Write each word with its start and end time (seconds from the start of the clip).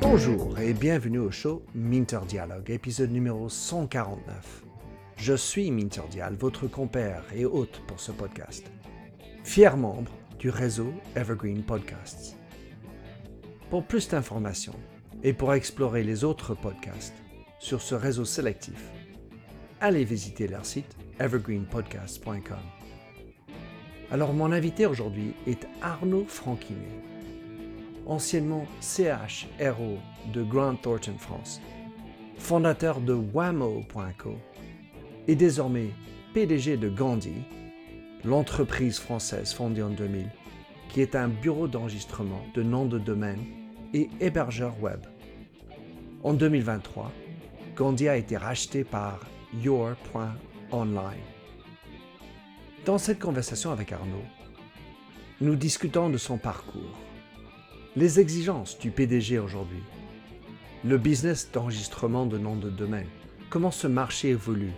Bonjour 0.00 0.58
et 0.58 0.74
bienvenue 0.74 1.18
au 1.18 1.30
show 1.30 1.64
Minter 1.74 2.20
Dialogue, 2.28 2.70
épisode 2.70 3.10
numéro 3.10 3.48
149. 3.48 4.64
Je 5.16 5.34
suis 5.34 5.70
Minter 5.70 6.02
Dial, 6.10 6.34
votre 6.34 6.66
compère 6.66 7.22
et 7.34 7.46
hôte 7.46 7.82
pour 7.86 8.00
ce 8.00 8.12
podcast. 8.12 8.70
Fier 9.44 9.76
membre 9.76 10.12
du 10.38 10.50
réseau 10.50 10.92
Evergreen 11.16 11.62
Podcasts. 11.62 12.36
Pour 13.70 13.84
plus 13.84 14.08
d'informations 14.08 14.78
et 15.22 15.32
pour 15.32 15.54
explorer 15.54 16.02
les 16.02 16.24
autres 16.24 16.54
podcasts 16.54 17.16
sur 17.58 17.80
ce 17.80 17.94
réseau 17.94 18.24
sélectif, 18.24 18.90
allez 19.80 20.04
visiter 20.04 20.48
leur 20.48 20.66
site 20.66 20.96
evergreenpodcasts.com. 21.18 22.79
Alors 24.12 24.34
mon 24.34 24.50
invité 24.50 24.86
aujourd'hui 24.86 25.34
est 25.46 25.68
Arnaud 25.82 26.24
Franquinet, 26.26 27.00
anciennement 28.06 28.66
CHRO 28.80 29.98
de 30.32 30.42
Grant 30.42 30.74
Thornton 30.74 31.14
France, 31.16 31.60
fondateur 32.36 33.00
de 33.00 33.12
Wamo.co 33.12 34.34
et 35.28 35.36
désormais 35.36 35.90
PDG 36.34 36.76
de 36.76 36.88
Gandhi, 36.88 37.34
l'entreprise 38.24 38.98
française 38.98 39.52
fondée 39.52 39.82
en 39.82 39.90
2000, 39.90 40.28
qui 40.88 41.02
est 41.02 41.14
un 41.14 41.28
bureau 41.28 41.68
d'enregistrement 41.68 42.42
de 42.54 42.64
noms 42.64 42.86
de 42.86 42.98
domaine 42.98 43.44
et 43.94 44.10
hébergeur 44.20 44.74
web. 44.82 45.06
En 46.24 46.32
2023, 46.32 47.12
Gandhi 47.76 48.08
a 48.08 48.16
été 48.16 48.36
racheté 48.36 48.82
par 48.82 49.20
Your.online. 49.62 51.39
Dans 52.86 52.96
cette 52.96 53.18
conversation 53.18 53.72
avec 53.72 53.92
Arnaud, 53.92 54.24
nous 55.42 55.54
discutons 55.54 56.08
de 56.08 56.16
son 56.16 56.38
parcours, 56.38 56.98
les 57.94 58.20
exigences 58.20 58.78
du 58.78 58.90
PDG 58.90 59.38
aujourd'hui, 59.38 59.82
le 60.82 60.96
business 60.96 61.50
d'enregistrement 61.52 62.24
de 62.24 62.38
noms 62.38 62.56
de 62.56 62.70
domaine, 62.70 63.08
comment 63.50 63.70
ce 63.70 63.86
marché 63.86 64.30
évolue, 64.30 64.72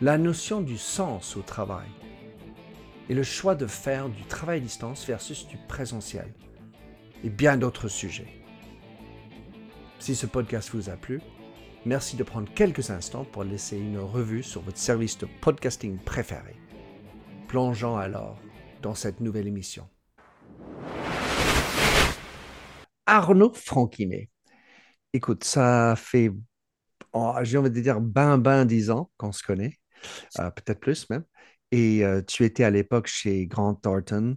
la 0.00 0.16
notion 0.16 0.60
du 0.60 0.78
sens 0.78 1.36
au 1.36 1.42
travail 1.42 1.88
et 3.08 3.14
le 3.14 3.24
choix 3.24 3.56
de 3.56 3.66
faire 3.66 4.08
du 4.08 4.22
travail 4.22 4.58
à 4.58 4.62
distance 4.62 5.04
versus 5.04 5.48
du 5.48 5.56
présentiel 5.66 6.32
et 7.24 7.30
bien 7.30 7.56
d'autres 7.56 7.88
sujets. 7.88 8.42
Si 9.98 10.14
ce 10.14 10.26
podcast 10.26 10.70
vous 10.72 10.88
a 10.88 10.96
plu, 10.96 11.20
merci 11.84 12.16
de 12.16 12.22
prendre 12.22 12.48
quelques 12.54 12.90
instants 12.90 13.24
pour 13.24 13.42
laisser 13.42 13.76
une 13.76 13.98
revue 13.98 14.44
sur 14.44 14.60
votre 14.60 14.78
service 14.78 15.18
de 15.18 15.26
podcasting 15.40 15.98
préféré. 15.98 16.57
Plongeons 17.48 17.96
alors 17.96 18.38
dans 18.82 18.94
cette 18.94 19.20
nouvelle 19.20 19.46
émission. 19.46 19.88
Arnaud 23.06 23.54
Franquinet. 23.54 24.28
Écoute, 25.14 25.44
ça 25.44 25.94
fait, 25.96 26.30
oh, 27.14 27.34
j'ai 27.40 27.56
envie 27.56 27.70
de 27.70 27.80
dire, 27.80 28.02
ben, 28.02 28.36
ben, 28.36 28.66
dix 28.66 28.90
ans 28.90 29.10
qu'on 29.16 29.32
se 29.32 29.42
connaît, 29.42 29.78
euh, 30.38 30.50
peut-être 30.50 30.78
plus 30.78 31.08
même. 31.08 31.24
Et 31.72 32.04
euh, 32.04 32.20
tu 32.20 32.44
étais 32.44 32.64
à 32.64 32.70
l'époque 32.70 33.06
chez 33.06 33.46
Grant 33.46 33.76
Thornton. 33.76 34.36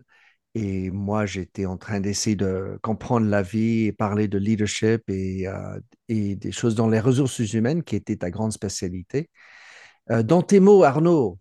Et 0.56 0.90
moi, 0.90 1.26
j'étais 1.26 1.66
en 1.66 1.76
train 1.76 2.00
d'essayer 2.00 2.38
de 2.38 2.80
comprendre 2.82 3.28
la 3.28 3.42
vie 3.42 3.88
et 3.88 3.92
parler 3.92 4.30
de 4.30 4.38
leadership 4.38 5.02
et, 5.10 5.50
euh, 5.50 5.80
et, 6.08 6.38
des 6.38 6.54
choses 6.54 6.76
dans 6.76 6.88
les 6.88 7.02
ressources 7.02 7.40
humaines 7.40 7.84
qui 7.84 7.98
étaient 7.98 8.16
ta 8.16 8.32
grande 8.32 8.54
spécialité. 8.54 9.30
dans 10.10 10.42
tes 10.42 10.60
mots, 10.60 10.84
Arnaud, 10.84 11.41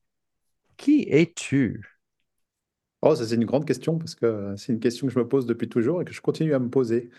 qui 0.81 1.03
es-tu? 1.11 1.83
Oh, 3.03 3.14
ça 3.14 3.27
c'est 3.27 3.34
une 3.34 3.45
grande 3.45 3.67
question 3.67 3.98
parce 3.98 4.14
que 4.14 4.55
c'est 4.56 4.73
une 4.73 4.81
question 4.81 5.06
que 5.06 5.12
je 5.12 5.19
me 5.19 5.28
pose 5.28 5.47
depuis 5.47 5.69
toujours 5.69 6.00
et 6.00 6.05
que 6.05 6.12
je 6.12 6.20
continue 6.20 6.55
à 6.55 6.59
me 6.59 6.70
poser. 6.70 7.11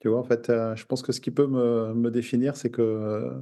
Tu 0.00 0.08
vois, 0.08 0.18
en 0.20 0.24
fait, 0.24 0.50
euh, 0.50 0.76
je 0.76 0.86
pense 0.86 1.02
que 1.02 1.12
ce 1.12 1.20
qui 1.20 1.30
peut 1.30 1.46
me, 1.46 1.94
me 1.94 2.10
définir, 2.10 2.56
c'est 2.56 2.70
que 2.70 2.82
euh, 2.82 3.40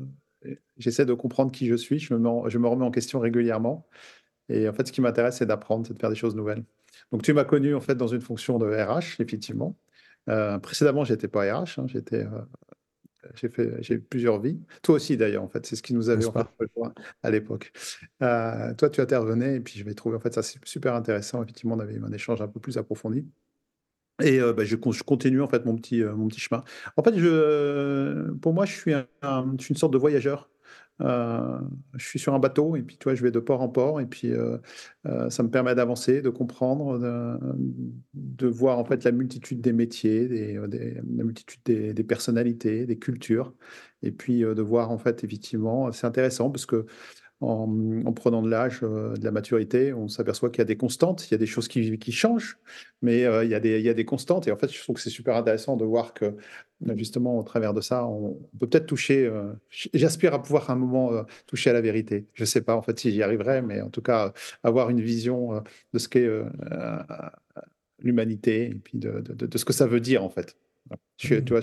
j'essaie 0.79 1.07
de 1.07 1.15
comprendre 1.15 1.53
qui 1.53 1.67
je 1.69 1.75
suis, 1.77 1.99
je 2.01 2.15
me, 2.15 2.51
je 2.51 2.59
me 2.59 2.69
remets 2.69 2.85
en 2.85 2.91
question 2.91 3.21
régulièrement. 3.21 3.87
Et 4.49 4.69
en 4.69 4.75
fait, 4.75 4.89
ce 4.89 4.93
qui 4.93 5.01
m'intéresse, 5.03 5.39
c'est 5.39 5.47
d'apprendre, 5.47 5.87
c'est 5.87 5.95
de 5.95 6.01
faire 6.01 6.11
des 6.11 6.17
choses 6.17 6.37
nouvelles. 6.37 6.65
Donc, 7.13 7.23
tu 7.23 7.33
m'as 7.35 7.45
connu 7.45 7.75
en 7.75 7.81
fait 7.81 7.97
dans 7.97 8.09
une 8.09 8.23
fonction 8.23 8.59
de 8.59 8.67
RH, 8.67 9.21
effectivement. 9.23 9.77
Euh, 10.29 10.59
précédemment, 10.59 11.05
j'étais 11.05 11.29
pas 11.29 11.43
RH, 11.43 11.79
hein, 11.81 11.87
j'étais 11.89 12.25
j'ai 13.35 13.49
fait, 13.49 13.83
j'ai 13.83 13.95
eu 13.95 14.01
plusieurs 14.01 14.41
vies. 14.41 14.59
Toi 14.83 14.97
aussi, 14.97 15.17
d'ailleurs, 15.17 15.43
en 15.43 15.49
fait, 15.49 15.67
c'est 15.67 15.77
ce 15.77 15.83
qui 15.83 15.95
nous 15.95 16.09
avait 16.09 16.25
en 16.25 16.33
fait, 16.33 16.47
à 17.23 17.31
l'époque. 17.31 17.73
Euh, 18.23 18.75
toi, 18.75 18.91
tu 18.91 19.01
intervenais 19.01 19.57
et 19.57 19.61
puis 19.61 19.79
je 19.79 19.85
vais 19.85 19.95
trouver 19.95 20.17
en 20.17 20.21
fait 20.21 20.35
ça 20.35 20.43
super 20.43 20.95
intéressant. 20.95 21.43
Effectivement, 21.43 21.75
on 21.75 21.81
avait 21.81 21.95
eu 21.95 22.05
un 22.05 22.13
échange 22.13 22.41
un 22.41 22.49
peu 22.49 22.61
plus 22.61 22.79
approfondi. 22.79 23.27
Et 24.23 24.41
euh, 24.41 24.53
bah, 24.53 24.65
je, 24.65 24.77
je, 24.77 25.03
continue 25.03 25.41
en 25.41 25.49
fait 25.49 25.65
mon 25.65 25.77
petit, 25.77 26.03
euh, 26.03 26.15
mon 26.15 26.29
petit 26.29 26.41
chemin. 26.41 26.63
En 26.97 27.03
fait, 27.03 27.17
je, 27.17 28.31
pour 28.35 28.53
moi, 28.53 28.67
je 28.67 28.73
suis, 28.73 28.93
un, 28.93 29.07
je 29.59 29.65
suis 29.65 29.73
une 29.73 29.79
sorte 29.79 29.93
de 29.93 29.99
voyageur. 29.99 30.51
Euh, 31.01 31.59
je 31.97 32.07
suis 32.07 32.19
sur 32.19 32.35
un 32.35 32.39
bateau 32.39 32.77
et 32.77 32.83
puis 32.83 32.97
toi, 32.97 33.15
je 33.15 33.23
vais 33.23 33.31
de 33.31 33.41
port 33.41 33.63
en 33.63 33.69
port 33.69 34.01
et 34.01 34.07
puis 34.07 34.31
euh, 34.31 34.59
euh, 35.07 35.31
ça 35.31 35.43
me 35.43 35.51
permet 35.51 35.75
d'avancer, 35.75 36.21
de 36.21 36.31
comprendre, 36.31 36.99
de, 38.15 38.47
voir 38.47 38.79
en 38.79 38.85
fait 38.85 39.05
la 39.05 39.13
multitude 39.13 39.61
des 39.61 39.73
métiers, 39.73 40.29
la 40.29 41.25
multitude 41.25 41.61
des, 41.65 42.05
personnalités, 42.05 42.87
des 42.87 42.99
cultures 42.99 43.55
et 44.03 44.13
puis 44.13 44.41
de 44.41 44.63
voir 44.63 44.91
en 44.91 44.99
fait 44.99 45.25
effectivement, 45.25 45.93
c'est 45.93 46.07
intéressant 46.07 46.51
parce 46.51 46.67
que 46.67 46.87
en, 47.41 48.13
prenant 48.13 48.43
de 48.43 48.51
l'âge, 48.51 48.81
euh, 48.83 49.17
de 49.17 49.25
la 49.25 49.31
maturité, 49.31 49.95
on 49.95 50.09
s'aperçoit 50.09 50.51
qu'il 50.51 50.59
y 50.59 50.63
a 50.63 50.67
des 50.67 50.77
constantes, 50.77 51.27
il 51.29 51.33
y 51.33 51.35
a 51.35 51.39
des 51.39 51.47
choses 51.47 51.69
qui, 51.69 51.99
qui 51.99 52.13
changent, 52.13 52.59
mais 53.01 53.25
euh, 53.25 53.45
il, 53.45 53.51
y 53.51 53.55
a 53.55 53.61
des, 53.61 53.79
il 53.79 53.85
y 53.85 53.89
a 53.89 53.95
des 53.95 54.05
constantes. 54.05 54.47
Et 54.47 54.53
en 54.53 54.57
fait, 54.57 54.71
je 54.71 54.79
trouve 54.83 54.97
que 54.97 55.03
c'est 55.03 55.11
super 55.11 55.37
intéressant 55.37 55.77
de 55.77 55.85
voir 55.85 56.13
que 56.13 56.37
justement, 56.97 57.39
au 57.39 57.43
travers 57.43 57.73
de 57.73 57.81
ça, 57.81 58.07
on, 58.07 58.35
peut 58.59 58.67
peut-être 58.67 58.87
toucher. 58.87 59.27
Euh, 59.27 59.53
j'aspire 59.95 60.35
à 60.35 60.43
pouvoir 60.43 60.69
à 60.69 60.75
un 60.75 60.77
moment 60.77 61.25
toucher 61.47 61.71
à 61.71 61.73
la 61.73 61.81
vérité. 61.81 62.27
Je 62.35 62.43
ne 62.43 62.47
sais 62.47 62.61
pas 62.61 62.77
en 62.77 62.83
fait 62.83 62.99
si 62.99 63.11
j'y 63.11 63.23
arriverai, 63.23 63.63
mais 63.63 63.81
en 63.81 63.89
tout 63.91 64.03
cas, 64.03 64.35
avoir 64.63 64.91
une 64.91 65.01
vision 65.01 65.63
de 65.95 65.99
ce 65.99 66.09
qu'est 66.09 66.29
l'humanité 68.01 68.67
et 68.67 68.75
puis 68.75 68.99
de, 68.99 69.21
de, 69.21 69.47
de, 69.47 69.59
ce 69.59 69.65
que 69.65 69.73
ça 69.73 69.87
veut 69.87 70.01
dire 70.01 70.25
en 70.25 70.31
fait. 70.31 70.57
Je, 71.19 71.37
tu 71.37 71.41
mmh. 71.41 71.57
vois, 71.57 71.61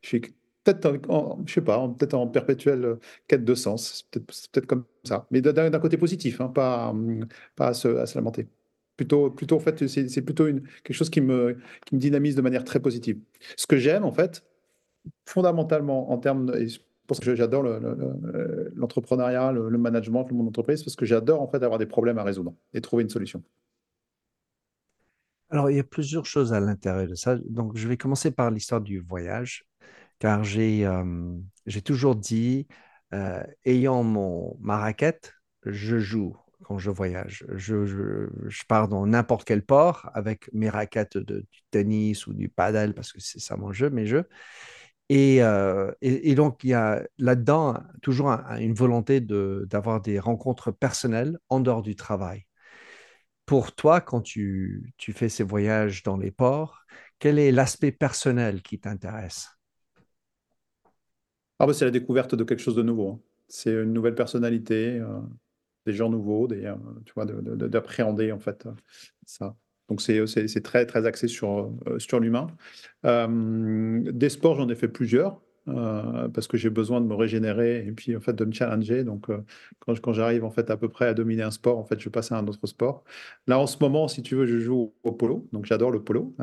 je 0.00 0.08
suis 0.08 0.22
peut-être, 0.64 1.10
en, 1.10 1.42
je 1.46 1.54
sais 1.54 1.60
pas, 1.60 1.88
peut-être 1.88 2.14
en 2.14 2.26
perpétuelle 2.26 2.84
euh, 2.84 2.96
quête 3.28 3.44
de 3.44 3.54
sens. 3.54 4.06
C'est 4.12 4.24
peut-être, 4.24 4.66
comme 4.66 4.84
ça. 5.04 5.26
Mais 5.30 5.40
d'un, 5.40 5.70
côté 5.80 5.96
positif, 5.96 6.40
hein, 6.40 6.48
pas, 6.48 6.90
hum, 6.90 7.26
pas 7.56 7.68
à 7.68 7.74
se, 7.74 8.14
lamenter. 8.14 8.48
Plutôt, 8.96 9.30
plutôt, 9.30 9.56
en 9.56 9.60
fait, 9.60 9.86
c'est, 9.88 10.22
plutôt 10.22 10.46
une, 10.46 10.62
quelque 10.84 10.94
chose 10.96 11.10
qui 11.10 11.20
me, 11.20 11.58
qui 11.86 11.94
me 11.96 12.00
dynamise 12.00 12.36
de 12.36 12.42
manière 12.42 12.64
très 12.64 12.80
positive. 12.80 13.18
Ce 13.56 13.66
que 13.66 13.76
j'aime, 13.76 14.04
en 14.04 14.12
fait, 14.12 14.44
fondamentalement, 15.26 16.10
en 16.12 16.18
termes. 16.18 16.52
Que 17.20 17.34
j'adore 17.34 17.62
l'entrepreneuriat, 18.74 19.52
le, 19.52 19.68
le, 19.68 19.76
management, 19.76 20.26
le 20.30 20.34
monde 20.34 20.46
d'entreprise, 20.46 20.82
parce 20.82 20.96
que 20.96 21.04
j'adore 21.04 21.42
en 21.42 21.46
fait 21.46 21.62
avoir 21.62 21.78
des 21.78 21.84
problèmes 21.84 22.16
à 22.16 22.22
résoudre 22.22 22.54
et 22.72 22.80
trouver 22.80 23.02
une 23.02 23.10
solution. 23.10 23.42
Alors, 25.52 25.70
il 25.70 25.76
y 25.76 25.80
a 25.80 25.84
plusieurs 25.84 26.24
choses 26.24 26.54
à 26.54 26.60
l'intérieur 26.60 27.06
de 27.06 27.14
ça. 27.14 27.36
Donc, 27.36 27.76
je 27.76 27.86
vais 27.86 27.98
commencer 27.98 28.30
par 28.30 28.50
l'histoire 28.50 28.80
du 28.80 29.00
voyage 29.00 29.66
car 30.22 30.44
j'ai 30.44 30.86
toujours 31.84 32.14
dit, 32.14 32.68
ayant 33.64 34.04
mon, 34.04 34.56
ma 34.60 34.78
raquette, 34.78 35.34
je 35.66 35.98
joue 35.98 36.36
quand 36.62 36.78
je 36.78 36.90
voyage. 36.90 37.44
Je, 37.56 37.86
je, 37.86 38.62
pars 38.68 38.86
dans 38.86 39.04
n'importe 39.04 39.44
quel 39.44 39.64
port 39.64 40.08
avec 40.14 40.48
mes 40.52 40.70
raquettes 40.70 41.18
de, 41.18 41.40
du 41.40 41.60
tennis 41.72 42.28
ou 42.28 42.34
du 42.34 42.48
paddle, 42.48 42.94
parce 42.94 43.12
que 43.12 43.20
c'est 43.20 43.40
ça 43.40 43.56
mon 43.56 43.72
jeu, 43.72 43.90
mes 43.90 44.06
jeux. 44.06 44.28
Et, 45.08 45.38
et, 46.00 46.34
donc, 46.36 46.62
il 46.62 46.70
y 46.70 46.74
a 46.74 47.02
là-dedans 47.18 47.82
toujours 48.00 48.28
une 48.30 48.74
volonté 48.74 49.20
d'avoir 49.20 50.00
des 50.02 50.20
rencontres 50.20 50.70
personnelles 50.70 51.36
en 51.48 51.58
dehors 51.58 51.82
du 51.82 51.96
travail. 51.96 52.46
Pour 53.44 53.74
toi, 53.74 54.00
quand 54.00 54.20
tu, 54.20 54.94
tu 54.98 55.12
fais 55.12 55.28
ces 55.28 55.42
voyages 55.42 56.04
dans 56.04 56.16
les 56.16 56.30
ports, 56.30 56.84
quel 57.18 57.40
est 57.40 57.50
l'aspect 57.50 57.90
personnel 57.90 58.62
qui 58.62 58.78
t'intéresse? 58.78 59.48
Ah 61.62 61.66
bah, 61.66 61.72
c'est 61.72 61.84
la 61.84 61.92
découverte 61.92 62.34
de 62.34 62.42
quelque 62.42 62.58
chose 62.58 62.74
de 62.74 62.82
nouveau. 62.82 63.08
Hein. 63.08 63.20
C'est 63.46 63.70
une 63.70 63.92
nouvelle 63.92 64.16
personnalité, 64.16 64.98
euh, 64.98 65.20
des 65.86 65.92
gens 65.92 66.10
nouveaux, 66.10 66.48
des, 66.48 66.64
euh, 66.64 66.74
tu 67.04 67.12
vois, 67.14 67.24
d'appréhender 67.24 68.32
en 68.32 68.40
fait 68.40 68.66
euh, 68.66 68.72
ça. 69.26 69.54
Donc 69.88 70.00
c'est 70.00 70.62
très 70.62 70.86
très 70.86 71.06
axé 71.06 71.28
sur 71.28 71.72
sur 71.98 72.18
l'humain. 72.18 72.48
des 73.04 74.28
sports, 74.28 74.56
j'en 74.56 74.68
ai 74.70 74.74
fait 74.74 74.88
plusieurs. 74.88 75.40
parce 75.66 76.48
que 76.48 76.56
j'ai 76.56 76.70
besoin 76.70 77.00
de 77.00 77.06
me 77.06 77.14
régénérer 77.14 77.86
et 77.86 77.92
puis 77.92 78.16
en 78.16 78.20
fait 78.20 78.32
de 78.32 78.44
me 78.44 78.52
challenger. 78.52 79.04
Donc 79.04 79.26
quand, 79.80 80.00
quand 80.00 80.12
j'arrive 80.14 80.44
en 80.44 80.50
fait 80.50 80.70
à 80.70 80.76
peu 80.76 80.88
près 80.88 81.06
à 81.06 81.14
dominer 81.14 81.42
un 81.42 81.50
sport, 81.50 81.78
en 81.78 81.84
fait 81.84 82.00
je 82.00 82.08
passe 82.08 82.32
à 82.32 82.38
un 82.38 82.46
autre 82.48 82.66
sport. 82.66 83.04
Là 83.46 83.58
en 83.58 83.66
ce 83.66 83.76
moment, 83.80 84.08
si 84.08 84.22
tu 84.22 84.34
veux, 84.34 84.46
je 84.46 84.58
joue 84.58 84.94
au 85.02 85.12
polo, 85.12 85.46
donc 85.52 85.66
j'adore 85.66 85.90
le 85.90 86.02
polo. 86.02 86.34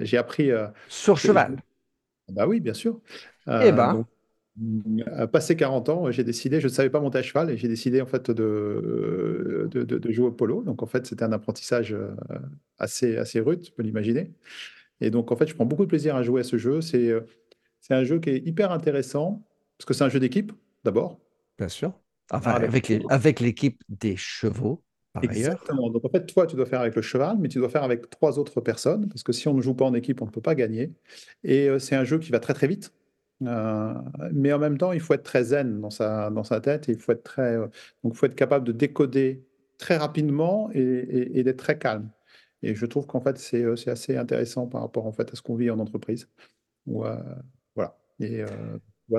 j'ai 0.00 0.16
appris 0.16 0.50
sur 0.88 1.18
cheval. 1.18 1.62
Bah 2.30 2.46
oui, 2.46 2.58
bien 2.58 2.74
sûr. 2.74 3.00
Eh 3.46 3.70
ben. 3.72 4.06
Passé 5.32 5.56
40 5.56 5.88
ans, 5.88 6.10
j'ai 6.10 6.24
décidé, 6.24 6.60
je 6.60 6.66
ne 6.66 6.72
savais 6.72 6.90
pas 6.90 7.00
monter 7.00 7.18
à 7.18 7.22
cheval 7.22 7.50
et 7.50 7.56
j'ai 7.56 7.68
décidé 7.68 8.00
en 8.00 8.06
fait 8.06 8.30
de, 8.30 9.68
de, 9.70 9.82
de, 9.82 10.12
jouer 10.12 10.26
au 10.26 10.32
polo. 10.32 10.62
Donc 10.62 10.82
en 10.82 10.86
fait, 10.86 11.06
c'était 11.06 11.24
un 11.24 11.32
apprentissage 11.32 11.92
euh, 11.92 12.08
assez, 12.78 13.16
assez 13.16 13.40
rude, 13.40 13.62
tu 13.62 13.72
peux 13.72 13.82
l'imaginer. 13.82 14.32
Et 15.00 15.10
donc 15.10 15.30
en 15.30 15.36
fait, 15.36 15.46
je 15.46 15.54
prends 15.54 15.64
beaucoup 15.64 15.84
de 15.84 15.88
plaisir 15.88 16.16
à 16.16 16.22
jouer 16.22 16.40
à 16.40 16.44
ce 16.44 16.56
jeu. 16.56 16.80
C'est, 16.80 17.08
euh, 17.08 17.20
c'est 17.80 17.94
un 17.94 18.04
jeu 18.04 18.18
qui 18.18 18.30
est 18.30 18.46
hyper 18.46 18.72
intéressant 18.72 19.46
parce 19.78 19.86
que 19.86 19.94
c'est 19.94 20.04
un 20.04 20.08
jeu 20.08 20.20
d'équipe 20.20 20.52
d'abord. 20.84 21.20
Bien 21.58 21.68
sûr. 21.68 21.92
Enfin, 22.30 22.52
avec, 22.52 22.92
avec 23.08 23.40
l'équipe 23.40 23.82
des 23.88 24.16
chevaux. 24.16 24.82
Par 25.12 25.24
Exactement. 25.24 25.88
Donc 25.88 26.04
en 26.04 26.10
fait, 26.10 26.26
toi, 26.26 26.46
tu 26.46 26.56
dois 26.56 26.66
faire 26.66 26.80
avec 26.80 26.94
le 26.94 27.02
cheval, 27.02 27.38
mais 27.38 27.48
tu 27.48 27.58
dois 27.58 27.70
faire 27.70 27.84
avec 27.84 28.10
trois 28.10 28.38
autres 28.38 28.60
personnes, 28.60 29.08
parce 29.08 29.22
que 29.22 29.32
si 29.32 29.48
on 29.48 29.54
ne 29.54 29.62
joue 29.62 29.74
pas 29.74 29.86
en 29.86 29.94
équipe, 29.94 30.20
on 30.20 30.26
ne 30.26 30.30
peut 30.30 30.42
pas 30.42 30.54
gagner. 30.54 30.92
Et 31.44 31.68
c'est 31.78 31.96
un 31.96 32.04
jeu 32.04 32.18
qui 32.18 32.30
va 32.30 32.40
très 32.40 32.52
très 32.52 32.66
vite. 32.66 32.92
Euh, 33.46 33.94
mais 34.32 34.52
en 34.52 34.58
même 34.58 34.78
temps, 34.78 34.92
il 34.92 35.00
faut 35.00 35.14
être 35.14 35.22
très 35.22 35.44
zen 35.44 35.80
dans 35.80 35.90
sa, 35.90 36.30
dans 36.30 36.44
sa 36.44 36.60
tête. 36.60 36.88
il 36.88 36.98
faut 36.98 37.12
être 37.12 37.22
très, 37.22 37.56
euh, 37.56 37.68
donc, 38.02 38.14
faut 38.14 38.26
être 38.26 38.34
capable 38.34 38.66
de 38.66 38.72
décoder 38.72 39.44
très 39.78 39.96
rapidement 39.96 40.70
et, 40.72 41.42
d'être 41.42 41.58
très 41.58 41.78
calme. 41.78 42.10
Et 42.62 42.74
je 42.74 42.86
trouve 42.86 43.06
qu'en 43.06 43.20
fait, 43.20 43.38
c'est, 43.38 43.62
euh, 43.62 43.76
c'est 43.76 43.90
assez 43.90 44.16
intéressant 44.16 44.66
par 44.66 44.82
rapport 44.82 45.06
en 45.06 45.12
fait 45.12 45.32
à 45.32 45.36
ce 45.36 45.42
qu'on 45.42 45.54
vit 45.56 45.70
en 45.70 45.78
entreprise. 45.78 46.28
voilà. 46.86 47.96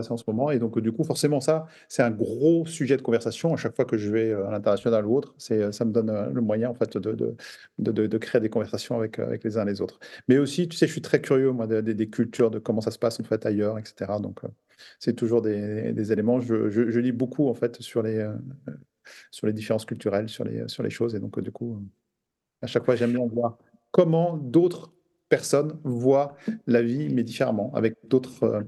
C'est 0.02 0.12
en 0.12 0.18
ce 0.18 0.24
moment. 0.28 0.52
Et 0.52 0.60
donc, 0.60 0.80
du 0.80 0.92
coup, 0.92 1.04
forcément, 1.04 1.42
ça, 1.42 1.68
c'est 1.88 2.04
un 2.04 2.12
gros 2.12 2.66
sujet 2.66 2.98
de 2.98 3.02
conversation. 3.02 3.54
À 3.54 3.58
chaque 3.58 3.76
fois 3.76 3.86
que 3.86 3.98
je 3.98 4.10
vais 4.12 4.34
à 4.34 4.52
l'international 4.52 5.06
ou 5.06 5.16
autre, 5.16 5.34
c'est, 5.38 5.72
ça 5.72 5.86
me 5.86 5.92
donne 5.92 6.32
le 6.34 6.42
moyen, 6.42 6.70
en 6.70 6.74
fait, 6.74 6.98
de, 6.98 7.36
de, 7.80 8.08
de, 8.08 8.18
créer 8.18 8.42
des 8.42 8.50
conversations 8.50 8.98
avec, 8.98 9.20
avec 9.20 9.44
les 9.44 9.58
uns 9.58 9.66
les 9.66 9.82
autres. 9.82 10.00
Mais 10.28 10.38
aussi, 10.38 10.68
tu 10.68 10.78
sais, 10.78 10.88
je 10.88 10.92
suis 10.92 11.02
très 11.02 11.22
curieux, 11.22 11.52
moi, 11.52 11.68
des, 11.68 12.10
cultures, 12.10 12.52
de 12.52 12.60
comment 12.60 12.82
ça 12.82 12.92
se 12.92 13.00
passe, 13.00 13.20
en 13.20 13.24
fait, 13.24 13.46
ailleurs, 13.46 13.78
etc. 13.80 14.14
Donc, 14.22 14.42
c'est 15.00 15.16
toujours 15.16 15.42
des, 15.42 15.92
des 15.94 16.12
éléments. 16.12 16.40
Je, 16.42 16.70
je, 16.70 17.00
lis 17.00 17.12
beaucoup, 17.12 17.48
en 17.50 17.54
fait, 17.54 17.82
sur 17.82 18.04
les, 18.04 18.30
sur 19.32 19.48
les 19.48 19.54
différences 19.54 19.86
culturelles, 19.86 20.30
sur 20.30 20.44
les, 20.44 20.68
sur 20.68 20.84
les 20.84 20.90
choses. 20.90 21.16
Et 21.16 21.20
donc, 21.20 21.40
du 21.40 21.52
coup, 21.52 21.82
à 22.62 22.68
chaque 22.68 22.86
fois, 22.86 22.96
j'aime 22.96 23.14
bien 23.14 23.26
voir 23.28 23.58
comment 23.92 24.38
d'autres 24.38 24.92
personnes 25.30 25.80
voient 25.84 26.36
la 26.68 26.82
vie, 26.82 27.10
mais 27.10 27.24
différemment, 27.24 27.72
avec 27.76 27.96
d'autres 28.04 28.66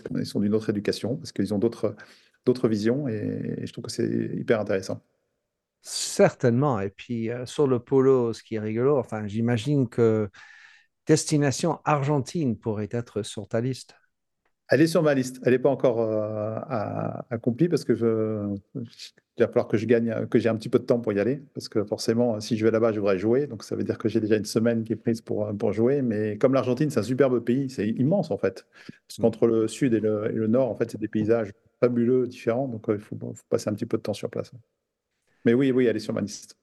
parce 0.00 0.14
qu'ils 0.14 0.26
sont 0.26 0.40
d'une 0.40 0.54
autre 0.54 0.70
éducation, 0.70 1.16
parce 1.16 1.32
qu'ils 1.32 1.52
ont 1.54 1.58
d'autres, 1.58 1.96
d'autres 2.44 2.68
visions, 2.68 3.08
et, 3.08 3.60
je 3.64 3.72
trouve 3.72 3.84
que 3.84 3.92
c'est 3.92 4.30
hyper 4.34 4.60
intéressant. 4.60 5.02
Certainement. 5.80 6.80
Et 6.80 6.90
puis, 6.90 7.30
euh, 7.30 7.44
sur 7.46 7.66
le 7.66 7.80
polo, 7.80 8.32
ce 8.32 8.42
qui 8.42 8.54
est 8.54 8.60
rigolo, 8.60 8.98
enfin, 8.98 9.26
j'imagine 9.26 9.88
que 9.88 10.30
destination 11.06 11.80
Argentine 11.84 12.56
pourrait 12.56 12.88
être 12.92 13.22
sur 13.22 13.48
ta 13.48 13.60
liste. 13.60 13.94
Elle 14.68 14.80
est 14.80 14.86
sur 14.86 15.02
ma 15.02 15.12
liste. 15.14 15.40
Elle 15.44 15.52
n'est 15.52 15.58
pas 15.58 15.68
encore 15.70 16.00
euh, 16.00 16.58
accomplie 17.30 17.68
parce 17.68 17.84
que 17.84 17.94
je, 17.94 18.54
il 19.38 19.40
va 19.42 19.48
falloir 19.48 19.66
que 19.66 19.78
je 19.78 19.86
gagne, 19.86 20.26
que 20.26 20.38
j'ai 20.38 20.50
un 20.50 20.56
petit 20.56 20.68
peu 20.68 20.78
de 20.78 20.84
temps 20.84 21.00
pour 21.00 21.12
y 21.12 21.18
aller. 21.18 21.42
Parce 21.54 21.68
que 21.68 21.84
forcément, 21.84 22.38
si 22.40 22.56
je 22.56 22.64
vais 22.64 22.70
là-bas, 22.70 22.92
je 22.92 23.00
voudrais 23.00 23.18
jouer. 23.18 23.46
Donc 23.46 23.64
ça 23.64 23.76
veut 23.76 23.84
dire 23.84 23.96
que 23.96 24.08
j'ai 24.08 24.20
déjà 24.20 24.36
une 24.36 24.44
semaine 24.44 24.84
qui 24.84 24.92
est 24.92 24.96
prise 24.96 25.22
pour, 25.22 25.50
pour 25.56 25.72
jouer. 25.72 26.02
Mais 26.02 26.36
comme 26.36 26.52
l'Argentine, 26.52 26.90
c'est 26.90 27.00
un 27.00 27.04
superbe 27.04 27.40
pays, 27.40 27.70
c'est 27.70 27.88
immense 27.88 28.30
en 28.30 28.36
fait. 28.36 28.66
Parce 29.08 29.18
mm. 29.18 29.22
qu'entre 29.22 29.46
le 29.46 29.68
sud 29.68 29.94
et 29.94 30.00
le, 30.00 30.46
nord, 30.48 30.68
en 30.68 30.74
fait, 30.74 30.90
c'est 30.90 31.00
des 31.00 31.08
paysages 31.08 31.52
fabuleux, 31.80 32.26
différents. 32.26 32.68
Donc 32.68 32.88
euh, 32.90 32.96
il 32.96 33.00
faut, 33.00 33.16
passer 33.48 33.70
un 33.70 33.74
petit 33.74 33.86
peu 33.86 33.96
de 33.96 34.02
temps 34.02 34.12
sur 34.12 34.28
place. 34.28 34.52
Mais 35.46 35.54
oui, 35.54 35.72
oui, 35.72 35.86
elle 35.86 35.96
est 35.96 36.00
sur 36.00 36.12
ma 36.12 36.20
liste. 36.20 36.58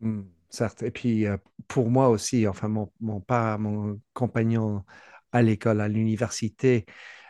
Mm, 0.00 0.20
certes. 0.50 0.82
Et 0.82 0.90
puis 0.90 1.26
euh, 1.26 1.38
pour 1.68 1.88
moi 1.88 2.10
aussi, 2.10 2.46
enfin, 2.46 2.68
mon, 2.68 2.90
mon, 3.00 3.22
mon 3.58 3.98
compagnon 4.12 4.84
à 5.32 5.40
l'école, 5.40 5.80
à 5.80 5.88
l'université, 5.88 6.84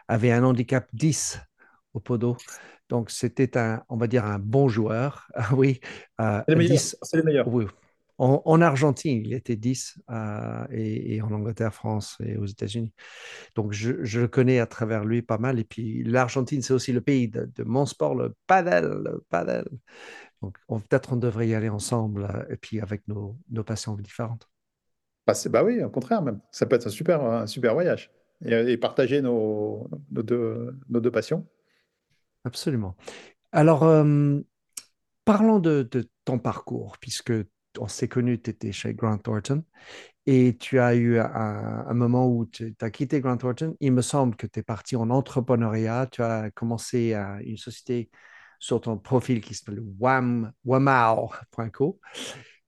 avait 0.08 0.32
un 0.32 0.42
handicap 0.42 0.88
10 0.94 1.38
au 1.94 2.00
podo. 2.00 2.36
Donc, 2.88 3.10
c'était 3.10 3.56
un, 3.56 3.82
on 3.88 3.96
va 3.96 4.06
dire, 4.06 4.24
un 4.24 4.38
bon 4.38 4.68
joueur. 4.68 5.28
Ah 5.34 5.54
oui. 5.54 5.80
Euh, 6.20 6.42
c'est 6.46 7.16
le 7.16 7.22
meilleur. 7.22 7.48
Oui. 7.48 7.66
En, 8.22 8.60
Argentine, 8.60 9.22
il 9.24 9.32
était 9.32 9.56
10 9.56 9.98
euh, 10.10 10.66
et, 10.70 11.22
en 11.22 11.32
Angleterre, 11.32 11.72
France 11.72 12.18
et 12.22 12.36
aux 12.36 12.44
États-Unis. 12.44 12.92
Donc, 13.54 13.72
je, 13.72 13.92
le 13.92 14.28
connais 14.28 14.60
à 14.60 14.66
travers 14.66 15.06
lui 15.06 15.22
pas 15.22 15.38
mal. 15.38 15.58
Et 15.58 15.64
puis, 15.64 16.04
l'Argentine, 16.04 16.60
c'est 16.60 16.74
aussi 16.74 16.92
le 16.92 17.00
pays 17.00 17.28
de, 17.28 17.48
mon 17.64 17.86
sport, 17.86 18.14
le 18.14 18.34
padel. 18.46 18.84
Le. 18.84 19.64
Donc, 20.42 20.58
peut-être 20.68 21.14
on 21.14 21.16
devrait 21.16 21.48
y 21.48 21.54
aller 21.54 21.70
ensemble 21.70 22.24
euh, 22.24 22.52
et 22.52 22.56
puis 22.56 22.80
avec 22.80 23.08
nos, 23.08 23.38
nos 23.50 23.64
passions 23.64 23.96
différentes. 23.96 24.50
Bah, 25.26 25.32
bah, 25.48 25.64
oui, 25.64 25.82
au 25.82 25.90
contraire 25.90 26.20
même. 26.20 26.40
Ça 26.50 26.66
peut 26.66 26.76
être 26.76 26.88
un 26.88 26.90
super, 26.90 27.22
un 27.22 27.46
super 27.46 27.72
voyage 27.72 28.10
et, 28.44 28.76
partager 28.76 29.20
nos, 29.22 29.88
nos, 30.10 30.22
deux, 30.22 30.74
nos, 30.88 31.00
deux, 31.00 31.10
passions. 31.10 31.46
Absolument. 32.44 32.96
Alors, 33.52 33.82
euh, 33.82 34.38
parlons 35.24 35.58
de, 35.58 35.88
ton 36.24 36.38
parcours, 36.38 36.96
puisque 37.00 37.32
on 37.78 37.88
s'est 37.88 38.08
connu, 38.08 38.40
tu 38.40 38.50
étais 38.50 38.72
chez 38.72 38.94
Grant 38.94 39.18
Thornton 39.18 39.64
et 40.26 40.56
tu 40.56 40.78
as 40.78 40.94
eu 40.94 41.18
un, 41.18 41.94
moment 41.94 42.28
où 42.28 42.46
tu 42.46 42.74
as 42.80 42.90
quitté 42.90 43.20
Grant 43.20 43.36
Thornton. 43.36 43.76
Il 43.80 43.92
me 43.92 44.02
semble 44.02 44.36
que 44.36 44.46
tu 44.46 44.60
es 44.60 44.62
parti 44.62 44.96
en 44.96 45.10
entrepreneuriat. 45.10 46.06
Tu 46.10 46.22
as 46.22 46.50
commencé 46.50 47.14
à 47.14 47.38
une 47.42 47.56
société 47.56 48.10
sur 48.58 48.80
ton 48.80 48.98
profil 48.98 49.40
qui 49.40 49.54
s'appelle 49.54 49.82
Wam, 49.98 50.52
Wamao.co. 50.64 52.00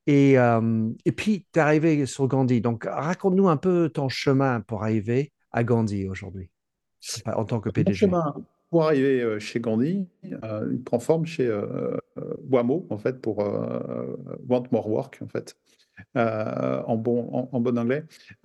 Et, 0.06 0.38
euh, 0.38 0.90
et 1.04 1.12
puis, 1.12 1.46
tu 1.52 1.58
es 1.58 1.62
arrivé 1.62 2.06
sur 2.06 2.26
Gandhi. 2.26 2.60
Donc, 2.60 2.84
raconte-nous 2.84 3.48
un 3.48 3.56
peu 3.56 3.88
ton 3.90 4.08
chemin 4.08 4.60
pour 4.60 4.82
arriver 4.82 5.32
à 5.52 5.62
Gandhi 5.62 6.08
aujourd'hui, 6.08 6.50
en 7.26 7.44
tant 7.44 7.60
que 7.60 7.70
PDG 7.70 8.08
Pour 8.72 8.84
arriver 8.84 9.20
euh, 9.20 9.38
chez 9.38 9.60
Gandhi, 9.60 10.08
euh, 10.24 10.66
il 10.72 10.82
prend 10.82 10.98
forme 10.98 11.26
chez 11.26 11.46
euh, 11.46 11.94
Wamo, 12.48 12.86
en 12.88 12.96
fait, 12.96 13.20
pour 13.20 13.44
Want 14.48 14.64
More 14.72 14.88
Work, 14.88 15.18
en 15.22 15.28
fait, 15.28 15.58
en, 16.14 16.96
bon, 16.96 17.50
en, 17.52 17.60
bon 17.60 17.76
anglais. 17.78 18.04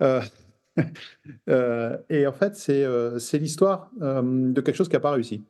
et 2.10 2.26
en 2.26 2.32
fait, 2.32 2.56
c'est 2.56 3.38
l'histoire 3.38 3.90
de 3.98 4.60
quelque 4.60 4.76
chose 4.76 4.90
qui 4.90 4.96
n'a 4.96 5.00
pas 5.00 5.12
réussi. 5.12 5.46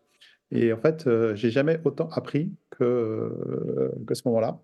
Et 0.53 0.73
en 0.73 0.79
fait, 0.79 1.09
j'ai 1.35 1.51
jamais 1.51 1.81
autant 1.83 2.09
appris 2.11 2.53
que, 2.71 3.91
que 4.07 4.15
ce 4.15 4.23
moment-là. 4.27 4.61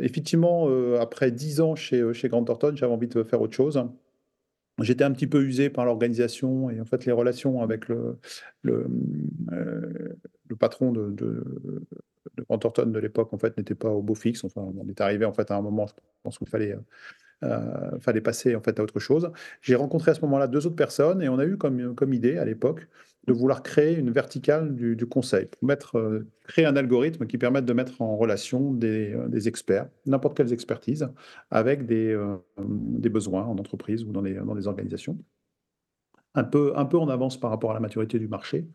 effectivement, 0.00 0.66
après 0.98 1.30
dix 1.30 1.60
ans 1.60 1.74
chez, 1.74 2.14
chez 2.14 2.30
Grant 2.30 2.44
Thornton, 2.44 2.72
j'avais 2.74 2.92
envie 2.92 3.08
de 3.08 3.22
faire 3.22 3.42
autre 3.42 3.54
chose. 3.54 3.84
J'étais 4.80 5.04
un 5.04 5.12
petit 5.12 5.26
peu 5.26 5.42
usé 5.42 5.70
par 5.70 5.84
l'organisation 5.84 6.68
et 6.70 6.80
en 6.80 6.84
fait 6.84 7.04
les 7.06 7.12
relations 7.12 7.62
avec 7.62 7.88
le, 7.88 8.18
le, 8.62 8.86
euh, 9.52 10.16
patron 10.58 10.90
de, 10.90 11.10
de, 11.10 11.44
de 12.36 12.84
de 12.84 12.98
l'époque 12.98 13.32
en 13.32 13.38
fait 13.38 13.56
n'était 13.56 13.76
pas 13.76 13.90
au 13.90 14.02
beau 14.02 14.14
fixe. 14.14 14.44
On 14.56 14.88
est 14.88 15.00
arrivé 15.00 15.24
en 15.24 15.32
fait 15.32 15.50
à 15.50 15.56
un 15.56 15.62
moment, 15.62 15.86
je 15.86 15.92
pense 16.22 16.38
qu'il 16.38 16.48
fallait, 16.48 16.76
euh, 17.44 17.98
fallait 18.00 18.20
passer 18.20 18.56
en 18.56 18.60
fait 18.60 18.78
à 18.80 18.82
autre 18.82 18.98
chose. 18.98 19.30
J'ai 19.60 19.76
rencontré 19.76 20.10
à 20.10 20.14
ce 20.14 20.20
moment-là 20.22 20.48
deux 20.48 20.66
autres 20.66 20.76
personnes 20.76 21.22
et 21.22 21.28
on 21.28 21.38
a 21.38 21.44
eu 21.44 21.56
comme, 21.56 21.94
comme 21.94 22.12
idée 22.12 22.38
à 22.38 22.44
l'époque 22.44 22.88
de 23.26 23.32
vouloir 23.32 23.62
créer 23.62 23.96
une 23.96 24.10
verticale 24.10 24.74
du, 24.74 25.06
conseil, 25.06 25.48
euh, 25.94 26.24
créer 26.44 26.66
un 26.66 26.76
algorithme 26.76 27.26
qui 27.26 27.38
permette 27.38 27.64
de 27.64 27.72
mettre 27.72 28.02
en 28.02 28.16
relation 28.16 28.72
des, 28.72 29.14
euh, 29.14 29.40
experts, 29.46 29.88
n'importe 30.06 30.36
quelles 30.36 30.52
expertises, 30.52 31.08
avec 31.50 31.86
des, 31.86 32.12
euh, 32.12 32.36
besoins 32.58 33.44
en 33.44 33.56
entreprise 33.58 34.04
ou 34.04 34.12
dans 34.12 34.22
des, 34.22 34.34
dans 34.34 34.54
des 34.54 34.66
organisations. 34.66 35.18
Un 36.36 36.42
peu, 36.42 36.72
en 36.74 37.08
avance 37.10 37.38
par 37.38 37.50
rapport 37.50 37.70
à 37.70 37.74
la 37.74 37.80
maturité 37.80 38.18
du 38.18 38.26
marché. 38.26 38.66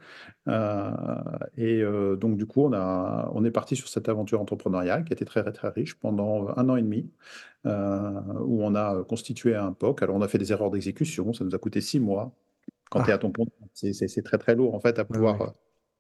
et 1.58 1.84
donc, 2.18 2.38
du 2.38 2.46
coup, 2.46 2.64
on, 2.64 2.72
on 2.72 3.44
est 3.44 3.52
parti 3.52 3.76
sur 3.76 3.90
cette 3.90 4.08
aventure 4.08 4.40
entrepreneuriale 4.40 5.04
qui 5.04 5.12
a 5.12 5.16
été 5.16 5.26
très, 5.26 5.44
très 5.52 5.68
riche 5.68 6.00
pendant 6.00 6.48
un 6.56 6.70
an 6.70 6.78
et 6.78 6.82
demi, 6.82 7.12
où 7.66 8.64
on 8.64 8.76
a 8.76 9.04
constitué 9.04 9.56
un 9.56 9.74
POC. 9.74 10.04
Alors, 10.04 10.16
on 10.16 10.22
a 10.22 10.30
fait 10.30 10.38
des 10.38 10.54
erreurs 10.54 10.72
d'exécution, 10.72 11.34
ça 11.34 11.44
nous 11.44 11.54
a 11.54 11.58
coûté 11.58 11.82
six 11.82 12.00
mois 12.00 12.34
quand 12.90 13.04
tu 13.04 13.10
es 13.12 13.14
à 13.14 13.18
ton 13.18 13.32
compte, 13.32 13.50
c'est 13.74 14.24
très 14.24 14.38
très 14.38 14.56
lourd 14.56 14.76
en 14.76 14.80
fait 14.80 14.98
à 15.00 15.06
pouvoir, 15.06 15.42
euh, 15.42 15.48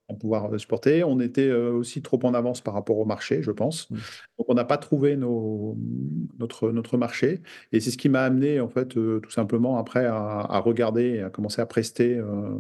à 0.09 0.13
pouvoir 0.15 0.53
euh, 0.53 0.57
supporter. 0.57 1.03
On 1.03 1.19
était 1.19 1.47
euh, 1.47 1.71
aussi 1.71 2.01
trop 2.01 2.19
en 2.23 2.33
avance 2.33 2.61
par 2.61 2.73
rapport 2.73 2.97
au 2.97 3.05
marché, 3.05 3.43
je 3.43 3.51
pense. 3.51 3.89
Mmh. 3.89 3.95
Donc 4.39 4.49
on 4.49 4.53
n'a 4.55 4.65
pas 4.65 4.77
trouvé 4.77 5.15
nos, 5.15 5.77
notre, 6.39 6.71
notre 6.71 6.97
marché. 6.97 7.41
Et 7.71 7.79
c'est 7.79 7.91
ce 7.91 7.97
qui 7.97 8.09
m'a 8.09 8.23
amené 8.23 8.59
en 8.59 8.67
fait 8.67 8.87
tout 8.89 9.29
simplement 9.29 9.77
après 9.77 10.05
à, 10.05 10.59
regarder 10.59 11.03
et 11.03 11.21
à 11.21 11.29
commencer 11.29 11.61
à 11.61 11.65
prester 11.65 12.19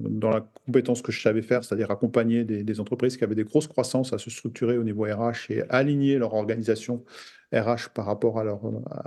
dans 0.09 0.29
la 0.29 0.41
compétence 0.65 1.01
que 1.01 1.11
je 1.11 1.21
savais 1.21 1.41
faire, 1.41 1.63
c'est-à-dire 1.63 1.89
accompagner 1.91 2.43
des, 2.43 2.63
des, 2.63 2.79
entreprises 2.79 3.17
qui 3.17 3.23
avaient 3.23 3.35
des 3.35 3.43
grosses 3.43 3.67
croissances 3.67 4.13
à 4.13 4.17
se 4.17 4.29
structurer 4.29 4.77
au 4.77 4.83
niveau 4.83 5.03
RH 5.03 5.51
et 5.51 5.63
aligner 5.69 6.17
leur 6.17 6.33
organisation 6.33 7.03
RH 7.51 7.89
par 7.93 8.05
rapport 8.05 8.39
à 8.39 8.43
leur, 8.43 8.61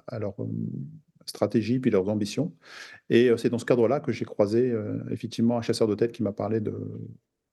à 0.09 0.19
leur 0.19 0.35
stratégie 1.27 1.79
puis 1.79 1.91
leurs 1.91 2.09
ambitions. 2.09 2.53
Et 3.11 3.31
c'est 3.37 3.51
dans 3.51 3.59
ce 3.59 3.65
cadre-là 3.65 4.01
que 4.01 4.13
j'ai 4.13 4.25
croisé 4.25 4.75
effectivement 5.11 5.59
un 5.59 5.63
chasseur 5.63 5.89
de 5.89 5.95
tête 5.95 6.13
qui 6.13 6.23
m'a 6.23 6.33
parlé 6.33 6.61
de, 6.61 6.73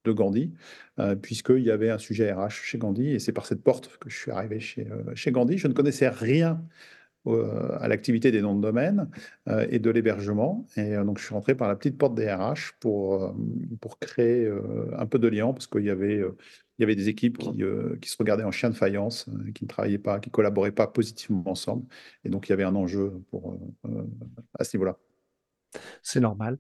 Gandhi, 0.08 0.52
puisqu'il 1.22 1.64
y 1.64 1.70
avait 1.70 1.92
un 1.92 2.00
sujet 2.00 2.32
RH 2.32 2.50
chez 2.50 2.78
Gandhi, 2.80 3.10
et 3.10 3.20
c'est 3.20 3.32
par 3.32 3.46
cette 3.46 3.62
porte 3.62 3.98
que 4.00 4.10
je 4.10 4.18
suis 4.18 4.32
arrivé 4.32 4.60
chez, 4.60 4.88
chez 5.14 5.32
Gandhi. 5.32 5.60
Je 5.60 5.68
ne 5.68 5.74
connaissais 5.74 6.10
rien 6.10 6.64
à 7.28 7.88
l'activité 7.88 8.32
des 8.32 8.42
noms 8.42 8.56
de 8.56 8.62
domaine 8.62 9.10
et 9.70 9.80
de 9.80 9.90
l'hébergement. 9.90 10.66
Et 10.78 10.96
donc, 10.96 11.20
je 11.20 11.26
suis 11.26 11.34
rentré 11.34 11.56
par 11.56 11.68
la 11.68 11.76
petite 11.76 11.98
porte 11.98 12.16
des 12.16 12.32
RH 12.32 12.74
pour, 12.80 13.36
pour 13.82 14.00
créer 14.00 14.50
un 14.98 15.06
peu 15.06 15.20
de 15.20 15.28
lien 15.28 15.52
parce 15.54 15.68
qu'il 15.68 15.84
y 15.84 15.90
avait, 15.90 16.24
y 16.80 16.84
avait 16.84 16.96
des 16.96 17.10
équipes 17.10 17.38
qui, 17.38 17.64
qui 18.02 18.10
se 18.10 18.18
regardaient 18.18 18.46
en 18.46 18.52
chien 18.52 18.70
de 18.70 18.76
faïence, 18.76 19.30
qui 19.54 19.66
ne 19.66 19.70
travaillaient 19.70 19.98
pas, 19.98 20.20
qui 20.20 20.30
ne 20.30 20.34
collaboraient 20.34 20.72
pas 20.72 20.88
positivement 20.88 21.44
ensemble. 21.46 21.86
Et 22.24 22.30
donc, 22.30 22.48
il 22.48 22.52
y 22.52 22.54
avait 22.54 22.64
un 22.64 22.76
enjeu 22.76 23.22
pour, 23.30 23.60
à 24.58 24.64
ce 24.64 24.76
niveau-là. 24.78 24.98
C'est 26.02 26.20
normal. 26.20 26.58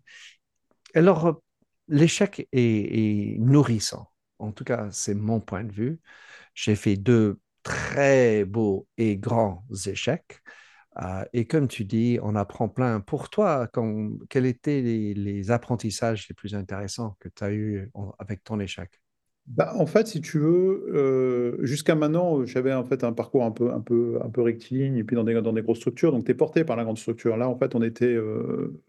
Alors, 0.93 1.41
l'échec 1.87 2.47
est, 2.51 3.37
nourrissant. 3.39 4.11
En 4.39 4.51
tout 4.51 4.63
cas, 4.63 4.89
c'est 4.91 5.15
mon 5.15 5.39
point 5.39 5.63
de 5.63 5.71
vue. 5.71 5.99
J'ai 6.53 6.75
fait 6.75 6.95
deux 6.95 7.39
très 7.63 8.45
beaux 8.45 8.87
et 8.97 9.17
grands 9.17 9.63
échecs. 9.85 10.41
Euh, 11.01 11.23
et 11.33 11.45
comme 11.45 11.67
tu 11.67 11.85
dis, 11.85 12.19
on 12.21 12.35
apprend 12.35 12.67
plein. 12.67 12.99
Pour 12.99 13.29
toi, 13.29 13.69
quels 14.29 14.45
étaient 14.45 14.81
les, 14.81 15.51
apprentissages 15.51 16.27
les 16.27 16.35
plus 16.35 16.55
intéressants 16.55 17.15
que 17.19 17.29
tu 17.29 17.43
as 17.43 17.51
eus 17.51 17.91
avec 18.17 18.43
ton 18.43 18.59
échec? 18.59 18.89
Bah, 19.47 19.73
en 19.75 19.87
fait, 19.87 20.07
si 20.07 20.21
tu 20.21 20.37
veux, 20.37 20.91
euh, 20.93 21.65
jusqu'à 21.65 21.95
maintenant, 21.95 22.45
j'avais 22.45 22.73
en 22.73 22.83
fait 22.83 23.03
un 23.03 23.13
parcours 23.13 23.43
un 23.43 23.51
peu, 23.51 23.71
un 23.71 23.79
peu, 23.79 24.19
un 24.23 24.29
peu 24.29 24.41
rectiligne 24.41 24.97
et 24.97 25.03
puis 25.03 25.15
dans 25.15 25.23
des, 25.23 25.41
dans 25.41 25.53
des 25.53 25.63
grosses 25.63 25.79
structures. 25.79 26.11
Donc, 26.11 26.25
tu 26.25 26.31
es 26.31 26.35
porté 26.35 26.63
par 26.63 26.75
la 26.75 26.83
grande 26.83 26.99
structure. 26.99 27.35
Là, 27.35 27.49
en 27.49 27.57
fait, 27.57 27.73
on 27.73 27.81
était 27.81 28.05
euh, 28.05 28.79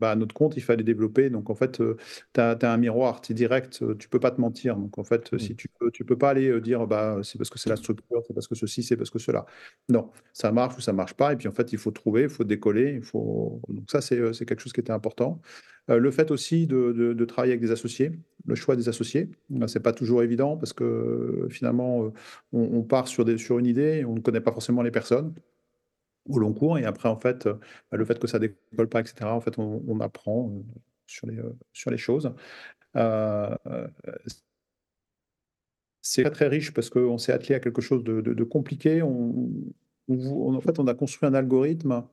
bah, 0.00 0.12
à 0.12 0.16
notre 0.16 0.34
compte, 0.34 0.56
il 0.56 0.62
fallait 0.62 0.82
développer. 0.82 1.30
Donc, 1.30 1.50
en 1.50 1.54
fait, 1.54 1.80
euh, 1.80 1.96
tu 2.34 2.40
as, 2.40 2.56
un 2.62 2.76
miroir, 2.78 3.20
tu 3.20 3.32
es 3.32 3.34
direct, 3.34 3.82
euh, 3.82 3.94
tu 3.96 4.08
peux 4.08 4.18
pas 4.18 4.30
te 4.30 4.40
mentir. 4.40 4.76
Donc, 4.76 4.98
en 4.98 5.04
fait, 5.04 5.36
si 5.38 5.52
mmh. 5.52 5.56
tu 5.56 5.68
peux, 5.68 5.90
tu 5.90 6.04
peux 6.04 6.16
pas 6.16 6.30
aller 6.30 6.48
euh, 6.48 6.60
dire, 6.60 6.86
bah, 6.86 7.18
c'est 7.22 7.38
parce 7.38 7.50
que 7.50 7.58
c'est 7.58 7.70
la 7.70 7.76
structure, 7.76 8.22
c'est 8.26 8.34
parce 8.34 8.48
que 8.48 8.54
ceci, 8.54 8.82
c'est 8.82 8.96
parce 8.96 9.10
que 9.10 9.18
cela. 9.18 9.46
Non, 9.88 10.10
ça 10.32 10.52
marche 10.52 10.76
ou 10.78 10.80
ça 10.80 10.92
marche 10.92 11.14
pas. 11.14 11.32
Et 11.32 11.36
puis, 11.36 11.48
en 11.48 11.52
fait, 11.52 11.72
il 11.72 11.78
faut 11.78 11.90
trouver, 11.90 12.22
il 12.22 12.28
faut 12.30 12.44
décoller. 12.44 12.94
Il 12.94 13.02
faut... 13.02 13.60
Donc, 13.68 13.90
ça, 13.90 14.00
c'est 14.00 14.16
quelque 14.46 14.60
chose 14.60 14.72
qui 14.72 14.80
était 14.80 14.92
important. 14.92 15.40
le 15.88 16.10
fait 16.10 16.30
aussi 16.30 16.66
de, 16.66 16.92
de, 16.92 17.24
travailler 17.24 17.52
avec 17.52 17.60
des 17.60 17.72
associés, 17.72 18.12
le 18.46 18.54
choix 18.54 18.76
des 18.76 18.88
associés, 18.88 19.30
c'est 19.66 19.82
pas 19.82 19.92
toujours 19.92 20.22
évident 20.22 20.56
parce 20.56 20.72
que 20.72 21.46
finalement, 21.50 22.12
on, 22.52 22.60
on 22.60 22.82
part 22.82 23.08
sur, 23.08 23.24
des, 23.24 23.38
sur 23.38 23.58
une 23.58 23.66
idée, 23.66 24.04
on 24.06 24.14
ne 24.14 24.20
connaît 24.20 24.40
pas 24.40 24.52
forcément 24.52 24.82
les 24.82 24.92
personnes 24.92 25.34
au 26.30 26.38
long 26.38 26.52
cours. 26.52 26.78
Et 26.78 26.84
après, 26.84 27.08
en 27.08 27.16
fait, 27.16 27.46
euh, 27.46 27.54
bah, 27.90 27.96
le 27.96 28.04
fait 28.04 28.18
que 28.18 28.26
ça 28.26 28.38
décolle 28.38 28.88
pas, 28.88 29.00
etc., 29.00 29.26
en 29.26 29.40
fait, 29.40 29.58
on, 29.58 30.00
apprend 30.00 30.50
euh, 30.50 30.62
sur 31.06 31.26
les, 31.26 31.38
euh, 31.38 31.56
sur 31.72 31.90
les 31.90 31.98
choses. 31.98 32.32
c'est 36.02 36.30
très, 36.30 36.48
riche 36.48 36.72
parce 36.72 36.90
qu'on 36.90 37.18
s'est 37.18 37.32
attelé 37.32 37.54
à 37.54 37.60
quelque 37.60 37.82
chose 37.82 38.04
de, 38.04 38.44
compliqué. 38.44 39.02
On, 39.02 39.50
en 40.08 40.60
fait, 40.60 40.78
on 40.78 40.86
a 40.86 40.94
construit 40.94 41.28
un 41.28 41.34
algorithme. 41.34 42.04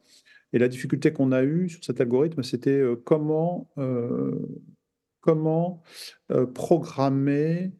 Et 0.54 0.60
la 0.60 0.70
difficulté 0.70 1.12
qu'on 1.12 1.32
a 1.34 1.44
eue 1.44 1.68
sur 1.70 1.84
cet 1.84 2.00
algorithme, 2.00 2.42
c'était 2.42 2.82
comment, 3.04 3.70
comment 5.22 5.84
programmer 6.54 7.72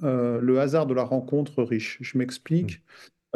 le 0.00 0.58
hasard 0.58 0.86
de 0.86 0.94
la 0.94 1.04
rencontre 1.04 1.62
riche. 1.62 1.98
Je 2.00 2.18
m'explique. 2.18 2.82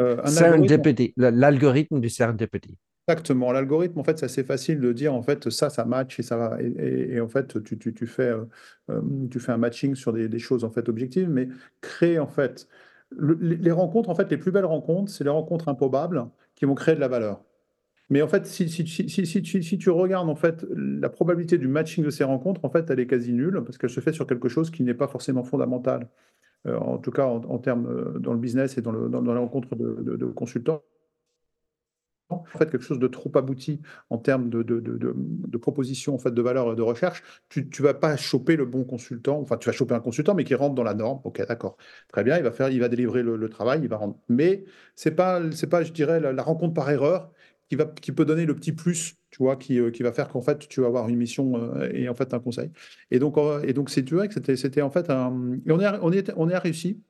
Euh, 0.01 0.25
serendipity, 0.25 1.13
l'algorithme 1.17 1.99
du 1.99 2.09
serendipity. 2.09 2.77
Exactement. 3.07 3.51
L'algorithme, 3.51 3.99
en 3.99 4.03
fait, 4.03 4.19
c'est 4.19 4.25
assez 4.25 4.43
facile 4.43 4.79
de 4.79 4.93
dire, 4.93 5.13
en 5.13 5.21
fait, 5.21 5.49
ça, 5.49 5.69
ça 5.69 5.85
match 5.85 6.19
et 6.19 6.23
ça 6.23 6.37
va. 6.37 6.57
Et, 6.61 7.19
en 7.19 7.27
fait, 7.27 7.63
tu, 7.63 7.77
tu, 7.77 7.93
tu 7.93 8.07
fais, 8.07 8.29
euh, 8.29 8.45
euh, 8.89 9.01
tu 9.29 9.39
fais 9.39 9.51
un 9.51 9.57
matching 9.57 9.95
sur 9.95 10.13
des, 10.13 10.29
des, 10.29 10.39
choses, 10.39 10.63
en 10.63 10.69
fait, 10.69 10.87
objectives, 10.87 11.29
mais 11.29 11.49
créer, 11.81 12.19
en 12.19 12.27
fait, 12.27 12.67
les 13.19 13.71
rencontres, 13.71 14.09
en 14.09 14.15
fait, 14.15 14.29
les 14.31 14.37
plus 14.37 14.51
belles 14.51 14.65
rencontres, 14.65 15.11
c'est 15.11 15.23
les 15.23 15.29
rencontres 15.29 15.67
improbables 15.67 16.27
qui 16.55 16.65
vont 16.65 16.75
créer 16.75 16.95
de 16.95 17.01
la 17.01 17.07
valeur. 17.07 17.43
Mais 18.11 18.21
en 18.21 18.27
fait, 18.27 18.45
si, 18.45 18.67
si, 18.67 18.85
si, 18.85 19.63
si, 19.63 19.77
tu 19.77 19.89
regardes, 19.89 20.29
en 20.29 20.35
fait, 20.35 20.65
la 20.75 21.09
probabilité 21.09 21.57
du 21.57 21.69
matching 21.69 22.03
de 22.03 22.09
ces 22.09 22.25
rencontres, 22.25 22.65
en 22.65 22.69
fait, 22.69 22.89
elle 22.89 22.99
est 22.99 23.07
quasi 23.07 23.31
nulle 23.31 23.63
parce 23.65 23.77
qu'elle 23.77 23.89
se 23.89 24.01
fait 24.01 24.11
sur 24.11 24.27
quelque 24.27 24.49
chose 24.49 24.69
qui 24.69 24.83
n'est 24.83 24.93
pas 24.93 25.07
forcément 25.07 25.45
fondamental. 25.45 26.09
Euh, 26.67 26.77
en 26.77 26.99
tout 26.99 27.11
cas 27.11 27.25
en, 27.25 27.57
termes 27.57 27.87
euh, 27.87 28.19
dans 28.19 28.33
le 28.33 28.39
business 28.39 28.77
et 28.77 28.81
dans, 28.81 28.91
les 28.91 29.39
rencontres 29.39 29.75
de, 29.75 30.25
consultants 30.27 30.83
en 32.29 32.43
fait 32.45 32.69
quelque 32.69 32.83
chose 32.83 32.99
de 32.99 33.07
trop 33.07 33.31
abouti 33.35 33.81
en 34.09 34.17
termes 34.17 34.49
de, 34.49 34.61
de, 34.63 34.79
de, 34.79 35.57
proposition 35.57 36.13
en 36.15 36.17
fait 36.17 36.33
de 36.33 36.41
valeur 36.41 36.75
de 36.75 36.81
recherche, 36.81 37.23
tu 37.49 37.67
ne 37.67 37.83
vas 37.83 37.93
pas 37.93 38.15
choper 38.15 38.55
le 38.55 38.65
bon 38.65 38.83
consultant, 38.83 39.39
enfin 39.39 39.57
tu 39.57 39.67
vas 39.67 39.73
choper 39.73 39.95
un 39.95 39.99
consultant 39.99 40.33
mais 40.35 40.43
qui 40.43 40.55
rentre 40.55 40.75
dans 40.75 40.83
la 40.83 40.93
norme. 40.93 41.19
Ok, 41.23 41.45
d'accord, 41.47 41.77
très 42.07 42.23
bien, 42.23 42.37
il 42.37 42.43
va 42.43 42.51
faire, 42.51 42.69
il 42.69 42.79
va 42.79 42.89
délivrer 42.89 43.23
le, 43.23 43.49
travail, 43.49 43.81
il 43.83 43.89
va. 43.89 43.99
Mais 44.29 44.63
c'est 44.95 45.11
pas, 45.11 45.41
pas, 45.69 45.83
je 45.83 45.91
dirais, 45.91 46.19
la, 46.19 46.43
rencontre 46.43 46.73
par 46.73 46.89
erreur 46.89 47.31
qui 47.69 47.75
va, 47.75 47.85
qui 47.85 48.11
peut 48.11 48.25
donner 48.25 48.45
le 48.45 48.55
petit 48.55 48.71
plus 48.71 49.17
tu 49.31 49.37
vois, 49.39 49.55
qui, 49.55 49.79
euh, 49.79 49.91
qui 49.91 50.03
va 50.03 50.11
faire 50.11 50.27
qu'en 50.27 50.41
fait, 50.41 50.67
tu 50.67 50.81
vas 50.81 50.87
avoir 50.87 51.07
une 51.09 51.15
mission 51.17 51.55
euh, 51.55 51.89
et 51.93 52.09
en 52.09 52.13
fait 52.13 52.33
un 52.33 52.39
conseil. 52.39 52.69
Et 53.11 53.19
donc, 53.19 53.37
euh, 53.37 53.61
et 53.63 53.73
donc 53.73 53.89
c'est 53.89 54.07
vois 54.09 54.27
que 54.27 54.33
c'était, 54.33 54.57
c'était 54.57 54.81
en 54.81 54.91
fait 54.91 55.09
un. 55.09 55.53
Et 55.65 55.71
on 55.71 55.79
est, 55.79 55.87
on 56.01 56.11
est, 56.11 56.31
on 56.35 56.49
est 56.49 56.57
réussi 56.57 57.01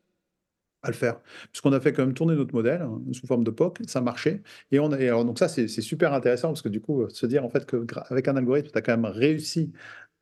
à 0.83 0.89
le 0.89 0.93
faire, 0.95 1.19
puisqu'on 1.51 1.73
a 1.73 1.79
fait 1.79 1.93
quand 1.93 2.03
même 2.03 2.13
tourner 2.13 2.35
notre 2.35 2.55
modèle 2.55 2.81
hein, 2.81 3.01
sous 3.11 3.27
forme 3.27 3.43
de 3.43 3.51
POC, 3.51 3.79
ça 3.87 4.01
marchait. 4.01 4.41
Et 4.71 4.79
on 4.79 4.91
et 4.93 5.07
alors, 5.09 5.25
donc 5.25 5.39
ça, 5.39 5.47
c'est, 5.47 5.67
super 5.67 6.13
intéressant 6.13 6.49
parce 6.49 6.61
que 6.61 6.69
du 6.69 6.81
coup, 6.81 7.07
se 7.09 7.25
dire 7.25 7.43
en 7.45 7.49
fait 7.49 7.65
qu'avec 7.65 8.27
un 8.27 8.35
algorithme, 8.35 8.69
tu 8.71 8.77
as 8.77 8.81
quand 8.81 8.97
même 8.97 9.05
réussi 9.05 9.71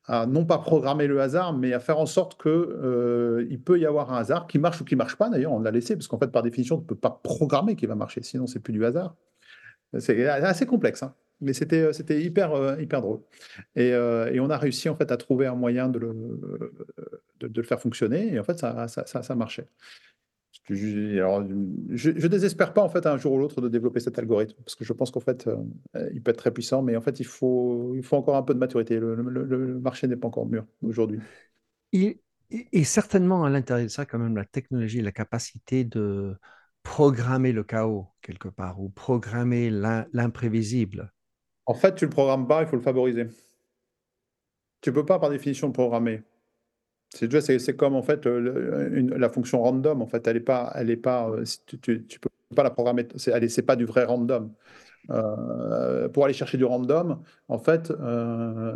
à 0.05 0.25
non 0.25 0.45
pas 0.45 0.57
programmer 0.57 1.07
le 1.07 1.21
hasard, 1.21 1.57
mais 1.57 1.73
à 1.73 1.79
faire 1.79 1.99
en 1.99 2.05
sorte 2.05 2.37
que 2.41 3.45
il 3.49 3.61
peut 3.61 3.79
y 3.79 3.85
avoir 3.85 4.11
un 4.13 4.17
hasard 4.17 4.47
qui 4.47 4.59
marche 4.59 4.81
ou 4.81 4.85
qui 4.85 4.95
marche 4.95 5.15
pas. 5.15 5.29
D'ailleurs, 5.29 5.53
on 5.53 5.59
l'a 5.59 5.71
laissé 5.71 5.95
parce 5.95 6.07
qu'en 6.07 6.19
fait, 6.19 6.31
par 6.31 6.43
définition, 6.43 6.77
tu 6.77 6.83
ne 6.83 6.87
peux 6.87 6.95
pas 6.95 7.21
programmer 7.23 7.75
qui 7.75 7.85
va 7.85 7.95
marcher, 7.95 8.21
sinon 8.23 8.47
c'est 8.47 8.59
plus 8.59 8.73
du 8.73 8.83
hasard. 8.85 9.15
C'est 9.99 10.27
assez 10.27 10.65
complexe. 10.65 11.03
Hein 11.03 11.13
mais 11.41 11.53
c'était 11.53 11.81
euh, 11.81 11.93
c'était 11.93 12.21
hyper 12.21 12.53
euh, 12.53 12.81
hyper 12.81 13.01
drôle. 13.01 13.21
Et, 13.75 13.93
euh, 13.93 14.31
et, 14.31 14.39
on 14.39 14.49
a 14.49 14.57
réussi 14.57 14.89
en 14.89 14.95
fait 14.95 15.11
à 15.11 15.17
trouver 15.17 15.47
un 15.47 15.55
moyen 15.55 15.89
de 15.89 15.99
le 15.99 16.73
de, 17.39 17.47
le 17.47 17.63
faire 17.63 17.79
fonctionner. 17.81 18.33
Et 18.33 18.39
en 18.39 18.43
fait 18.43 18.59
ça 18.59 18.87
ça, 18.87 19.05
ça, 19.05 19.35
marchait. 19.35 19.67
Je, 20.69 22.11
ne 22.11 22.27
désespère 22.27 22.73
pas 22.73 22.83
en 22.83 22.89
fait 22.89 23.05
un 23.05 23.17
jour 23.17 23.33
ou 23.33 23.37
l'autre 23.39 23.61
de 23.61 23.69
développer 23.69 23.99
cet 23.99 24.19
algorithme. 24.19 24.55
Parce 24.63 24.75
que 24.75 24.83
je 24.83 24.93
pense 24.93 25.11
qu'en 25.11 25.19
fait 25.19 25.49
il 26.13 26.21
peut 26.21 26.31
être 26.31 26.37
très 26.37 26.51
puissant. 26.51 26.81
Mais 26.81 26.95
en 26.95 27.01
fait 27.01 27.19
il 27.19 27.25
faut 27.25 27.93
il 27.95 28.03
faut 28.03 28.17
encore 28.17 28.35
un 28.35 28.43
peu 28.43 28.53
de 28.53 28.59
maturité. 28.59 28.99
Le, 28.99 29.79
marché 29.79 30.07
n'est 30.07 30.17
pas 30.17 30.27
encore 30.27 30.47
mûr 30.47 30.65
aujourd'hui. 30.83 31.19
Et, 31.93 32.21
et 32.51 32.83
certainement 32.83 33.45
à 33.45 33.49
l'intérieur 33.49 33.85
de 33.85 33.91
ça 33.91 34.05
quand 34.05 34.19
même 34.19 34.35
la 34.35 34.45
technologie 34.45 35.01
la 35.01 35.11
capacité 35.11 35.83
de 35.85 36.35
programmer 36.83 37.51
le 37.51 37.63
chaos 37.63 38.07
quelque 38.21 38.47
part 38.47 38.79
ou 38.79 38.89
programmer 38.89 39.69
l'imprévisible 39.69 41.11
en 41.69 41.75
fait, 41.75 41.93
tu 41.93 42.05
le 42.05 42.09
programmes 42.09 42.47
pas, 42.47 42.63
il 42.63 42.67
faut 42.67 42.77
le 42.77 42.81
favoriser. 42.81 43.27
Tu 44.81 44.91
peux 44.91 45.05
pas 45.05 45.19
par 45.19 45.29
définition 45.29 45.67
le 45.67 45.73
programmer. 45.73 46.23
C'est 47.09 47.29
c'est 47.59 47.75
comme 47.75 47.95
en 47.95 48.01
fait 48.01 48.25
la 48.25 49.29
fonction 49.29 49.61
random. 49.61 50.01
En 50.01 50.07
fait, 50.07 50.27
elle 50.27 50.37
est 50.37 50.39
pas, 50.39 50.71
elle 50.73 50.89
est 50.89 50.97
pas. 50.97 51.29
Euh, 51.29 51.43
tu, 51.67 51.77
peux 52.19 52.29
pas 52.55 52.63
la 52.63 52.71
programmer. 52.71 53.07
C'est, 53.17 53.61
pas 53.61 53.75
du 53.75 53.85
vrai 53.85 54.03
random. 54.03 54.51
Euh, 55.11 56.09
pour 56.09 56.25
aller 56.25 56.33
chercher 56.33 56.57
du 56.57 56.65
random, 56.65 57.21
en 57.49 57.59
fait, 57.59 57.91
euh, 57.91 58.75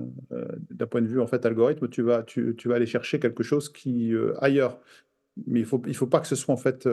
d'un 0.69 0.85
point 0.85 1.01
de 1.01 1.07
vue 1.07 1.19
en 1.19 1.27
fait 1.27 1.47
algorithme, 1.47 1.89
tu 1.89 2.03
vas, 2.03 2.21
tu, 2.21 2.55
vas 2.65 2.75
aller 2.75 2.85
chercher 2.85 3.19
quelque 3.19 3.41
chose 3.41 3.69
qui 3.69 4.13
ailleurs 4.39 4.79
mais 5.47 5.61
il 5.61 5.65
faut, 5.65 5.81
il 5.87 5.95
faut 5.95 6.05
pas 6.05 6.19
que 6.19 6.27
ce 6.27 6.35
soit 6.35 6.53
en 6.53 6.57
fait 6.57 6.87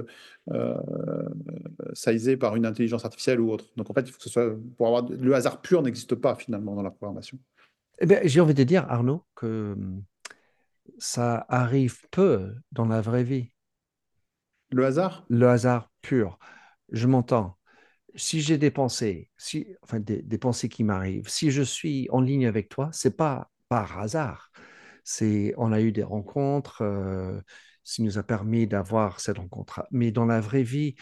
sizé 1.94 2.36
par 2.36 2.56
une 2.56 2.66
intelligence 2.66 3.04
artificielle 3.04 3.40
ou 3.40 3.50
autre. 3.50 3.66
Donc 3.76 3.90
en 3.90 3.94
fait, 3.94 4.02
il 4.02 4.10
faut 4.10 4.18
que 4.18 4.24
ce 4.24 4.30
soit 4.30 4.54
pour 4.76 4.86
avoir 4.86 5.08
le 5.08 5.34
hasard 5.34 5.60
pur 5.60 5.82
n'existe 5.82 6.14
pas 6.14 6.34
finalement 6.34 6.74
dans 6.74 6.82
la 6.82 6.90
programmation. 6.90 7.38
Eh 8.00 8.06
bien, 8.06 8.20
j'ai 8.24 8.40
envie 8.40 8.54
de 8.54 8.64
dire 8.64 8.86
Arnaud 8.88 9.24
que 9.34 9.76
ça 10.98 11.44
arrive 11.48 12.02
peu 12.10 12.54
dans 12.72 12.86
la 12.86 13.00
vraie 13.00 13.24
vie. 13.24 13.52
Le 14.70 14.86
hasard? 14.86 15.24
Le 15.28 15.48
hasard 15.48 15.90
pur. 16.00 16.38
Je 16.90 17.06
m'entends. 17.06 17.56
Si 18.14 18.40
j'ai 18.40 18.58
des 18.58 18.70
pensées, 18.70 19.30
si, 19.36 19.66
enfin 19.82 20.00
des, 20.00 20.22
des 20.22 20.38
pensées 20.38 20.68
qui 20.68 20.82
m'arrivent, 20.82 21.28
si 21.28 21.50
je 21.50 21.62
suis 21.62 22.08
en 22.10 22.20
ligne 22.20 22.46
avec 22.46 22.68
toi, 22.68 22.88
c'est 22.92 23.16
pas 23.16 23.50
par 23.68 23.98
hasard. 24.00 24.50
C'est, 25.04 25.54
on 25.56 25.72
a 25.72 25.80
eu 25.80 25.92
des 25.92 26.02
rencontres. 26.02 26.82
Euh, 26.82 27.40
ce 27.82 28.02
nous 28.02 28.18
a 28.18 28.22
permis 28.22 28.66
d'avoir 28.66 29.20
cette 29.20 29.38
rencontre. 29.38 29.86
Mais 29.90 30.10
dans 30.12 30.26
la 30.26 30.40
vraie 30.40 30.62
vie, 30.62 30.94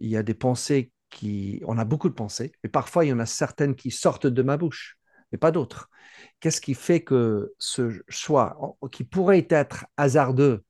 il 0.00 0.08
y 0.08 0.16
a 0.16 0.22
des 0.22 0.34
pensées 0.34 0.92
qui... 1.10 1.62
On 1.66 1.78
a 1.78 1.84
beaucoup 1.84 2.08
de 2.08 2.14
pensées, 2.14 2.52
et 2.64 2.68
parfois 2.68 3.04
il 3.04 3.08
y 3.08 3.12
en 3.12 3.20
a 3.20 3.26
certaines 3.26 3.74
qui 3.74 3.90
sortent 3.90 4.26
de 4.26 4.42
ma 4.42 4.56
bouche, 4.56 4.98
mais 5.32 5.38
pas 5.38 5.50
d'autres. 5.50 5.90
Qu'est-ce 6.40 6.60
qui 6.60 6.74
fait 6.74 7.02
que 7.02 7.52
ce 7.58 8.02
choix, 8.08 8.76
qui 8.92 9.04
pourrait 9.04 9.46
être 9.50 9.86
hasardeux, 9.96 10.64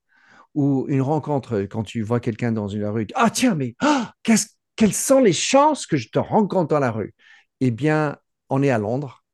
ou 0.54 0.86
une 0.88 1.02
rencontre, 1.02 1.62
quand 1.62 1.82
tu 1.82 2.02
vois 2.02 2.20
quelqu'un 2.20 2.52
dans 2.52 2.68
une 2.68 2.86
rue, 2.86 3.06
ah 3.14 3.30
tiens, 3.30 3.54
mais 3.56 3.74
ah, 3.80 4.12
quelles 4.76 4.92
sont 4.94 5.20
les 5.20 5.32
chances 5.32 5.86
que 5.86 5.96
je 5.96 6.10
te 6.10 6.18
rencontre 6.18 6.68
dans 6.68 6.78
la 6.78 6.92
rue? 6.92 7.14
Eh 7.60 7.70
bien, 7.70 8.16
on 8.48 8.62
est 8.62 8.70
à 8.70 8.78
Londres, 8.78 9.24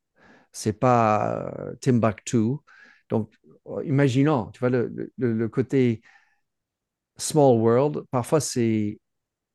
c'est 0.51 0.73
pas 0.73 1.53
euh, 1.59 1.75
Timbuktu. 1.81 2.55
Donc, 3.09 3.31
imaginons, 3.85 4.47
tu 4.51 4.59
vois, 4.59 4.69
le, 4.69 5.11
le 5.17 5.49
côté 5.49 6.01
small 7.17 7.59
world, 7.59 8.03
parfois 8.11 8.39
c'est, 8.39 8.99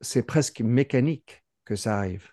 c'est 0.01 0.23
presque 0.23 0.61
mécanique 0.61 1.43
que 1.65 1.75
ça 1.75 1.97
arrive. 1.97 2.29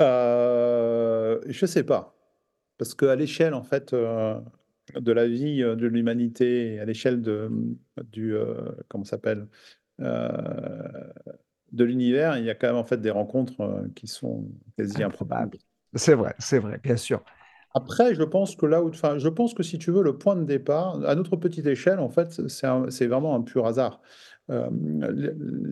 Euh, 0.00 1.40
je 1.46 1.66
sais 1.66 1.84
pas. 1.84 2.14
Parce 2.78 2.94
qu'à 2.94 3.14
l'échelle, 3.14 3.54
en 3.54 3.62
fait, 3.62 3.92
euh, 3.92 4.40
de 4.94 5.12
la 5.12 5.28
vie 5.28 5.62
euh, 5.62 5.76
de 5.76 5.86
l'humanité, 5.86 6.80
à 6.80 6.84
l'échelle 6.84 7.22
de, 7.22 7.50
du, 8.10 8.34
euh, 8.34 8.72
comment 8.88 9.04
s'appelle, 9.04 9.46
de 9.98 11.84
l'univers, 11.84 12.36
il 12.38 12.44
y 12.44 12.50
a 12.50 12.54
quand 12.54 12.66
même 12.66 12.76
en 12.76 12.84
fait 12.84 13.00
des 13.00 13.10
rencontres 13.10 13.86
qui 13.94 14.06
sont 14.06 14.48
quasi 14.76 15.02
improbables. 15.02 15.56
Improbable. 15.56 15.58
C'est 15.94 16.14
vrai, 16.14 16.34
c'est 16.38 16.58
vrai, 16.58 16.78
bien 16.82 16.96
sûr. 16.96 17.22
Après, 17.74 18.14
je 18.14 18.22
pense 18.22 18.54
que 18.56 18.66
là 18.66 18.82
où, 18.82 18.88
enfin, 18.90 19.18
je 19.18 19.28
pense 19.28 19.54
que 19.54 19.62
si 19.62 19.78
tu 19.78 19.90
veux, 19.90 20.02
le 20.02 20.18
point 20.18 20.36
de 20.36 20.44
départ, 20.44 21.00
à 21.06 21.14
notre 21.14 21.36
petite 21.36 21.66
échelle, 21.66 21.98
en 22.00 22.10
fait, 22.10 22.40
c'est 22.48 23.06
vraiment 23.06 23.34
un 23.34 23.40
pur 23.42 23.66
hasard. 23.66 24.00
Euh, 24.50 24.68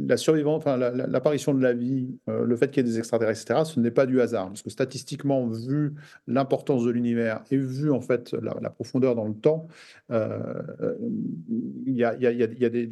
la 0.06 0.16
survivance, 0.16 0.58
enfin, 0.58 0.76
la- 0.76 0.90
la- 0.92 1.06
l'apparition 1.08 1.52
de 1.52 1.60
la 1.60 1.72
vie, 1.74 2.16
euh, 2.28 2.44
le 2.44 2.56
fait 2.56 2.70
qu'il 2.70 2.86
y 2.86 2.88
ait 2.88 2.90
des 2.90 2.98
extraterrestres, 2.98 3.42
etc., 3.42 3.64
ce 3.64 3.80
n'est 3.80 3.90
pas 3.90 4.06
du 4.06 4.20
hasard, 4.20 4.46
parce 4.48 4.62
que 4.62 4.70
statistiquement, 4.70 5.46
vu 5.48 5.94
l'importance 6.28 6.84
de 6.84 6.90
l'univers 6.90 7.42
et 7.50 7.56
vu 7.58 7.90
en 7.90 8.00
fait 8.00 8.32
la, 8.40 8.70
profondeur 8.70 9.14
dans 9.16 9.26
le 9.26 9.34
temps, 9.34 9.66
euh, 10.12 10.52
il 11.86 11.94
y 11.96 12.04
a, 12.04 12.14
des- 12.70 12.86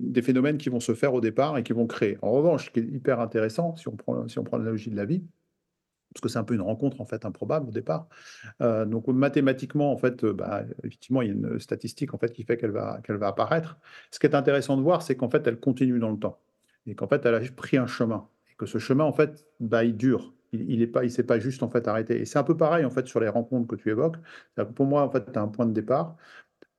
des 0.00 0.22
phénomènes 0.22 0.56
qui 0.58 0.68
vont 0.70 0.80
se 0.80 0.94
faire 0.94 1.14
au 1.14 1.20
départ 1.20 1.58
et 1.58 1.62
qui 1.62 1.72
vont 1.72 1.86
créer. 1.86 2.18
En 2.22 2.32
revanche, 2.32 2.66
ce 2.66 2.70
qui 2.70 2.80
est 2.80 2.84
hyper 2.84 3.20
intéressant, 3.20 3.76
si 3.76 3.88
on 3.88 3.96
prend, 3.96 4.26
si 4.28 4.38
on 4.38 4.44
prend 4.44 4.56
l'analogie 4.58 4.90
de 4.90 4.96
la 4.96 5.04
vie, 5.04 5.22
parce 6.14 6.20
que 6.22 6.28
c'est 6.28 6.38
un 6.38 6.44
peu 6.44 6.54
une 6.54 6.62
rencontre 6.62 7.00
en 7.00 7.04
fait 7.04 7.24
improbable 7.24 7.68
au 7.68 7.72
départ. 7.72 8.06
Euh, 8.60 8.84
donc 8.84 9.08
mathématiquement, 9.08 9.92
en 9.92 9.96
fait, 9.96 10.22
euh, 10.22 10.32
bah, 10.32 10.62
effectivement, 10.84 11.22
il 11.22 11.28
y 11.28 11.30
a 11.30 11.34
une 11.34 11.58
statistique 11.58 12.14
en 12.14 12.18
fait 12.18 12.32
qui 12.32 12.44
fait 12.44 12.56
qu'elle 12.56 12.70
va, 12.70 13.00
va 13.08 13.26
apparaître. 13.26 13.76
Ce 14.12 14.20
qui 14.20 14.26
est 14.26 14.34
intéressant 14.36 14.76
de 14.76 14.82
voir, 14.82 15.02
c'est 15.02 15.16
qu'en 15.16 15.28
fait, 15.28 15.46
elle 15.46 15.58
continue 15.58 15.98
dans 15.98 16.10
le 16.10 16.18
temps 16.18 16.38
et 16.86 16.94
qu'en 16.94 17.08
fait, 17.08 17.26
elle 17.26 17.34
a 17.34 17.40
pris 17.56 17.76
un 17.76 17.88
chemin 17.88 18.28
et 18.50 18.54
que 18.56 18.66
ce 18.66 18.78
chemin, 18.78 19.04
en 19.04 19.12
fait, 19.12 19.44
bah, 19.58 19.84
il 19.84 19.96
dure. 19.96 20.32
Il, 20.52 20.88
pas, 20.92 21.02
il 21.02 21.10
s'est 21.10 21.24
pas 21.24 21.40
juste 21.40 21.64
en 21.64 21.68
fait 21.68 21.88
arrêté. 21.88 22.20
Et 22.20 22.24
c'est 22.26 22.38
un 22.38 22.44
peu 22.44 22.56
pareil 22.56 22.84
en 22.84 22.90
fait 22.90 23.08
sur 23.08 23.18
les 23.18 23.28
rencontres 23.28 23.66
que 23.66 23.74
tu 23.74 23.90
évoques. 23.90 24.18
Pour 24.76 24.86
moi, 24.86 25.02
en 25.02 25.10
fait, 25.10 25.32
tu 25.32 25.36
as 25.36 25.42
un 25.42 25.48
point 25.48 25.66
de 25.66 25.72
départ. 25.72 26.16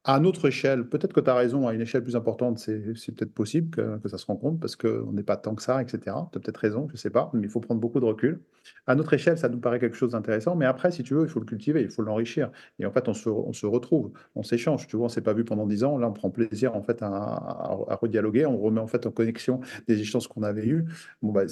À 0.08 0.20
notre 0.20 0.48
échelle, 0.48 0.88
peut-être 0.88 1.14
que 1.14 1.20
tu 1.20 1.32
as 1.32 1.34
raison, 1.34 1.68
à 1.68 1.74
une 1.74 1.82
échelle 1.82 2.04
plus 2.04 2.16
importante, 2.16 2.60
c'est 2.60 2.80
peut-être 3.16 3.34
possible 3.34 3.72
que, 3.72 4.08
ça 4.08 4.20
se 4.20 4.28
rencontre 4.28 4.60
parce 4.60 4.76
qu'on 4.76 5.12
n'est 5.12 5.24
pas 5.24 5.36
tant 5.36 5.56
que 5.56 5.64
ça, 5.64 5.82
etc. 5.82 6.00
Tu 6.32 6.38
as 6.38 6.42
peut-être 6.42 6.58
raison, 6.58 6.88
je 6.90 6.94
ne 6.94 6.98
sais 6.98 7.10
pas, 7.10 7.32
mais 7.34 7.42
il 7.42 7.50
faut 7.50 7.60
prendre 7.60 7.82
beaucoup 7.82 8.00
de 8.00 8.06
recul. 8.06 8.40
À 8.86 8.94
notre 8.94 9.16
échelle, 9.16 9.36
ça 9.40 9.50
nous 9.50 9.58
paraît 9.58 9.80
quelque 9.80 9.98
chose 9.98 10.12
d'intéressant, 10.12 10.56
mais 10.56 10.68
après, 10.68 10.92
si 10.92 11.02
tu 11.02 11.16
veux, 11.16 11.24
il 11.24 11.28
faut 11.28 11.40
le 11.40 11.48
cultiver, 11.48 11.82
il 11.82 11.90
faut 11.90 12.04
l'enrichir. 12.04 12.52
Et 12.78 12.86
en 12.86 12.92
fait, 12.92 13.10
on 13.10 13.16
se, 13.16 13.66
retrouve, 13.66 14.12
on 14.36 14.44
s'échange. 14.44 14.86
Tu 14.86 14.96
vois, 14.96 15.06
on 15.06 15.08
ne 15.08 15.12
s'est 15.12 15.22
pas 15.22 15.34
vu 15.34 15.44
pendant 15.44 15.66
dix 15.66 15.84
ans, 15.84 15.98
là, 15.98 16.08
on 16.08 16.14
prend 16.14 16.30
plaisir 16.30 16.76
en 16.76 16.84
fait 16.84 17.02
à, 17.02 17.96
redialoguer, 18.00 18.46
on 18.46 18.60
remet 18.60 18.82
en 18.82 18.88
fait 18.88 19.08
en 19.08 19.12
connexion 19.12 19.60
des 19.88 20.00
échanges 20.00 20.28
qu'on 20.28 20.44
avait 20.44 20.68
eus. 20.68 20.86
Bon, 21.24 21.32
bah, 21.32 21.46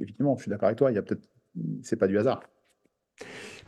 évidemment, 0.00 0.36
je 0.36 0.42
suis 0.42 0.50
d'accord 0.50 0.66
avec 0.66 0.78
toi, 0.78 0.90
il 0.90 0.96
y 0.98 1.96
pas 1.96 2.06
du 2.08 2.18
hasard. 2.18 2.42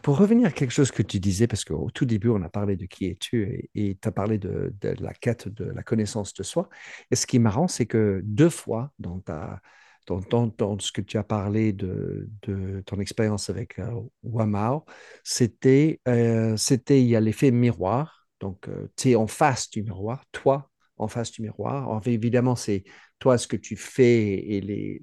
Pour 0.03 0.19
revenir 0.19 0.49
à 0.49 0.51
quelque 0.51 0.73
chose 0.73 0.91
que 0.91 1.03
tu 1.03 1.21
disais, 1.21 1.47
parce 1.47 1.65
qu'au 1.65 1.91
tout 1.91 2.05
début, 2.05 2.29
on 2.29 2.43
a 2.43 2.49
parlé 2.49 2.77
de 2.77 2.87
qui 2.87 3.07
es-tu 3.07 3.69
et 3.75 3.97
tu 4.01 4.09
as 4.09 4.13
parlé 4.13 4.39
de, 4.39 4.73
la 5.01 5.15
quête 5.15 5.49
de 5.49 5.65
la 5.67 5.83
connaissance 5.83 6.35
de 6.35 6.43
soi. 6.43 6.69
Et 7.11 7.17
ce 7.17 7.27
qui 7.27 7.37
est 7.37 7.39
marrant, 7.39 7.69
c'est 7.69 7.87
que 7.87 8.21
deux 8.25 8.49
fois 8.51 8.93
dans, 8.99 9.21
ta, 9.21 9.61
dans, 10.07 10.19
dans- 10.21 10.49
dans 10.59 10.79
ce 10.81 10.91
que 10.91 11.01
tu 11.01 11.19
as 11.19 11.23
parlé 11.23 11.73
de, 11.73 12.29
de 12.43 12.83
ton 12.85 12.99
expérience 13.01 13.49
avec 13.49 13.79
euh, 13.79 13.91
Wamao, 14.25 14.85
c'était, 15.23 16.01
euh, 16.09 16.57
il 16.91 16.97
y 17.07 17.15
a 17.17 17.21
l'effet 17.21 17.51
miroir. 17.53 18.27
Donc, 18.41 18.69
tu 18.97 19.11
es 19.11 19.15
en 19.15 19.29
face 19.29 19.71
du 19.71 19.85
miroir, 19.85 20.25
toi 20.33 20.69
en 20.97 21.07
face 21.09 21.31
du 21.31 21.43
miroir. 21.43 21.85
Alors, 21.89 22.03
évidemment, 22.07 22.57
c'est 22.57 22.83
toi 23.21 23.39
ce 23.39 23.47
que 23.47 23.57
tu 23.57 23.77
fais 23.77 24.33
et 24.35 24.61
les, 24.61 25.03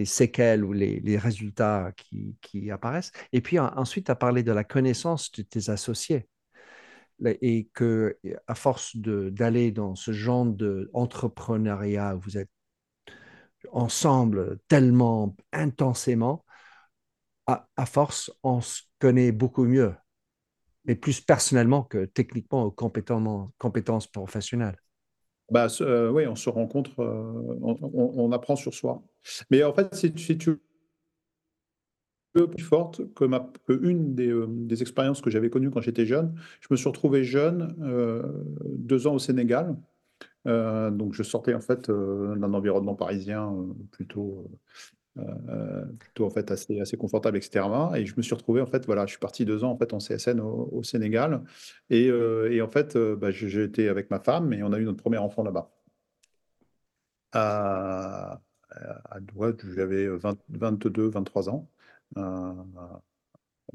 les 0.00 0.06
séquelles 0.06 0.64
ou 0.64 0.72
les, 0.72 0.98
résultats 1.18 1.92
qui, 1.94 2.34
qui 2.40 2.70
apparaissent. 2.70 3.12
Et 3.34 3.42
puis 3.42 3.58
en- 3.58 3.70
ensuite, 3.76 4.06
tu 4.06 4.10
as 4.10 4.16
parlé 4.16 4.42
de 4.42 4.50
la 4.50 4.64
connaissance 4.64 5.30
de 5.32 5.42
tes 5.42 5.68
associés 5.68 6.26
et 7.42 7.68
que 7.74 8.18
à 8.46 8.54
force 8.54 8.96
d'aller 8.96 9.72
dans 9.72 9.94
ce 9.94 10.12
genre 10.12 10.46
d'entrepreneuriat 10.46 12.16
où 12.16 12.20
vous 12.20 12.38
êtes 12.38 12.48
ensemble 13.72 14.58
tellement 14.68 15.36
intensément, 15.52 16.44
à, 17.46 17.68
à 17.76 17.86
force, 17.86 18.30
on 18.42 18.60
se 18.60 18.82
connaît 18.98 19.32
beaucoup 19.32 19.64
mieux, 19.64 19.94
mais 20.84 20.94
plus 20.96 21.20
personnellement 21.20 21.84
que 21.84 22.06
techniquement 22.06 22.66
ou 22.66 22.70
compétences 22.72 24.06
professionnelles. 24.08 24.78
Bah, 25.50 25.66
euh, 25.80 26.10
oui, 26.10 26.26
on 26.26 26.36
se 26.36 26.48
rencontre, 26.48 27.00
euh, 27.00 27.58
on, 27.62 28.32
apprend 28.32 28.56
sur 28.56 28.72
soi. 28.72 29.02
Mais 29.50 29.64
en 29.64 29.72
fait, 29.72 29.94
si, 29.94 30.12
tu 30.38 30.60
peu 32.32 32.46
plus 32.48 32.62
forte 32.62 33.12
que, 33.14 33.24
ma, 33.24 33.50
une 33.68 34.14
des, 34.14 34.28
euh, 34.28 34.46
des 34.48 34.82
expériences 34.82 35.20
que 35.20 35.30
j'avais 35.30 35.50
connues 35.50 35.70
quand 35.70 35.80
j'étais 35.80 36.06
jeune. 36.06 36.32
Je 36.60 36.68
me 36.70 36.76
suis 36.76 36.88
retrouvé 36.88 37.24
jeune, 37.24 37.74
deux 38.64 39.08
ans 39.08 39.14
au 39.14 39.18
Sénégal. 39.18 39.76
Donc 40.44 41.12
je 41.12 41.22
sortais 41.24 41.54
en 41.54 41.60
fait 41.60 41.90
d'un 41.90 42.54
environnement 42.54 42.94
parisien 42.94 43.52
plutôt, 43.90 44.48
euh, 45.18 45.22
euh, 45.48 45.84
plutôt 45.98 46.24
en 46.24 46.30
fait 46.30 46.50
assez, 46.52 46.80
assez 46.80 46.96
confortable, 46.96 47.36
etc. 47.36 47.66
Et 47.96 48.06
je 48.06 48.14
me 48.16 48.22
suis 48.22 48.34
retrouvé 48.34 48.60
en 48.60 48.66
fait, 48.66 48.86
voilà, 48.86 49.06
je 49.06 49.10
suis 49.10 49.18
parti 49.18 49.44
deux 49.44 49.64
ans 49.64 49.72
en 49.72 49.76
fait 49.76 49.92
en 49.92 49.98
CSN 49.98 50.40
au, 50.40 50.82
Sénégal. 50.84 51.42
Et, 51.90 52.08
euh, 52.08 52.50
et 52.52 52.62
en 52.62 52.68
fait, 52.68 52.96
euh, 52.96 53.16
bah, 53.16 53.30
été 53.30 53.88
avec 53.88 54.10
ma 54.10 54.20
femme 54.20 54.52
et 54.52 54.62
on 54.62 54.72
a 54.72 54.78
eu 54.78 54.84
notre 54.84 55.02
premier 55.02 55.18
enfant 55.18 55.42
là-bas. 55.42 55.70
À, 57.32 58.40
à, 58.70 59.18
j'avais 59.74 60.06
20 60.08 60.38
22, 60.48 61.08
23 61.08 61.48
ans. 61.50 61.68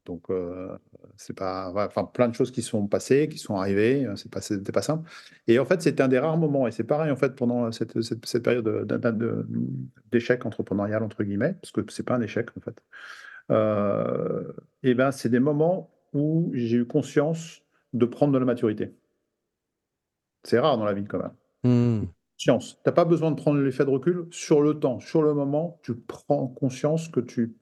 Donc, 0.05 0.29
euh, 0.29 0.77
c'est 1.17 1.35
pas, 1.35 1.71
ouais, 1.71 1.83
enfin, 1.85 2.03
plein 2.03 2.27
de 2.27 2.35
choses 2.35 2.51
qui 2.51 2.61
sont 2.61 2.87
passées, 2.87 3.27
qui 3.29 3.37
sont 3.37 3.55
arrivées. 3.55 4.05
euh, 4.05 4.15
C'est 4.15 4.29
pas, 4.31 4.41
c'était 4.41 4.71
pas 4.71 4.81
simple. 4.81 5.09
Et 5.47 5.57
en 5.59 5.65
fait, 5.65 5.81
c'était 5.81 6.03
un 6.03 6.07
des 6.07 6.19
rares 6.19 6.37
moments. 6.37 6.67
Et 6.67 6.71
c'est 6.71 6.83
pareil 6.83 7.11
en 7.11 7.15
fait 7.15 7.35
pendant 7.35 7.71
cette, 7.71 8.01
cette, 8.01 8.25
cette 8.25 8.43
période 8.43 8.65
de- 8.65 8.83
de- 8.83 9.11
de- 9.11 9.47
d'échec 10.11 10.45
entrepreneurial 10.45 11.01
entre 11.03 11.23
guillemets, 11.23 11.53
parce 11.61 11.71
que 11.71 11.81
c'est 11.89 12.03
pas 12.03 12.15
un 12.15 12.21
échec 12.21 12.49
en 12.57 12.61
fait. 12.61 12.83
Euh, 13.51 14.51
et 14.83 14.93
ben, 14.95 15.11
c'est 15.11 15.29
des 15.29 15.39
moments 15.39 15.91
où 16.13 16.51
j'ai 16.53 16.77
eu 16.77 16.85
conscience 16.85 17.61
de 17.93 18.05
prendre 18.05 18.33
de 18.33 18.37
la 18.39 18.45
maturité. 18.45 18.93
C'est 20.43 20.59
rare 20.59 20.77
dans 20.77 20.85
la 20.85 20.93
vie 20.93 21.05
quand 21.05 21.19
même. 21.19 21.31
Hmm. 21.63 22.05
Conscience. 22.37 22.79
T'as 22.83 22.91
pas 22.91 23.05
besoin 23.05 23.31
de 23.31 23.35
prendre 23.35 23.59
l'effet 23.61 23.85
de 23.85 23.89
recul 23.89 24.27
sur 24.29 24.61
le 24.61 24.79
temps, 24.79 24.99
sur 24.99 25.21
le 25.21 25.33
moment. 25.33 25.79
Tu 25.83 25.95
prends 25.95 26.47
conscience 26.47 27.07
que 27.07 27.19
tu 27.21 27.55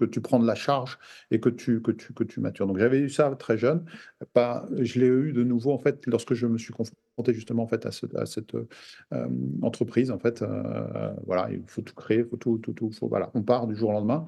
que 0.00 0.04
tu 0.06 0.20
prends 0.20 0.38
de 0.40 0.46
la 0.46 0.54
charge 0.54 0.98
et 1.30 1.40
que 1.40 1.48
tu 1.48 1.82
que 1.82 1.90
tu 1.92 2.12
que 2.14 2.24
tu 2.24 2.40
matures. 2.40 2.66
Donc 2.66 2.78
j'avais 2.78 2.98
eu 3.00 3.10
ça 3.10 3.30
très 3.36 3.58
jeune. 3.58 3.84
Pas, 4.32 4.66
je 4.80 4.98
l'ai 5.00 5.06
eu 5.06 5.32
de 5.32 5.44
nouveau 5.44 5.72
en 5.72 5.78
fait 5.78 6.06
lorsque 6.06 6.34
je 6.34 6.46
me 6.46 6.58
suis 6.58 6.72
confronté 6.72 7.34
justement 7.34 7.62
en 7.64 7.68
fait 7.68 7.86
à, 7.86 7.90
ce- 7.92 8.06
à 8.16 8.26
cette 8.26 8.54
euh, 8.54 9.28
entreprise 9.62 10.10
en 10.10 10.18
fait. 10.18 10.42
Euh, 10.42 11.12
voilà, 11.26 11.48
il 11.52 11.62
faut 11.66 11.82
tout 11.82 11.94
créer, 11.94 12.24
faut 12.24 12.36
tout 12.36 12.58
tout 12.58 12.72
tout. 12.72 12.90
voilà, 13.02 13.30
on 13.34 13.42
part 13.42 13.66
du 13.66 13.74
jour 13.76 13.90
au 13.90 13.92
lendemain. 13.92 14.26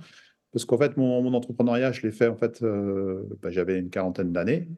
Parce 0.53 0.65
qu'en 0.67 0.79
fait, 0.79 0.97
mon, 0.99 1.23
mon 1.23 1.35
entrepreneuriat, 1.35 1.93
je 1.93 2.03
l'ai 2.03 2.13
fait, 2.13 2.29
en 2.29 2.37
fait, 2.37 2.63
euh, 2.63 3.25
bah, 3.43 3.51
j'avais 3.51 3.79
une 3.79 3.91
quarantaine 3.91 4.33
d'années, 4.33 4.69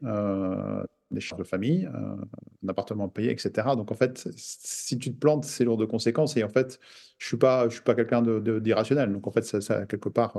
des 1.11 1.21
charges 1.21 1.41
de 1.41 1.47
famille, 1.47 1.85
un 1.85 2.67
appartement 2.67 3.07
payé, 3.09 3.31
etc. 3.31 3.75
Donc, 3.75 3.91
en 3.91 3.95
fait, 3.95 4.27
si 4.35 4.97
tu 4.97 5.13
te 5.13 5.19
plantes, 5.19 5.45
c'est 5.45 5.63
lourd 5.63 5.77
de 5.77 5.85
conséquences. 5.85 6.35
Et 6.37 6.43
en 6.43 6.49
fait, 6.49 6.79
je 7.19 7.27
suis 7.27 7.37
pas, 7.37 7.69
je 7.69 7.75
suis 7.75 7.83
pas 7.83 7.95
quelqu'un 7.95 8.21
de, 8.21 8.39
de- 8.39 8.59
d'irrationnel. 8.59 9.11
Donc, 9.13 9.27
en 9.27 9.31
fait, 9.31 9.43
ça, 9.43 9.61
ça, 9.61 9.85
quelque 9.85 10.09
part, 10.09 10.35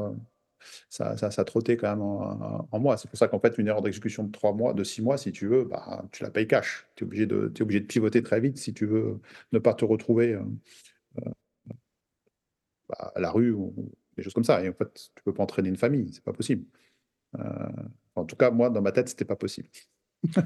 ça, 0.88 1.16
ça, 1.16 1.30
ça 1.30 1.44
trottait 1.44 1.76
quand 1.76 1.88
même 1.88 2.02
en, 2.02 2.78
moi. 2.78 2.96
C'est 2.96 3.08
pour 3.08 3.18
ça 3.18 3.28
qu'en 3.28 3.40
fait, 3.40 3.58
une 3.58 3.68
erreur 3.68 3.82
d'exécution 3.82 4.24
de 4.24 4.32
trois 4.32 4.52
mois, 4.52 4.74
de 4.74 4.84
six 4.84 5.02
mois, 5.02 5.18
si 5.18 5.32
tu 5.32 5.46
veux, 5.48 5.64
bah, 5.64 6.04
tu 6.12 6.22
la 6.22 6.30
payes 6.30 6.46
cash. 6.46 6.86
Tu 6.96 7.04
es 7.04 7.06
obligé 7.06 7.26
de, 7.26 7.52
obligé 7.60 7.80
de 7.80 7.86
pivoter 7.86 8.22
très 8.22 8.40
vite 8.40 8.58
si 8.58 8.74
tu 8.74 8.86
veux 8.86 9.20
ne 9.52 9.58
pas 9.58 9.74
te 9.74 9.84
retrouver 9.84 10.34
euh, 10.34 10.42
bah, 12.88 13.12
à 13.14 13.20
la 13.20 13.30
rue 13.30 13.52
ou 13.52 13.74
des 14.16 14.22
choses 14.22 14.34
comme 14.34 14.44
ça. 14.44 14.62
Et 14.64 14.68
en 14.68 14.72
fait, 14.72 15.10
tu 15.14 15.22
peux 15.24 15.34
pas 15.34 15.42
entraîner 15.42 15.68
une 15.68 15.76
famille, 15.76 16.12
c'est 16.12 16.24
pas 16.24 16.32
possible. 16.32 16.64
Euh, 17.38 17.68
en 18.14 18.24
tout 18.24 18.36
cas, 18.36 18.50
moi, 18.50 18.70
dans 18.70 18.82
ma 18.82 18.92
tête, 18.92 19.08
c'était 19.08 19.24
pas 19.24 19.36
possible. 19.36 19.68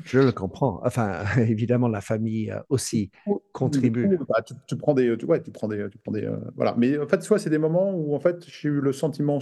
Je 0.05 0.21
le 0.21 0.33
comprends. 0.33 0.81
Enfin, 0.85 1.23
évidemment, 1.38 1.88
la 1.88 2.01
famille 2.01 2.51
euh, 2.51 2.61
aussi 2.69 3.11
contribue. 3.53 4.09
coup, 4.09 4.25
bah, 4.29 4.43
tu, 4.43 4.55
tu 4.66 4.77
prends 4.77 4.95
des, 4.95 5.16
tu, 5.16 5.27
ouais, 5.27 5.43
tu 5.43 5.51
prends 5.51 5.69
des, 5.69 5.87
tu 5.90 5.99
prends 5.99 6.12
des, 6.12 6.25
euh, 6.25 6.37
voilà. 6.57 6.75
Mais 6.79 6.99
en 6.99 7.07
fait, 7.07 7.27
vois, 7.29 7.38
c'est 7.38 7.51
des 7.51 7.59
moments 7.59 7.93
où 7.95 8.14
en 8.14 8.21
fait, 8.21 8.45
j'ai 8.49 8.69
eu 8.69 8.81
le 8.81 8.93
sentiment 8.93 9.38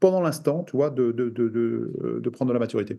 pendant 0.00 0.20
l'instant, 0.20 0.64
tu 0.64 0.76
vois, 0.76 0.90
de, 0.90 1.12
de, 1.12 1.28
de, 1.30 1.48
de, 1.48 1.92
euh, 2.02 2.20
de 2.20 2.30
prendre 2.30 2.48
de 2.50 2.54
la 2.54 2.60
maturité. 2.60 2.98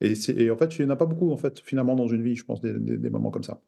Et, 0.00 0.14
en 0.50 0.56
fait, 0.56 0.78
il 0.78 0.84
n'y 0.84 0.90
en 0.90 0.94
a 0.94 0.96
pas 0.96 1.06
beaucoup, 1.06 1.32
en 1.32 1.36
fait, 1.36 1.60
finalement, 1.60 1.96
dans 1.96 2.08
une 2.08 2.22
vie, 2.22 2.36
je 2.36 2.44
pense, 2.44 2.60
des, 2.60 2.72
des- 2.74 2.98
des 2.98 3.10
moments 3.10 3.30
comme 3.30 3.44
ça. 3.44 3.60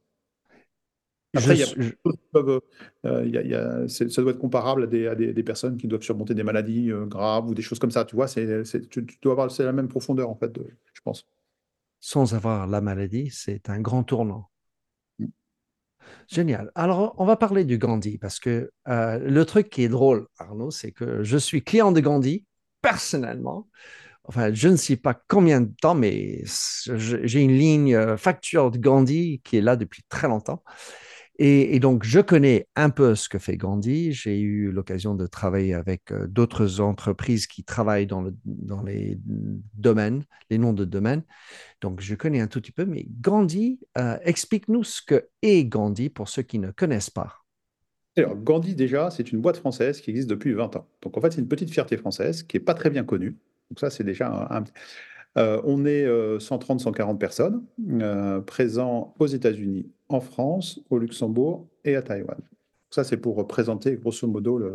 Je, 1.34 1.38
Après, 1.40 1.54
il 1.56 1.58
y 1.60 1.62
a 1.62 1.66
je- 1.66 1.72
choses 2.04 2.16
qui 2.16 2.28
peuvent, 2.32 2.60
euh, 3.04 3.22
il 3.26 3.32
y 3.34 3.38
a- 3.38 3.42
il 3.42 3.50
y 3.50 3.54
a- 3.54 3.86
c'est- 3.88 4.08
ça 4.10 4.22
doit 4.22 4.32
être 4.32 4.38
comparable 4.38 4.84
à 4.84 4.86
des, 4.86 5.06
à 5.06 5.14
des, 5.14 5.32
des 5.34 5.42
personnes 5.42 5.76
qui 5.76 5.86
doivent 5.86 6.02
surmonter 6.02 6.34
des 6.34 6.42
maladies 6.42 6.90
euh, 6.90 7.04
graves 7.06 7.48
ou 7.48 7.54
des 7.54 7.62
choses 7.62 7.78
comme 7.78 7.90
ça, 7.90 8.04
tu 8.04 8.16
vois, 8.16 8.28
c'est, 8.28 8.64
c'est- 8.64 8.88
tu, 8.88 9.04
tu 9.06 9.18
dois 9.22 9.32
avoir, 9.32 9.50
c'est 9.50 9.64
la 9.64 9.72
même 9.72 9.88
profondeur, 9.88 10.30
en 10.30 10.34
fait, 10.36 10.50
de- 10.52 10.66
je 10.94 11.00
pense. 11.02 11.26
Sans 12.00 12.34
avoir 12.34 12.66
la 12.66 12.80
maladie, 12.80 13.30
c'est 13.32 13.70
un 13.70 13.80
grand 13.80 14.04
tournant. 14.04 14.50
Mm. 15.18 15.26
Génial. 16.28 16.70
Alors, 16.74 17.14
on 17.18 17.24
va 17.24 17.36
parler 17.36 17.64
du 17.64 17.78
Gandhi 17.78 18.18
parce 18.18 18.38
que 18.40 18.70
euh, 18.88 19.18
le 19.18 19.44
truc 19.44 19.70
qui 19.70 19.82
est 19.82 19.88
drôle, 19.88 20.26
Arnaud, 20.38 20.70
c'est 20.70 20.92
que 20.92 21.22
je 21.22 21.36
suis 21.36 21.62
client 21.62 21.92
de 21.92 22.00
Gandhi 22.00 22.44
personnellement, 22.80 23.68
enfin, 24.24 24.52
je 24.52 24.68
ne 24.68 24.76
sais 24.76 24.96
pas 24.96 25.14
combien 25.28 25.60
de 25.60 25.72
temps, 25.80 25.94
mais 25.94 26.42
j'ai 26.44 27.40
une 27.40 27.56
ligne 27.56 27.94
euh, 27.94 28.16
facture 28.16 28.70
de 28.70 28.78
Gandhi 28.78 29.40
qui 29.44 29.56
est 29.56 29.62
là 29.62 29.76
depuis 29.76 30.02
très 30.08 30.28
longtemps. 30.28 30.62
Et, 31.40 31.78
donc, 31.78 32.02
je 32.02 32.18
connais 32.18 32.66
un 32.74 32.90
peu 32.90 33.14
ce 33.14 33.28
que 33.28 33.38
fait 33.38 33.56
Gandhi. 33.56 34.12
J'ai 34.12 34.40
eu 34.40 34.72
l'occasion 34.72 35.14
de 35.14 35.24
travailler 35.28 35.72
avec 35.72 36.10
euh, 36.10 36.26
d'autres 36.26 36.80
entreprises 36.80 37.46
qui 37.46 37.62
travaillent 37.62 38.08
dans, 38.08 38.22
le, 38.22 38.34
dans 38.44 38.82
les 38.82 39.20
domaines, 39.74 40.24
les 40.50 40.58
noms 40.58 40.72
de 40.72 40.84
domaines. 40.84 41.22
Donc, 41.80 42.00
je 42.00 42.16
connais 42.16 42.40
un 42.40 42.48
tout 42.48 42.60
petit 42.60 42.72
peu, 42.72 42.84
mais 42.84 43.06
Gandhi, 43.20 43.78
euh, 43.98 44.18
explique-nous 44.22 44.82
ce 44.82 45.00
que 45.00 45.28
est 45.42 45.64
Gandhi 45.64 46.08
pour 46.08 46.28
ceux 46.28 46.42
qui 46.42 46.58
ne 46.58 46.72
connaissent 46.72 47.10
pas. 47.10 47.36
Alors, 48.16 48.34
Gandhi, 48.34 48.74
déjà, 48.74 49.08
c'est 49.12 49.30
une 49.30 49.40
boîte 49.40 49.58
française 49.58 50.00
qui 50.00 50.10
existe 50.10 50.28
depuis 50.28 50.52
20 50.52 50.74
ans. 50.74 50.88
Donc, 51.02 51.16
en 51.16 51.20
fait, 51.20 51.30
c'est 51.32 51.40
une 51.40 51.46
petite 51.46 51.70
fierté 51.70 51.96
française 51.96 52.42
qui 52.42 52.56
n'est 52.56 52.64
pas 52.64 52.74
très 52.74 52.90
bien 52.90 53.04
connue. 53.04 53.36
Donc, 53.70 53.78
ça, 53.78 53.90
c'est 53.90 54.02
déjà 54.02 54.48
un. 54.50 54.64
Euh, 55.36 55.60
on 55.62 55.84
est 55.84 56.04
130-140 56.04 57.18
personnes 57.18 57.62
présents 58.44 59.14
aux 59.20 59.26
États-Unis, 59.26 59.88
en 60.08 60.20
France, 60.20 60.80
au 60.90 60.98
Luxembourg 60.98 61.68
et 61.84 61.96
à 61.96 62.02
Taïwan. 62.02 62.38
Ça, 62.90 63.04
c'est 63.04 63.18
pour 63.18 63.46
présenter 63.46 63.96
grosso 63.96 64.26
modo 64.26 64.58
le, 64.58 64.74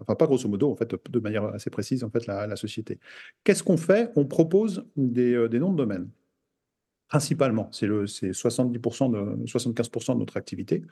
enfin 0.00 0.14
pas 0.14 0.26
grosso 0.26 0.48
modo, 0.48 0.70
en 0.70 0.76
fait, 0.76 0.94
de 1.10 1.20
manière 1.20 1.44
assez 1.46 1.70
précise, 1.70 2.04
en 2.04 2.10
fait, 2.10 2.26
la, 2.26 2.56
société. 2.56 2.98
Qu'est-ce 3.44 3.62
qu'on 3.62 3.76
fait? 3.76 4.10
On 4.16 4.26
propose 4.26 4.86
euh, 4.98 5.48
des, 5.48 5.58
noms 5.58 5.72
de 5.72 5.76
domaine. 5.76 6.08
Principalement, 7.08 7.68
c'est 7.72 7.88
70%, 7.88 9.10
de, 9.10 9.46
75% 9.46 10.14
de 10.14 10.18
notre 10.18 10.36
activité, 10.36 10.82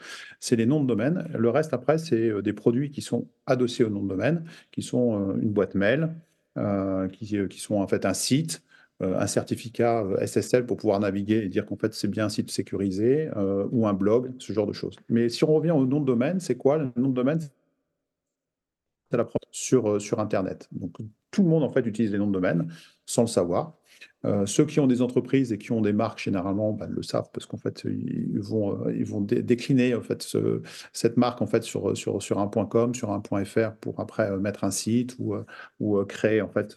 c'est 0.41 0.57
les 0.57 0.67
noms 0.67 0.83
de 0.83 0.87
domaine. 0.87 1.29
Le 1.37 1.49
reste, 1.51 1.73
après, 1.73 1.99
c'est 1.99 2.29
euh, 2.29 2.43
des 2.43 2.53
produits 2.53 2.91
qui 2.91 3.03
sont 3.03 3.29
adossés 3.47 3.85
au 3.85 3.91
nom 3.91 4.03
de 4.03 4.09
domaine, 4.09 4.45
qui 4.73 4.83
sont 4.83 5.31
euh, 5.31 5.41
une 5.41 5.51
boîte 5.51 5.75
mail, 5.75 6.15
qui, 7.13 7.37
qui, 7.49 7.61
sont 7.61 7.77
en 7.77 7.87
fait 7.87 8.05
un 8.05 8.15
site, 8.15 8.65
un 9.01 9.27
certificat 9.27 10.03
euh, 10.05 10.27
SSL 10.27 10.67
pour 10.67 10.77
pouvoir 10.77 11.01
naviguer 11.01 11.45
et 11.45 11.49
dire 11.49 11.67
qu'en 11.67 11.77
fait 11.77 11.95
c'est 11.95 12.09
bien 12.09 12.27
un 12.27 12.29
site 12.29 12.51
sécurisé 12.51 13.31
euh, 13.37 13.67
ou 13.71 13.87
un 13.87 13.93
blog, 13.93 14.33
ce 14.39 14.53
genre 14.53 14.67
de 14.67 14.73
choses. 14.73 14.97
Mais 15.09 15.29
si 15.29 15.45
on 15.45 15.55
revient 15.55 15.71
au 15.71 15.87
nom 15.87 16.01
de 16.01 16.07
domaine, 16.07 16.41
c'est 16.41 16.57
quoi? 16.57 16.79
Le 16.79 16.91
nom 16.97 17.09
de 17.11 17.15
domaine 17.15 17.41
C'est 19.11 19.17
la 19.17 19.27
sur, 19.53 20.01
sur 20.01 20.21
Internet. 20.21 20.69
Donc 20.73 20.97
tout 21.31 21.43
le 21.43 21.49
monde 21.49 21.63
en 21.63 21.71
fait 21.71 21.87
utilise 21.87 22.13
les 22.13 22.19
noms 22.19 22.27
de 22.27 22.33
domaine 22.33 22.73
sans 23.07 23.23
le 23.23 23.29
savoir. 23.29 23.75
Euh, 24.25 24.47
ceux 24.47 24.65
qui 24.67 24.81
ont 24.81 24.89
des 24.89 25.01
entreprises 25.01 25.53
et 25.53 25.59
qui 25.59 25.71
ont 25.71 25.81
des 25.81 25.93
marques, 25.93 26.19
généralement, 26.21 26.73
ben, 26.73 26.89
le 26.91 27.03
savent 27.03 27.31
parce 27.33 27.47
qu'en 27.47 27.57
fait, 27.57 27.85
ils 27.85 28.41
vont, 28.41 28.87
euh, 28.87 29.21
décliner 29.21 29.95
en 29.95 30.01
fait, 30.01 30.37
cette 30.93 31.17
marque 31.17 31.41
en 31.41 31.47
fait, 31.47 31.63
sur, 31.63 31.97
sur, 31.97 32.21
sur 32.21 32.41
un 32.41 32.49
.com, 32.49 32.95
sur 32.95 33.13
un 33.13 33.23
.fr 33.45 33.73
pour 33.81 34.01
après 34.01 34.31
euh, 34.31 34.39
mettre 34.39 34.65
un 34.65 34.73
site 34.73 35.17
ou, 35.21 36.05
créer 36.09 36.43
en 36.43 36.49
fait, 36.49 36.77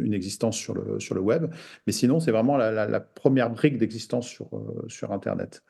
une 0.00 0.14
existence 0.14 0.56
sur 0.56 0.74
le, 0.74 1.20
web. 1.20 1.46
Mais 1.86 1.92
sinon, 1.92 2.18
c'est 2.18 2.32
vraiment 2.32 2.56
la, 2.56 3.00
première 3.00 3.50
brique 3.50 3.78
d'existence 3.78 4.26
sur, 4.26 5.12
Internet. 5.12 5.62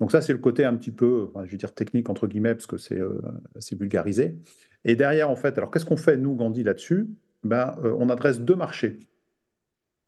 Donc 0.00 0.10
ça, 0.10 0.20
c'est 0.20 0.32
le 0.32 0.38
côté 0.38 0.64
un 0.64 0.74
petit 0.74 0.90
peu, 0.90 1.30
je 1.44 1.50
vais 1.50 1.56
dire 1.56 1.74
technique 1.74 2.08
entre 2.08 2.26
guillemets, 2.26 2.54
parce 2.54 2.66
que 2.66 2.76
c'est 2.76 3.78
vulgarisé. 3.78 4.36
Et 4.84 4.96
derrière, 4.96 5.30
en 5.30 5.36
fait, 5.36 5.56
alors 5.58 5.70
qu'est-ce 5.70 5.84
qu'on 5.86 5.96
fait, 5.96 6.16
nous, 6.16 6.34
Gandhi, 6.34 6.62
là-dessus? 6.62 7.08
Ben, 7.44 7.74
On 7.98 8.08
adresse 8.10 8.40
deux 8.40 8.56
marchés 8.56 8.98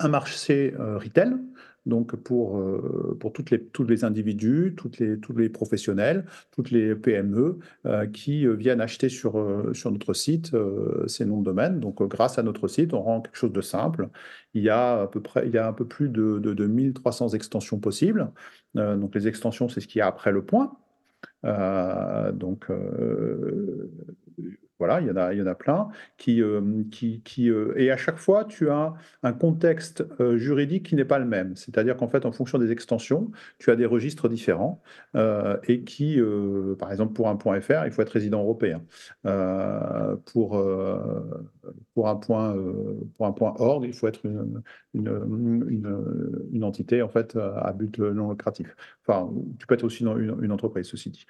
un 0.00 0.08
marché 0.08 0.74
euh, 0.78 0.98
retail, 0.98 1.34
donc 1.86 2.16
pour, 2.16 2.58
euh, 2.58 3.16
pour 3.20 3.32
toutes 3.32 3.50
les, 3.50 3.62
tous 3.62 3.84
les 3.84 4.04
individus, 4.04 4.74
toutes 4.76 4.98
les, 4.98 5.20
tous 5.20 5.36
les 5.36 5.48
professionnels, 5.48 6.24
toutes 6.50 6.70
les 6.70 6.94
PME 6.94 7.58
euh, 7.86 8.06
qui 8.06 8.46
viennent 8.56 8.80
acheter 8.80 9.08
sur, 9.10 9.34
sur 9.74 9.92
notre 9.92 10.14
site 10.14 10.56
ces 11.06 11.24
noms 11.26 11.40
de 11.40 11.44
domaine. 11.44 11.80
Donc 11.80 12.02
grâce 12.08 12.38
à 12.38 12.42
notre 12.42 12.68
site, 12.68 12.94
on 12.94 13.02
rend 13.02 13.20
quelque 13.20 13.36
chose 13.36 13.52
de 13.52 13.60
simple. 13.60 14.08
Il 14.54 14.62
y 14.62 14.70
a 14.70 15.02
à 15.02 15.06
peu, 15.06 15.20
près, 15.20 15.46
il 15.46 15.52
y 15.52 15.58
a 15.58 15.68
un 15.68 15.74
peu 15.74 15.86
plus 15.86 16.08
de, 16.08 16.38
de, 16.38 16.54
de 16.54 16.66
1300 16.66 17.30
extensions 17.30 17.78
possibles. 17.78 18.30
donc 18.74 19.14
les 19.14 19.28
extensions, 19.28 19.68
c'est 19.68 19.80
ce 19.80 19.86
qu'il 19.86 19.98
y 19.98 20.02
a 20.02 20.06
après 20.06 20.32
le 20.32 20.42
point. 20.42 20.76
donc 21.42 22.70
voilà, 24.78 25.00
il 25.00 25.06
y 25.06 25.10
en 25.10 25.16
a, 25.16 25.32
il 25.32 25.38
y 25.38 25.42
en 25.42 25.46
a 25.46 25.54
plein. 25.54 25.88
Qui, 26.16 26.42
euh, 26.42 26.82
qui, 26.90 27.20
qui 27.22 27.50
euh, 27.50 27.74
et 27.76 27.90
à 27.90 27.96
chaque 27.96 28.18
fois, 28.18 28.44
tu 28.44 28.70
as 28.70 28.94
un 29.22 29.32
contexte 29.32 30.04
euh, 30.20 30.36
juridique 30.36 30.86
qui 30.86 30.96
n'est 30.96 31.04
pas 31.04 31.18
le 31.18 31.26
même. 31.26 31.54
C'est-à-dire 31.56 31.96
qu'en 31.96 32.08
fait, 32.08 32.26
en 32.26 32.32
fonction 32.32 32.58
des 32.58 32.72
extensions, 32.72 33.30
tu 33.58 33.70
as 33.70 33.76
des 33.76 33.86
registres 33.86 34.28
différents 34.28 34.82
et 35.68 35.84
qui, 35.84 36.20
par 36.78 36.90
exemple, 36.90 37.12
pour 37.12 37.28
un 37.28 37.36
point 37.36 37.60
.fr, 37.60 37.84
il 37.84 37.92
faut 37.92 38.02
être 38.02 38.10
résident 38.10 38.40
européen. 38.40 38.82
pour, 39.22 40.62
pour, 41.94 42.08
un 42.08 42.16
point, 42.16 42.56
pour 43.16 43.26
un 43.26 43.32
point 43.32 43.54
.org, 43.58 43.84
il 43.84 43.92
faut 43.92 44.08
être 44.08 44.24
une, 44.24 44.62
une, 44.94 46.46
une, 46.52 46.64
entité 46.64 47.02
en 47.02 47.08
fait 47.08 47.36
à 47.36 47.72
but 47.72 47.98
non 47.98 48.30
lucratif. 48.30 48.74
Enfin, 49.06 49.30
tu 49.58 49.66
peux 49.66 49.74
être 49.74 49.84
aussi 49.84 50.02
une, 50.04 50.52
entreprise, 50.52 50.86
ceci 50.86 51.10
dit. 51.10 51.26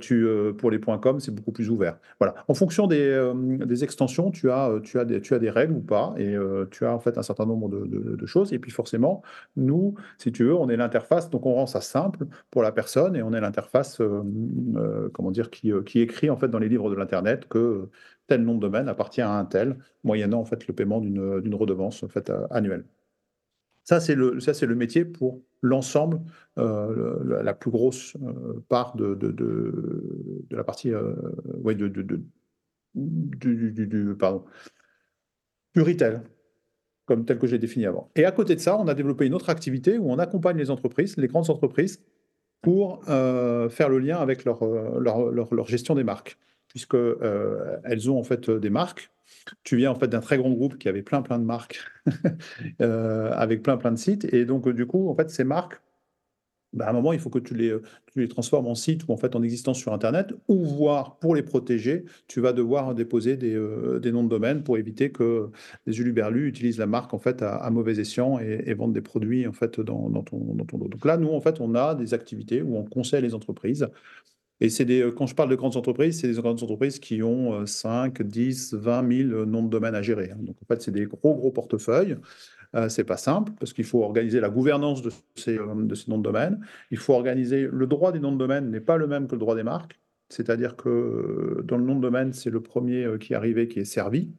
tu, 0.00 0.26
pour 0.58 0.70
les 0.70 0.80
.com, 0.80 1.18
c'est 1.18 1.34
beaucoup 1.34 1.52
plus 1.52 1.70
ouvert. 1.70 1.98
Voilà. 2.20 2.34
En 2.46 2.54
fonction 2.54 2.83
des, 2.86 3.00
euh, 3.00 3.34
des, 3.34 3.84
extensions, 3.84 4.30
tu 4.30 4.50
as, 4.50 4.70
euh, 4.70 4.80
tu, 4.80 4.98
as 4.98 5.04
des, 5.04 5.20
tu 5.20 5.34
as 5.34 5.38
des 5.38 5.50
règles 5.50 5.74
ou 5.74 5.80
pas, 5.80 6.14
et 6.16 6.34
euh, 6.34 6.66
tu 6.70 6.84
as 6.84 6.94
en 6.94 6.98
fait 6.98 7.18
un 7.18 7.22
certain 7.22 7.46
nombre 7.46 7.68
de, 7.68 7.86
de, 7.86 8.26
choses. 8.26 8.52
Et 8.52 8.58
puis 8.58 8.70
forcément, 8.70 9.22
nous, 9.56 9.94
si 10.18 10.32
tu 10.32 10.44
veux, 10.44 10.54
on 10.54 10.68
est 10.68 10.76
l'interface, 10.76 11.30
donc 11.30 11.46
on 11.46 11.54
rend 11.54 11.66
ça 11.66 11.80
simple 11.80 12.26
pour 12.50 12.62
la 12.62 12.72
personne, 12.72 13.16
et 13.16 13.22
on 13.22 13.32
est 13.32 13.40
l'interface, 13.40 14.00
comment 15.12 15.30
dire, 15.30 15.50
qui, 15.50 15.72
qui, 15.86 16.00
écrit 16.00 16.30
en 16.30 16.36
fait 16.36 16.48
dans 16.48 16.58
les 16.58 16.68
livres 16.68 16.90
de 16.90 16.96
l'internet 16.96 17.46
que 17.48 17.88
tel 18.26 18.42
nom 18.42 18.54
de 18.54 18.60
domaine 18.60 18.88
appartient 18.88 19.20
à 19.20 19.32
un 19.32 19.44
tel, 19.44 19.76
moyennant 20.02 20.40
en 20.40 20.44
fait 20.44 20.66
le 20.66 20.74
paiement 20.74 21.00
d'une 21.00 21.54
redevance 21.54 22.02
en 22.02 22.08
fait 22.08 22.32
annuelle. 22.50 22.84
Ça, 23.84 24.00
c'est 24.00 24.14
le, 24.14 24.40
ça, 24.40 24.54
c'est 24.54 24.66
le 24.66 24.74
métier 24.74 25.04
pour 25.04 25.42
l'ensemble, 25.60 26.20
la, 26.56 27.54
plus 27.54 27.70
grosse 27.70 28.16
part 28.68 28.96
de, 28.96 29.14
de, 29.14 29.30
de, 29.30 30.56
la 30.56 30.64
partie 30.64 30.92
ouais, 31.62 31.74
de, 31.74 31.88
du, 32.94 33.72
du, 33.72 34.14
pardon, 34.18 34.44
du 35.74 35.82
retail, 35.82 36.20
comme 37.06 37.24
tel 37.24 37.38
que 37.38 37.46
j'ai 37.46 37.58
défini 37.58 37.86
avant. 37.86 38.10
Et 38.16 38.24
à 38.24 38.32
côté 38.32 38.54
de 38.54 38.60
ça, 38.60 38.78
on 38.78 38.88
a 38.88 38.94
développé 38.94 39.26
une 39.26 39.34
autre 39.34 39.50
activité 39.50 39.98
où 39.98 40.10
on 40.10 40.18
accompagne 40.18 40.56
les 40.56 40.70
entreprises, 40.70 41.16
les 41.16 41.28
grandes 41.28 41.50
entreprises, 41.50 42.00
pour 42.62 43.02
euh, 43.08 43.68
faire 43.68 43.90
le 43.90 43.98
lien 43.98 44.16
avec 44.18 44.44
leur, 44.44 44.62
euh, 44.62 45.64
gestion 45.66 45.94
des 45.94 46.04
marques, 46.04 46.38
puisque 46.68 46.94
euh, 46.94 47.78
ont 48.08 48.18
en 48.18 48.24
fait 48.24 48.50
des 48.50 48.70
marques. 48.70 49.10
Tu 49.62 49.76
viens 49.76 49.90
en 49.90 49.94
fait 49.94 50.08
d'un 50.08 50.20
très 50.20 50.38
grand 50.38 50.50
groupe 50.50 50.78
qui 50.78 50.88
avait 50.88 51.02
plein 51.02 51.20
plein 51.20 51.38
de 51.38 51.44
marques, 51.44 51.78
avec 52.80 53.62
plein 53.62 53.76
plein 53.76 53.92
de 53.92 53.98
sites, 53.98 54.32
et 54.32 54.44
donc 54.46 54.68
du 54.68 54.86
coup, 54.86 55.10
en 55.10 55.14
fait, 55.14 55.30
ces 55.30 55.44
marques 55.44 55.80
bah, 56.74 56.86
à 56.86 56.90
un 56.90 56.92
moment, 56.92 57.12
il 57.12 57.20
faut 57.20 57.30
que 57.30 57.38
tu 57.38 57.54
les, 57.54 57.70
euh, 57.70 58.28
transformes 58.28 58.66
en 58.66 58.74
site 58.74 59.06
ou 59.08 59.12
en 59.12 59.16
fait 59.16 59.36
en 59.36 59.42
existence 59.42 59.78
sur 59.78 59.92
Internet, 59.92 60.34
ou 60.48 60.64
voire 60.64 61.18
pour 61.18 61.34
les 61.34 61.42
protéger, 61.42 62.04
tu 62.26 62.40
vas 62.40 62.52
devoir 62.52 62.94
déposer 62.94 63.36
des, 63.36 63.54
euh, 63.54 64.00
des 64.00 64.12
noms 64.12 64.24
de 64.24 64.28
domaine 64.28 64.62
pour 64.62 64.76
éviter 64.76 65.10
que 65.10 65.50
les 65.86 66.00
uluberlus 66.00 66.48
utilisent 66.48 66.78
la 66.78 66.86
marque 66.86 67.14
en 67.14 67.18
fait 67.18 67.42
à, 67.42 67.70
mauvais 67.70 67.98
escient 68.00 68.38
et, 68.38 68.74
vendent 68.74 68.92
des 68.92 69.00
produits 69.00 69.46
en 69.46 69.52
fait 69.52 69.80
dans, 69.80 70.10
ton, 70.22 70.38
dans 70.38 70.78
lot. 70.78 70.88
Donc 70.88 71.04
là, 71.04 71.16
nous, 71.16 71.30
en 71.30 71.40
fait, 71.40 71.60
on 71.60 71.74
a 71.74 71.94
des 71.94 72.12
activités 72.12 72.62
où 72.62 72.76
on 72.76 72.84
conseille 72.84 73.22
les 73.22 73.34
entreprises. 73.34 73.88
Et 74.60 74.70
c'est 74.70 74.84
des, 74.84 75.12
quand 75.16 75.26
je 75.26 75.34
parle 75.34 75.50
de 75.50 75.56
grandes 75.56 75.76
entreprises, 75.76 76.20
c'est 76.20 76.28
des 76.28 76.40
grandes 76.40 76.62
entreprises 76.62 76.98
qui 76.98 77.22
ont 77.22 77.66
5, 77.66 78.22
10, 78.22 78.74
20 78.74 79.28
000 79.28 79.44
noms 79.44 79.62
de 79.62 79.68
domaine 79.68 79.94
à 79.94 80.02
gérer. 80.02 80.30
Hein. 80.32 80.38
Donc 80.40 80.56
en 80.62 80.66
fait, 80.66 80.80
c'est 80.82 80.92
des 80.92 81.06
gros, 81.06 81.34
gros 81.34 81.50
portefeuilles. 81.50 82.16
Euh, 82.74 82.88
c'est 82.88 83.04
pas 83.04 83.16
simple 83.16 83.52
parce 83.58 83.72
qu'il 83.72 83.84
faut 83.84 84.02
organiser 84.02 84.40
la 84.40 84.48
gouvernance 84.48 85.02
de 85.02 85.10
ces, 85.36 85.58
euh, 85.58 85.74
de 85.76 85.94
ces 85.94 86.10
noms 86.10 86.18
de 86.18 86.22
domaine. 86.22 86.64
Il 86.90 86.98
faut 86.98 87.14
organiser 87.14 87.68
le 87.70 87.86
droit 87.86 88.12
des 88.12 88.20
noms 88.20 88.32
de 88.32 88.38
domaine 88.38 88.70
n'est 88.70 88.80
pas 88.80 88.96
le 88.96 89.06
même 89.06 89.26
que 89.26 89.34
le 89.34 89.38
droit 89.38 89.54
des 89.54 89.62
marques. 89.62 90.00
C'est-à-dire 90.28 90.74
que 90.74 90.88
euh, 90.88 91.62
dans 91.64 91.76
le 91.76 91.84
nom 91.84 91.94
de 91.94 92.00
domaine, 92.00 92.32
c'est 92.32 92.50
le 92.50 92.60
premier 92.62 93.06
qui 93.20 93.34
est 93.34 93.36
arrivé 93.36 93.68
qui 93.68 93.80
est 93.80 93.84
servi. 93.84 94.32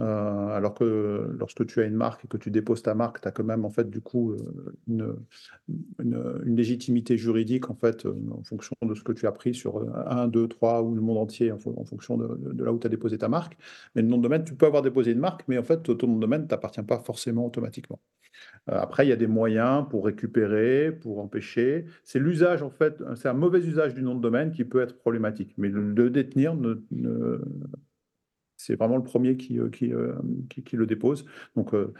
Euh, 0.00 0.48
alors 0.48 0.72
que 0.72 1.34
lorsque 1.38 1.66
tu 1.66 1.80
as 1.80 1.84
une 1.84 1.94
marque 1.94 2.24
et 2.24 2.28
que 2.28 2.38
tu 2.38 2.50
déposes 2.50 2.82
ta 2.82 2.94
marque, 2.94 3.20
tu 3.20 3.28
as 3.28 3.30
quand 3.30 3.44
même 3.44 3.66
en 3.66 3.70
fait 3.70 3.90
du 3.90 4.00
coup 4.00 4.32
euh, 4.32 5.16
une, 5.98 6.44
légitimité 6.44 7.18
juridique 7.18 7.68
en 7.68 7.74
fait 7.74 8.06
euh, 8.06 8.14
en 8.30 8.42
fonction 8.42 8.74
de 8.82 8.94
ce 8.94 9.02
que 9.02 9.12
tu 9.12 9.26
as 9.26 9.32
pris 9.32 9.54
sur 9.54 9.84
1, 10.08 10.28
2, 10.28 10.48
3 10.48 10.82
ou 10.82 10.94
le 10.94 11.02
monde 11.02 11.18
entier 11.18 11.52
en, 11.52 11.58
fonction 11.58 12.16
de, 12.16 12.62
là 12.62 12.72
où 12.72 12.78
tu 12.78 12.86
as 12.86 12.90
déposé 12.90 13.18
ta 13.18 13.28
marque. 13.28 13.58
Mais 13.94 14.00
le 14.00 14.08
nom 14.08 14.16
de 14.16 14.22
domaine, 14.22 14.44
tu 14.44 14.54
peux 14.54 14.66
avoir 14.66 14.82
déposé 14.82 15.12
une 15.12 15.18
marque, 15.18 15.44
mais 15.46 15.58
en 15.58 15.62
fait 15.62 15.82
ton 15.82 16.06
nom 16.06 16.16
de 16.16 16.20
domaine 16.20 16.42
ne 16.42 16.46
t'appartient 16.46 16.82
pas 16.82 16.98
forcément 16.98 17.46
automatiquement. 17.46 18.00
après, 18.66 19.06
il 19.06 19.10
y 19.10 19.12
a 19.12 19.16
des 19.16 19.26
moyens 19.26 19.86
pour 19.90 20.06
récupérer, 20.06 20.90
pour 20.92 21.20
empêcher. 21.20 21.84
C'est 22.04 22.18
l'usage 22.18 22.62
en 22.62 22.70
fait, 22.70 23.02
c'est 23.16 23.28
un 23.28 23.34
mauvais 23.34 23.60
usage 23.60 23.94
du 23.94 24.02
nom 24.02 24.14
de 24.14 24.22
domaine 24.22 24.52
qui 24.52 24.64
peut 24.64 24.80
être 24.80 24.96
problématique. 24.96 25.54
Mais 25.58 25.68
le, 25.68 26.10
détenir 26.10 26.54
ne 26.54 26.82
c'est 28.62 28.76
vraiment 28.76 28.96
le 28.96 29.02
premier 29.02 29.36
qui, 29.36 29.58
euh, 29.58 29.70
euh, 29.82 30.14
le 30.72 30.86
dépose. 30.86 31.24
Donc, 31.56 31.74
euh, 31.74 31.92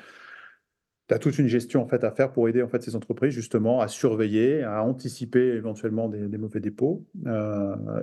tu 1.09 1.15
as 1.15 1.19
toute 1.19 1.39
une 1.39 1.49
gestion 1.49 1.83
en 1.83 1.89
fait, 1.89 2.05
à 2.05 2.13
faire 2.13 2.33
pour 2.33 2.49
aider 2.49 2.63
en 2.63 2.69
fait, 2.69 2.83
ces 2.83 2.95
entreprises 2.95 3.35
justement 3.35 3.81
à 3.81 3.89
surveiller, 3.89 4.63
à 4.63 4.85
anticiper 4.85 5.49
éventuellement 5.55 6.09
des, 6.09 6.39
mauvais 6.39 6.61
dépôts 6.61 7.05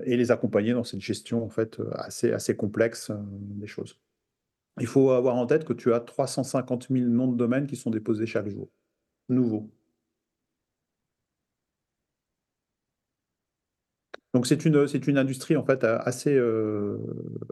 et 0.04 0.18
les 0.18 0.32
accompagner 0.32 0.74
dans 0.74 0.84
cette 0.84 1.00
gestion 1.00 1.44
en 1.44 1.50
fait, 1.50 1.82
assez, 1.94 2.56
complexe 2.56 3.12
des 3.32 3.68
choses. 3.68 3.98
il 4.82 4.88
faut 4.88 5.12
avoir 5.12 5.36
en 5.36 5.46
tête 5.46 5.64
que 5.64 5.74
tu 5.74 5.94
as 5.94 6.02
350 6.02 6.88
000 6.92 7.06
noms 7.06 7.32
de 7.32 7.38
domaine 7.38 7.68
qui 7.68 7.78
sont 7.78 7.90
déposés 7.90 8.26
chaque 8.26 8.50
jour, 8.50 8.70
nouveaux. 9.30 9.70
Donc 14.34 14.46
c'est 14.46 14.66
une, 14.66 15.18
industrie 15.18 15.56
en 15.56 15.64
fait 15.64 15.84
assez 15.86 16.38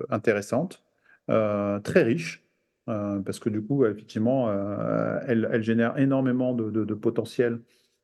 intéressante, 0.10 0.84
très 1.28 2.04
riche, 2.04 2.44
euh, 2.90 3.20
parce 3.20 3.40
que 3.40 3.50
du 3.50 3.62
coup, 3.62 3.86
effectivement, 3.86 4.52
elle, 5.28 5.50
elle, 5.52 5.64
génère 5.64 5.98
énormément 5.98 6.54
de, 6.54 6.94
potentiel 6.94 7.62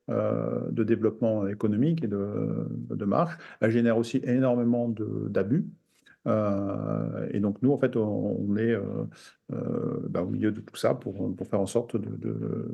de 0.10 0.84
développement 0.84 1.48
économique 1.48 2.04
et 2.04 2.08
de, 2.08 3.06
marge. 3.06 3.38
Elle 3.62 3.72
génère 3.72 3.98
aussi 3.98 4.22
énormément 4.24 4.90
d'abus. 5.30 5.66
et 6.28 7.40
donc 7.40 7.62
nous, 7.62 7.72
en 7.72 7.78
fait, 7.78 7.96
on, 7.96 8.56
est 8.58 8.76
bah, 9.50 10.24
au 10.24 10.28
milieu 10.28 10.52
de 10.52 10.62
tout 10.62 10.76
ça 10.76 10.94
pour, 10.94 11.36
pour 11.36 11.48
faire 11.48 11.62
en 11.62 11.68
sorte 11.68 11.96
de, 11.98 12.74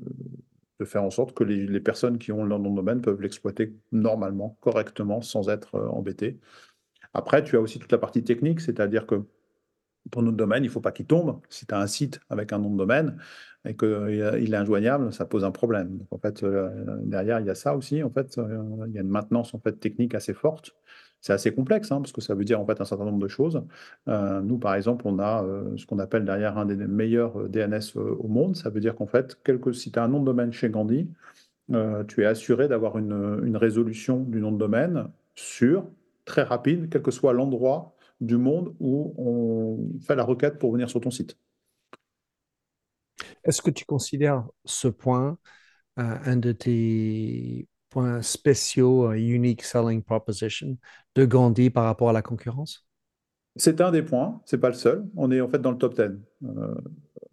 faire 0.86 1.04
en 1.04 1.10
sorte 1.10 1.34
que 1.34 1.44
les, 1.44 1.80
personnes 1.80 2.18
qui 2.18 2.32
ont 2.32 2.44
leur 2.46 2.60
nom 2.60 2.72
de 2.72 2.76
domaine 2.76 3.02
peuvent 3.02 3.22
l'exploiter 3.22 3.74
normalement, 3.92 4.58
correctement, 4.62 5.22
sans 5.22 5.50
être 5.50 5.76
euh, 5.76 5.88
embêtées. 5.90 6.40
Après, 7.14 7.44
tu 7.44 7.58
as 7.58 7.62
aussi 7.62 7.80
toute 7.80 7.92
la 7.92 7.98
partie 7.98 8.24
technique, 8.24 8.62
c'est-à-dire 8.62 9.06
que 9.06 9.24
pour 10.12 10.24
notre 10.24 10.38
domaine, 10.38 10.64
il 10.64 10.68
ne 10.68 10.72
faut 10.72 10.82
pas 10.82 10.92
qu'il 10.92 11.06
tombe. 11.06 11.40
Si 11.50 11.66
tu 11.66 11.74
as 11.74 11.80
un 11.80 11.88
site 11.88 12.20
avec 12.30 12.54
un 12.54 12.60
nom 12.60 12.72
de 12.72 12.78
domaine 12.78 13.18
et 13.66 13.76
qu'il 13.76 14.54
est 14.54 14.56
injoignable, 14.56 15.14
ça 15.14 15.26
pose 15.26 15.44
un 15.44 15.52
problème. 15.52 16.00
En 16.12 16.18
fait, 16.18 16.44
euh, 16.44 16.70
derrière, 17.04 17.40
il 17.40 17.46
y 17.46 17.50
a 17.50 17.56
ça 17.56 17.76
aussi. 17.76 18.04
En 18.04 18.10
fait, 18.10 18.38
euh, 18.38 18.64
il 18.88 18.94
y 18.94 18.98
a 18.98 19.02
une 19.02 19.10
maintenance 19.10 19.54
en 19.54 19.60
fait, 19.60 19.74
technique 19.74 20.16
assez 20.16 20.34
forte. 20.34 20.74
C'est 21.22 21.34
assez 21.34 21.54
complexe, 21.54 21.92
hein, 21.92 22.00
parce 22.02 22.14
que 22.14 22.22
ça 22.22 22.34
veut 22.34 22.46
dire 22.46 22.60
en 22.62 22.66
fait 22.66 22.80
un 22.80 22.86
certain 22.86 23.04
nombre 23.04 23.20
de 23.20 23.28
choses. 23.28 23.62
Euh, 24.08 24.42
nous, 24.42 24.58
par 24.58 24.76
exemple, 24.76 25.06
on 25.06 25.20
a 25.20 25.44
euh, 25.44 25.76
ce 25.76 25.86
qu'on 25.86 26.00
appelle 26.00 26.24
derrière 26.24 26.58
un 26.58 26.66
des 26.66 26.76
meilleurs 26.76 27.38
euh, 27.42 27.50
DNS 27.50 27.98
au 27.98 28.28
monde. 28.28 28.56
Ça 28.56 28.70
veut 28.70 28.80
dire 28.80 28.96
qu'en 28.96 29.08
fait, 29.08 29.38
si 29.74 29.92
tu 29.92 30.00
as 30.00 30.04
un 30.04 30.08
nom 30.08 30.22
de 30.22 30.26
domaine 30.26 30.54
chez 30.54 30.70
Gandhi, 30.70 31.10
tu 32.08 32.24
es 32.24 32.26
assuré 32.26 32.68
d'avoir 32.68 32.98
une, 32.98 33.56
résolution 33.56 34.22
du 34.22 34.40
nom 34.42 34.52
de 34.52 34.58
domaine 34.58 35.08
sûre, 35.36 35.86
très 36.26 36.42
rapide, 36.42 36.90
quel 36.90 37.04
que 37.04 37.12
soit 37.12 37.32
l'endroit 37.34 37.94
du 38.22 38.38
monde 38.38 38.76
où 38.80 39.14
on 39.18 40.00
fait 40.02 40.16
la 40.16 40.24
requête 40.24 40.60
pour 40.60 40.72
venir 40.74 40.90
sur 40.90 41.02
ton 41.02 41.12
site. 41.12 41.38
Est-ce 43.44 43.62
que 43.62 43.72
tu 43.72 43.86
considères 43.86 44.46
ce 44.66 44.88
point 44.88 45.38
un 45.98 46.38
de 46.38 46.52
tes 46.54 47.68
points 47.90 48.22
spéciaux, 48.22 49.14
unique 49.14 49.64
selling 49.64 50.04
proposition 50.04 50.78
de 51.16 51.26
Gandhi 51.26 51.70
par 51.70 51.86
rapport 51.86 52.10
à 52.10 52.14
la 52.14 52.22
concurrence? 52.22 52.89
C'est 53.56 53.82
un 53.82 53.92
des 53.92 54.04
points, 54.04 54.42
c'est 54.46 54.58
pas 54.58 54.70
le 54.70 54.76
seul. 54.76 55.06
On 55.16 55.32
est 55.32 55.42
en 55.42 55.48
fait 55.48 55.60
dans 55.60 55.72
le 55.72 55.78
top 55.78 55.96
10 55.96 56.02
euh, 56.46 56.76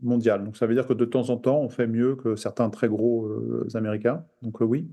mondial. 0.01 0.45
Donc 0.45 0.57
ça 0.57 0.67
veut 0.67 0.75
dire 0.75 0.87
que 0.87 0.95
de 0.95 1.05
temps 1.05 1.31
en 1.31 1.37
temps, 1.37 1.61
on 1.61 1.69
fait 1.69 1.87
mieux 1.87 2.17
que 2.17 2.37
certains 2.37 2.71
très 2.71 2.89
gros 2.89 3.27
euh, 3.27 3.69
Américains. 3.75 4.25
Donc 4.43 4.61
euh, 4.63 4.65
oui, 4.65 4.89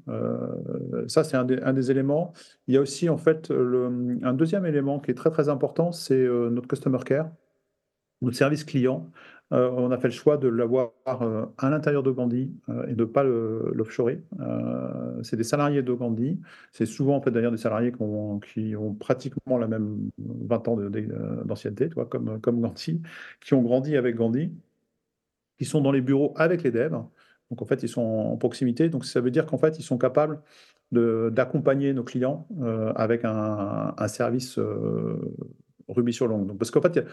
ça 1.07 1.23
c'est 1.23 1.37
un, 1.37 1.45
des 1.45 1.91
éléments. 1.91 2.33
Il 2.67 2.75
y 2.75 2.77
a 2.77 2.81
aussi 2.81 3.09
en 3.09 3.17
fait 3.17 3.51
un 3.51 4.33
deuxième 4.33 4.65
élément 4.65 4.99
qui 4.99 5.11
est 5.11 5.15
très 5.15 5.31
très 5.31 5.49
important, 5.49 5.91
c'est 5.91 6.27
notre 6.27 6.67
customer 6.67 6.99
care, 7.05 7.29
notre 8.21 8.37
service 8.37 8.63
client. 8.63 9.09
Euh, 9.51 9.69
on 9.71 9.91
a 9.91 9.97
fait 9.97 10.07
le 10.07 10.13
choix 10.13 10.37
de 10.37 10.47
l'avoir 10.47 10.93
euh, 11.07 11.45
à 11.57 11.69
l'intérieur 11.69 12.01
de 12.01 12.11
Gandhi 12.11 12.51
euh, 12.69 12.87
et 12.87 12.93
de 12.93 13.01
ne 13.01 13.05
pas 13.05 13.23
l'offshorer. 13.23 14.23
c'est 15.21 15.35
des 15.35 15.43
salariés 15.43 15.83
de 15.83 15.93
Gandhi. 15.93 16.39
C'est 16.71 16.85
souvent 16.85 17.17
en 17.17 17.21
fait 17.21 17.31
d'ailleurs 17.31 17.51
des 17.51 17.57
salariés 17.57 17.91
qui 17.91 18.75
ont, 18.75 18.93
pratiquement 18.95 19.57
la 19.57 19.67
même 19.67 20.09
20 20.17 20.67
ans 20.67 20.77
d'ancienneté, 21.45 21.89
comme, 22.09 22.39
comme 22.41 22.61
Gandhi, 22.61 23.01
qui 23.41 23.53
ont 23.53 23.61
grandi 23.61 23.95
avec 23.95 24.15
Gandhi, 24.15 24.51
qui 25.57 25.65
sont 25.65 25.81
dans 25.81 25.91
les 25.91 26.01
bureaux 26.01 26.33
avec 26.37 26.63
les 26.63 26.71
devs. 26.71 27.03
Donc 27.49 27.61
en 27.61 27.65
fait, 27.65 27.83
ils 27.83 27.89
sont 27.89 28.01
en 28.01 28.37
proximité. 28.37 28.89
Donc 28.89 29.05
ça 29.05 29.21
veut 29.21 29.31
dire 29.31 29.45
qu'en 29.45 29.57
fait, 29.57 29.77
ils 29.77 29.83
sont 29.83 29.97
capables 29.97 30.41
d'accompagner 30.91 31.93
nos 31.93 32.03
clients 32.03 32.47
avec 32.95 33.21
un, 33.25 34.07
service 34.07 34.59
Ruby 35.87 36.13
sur 36.13 36.27
longue. 36.27 36.57
Parce 36.57 36.71
qu'en 36.71 36.81
fait, 36.81 37.05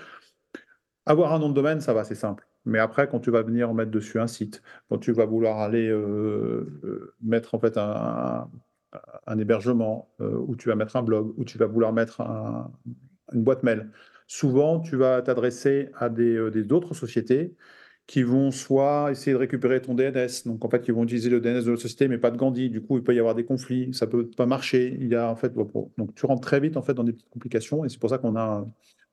avoir 1.10 1.32
un 1.34 1.38
nom 1.38 1.48
de 1.48 1.54
domaine, 1.54 1.80
ça 1.80 1.92
va, 1.92 2.04
c'est 2.04 2.14
simple. 2.14 2.46
Mais 2.64 2.78
après, 2.78 3.08
quand 3.08 3.20
tu 3.20 3.30
vas 3.30 3.42
venir 3.42 3.72
mettre 3.74 3.90
dessus 3.90 4.20
un 4.20 4.26
site, 4.26 4.62
quand 4.88 4.98
tu 4.98 5.12
vas 5.12 5.24
vouloir 5.24 5.58
aller 5.60 5.88
euh, 5.88 6.80
euh, 6.84 7.14
mettre 7.22 7.54
en 7.54 7.58
fait 7.58 7.76
un, 7.76 8.48
hébergement, 9.38 10.10
euh, 10.20 10.36
où 10.46 10.56
tu 10.56 10.68
vas 10.68 10.74
mettre 10.74 10.96
un 10.96 11.02
blog, 11.02 11.32
où 11.36 11.44
tu 11.44 11.58
vas 11.58 11.66
vouloir 11.66 11.92
mettre 11.92 12.20
une 13.32 13.42
boîte 13.42 13.62
mail, 13.62 13.90
souvent 14.26 14.80
tu 14.80 14.96
vas 14.96 15.22
t'adresser 15.22 15.90
à 15.98 16.08
des 16.08 16.64
d'autres 16.64 16.94
sociétés 16.94 17.54
qui 18.06 18.24
vont 18.24 18.50
soit 18.50 19.12
essayer 19.12 19.32
de 19.32 19.38
récupérer 19.38 19.80
ton 19.80 19.94
DNS, 19.94 20.42
donc 20.46 20.64
en 20.64 20.68
fait 20.68 20.88
ils 20.88 20.94
vont 20.94 21.04
utiliser 21.04 21.30
le 21.30 21.40
DNS 21.40 21.64
de 21.64 21.70
la 21.70 21.76
société 21.76 22.08
mais 22.08 22.18
pas 22.18 22.32
de 22.32 22.36
Gandhi, 22.36 22.68
du 22.68 22.82
coup 22.82 22.98
il 22.98 23.04
peut 23.04 23.14
y 23.14 23.20
avoir 23.20 23.36
des 23.36 23.44
conflits, 23.44 23.94
ça 23.94 24.08
peut 24.08 24.28
pas 24.28 24.46
marcher, 24.46 24.96
il 25.00 25.08
y 25.08 25.14
a 25.14 25.30
en 25.30 25.36
fait 25.36 25.54
donc 25.54 26.14
tu 26.16 26.26
rentres 26.26 26.42
très 26.42 26.58
vite 26.58 26.76
en 26.76 26.82
fait 26.82 26.94
dans 26.94 27.04
des 27.04 27.12
petites 27.12 27.30
complications 27.30 27.84
et 27.84 27.88
c'est 27.88 28.00
pour 28.00 28.10
ça 28.10 28.18
qu'on 28.18 28.34
a 28.34 28.66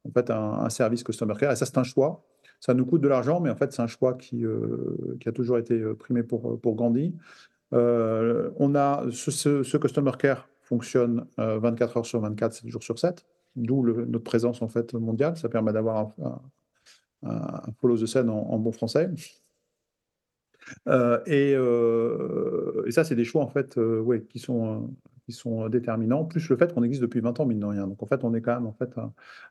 en 0.07 0.11
fait, 0.11 0.29
un, 0.29 0.69
service 0.69 1.03
customer 1.03 1.35
care. 1.35 1.51
Et 1.51 1.55
ça, 1.55 1.65
c'est 1.65 1.77
un 1.77 1.83
choix. 1.83 2.23
Ça 2.59 2.73
nous 2.73 2.85
coûte 2.85 3.01
de 3.01 3.07
l'argent, 3.07 3.39
mais 3.39 3.49
en 3.49 3.55
fait, 3.55 3.71
c'est 3.71 3.81
un 3.81 3.87
choix 3.87 4.13
qui, 4.15 4.45
euh, 4.45 5.17
a 5.25 5.31
toujours 5.31 5.57
été 5.57 5.75
euh, 5.75 5.93
primé 5.93 6.23
pour, 6.23 6.59
pour 6.59 6.75
Gandhi. 6.75 7.15
Euh, 7.73 8.49
on 8.57 8.75
a 8.75 9.03
ce, 9.11 9.77
customer 9.77 10.11
care 10.17 10.49
fonctionne 10.61 11.25
24 11.37 11.97
heures 11.97 12.05
sur 12.05 12.19
24, 12.19 12.53
7 12.53 12.69
jours 12.69 12.83
sur 12.83 12.99
7, 12.99 13.25
d'où 13.55 13.83
notre 13.83 14.23
présence 14.23 14.61
en 14.61 14.67
fait 14.67 14.93
mondiale. 14.93 15.37
Ça 15.37 15.49
permet 15.49 15.71
d'avoir 15.71 16.11
un, 17.23 17.61
follow 17.79 17.97
the 17.97 18.05
scène 18.05 18.29
en, 18.29 18.57
bon 18.57 18.71
français. 18.71 19.09
et, 21.25 21.51
et, 21.51 22.91
ça, 22.91 23.03
c'est 23.05 23.15
des 23.15 23.23
choix 23.23 23.43
en 23.43 23.47
fait, 23.47 23.77
ouais, 23.77 24.23
qui 24.23 24.39
sont 24.39 24.89
qui 25.27 25.33
sont 25.33 25.65
euh, 25.65 25.69
déterminants, 25.69 26.23
plus 26.23 26.47
le 26.49 26.55
fait 26.55 26.73
qu'on 26.73 26.83
existe 26.83 27.01
depuis 27.01 27.19
20 27.19 27.41
ans, 27.41 27.45
mine 27.45 27.59
de 27.59 27.65
rien. 27.65 27.85
Donc 27.85 28.01
en 28.01 28.05
fait, 28.05 28.23
on 28.23 28.33
est 28.33 28.41
quand 28.41 28.53
même 28.53 28.65
en 28.65 28.71
fait 28.71 28.89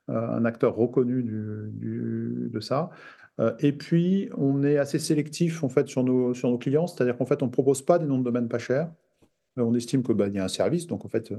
un, 0.08 0.44
acteur 0.46 0.74
reconnu 0.74 1.22
du, 1.22 2.48
de 2.50 2.60
ça. 2.60 2.90
Euh, 3.38 3.54
et 3.60 3.72
puis, 3.72 4.30
on 4.38 4.62
est 4.64 4.78
assez 4.78 4.98
sélectif 4.98 5.62
en 5.62 5.68
fait 5.68 5.86
sur 5.86 6.02
nos, 6.02 6.32
sur 6.32 6.50
nos 6.50 6.56
clients, 6.56 6.86
c'est-à-dire 6.86 7.18
qu'en 7.18 7.26
fait, 7.26 7.42
on 7.42 7.46
ne 7.46 7.50
propose 7.50 7.82
pas 7.82 7.98
des 7.98 8.06
noms 8.06 8.18
de 8.18 8.24
domaine 8.24 8.48
pas 8.48 8.58
chers. 8.58 8.90
Euh, 9.58 9.62
on 9.62 9.74
estime 9.74 10.02
qu'il 10.02 10.14
bah, 10.14 10.28
y 10.28 10.38
a 10.38 10.44
un 10.44 10.48
service, 10.48 10.86
donc 10.86 11.04
en 11.04 11.08
fait, 11.08 11.30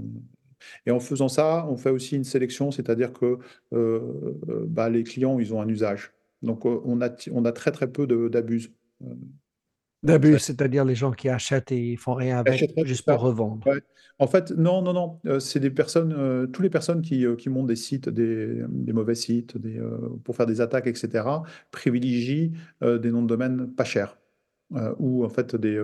et 0.86 0.92
en 0.92 1.00
faisant 1.00 1.30
ça, 1.30 1.66
on 1.68 1.78
fait 1.78 1.90
aussi 1.90 2.16
une 2.16 2.24
sélection, 2.24 2.70
c'est-à-dire 2.70 3.14
que 3.14 3.40
bah, 3.72 4.90
les 4.90 5.04
clients, 5.04 5.40
ils 5.40 5.52
ont 5.54 5.62
un 5.62 5.68
usage. 5.68 6.14
Donc 6.44 6.66
on 6.66 7.02
a, 7.02 7.10
on 7.32 7.46
a 7.46 7.52
très 7.52 7.72
très 7.72 7.92
peu 7.92 8.06
d'abus. 8.30 8.72
D'abus, 10.04 10.40
c'est-à-dire 10.40 10.86
les 10.86 10.96
gens 10.96 11.12
qui 11.12 11.28
achètent 11.28 11.72
et 11.72 11.96
font 11.96 12.14
rien 12.14 12.38
avec 12.40 12.72
juste 12.86 13.06
pour 13.06 13.20
revendre. 13.20 13.68
En 14.20 14.28
fait, 14.28 14.52
non, 14.52 14.82
non, 14.82 14.94
non. 14.94 15.20
Euh, 15.28 15.40
c'est 15.40 15.60
des 15.60 15.70
personnes, 15.70 16.14
euh, 16.18 16.48
toutes 16.48 16.64
les 16.64 16.70
personnes 16.70 17.02
qui, 17.02 17.26
euh, 17.26 17.36
qui 17.36 17.50
montent 17.50 17.68
des 17.68 17.76
sites, 17.76 18.10
des, 18.10 18.64
mauvais 18.92 19.16
sites, 19.16 19.58
des, 19.58 19.80
pour 20.24 20.36
faire 20.36 20.48
des 20.48 20.62
attaques, 20.62 20.88
etc., 20.88 21.24
privilégient 21.72 22.54
des 22.82 23.12
noms 23.12 23.22
de 23.22 23.28
domaine 23.28 23.72
pas 23.76 23.84
chers. 23.84 24.18
Ou 25.00 25.24
en 25.24 25.30
fait 25.30 25.56
des, 25.56 25.82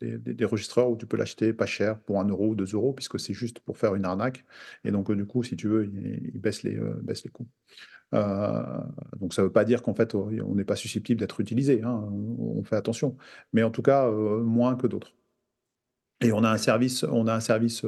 des, 0.00 0.18
des, 0.18 0.44
registreurs 0.44 0.90
où 0.90 0.96
tu 0.96 1.06
peux 1.06 1.16
l'acheter 1.16 1.52
pas 1.52 1.66
cher 1.66 1.98
pour 1.98 2.20
un 2.20 2.24
euro 2.24 2.48
ou 2.48 2.54
deux 2.54 2.72
euros, 2.72 2.92
puisque 2.92 3.18
c'est 3.18 3.34
juste 3.34 3.60
pour 3.60 3.78
faire 3.78 3.94
une 3.94 4.04
arnaque. 4.04 4.44
Et 4.84 4.92
donc, 4.92 5.10
du 5.10 5.26
coup, 5.26 5.42
si 5.42 5.56
tu 5.56 5.68
veux, 5.68 5.86
ils, 5.86 6.30
ils 6.34 6.40
baissent, 6.40 6.62
les, 6.62 6.78
baissent 7.02 7.24
les 7.24 7.30
coûts. 7.30 7.48
Euh, 8.14 8.80
donc 9.18 9.34
ça 9.34 9.42
ne 9.42 9.46
veut 9.46 9.52
pas 9.52 9.64
dire 9.64 9.82
qu'en 9.82 9.94
fait 9.94 10.14
on 10.14 10.54
n'est 10.54 10.64
pas 10.64 10.76
susceptible 10.76 11.20
d'être 11.20 11.40
utilisé, 11.40 11.82
hein, 11.82 12.08
on 12.38 12.62
fait 12.64 12.76
attention, 12.76 13.16
mais 13.52 13.62
en 13.62 13.70
tout 13.70 13.82
cas 13.82 14.08
euh, 14.08 14.42
moins 14.42 14.76
que 14.76 14.86
d'autres. 14.86 15.12
Et 16.22 16.32
on 16.32 16.44
a 16.44 16.50
un 16.50 16.58
service, 16.58 17.02
on 17.04 17.26
a 17.28 17.34
un 17.34 17.40
service 17.40 17.82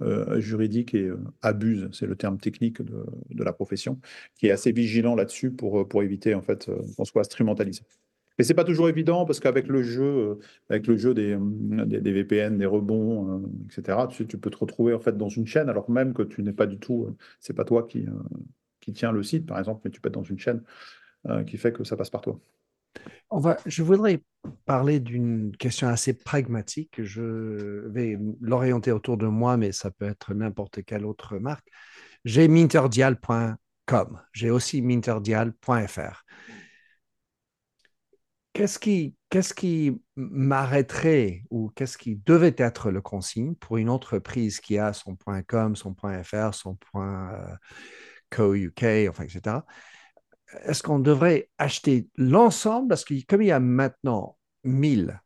euh, 0.00 0.40
juridique 0.40 0.94
et 0.94 1.10
abuse, 1.42 1.90
c'est 1.92 2.06
le 2.06 2.16
terme 2.16 2.38
technique 2.38 2.80
de, 2.80 3.04
la 3.44 3.52
profession, 3.52 4.00
qui 4.36 4.46
est 4.46 4.50
assez 4.50 4.72
vigilant 4.72 5.14
là-dessus 5.14 5.50
pour, 5.50 5.86
pour 5.86 6.02
éviter 6.02 6.34
en 6.34 6.40
fait 6.42 6.70
qu'on 6.96 7.04
soit 7.04 7.20
instrumentalisé. 7.20 7.82
Mais 8.38 8.44
c'est 8.44 8.54
pas 8.54 8.64
toujours 8.64 8.88
évident 8.88 9.24
parce 9.24 9.40
qu'avec 9.40 9.66
le 9.66 9.82
jeu, 9.82 10.38
avec 10.68 10.86
le 10.86 10.96
jeu 10.96 11.14
des, 11.14 11.38
des, 11.40 12.12
VPN, 12.12 12.58
des 12.58 12.66
rebonds, 12.66 13.42
etc., 13.64 13.98
tu, 14.10 14.26
peux 14.26 14.50
te 14.50 14.58
retrouver 14.58 14.92
en 14.92 15.00
fait 15.00 15.16
dans 15.16 15.30
une 15.30 15.46
chaîne 15.46 15.70
alors 15.70 15.90
même 15.90 16.12
que 16.12 16.22
tu 16.22 16.42
n'es 16.42 16.52
pas 16.52 16.66
du 16.66 16.78
tout, 16.78 17.16
c'est 17.40 17.54
pas 17.54 17.64
toi 17.64 17.84
qui, 17.84 18.04
qui 18.86 18.92
tient 18.92 19.10
le 19.10 19.22
site, 19.22 19.46
par 19.46 19.58
exemple, 19.58 19.80
mais 19.84 19.90
tu 19.90 20.00
peux 20.00 20.08
être 20.08 20.14
dans 20.14 20.22
une 20.22 20.38
chaîne 20.38 20.62
euh, 21.28 21.42
qui 21.42 21.58
fait 21.58 21.72
que 21.72 21.82
ça 21.82 21.96
passe 21.96 22.10
par 22.10 22.20
toi. 22.20 22.38
On 23.30 23.40
va, 23.40 23.56
je 23.66 23.82
voudrais 23.82 24.22
parler 24.64 25.00
d'une 25.00 25.54
question 25.56 25.88
assez 25.88 26.14
pragmatique. 26.14 27.02
Je 27.02 27.88
vais 27.88 28.16
l'orienter 28.40 28.92
autour 28.92 29.16
de 29.16 29.26
moi, 29.26 29.56
mais 29.56 29.72
ça 29.72 29.90
peut 29.90 30.06
être 30.06 30.34
n'importe 30.34 30.84
quelle 30.84 31.04
autre 31.04 31.36
marque. 31.38 31.68
J'ai 32.24 32.46
minterdial.com. 32.46 34.20
J'ai 34.32 34.50
aussi 34.50 34.82
minterdial.fr. 34.82 36.24
Qu'est-ce 38.56 38.78
qui, 38.78 39.14
qu'est-ce 39.28 39.52
qui 39.52 40.00
m'arrêterait 40.16 41.42
ou 41.50 41.68
qu'est-ce 41.76 41.98
qui 41.98 42.16
devait 42.24 42.54
être 42.56 42.90
le 42.90 43.02
consigne 43.02 43.54
pour 43.54 43.76
une 43.76 43.90
entreprise 43.90 44.60
qui 44.60 44.78
a 44.78 44.94
son 44.94 45.14
.com, 45.46 45.76
son 45.76 45.94
.fr, 45.94 46.54
son 46.54 46.74
point, 46.76 47.34
euh, 47.34 47.54
Co-UK, 48.30 49.10
enfin, 49.10 49.24
etc., 49.24 49.58
est-ce 50.64 50.82
qu'on 50.82 51.00
devrait 51.00 51.50
acheter 51.58 52.08
l'ensemble? 52.16 52.88
Parce 52.88 53.04
que 53.04 53.12
comme 53.26 53.42
il 53.42 53.48
y 53.48 53.52
a 53.52 53.60
maintenant 53.60 54.38
1000, 54.64 55.20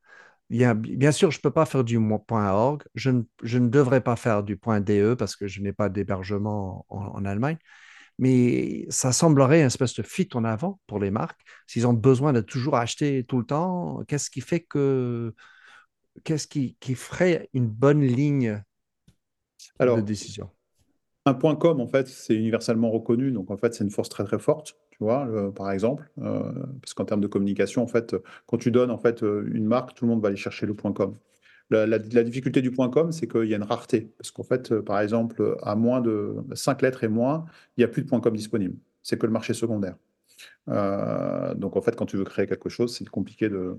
bien 0.49 1.13
sûr, 1.13 1.31
je 1.31 1.39
ne 1.39 1.43
peux 1.43 1.53
pas 1.53 1.67
faire 1.67 1.85
du 1.85 2.01
.org, 2.31 2.83
je 2.97 3.11
ne, 3.11 3.23
je 3.45 3.59
ne, 3.59 3.69
devrais 3.69 4.01
pas 4.01 4.17
faire 4.17 4.43
du 4.43 4.57
.de 4.57 5.15
parce 5.15 5.37
que 5.37 5.47
je 5.47 5.61
n'ai 5.61 5.73
pas 5.73 5.89
d'hébergement 5.89 6.85
en, 6.89 6.99
en, 6.99 7.25
Allemagne, 7.25 7.59
mais 8.21 8.87
ça 8.91 9.13
semblerait 9.13 9.61
une 9.61 9.67
espèce 9.67 9.95
de 9.97 10.05
fuite 10.05 10.37
en 10.37 10.45
avant 10.45 10.81
pour 10.87 11.01
les 11.01 11.11
marques. 11.11 11.41
S'ils 11.67 11.89
ont 11.89 11.95
besoin 11.95 12.33
de 12.33 12.43
toujours 12.43 12.77
acheter 12.77 13.25
tout 13.25 13.39
le 13.41 13.47
temps, 13.47 14.03
qu'est-ce 14.09 14.31
qui 14.31 14.43
fait 14.43 14.61
que... 14.61 15.35
Qu'est-ce 16.25 16.47
qui, 16.49 16.77
qui 16.81 16.97
ferait 16.97 17.49
une 17.55 17.69
bonne 17.69 18.03
ligne 18.03 18.63
Alors, 19.79 19.97
de 19.97 20.03
décision? 20.03 20.51
un 21.27 21.35
point 21.35 21.57
com, 21.57 21.81
en 21.81 21.87
fait, 21.87 22.09
c'est 22.09 22.35
universellement 22.35 22.91
reconnu, 22.91 23.33
donc 23.33 23.51
en 23.51 23.57
fait, 23.57 23.75
c'est 23.75 23.85
une 23.85 23.91
force 23.91 24.09
très 24.09 24.25
très 24.25 24.39
forte, 24.39 24.77
tu 24.91 24.99
vois, 25.01 25.27
euh, 25.29 25.51
par 25.51 25.71
exemple, 25.71 26.11
euh, 26.19 26.53
parce 26.83 26.95
qu'en 26.95 27.05
termes 27.05 27.21
de 27.21 27.27
communication, 27.27 27.83
en 27.83 27.87
fait, 27.87 28.17
quand 28.47 28.59
tu 28.59 28.71
donnes 28.71 28.91
en 28.91 28.99
fait 28.99 29.23
euh, 29.23 29.49
une 29.53 29.67
marque, 29.67 29.95
tout 29.95 30.05
le 30.07 30.11
monde 30.11 30.23
va 30.23 30.29
aller 30.29 30.37
chercher 30.37 30.67
le 30.67 30.75
point 30.75 30.93
com. 30.93 31.17
La, 31.71 31.99
difficulté 31.99 32.63
du 32.63 32.73
point 32.73 32.91
com, 32.91 33.13
c'est 33.13 33.29
qu'il 33.29 33.45
y 33.45 33.55
a 33.55 33.57
une 33.57 33.63
rareté, 33.63 34.13
parce 34.19 34.33
qu'en 34.33 34.43
fait, 34.43 34.73
euh, 34.73 34.83
par 34.83 35.01
exemple, 35.01 35.57
à 35.63 35.77
moins 35.77 36.01
de 36.01 36.35
5 36.53 36.83
lettres 36.83 37.05
et 37.05 37.09
moins, 37.09 37.45
il 37.77 37.81
n'y 37.81 37.85
a 37.85 37.89
plus 37.89 38.03
de 38.03 38.11
com 38.11 38.37
disponible. 38.37 38.77
C'est 39.03 39.19
que 39.19 39.27
le 39.27 39.33
marché 39.33 39.55
secondaire. 39.55 39.95
Euh, 40.69 41.55
donc 41.55 41.77
en 41.77 41.83
fait, 41.83 41.97
quand 41.97 42.07
tu 42.07 42.17
veux 42.17 42.25
créer 42.25 42.47
quelque 42.47 42.69
chose, 42.69 42.97
c'est 42.97 43.09
compliqué 43.09 43.49
de. 43.49 43.77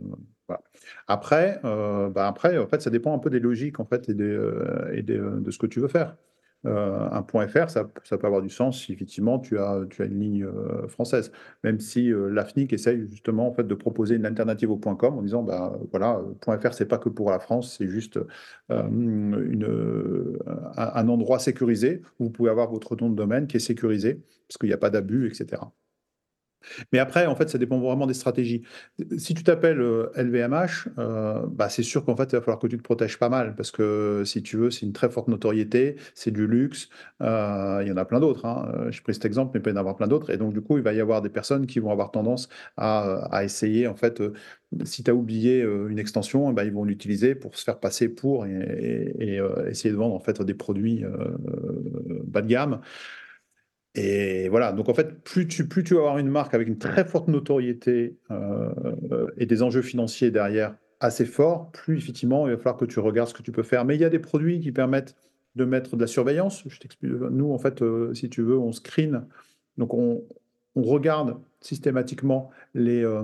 Après, 1.07 1.59
euh, 1.65 2.09
bah 2.09 2.27
après, 2.27 2.57
en 2.57 2.67
fait, 2.67 2.81
ça 2.81 2.89
dépend 2.89 3.13
un 3.13 3.19
peu 3.19 3.29
des 3.29 3.39
logiques 3.39 3.79
en 3.79 3.85
fait 3.85 4.09
et, 4.09 4.13
de 4.13 5.51
ce 5.51 5.57
que 5.57 5.67
tu 5.67 5.79
veux 5.79 5.87
faire. 5.87 6.15
Euh, 6.65 7.09
un 7.11 7.23
point 7.23 7.47
.fr, 7.47 7.69
ça, 7.69 7.89
ça 8.03 8.17
peut 8.17 8.27
avoir 8.27 8.41
du 8.41 8.49
sens 8.49 8.83
si 8.83 8.93
effectivement 8.93 9.39
tu 9.39 9.57
as, 9.57 9.81
une 9.99 10.19
ligne 10.19 10.43
euh, 10.45 10.87
française. 10.87 11.31
Même 11.63 11.79
si 11.79 12.11
euh, 12.11 12.29
l'AFNIC 12.29 12.71
essaye 12.73 13.07
justement 13.09 13.47
en 13.47 13.53
fait 13.53 13.67
de 13.67 13.73
proposer 13.73 14.15
une 14.15 14.25
alternative 14.25 14.69
au 14.71 14.77
.com 14.77 15.17
en 15.17 15.21
disant 15.21 15.43
bah 15.43 15.77
voilà, 15.91 16.21
euh, 16.47 16.57
.fr 16.59 16.73
c'est 16.73 16.85
pas 16.85 16.97
que 16.99 17.09
pour 17.09 17.31
la 17.31 17.39
France, 17.39 17.75
c'est 17.77 17.87
juste 17.87 18.19
un 18.69 18.91
endroit 21.09 21.39
sécurisé 21.39 22.01
où 22.19 22.25
vous 22.25 22.29
pouvez 22.29 22.49
avoir 22.49 22.69
votre 22.69 22.95
nom 22.95 23.09
de 23.09 23.15
domaine 23.15 23.47
qui 23.47 23.57
est 23.57 23.59
sécurisé 23.59 24.21
parce 24.47 24.57
qu'il 24.59 24.69
n'y 24.69 24.73
a 24.73 24.77
pas 24.77 24.89
d'abus, 24.89 25.27
etc. 25.27 25.61
Mais 26.91 26.99
après, 26.99 27.25
en 27.25 27.35
fait, 27.35 27.49
ça 27.49 27.57
dépend 27.57 27.79
vraiment 27.79 28.07
des 28.07 28.13
stratégies. 28.13 28.63
Si 29.17 29.33
tu 29.33 29.43
t'appelles 29.43 29.81
euh, 29.81 30.11
LVMH, 30.15 30.89
euh, 30.97 31.45
bah, 31.47 31.69
c'est 31.69 31.83
sûr 31.83 32.05
qu'en 32.05 32.15
fait, 32.15 32.25
il 32.31 32.35
va 32.35 32.41
falloir 32.41 32.59
que 32.59 32.67
tu 32.67 32.77
te 32.77 32.83
protèges 32.83 33.17
pas 33.17 33.29
mal 33.29 33.55
parce 33.55 33.71
que 33.71 34.23
si 34.25 34.43
tu 34.43 34.57
veux, 34.57 34.71
c'est 34.71 34.85
une 34.85 34.93
très 34.93 35.09
forte 35.09 35.27
notoriété, 35.27 35.95
c'est 36.15 36.31
du 36.31 36.47
luxe. 36.47 36.89
euh, 37.21 37.79
il 37.83 37.87
y 37.87 37.91
en 37.91 37.97
a 37.97 38.05
plein 38.05 38.19
d'autres. 38.19 38.45
Hein. 38.45 38.71
Euh, 38.75 38.91
J'ai 38.91 39.01
pris 39.01 39.13
cet 39.13 39.25
exemple, 39.25 39.51
mais 39.53 39.59
il 39.59 39.63
peut 39.63 39.69
y 39.71 39.73
en 39.73 39.77
avoir 39.77 39.95
plein 39.97 40.07
d'autres. 40.07 40.29
Et 40.29 40.37
donc, 40.37 40.53
du 40.53 40.61
coup, 40.61 40.77
il 40.77 40.83
va 40.83 40.93
y 40.93 40.99
avoir 41.01 41.21
des 41.21 41.29
personnes 41.29 41.65
qui 41.67 41.79
vont 41.79 41.91
avoir 41.91 42.11
tendance 42.11 42.49
à, 42.77 43.43
essayer, 43.43 43.87
en 43.87 43.95
fait, 43.95 44.21
euh, 44.21 44.33
si 44.85 45.03
tu 45.03 45.11
as 45.11 45.15
oublié 45.15 45.61
euh, 45.61 45.89
une 45.89 45.99
extension, 45.99 46.49
eh 46.51 46.53
ben, 46.53 46.63
ils 46.63 46.71
vont 46.71 46.83
l'utiliser 46.83 47.35
pour 47.35 47.57
se 47.57 47.63
faire 47.63 47.79
passer 47.79 48.07
pour 48.09 48.45
et, 48.45 49.39
euh, 49.39 49.69
essayer 49.69 49.91
de 49.91 49.97
vendre 49.97 50.15
en 50.15 50.19
fait 50.19 50.41
des 50.41 50.53
produits 50.53 51.03
euh, 51.03 51.37
bas 52.25 52.41
de 52.41 52.47
gamme. 52.47 52.81
Et 53.95 54.47
voilà, 54.49 54.71
donc 54.71 54.87
en 54.87 54.93
fait, 54.93 55.21
plus 55.23 55.47
tu, 55.47 55.67
plus 55.67 55.83
tu 55.83 55.95
vas 55.95 55.99
avoir 56.01 56.17
une 56.17 56.29
marque 56.29 56.53
avec 56.53 56.67
une 56.67 56.77
très 56.77 57.03
forte 57.03 57.27
notoriété 57.27 58.17
euh, 58.31 59.27
et 59.37 59.45
des 59.45 59.63
enjeux 59.63 59.81
financiers 59.81 60.31
derrière 60.31 60.75
assez 61.01 61.25
forts, 61.25 61.71
plus 61.71 61.97
effectivement, 61.97 62.47
il 62.47 62.51
va 62.51 62.57
falloir 62.57 62.77
que 62.77 62.85
tu 62.85 62.99
regardes 62.99 63.29
ce 63.29 63.33
que 63.33 63.41
tu 63.41 63.51
peux 63.51 63.63
faire. 63.63 63.83
Mais 63.85 63.95
il 63.95 64.01
y 64.01 64.05
a 64.05 64.09
des 64.09 64.19
produits 64.19 64.59
qui 64.59 64.71
permettent 64.71 65.15
de 65.55 65.65
mettre 65.65 65.95
de 65.95 66.01
la 66.01 66.07
surveillance. 66.07 66.63
Je 66.67 66.79
t'explique. 66.79 67.11
Nous, 67.11 67.51
en 67.51 67.57
fait, 67.57 67.81
euh, 67.81 68.13
si 68.13 68.29
tu 68.29 68.41
veux, 68.41 68.57
on 68.57 68.71
screen. 68.71 69.25
Donc, 69.77 69.93
on, 69.93 70.23
on 70.75 70.83
regarde 70.83 71.37
systématiquement 71.59 72.49
les, 72.73 73.03
euh, 73.03 73.23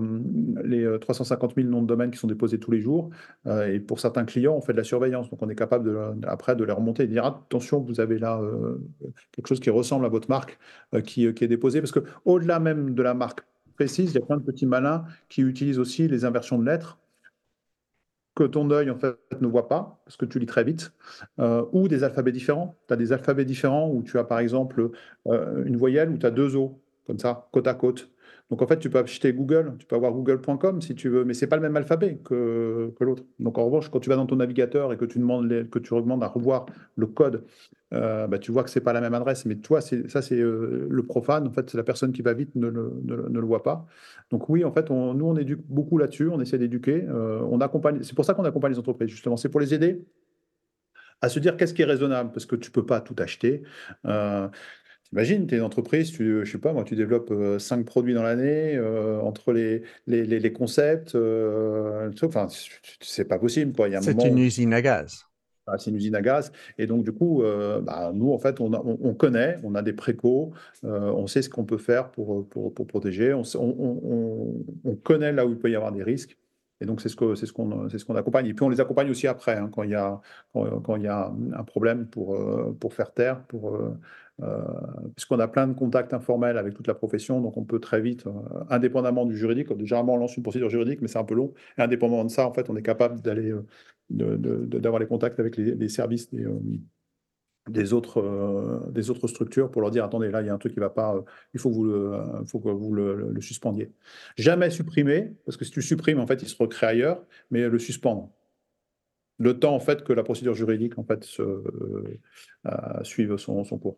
les 0.63 0.83
euh, 0.83 0.99
350 0.99 1.55
000 1.55 1.67
noms 1.67 1.81
de 1.81 1.88
domaine 1.88 2.12
qui 2.12 2.17
sont 2.17 2.27
déposés 2.27 2.60
tous 2.60 2.71
les 2.71 2.81
jours. 2.81 3.10
Euh, 3.47 3.73
et 3.73 3.79
pour 3.79 3.99
certains 3.99 4.25
clients, 4.25 4.55
on 4.55 4.62
fait 4.62 4.73
de 4.73 4.77
la 4.77 4.83
surveillance. 4.83 5.29
Donc, 5.29 5.41
on 5.41 5.49
est 5.49 5.55
capable 5.55 5.86
de, 5.86 6.27
après 6.27 6.55
de 6.55 6.63
les 6.63 6.73
remonter 6.73 7.03
et 7.03 7.07
de 7.07 7.12
dire 7.13 7.25
attention, 7.25 7.79
vous 7.79 7.99
avez 7.99 8.19
là 8.19 8.39
euh, 8.41 8.77
quelque 9.31 9.47
chose 9.47 9.60
qui 9.60 9.69
ressemble 9.69 10.05
à 10.05 10.10
votre 10.10 10.29
marque 10.29 10.60
euh, 10.93 11.01
qui, 11.01 11.25
est 11.25 11.47
déposé. 11.47 11.81
Parce 11.81 11.91
que 11.91 12.03
au-delà 12.25 12.60
même 12.60 12.93
de 12.93 13.01
la 13.01 13.13
marque 13.13 13.41
précise, 13.75 14.12
il 14.12 14.19
y 14.19 14.21
a 14.21 14.25
plein 14.25 14.38
de 14.38 14.43
petits 14.43 14.65
malins 14.65 15.05
qui 15.29 15.41
utilisent 15.41 15.79
aussi 15.79 16.07
les 16.07 16.25
inversions 16.25 16.60
de 16.60 16.65
lettres 16.65 16.99
que 18.38 18.43
ton 18.43 18.69
œil 18.69 18.91
en 18.91 18.95
fait 18.95 19.17
ne 19.41 19.47
voit 19.47 19.67
pas, 19.67 19.99
parce 20.05 20.15
que 20.15 20.25
tu 20.25 20.38
lis 20.38 20.45
très 20.45 20.63
vite, 20.63 20.93
euh, 21.39 21.65
ou 21.71 21.88
des 21.88 22.03
alphabets 22.03 22.31
différents. 22.31 22.77
Tu 22.88 22.93
as 22.93 22.97
des 22.97 23.12
alphabets 23.12 23.45
différents 23.45 23.89
où 23.89 24.03
tu 24.03 24.19
as 24.19 24.23
par 24.23 24.39
exemple 24.39 24.91
euh, 25.27 25.63
une 25.65 25.75
voyelle 25.75 26.12
où 26.12 26.17
tu 26.17 26.25
as 26.25 26.29
deux 26.29 26.55
O, 26.55 26.79
comme 27.07 27.19
ça, 27.19 27.49
côte 27.51 27.67
à 27.67 27.73
côte. 27.73 28.11
Donc 28.49 28.61
en 28.61 28.67
fait, 28.67 28.79
tu 28.79 28.89
peux 28.89 28.99
acheter 28.99 29.33
Google, 29.33 29.73
tu 29.77 29.85
peux 29.85 29.95
avoir 29.97 30.13
google.com 30.13 30.81
si 30.81 30.95
tu 30.95 31.09
veux, 31.09 31.25
mais 31.25 31.33
c'est 31.33 31.47
pas 31.47 31.57
le 31.57 31.61
même 31.61 31.75
alphabet 31.75 32.17
que, 32.23 32.93
que 32.97 33.03
l'autre. 33.03 33.23
Donc 33.39 33.57
en 33.57 33.65
revanche, 33.65 33.89
quand 33.89 33.99
tu 33.99 34.09
vas 34.09 34.15
dans 34.15 34.25
ton 34.25 34.37
navigateur 34.37 34.93
et 34.93 34.97
que 34.97 35.03
tu 35.03 35.19
demandes 35.19 35.69
que 35.69 35.79
tu 35.79 35.93
demandes 35.93 36.23
à 36.23 36.27
revoir 36.27 36.65
le 36.95 37.07
code, 37.07 37.43
euh, 37.93 38.25
bah, 38.27 38.39
tu 38.39 38.53
vois 38.53 38.63
que 38.63 38.69
c'est 38.69 38.81
pas 38.81 38.93
la 38.93 39.01
même 39.01 39.13
adresse. 39.13 39.45
Mais 39.45 39.55
toi, 39.55 39.81
ça 39.81 40.21
c'est 40.21 40.39
euh, 40.39 40.87
le 40.89 41.03
profane. 41.05 41.45
En 41.47 41.51
fait, 41.51 41.69
c'est 41.69 41.77
la 41.77 41.83
personne 41.83 42.13
qui 42.13 42.21
va 42.21 42.33
vite 42.33 42.55
ne 42.55 42.67
le, 42.67 42.93
ne 43.03 43.15
ne 43.17 43.39
le 43.39 43.45
voit 43.45 43.63
pas. 43.63 43.85
Donc 44.31 44.47
oui, 44.47 44.63
en 44.63 44.71
fait, 44.71 44.89
nous 44.89 45.25
on 45.25 45.35
éduque 45.35 45.61
beaucoup 45.67 45.97
là-dessus. 45.97 46.29
On 46.29 46.39
essaie 46.39 46.57
d'éduquer. 46.57 47.05
euh. 47.09 47.41
C'est 48.01 48.15
pour 48.15 48.23
ça 48.23 48.33
qu'on 48.33 48.45
accompagne 48.45 48.71
les 48.71 48.79
entreprises 48.79 49.09
justement. 49.09 49.35
C'est 49.35 49.49
pour 49.49 49.59
les 49.59 49.73
aider 49.73 50.05
à 51.19 51.27
se 51.27 51.39
dire 51.39 51.57
qu'est-ce 51.57 51.73
qui 51.73 51.81
est 51.81 51.85
raisonnable 51.85 52.31
parce 52.31 52.45
que 52.45 52.55
tu 52.55 52.71
peux 52.71 52.85
pas 52.85 53.01
tout 53.01 53.15
acheter. 53.19 53.63
T'imagines, 55.09 55.47
tu 55.47 55.55
es 55.55 55.57
une 55.57 55.63
entreprise, 55.63 56.11
tu, 56.11 56.45
je 56.45 56.51
sais 56.51 56.57
pas, 56.57 56.73
moi, 56.73 56.83
tu 56.83 56.95
développes 56.95 57.31
euh, 57.31 57.59
cinq 57.59 57.85
produits 57.85 58.13
dans 58.13 58.23
l'année, 58.23 58.75
euh, 58.75 59.19
entre 59.21 59.53
les, 59.53 59.83
les, 60.05 60.25
les- 60.25 60.39
les 60.39 60.51
concepts, 60.53 61.15
euh, 61.15 62.11
enfin, 62.23 62.47
c'est 63.01 63.25
pas 63.25 63.39
possible, 63.39 63.73
quoi. 63.73 63.87
Il 63.87 63.93
y 63.93 63.95
a 63.95 63.99
un 63.99 64.01
C'est 64.01 64.23
moment, 64.23 64.23
une 64.23 64.39
usine 64.39 64.73
à 64.73 64.81
gaz. 64.81 65.27
ah, 65.67 65.77
c'est 65.77 65.89
une 65.89 65.97
usine 65.97 66.15
à 66.15 66.21
gaz, 66.21 66.51
et 66.77 66.87
donc 66.87 67.03
du 67.03 67.11
coup, 67.11 67.43
euh, 67.43 67.81
bah, 67.81 68.11
nous, 68.13 68.31
en 68.31 68.39
fait, 68.39 68.61
on, 68.61 68.71
a- 68.73 68.79
on, 68.79 68.97
on 69.01 69.13
connaît, 69.13 69.59
on 69.63 69.75
a 69.75 69.81
des 69.81 69.91
précaux, 69.93 70.53
on 70.83 71.27
sait 71.27 71.41
ce 71.41 71.49
qu'on 71.49 71.65
peut 71.65 71.77
faire 71.77 72.09
pour, 72.11 72.47
pour, 72.49 72.73
pour 72.73 72.87
protéger, 72.87 73.33
on, 73.33 73.41
on, 73.55 73.59
on- 73.59 74.01
on- 74.03 74.65
on 74.91 74.95
connaît 74.95 75.33
là 75.33 75.45
où 75.45 75.49
il 75.51 75.57
peut 75.59 75.69
y 75.69 75.75
avoir 75.75 75.91
des 75.91 76.03
risques. 76.03 76.37
Et 76.79 76.85
donc, 76.85 77.01
c'est 77.01 77.09
ce 77.09 77.15
que, 77.15 77.33
c'est 77.35 77.47
ce 77.47 77.53
qu'on, 77.53 77.89
c'est 77.89 77.97
ce 77.97 78.05
qu'on 78.05 78.15
accompagne. 78.15 78.45
Et 78.47 78.53
puis, 78.53 78.63
on 78.63 78.69
les 78.69 78.79
accompagne 78.79 79.09
aussi 79.09 79.27
après, 79.27 79.55
hein, 79.57 79.67
quand 79.73 79.81
il 79.83 79.89
y 79.91 79.95
a, 79.95 80.21
quand, 80.53 80.79
quand 80.81 80.95
il 80.95 81.03
y 81.03 81.07
a 81.07 81.31
un 81.53 81.63
problème 81.63 82.07
pour, 82.07 82.37
pour 82.79 82.93
faire 82.93 83.11
taire, 83.13 83.43
pour, 83.47 83.77
puisqu'on 85.15 85.39
a 85.39 85.47
plein 85.47 85.67
de 85.67 85.73
contacts 85.73 86.13
informels 86.13 86.58
avec 86.58 86.76
toute 86.76 86.88
la 86.88 86.93
profession, 86.93 87.41
donc 87.41 87.58
on 87.58 87.63
peut 87.63 87.80
très 87.80 88.02
vite, 88.02 88.28
euh, 88.28 88.32
indépendamment 88.69 89.26
du 89.26 89.36
juridique, 89.36 89.67
généralement 89.84 90.13
on 90.13 90.17
lance 90.17 90.38
une 90.38 90.43
procédure 90.43 90.69
juridique, 90.69 91.02
mais 91.02 91.08
c'est 91.08 91.17
un 91.17 91.23
peu 91.23 91.34
long, 91.34 91.54
indépendamment 91.78 92.26
de 92.26 92.30
ça, 92.30 92.47
en 92.47 92.54
fait, 92.54 92.69
on 92.69 92.76
est 92.76 92.84
capable 92.84 93.19
d'aller, 93.21 93.52
euh, 93.52 94.38
d'avoir 94.67 95.00
les 95.00 95.08
contacts 95.08 95.39
avec 95.39 95.58
les, 95.58 95.89
services 95.89 96.30
des, 96.32 96.45
euh, 96.45 97.93
autres, 97.93 98.21
euh, 98.21 98.91
des 98.91 99.10
autres 99.10 99.28
structures 99.28 99.71
pour 99.71 99.82
leur 99.82 99.89
dire, 99.89 100.04
attendez, 100.06 100.30
là, 100.30 100.41
il 100.41 100.47
y 100.47 100.50
a 100.50 100.54
un 100.54 100.60
truc 100.60 100.73
qui 100.73 100.80
ne 100.80 100.86
va 100.86 100.91
pas, 100.91 101.15
euh, 101.15 101.21
il 101.56 101.60
faut 101.60 101.69
que 101.69 101.76
vous 102.69 102.93
le, 102.93 103.04
euh, 103.04 103.41
suspendiez. 103.41 103.91
Jamais 104.38 104.69
supprimer, 104.69 105.34
parce 105.45 105.58
que 105.58 105.65
si 105.65 105.71
tu 105.71 105.82
supprimes, 105.82 106.19
en 106.19 106.28
fait, 106.28 106.43
il 106.43 106.47
se 106.47 106.56
recrée 106.58 106.86
ailleurs, 106.86 107.26
mais 107.50 107.67
le 107.67 107.80
suspendre. 107.80 108.30
Le 109.39 109.60
temps, 109.60 109.76
en 109.76 109.80
fait, 109.80 110.04
que 110.04 110.13
la 110.13 110.23
procédure 110.23 110.54
juridique, 110.54 110.97
en 110.97 111.04
fait, 111.04 111.28
euh, 111.39 111.63
euh, 112.65 113.04
suive 113.04 113.38
son 113.38 113.63
cours. 113.78 113.97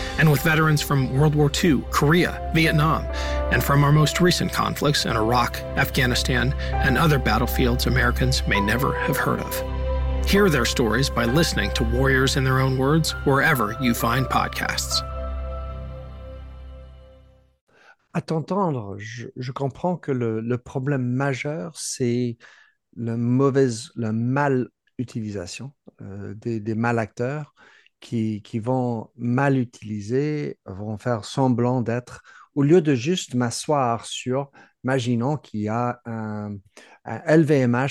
and 0.21 0.31
with 0.31 0.41
veterans 0.43 0.83
from 0.83 1.17
World 1.17 1.33
War 1.33 1.49
II, 1.51 1.83
Korea, 1.89 2.51
Vietnam, 2.53 3.03
and 3.51 3.63
from 3.63 3.83
our 3.83 3.91
most 3.91 4.21
recent 4.21 4.53
conflicts 4.53 5.05
in 5.05 5.15
Iraq, 5.17 5.57
Afghanistan, 5.77 6.53
and 6.85 6.95
other 6.95 7.17
battlefields 7.17 7.87
Americans 7.87 8.43
may 8.47 8.61
never 8.61 8.93
have 9.07 9.17
heard 9.17 9.39
of. 9.39 10.29
Hear 10.29 10.47
their 10.47 10.65
stories 10.65 11.09
by 11.09 11.25
listening 11.25 11.71
to 11.71 11.83
Warriors 11.83 12.37
in 12.37 12.43
Their 12.43 12.59
Own 12.59 12.77
Words 12.77 13.13
wherever 13.25 13.75
you 13.81 13.95
find 13.95 14.27
podcasts. 14.27 15.01
À 18.13 18.21
t'entendre, 18.21 18.97
je, 18.99 19.27
je 19.35 19.51
comprends 19.51 19.97
que 19.97 20.11
le, 20.11 20.39
le 20.39 20.57
problème 20.59 21.15
majeur, 21.15 21.71
c'est 21.75 22.37
mauvaise, 22.95 23.91
la 23.95 24.11
mal 24.11 24.67
utilisation 24.99 25.73
euh, 26.01 26.35
des, 26.35 26.59
des 26.59 26.75
mal 26.75 26.99
acteurs 26.99 27.55
qui, 28.01 28.41
qui 28.41 28.59
vont 28.59 29.09
mal 29.15 29.57
utiliser, 29.57 30.59
vont 30.65 30.97
faire 30.97 31.23
semblant 31.23 31.81
d'être, 31.81 32.23
au 32.55 32.63
lieu 32.63 32.81
de 32.81 32.95
juste 32.95 33.35
m'asseoir 33.35 34.05
sur 34.05 34.51
imaginons 34.83 35.37
qu'il 35.37 35.61
y 35.61 35.69
a 35.69 36.01
un, 36.05 36.57
LVMH.RSA 37.05 37.89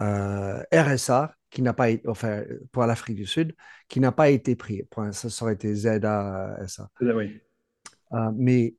euh, 0.00 1.26
qui 1.50 1.62
n'a 1.62 1.74
pas 1.74 1.90
été, 1.90 2.08
enfin, 2.08 2.44
pour 2.70 2.86
l'Afrique 2.86 3.16
du 3.16 3.26
Sud, 3.26 3.54
qui 3.88 4.00
n'a 4.00 4.12
pas 4.12 4.30
été 4.30 4.56
pris. 4.56 4.82
Ça, 5.12 5.44
aurait 5.44 5.54
été 5.54 5.74
ZASA. 5.74 6.88
Oui. 7.00 7.40
Euh, 8.12 8.30
mais, 8.34 8.74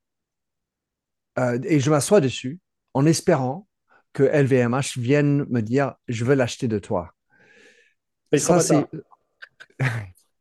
euh, 1.39 1.59
et 1.63 1.79
je 1.79 1.89
m'assois 1.89 2.21
dessus 2.21 2.59
en 2.93 3.05
espérant 3.05 3.67
que 4.13 4.23
LVMH 4.23 4.97
vienne 4.97 5.45
me 5.49 5.61
dire, 5.61 5.95
je 6.07 6.25
veux 6.25 6.35
l'acheter 6.35 6.67
de 6.67 6.79
toi. 6.79 7.13
ça, 8.35 8.59
c'est... 8.59 8.87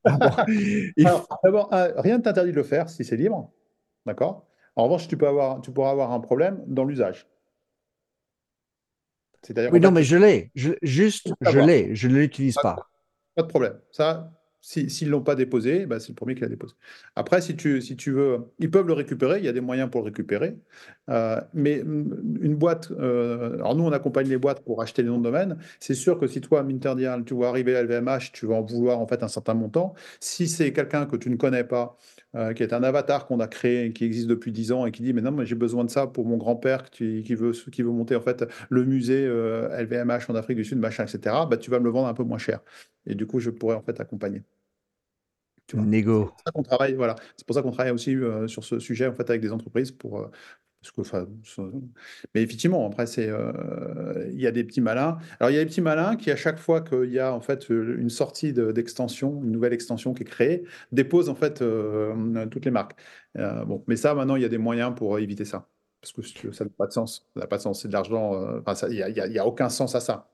D'abord, 1.44 1.70
rien 1.70 2.18
ne 2.18 2.22
t'interdit 2.22 2.50
de 2.50 2.56
le 2.56 2.62
faire 2.62 2.88
si 2.88 3.04
c'est 3.04 3.16
libre. 3.16 3.52
D'accord? 4.06 4.46
En 4.74 4.84
revanche, 4.84 5.06
tu, 5.06 5.16
peux 5.16 5.28
avoir, 5.28 5.60
tu 5.60 5.70
pourras 5.70 5.90
avoir 5.90 6.12
un 6.12 6.20
problème 6.20 6.62
dans 6.66 6.84
l'usage. 6.84 7.26
Oui, 9.72 9.80
non, 9.80 9.90
mais 9.90 10.04
je 10.04 10.16
l'ai. 10.16 10.50
juste, 10.54 11.32
je 11.40 11.58
l'ai. 11.58 11.94
Je 11.94 12.08
ne 12.08 12.14
l'utilise 12.14 12.54
pas. 12.54 12.76
Pas 13.34 13.42
de 13.42 13.48
problème. 13.48 13.80
Ça, 13.90 14.32
S'ils 14.64 15.08
ne 15.08 15.10
l'ont 15.10 15.22
pas 15.22 15.34
déposé, 15.34 15.86
bah, 15.86 15.98
c'est 15.98 16.10
le 16.10 16.14
premier 16.14 16.36
qui 16.36 16.42
l'a 16.42 16.48
déposé. 16.48 16.74
Après, 17.16 17.40
si 17.40 17.56
tu, 17.56 17.82
si 17.82 17.96
tu 17.96 18.12
veux, 18.12 18.38
ils 18.60 18.70
peuvent 18.70 18.86
le 18.86 18.92
récupérer, 18.92 19.38
il 19.38 19.44
y 19.44 19.48
a 19.48 19.52
des 19.52 19.60
moyens 19.60 19.90
pour 19.90 20.02
le 20.02 20.06
récupérer. 20.06 20.56
Euh, 21.10 21.40
mais 21.52 21.82
mm, 21.82 22.38
une 22.42 22.54
boîte, 22.54 22.92
euh, 22.92 23.54
alors 23.54 23.74
nous, 23.74 23.82
on 23.82 23.90
accompagne 23.90 24.28
les 24.28 24.38
boîtes 24.38 24.60
pour 24.60 24.80
acheter 24.80 25.02
les 25.02 25.08
noms 25.08 25.18
de 25.18 25.24
domaine. 25.24 25.58
C'est 25.80 25.94
sûr 25.94 26.16
que 26.16 26.28
si 26.28 26.40
toi, 26.40 26.62
Minterdial, 26.62 27.24
tu 27.24 27.34
vas 27.34 27.48
arriver 27.48 27.76
à 27.76 27.82
LVMH, 27.82 28.30
tu 28.32 28.46
vas 28.46 28.54
en 28.54 28.62
vouloir 28.62 29.00
en 29.00 29.06
fait 29.08 29.24
un 29.24 29.28
certain 29.28 29.54
montant. 29.54 29.94
Si 30.20 30.46
c'est 30.46 30.72
quelqu'un 30.72 31.06
que 31.06 31.16
tu 31.16 31.28
ne 31.28 31.36
connais 31.36 31.64
pas, 31.64 31.98
euh, 32.34 32.52
qui 32.54 32.62
est 32.62 32.72
un 32.72 32.82
avatar 32.82 33.26
qu'on 33.26 33.40
a 33.40 33.46
créé, 33.46 33.92
qui 33.92 34.04
existe 34.04 34.26
depuis 34.26 34.52
10 34.52 34.72
ans 34.72 34.86
et 34.86 34.92
qui 34.92 35.02
dit 35.02 35.12
mais 35.12 35.22
non, 35.22 35.32
mais 35.32 35.46
j'ai 35.46 35.54
besoin 35.54 35.84
de 35.84 35.90
ça 35.90 36.06
pour 36.06 36.26
mon 36.26 36.36
grand-père 36.36 36.90
qui, 36.90 37.22
qui, 37.22 37.34
veut, 37.34 37.52
qui 37.52 37.82
veut 37.82 37.90
monter 37.90 38.16
en 38.16 38.20
fait 38.20 38.44
le 38.70 38.84
musée 38.84 39.26
LVMH 39.26 40.30
en 40.30 40.34
Afrique 40.34 40.56
du 40.56 40.64
Sud, 40.64 40.78
machin, 40.78 41.04
etc. 41.04 41.36
Bah, 41.50 41.56
tu 41.56 41.70
vas 41.70 41.78
me 41.78 41.84
le 41.84 41.90
vendre 41.90 42.08
un 42.08 42.14
peu 42.14 42.24
moins 42.24 42.38
cher. 42.38 42.60
Et 43.06 43.14
du 43.14 43.26
coup, 43.26 43.40
je 43.40 43.50
pourrais 43.50 43.76
en 43.76 43.82
fait 43.82 44.00
accompagner. 44.00 44.42
Négo. 45.74 46.24
C'est 46.24 46.30
pour 46.32 46.42
ça 46.44 46.52
qu'on 46.52 46.62
travaille, 46.62 46.94
voilà. 46.94 47.16
C'est 47.36 47.46
pour 47.46 47.54
ça 47.54 47.62
qu'on 47.62 47.70
travaille 47.70 47.92
aussi 47.92 48.14
euh, 48.16 48.46
sur 48.46 48.64
ce 48.64 48.78
sujet 48.78 49.06
en 49.06 49.14
fait 49.14 49.28
avec 49.30 49.40
des 49.40 49.52
entreprises 49.52 49.90
pour. 49.90 50.30
Euh, 51.08 51.26
mais 52.34 52.42
effectivement, 52.42 52.86
après, 52.86 53.06
c'est, 53.06 53.28
euh, 53.28 54.28
il 54.32 54.40
y 54.40 54.46
a 54.46 54.50
des 54.50 54.64
petits 54.64 54.80
malins. 54.80 55.18
Alors, 55.40 55.50
il 55.50 55.54
y 55.54 55.56
a 55.58 55.60
des 55.60 55.66
petits 55.66 55.80
malins 55.80 56.16
qui, 56.16 56.30
à 56.30 56.36
chaque 56.36 56.58
fois 56.58 56.80
qu'il 56.80 57.10
y 57.10 57.18
a 57.18 57.32
en 57.34 57.40
fait 57.40 57.68
une 57.68 58.10
sortie 58.10 58.52
d'extension, 58.52 59.42
une 59.42 59.52
nouvelle 59.52 59.72
extension 59.72 60.14
qui 60.14 60.22
est 60.22 60.26
créée, 60.26 60.64
déposent 60.92 61.28
en 61.28 61.34
fait 61.34 61.62
toutes 62.50 62.64
les 62.64 62.70
marques. 62.70 62.96
bon, 63.34 63.84
mais 63.86 63.96
ça, 63.96 64.14
maintenant, 64.14 64.36
il 64.36 64.42
y 64.42 64.46
a 64.46 64.48
des 64.48 64.58
moyens 64.58 64.94
pour 64.94 65.18
éviter 65.18 65.44
ça. 65.44 65.68
Parce 66.00 66.12
que 66.12 66.50
ça 66.52 66.64
n'a 66.64 66.70
pas 66.76 66.86
de 66.86 66.92
sens. 66.92 67.28
Ça 67.34 67.40
n'a 67.40 67.46
pas 67.46 67.58
de 67.58 67.62
sens. 67.62 67.82
C'est 67.82 67.88
de 67.88 67.92
l'argent. 67.92 68.32
Enfin, 68.66 68.88
il 68.88 69.30
n'y 69.30 69.38
a, 69.38 69.46
aucun 69.46 69.68
sens 69.68 69.94
à 69.94 70.00
ça. 70.00 70.28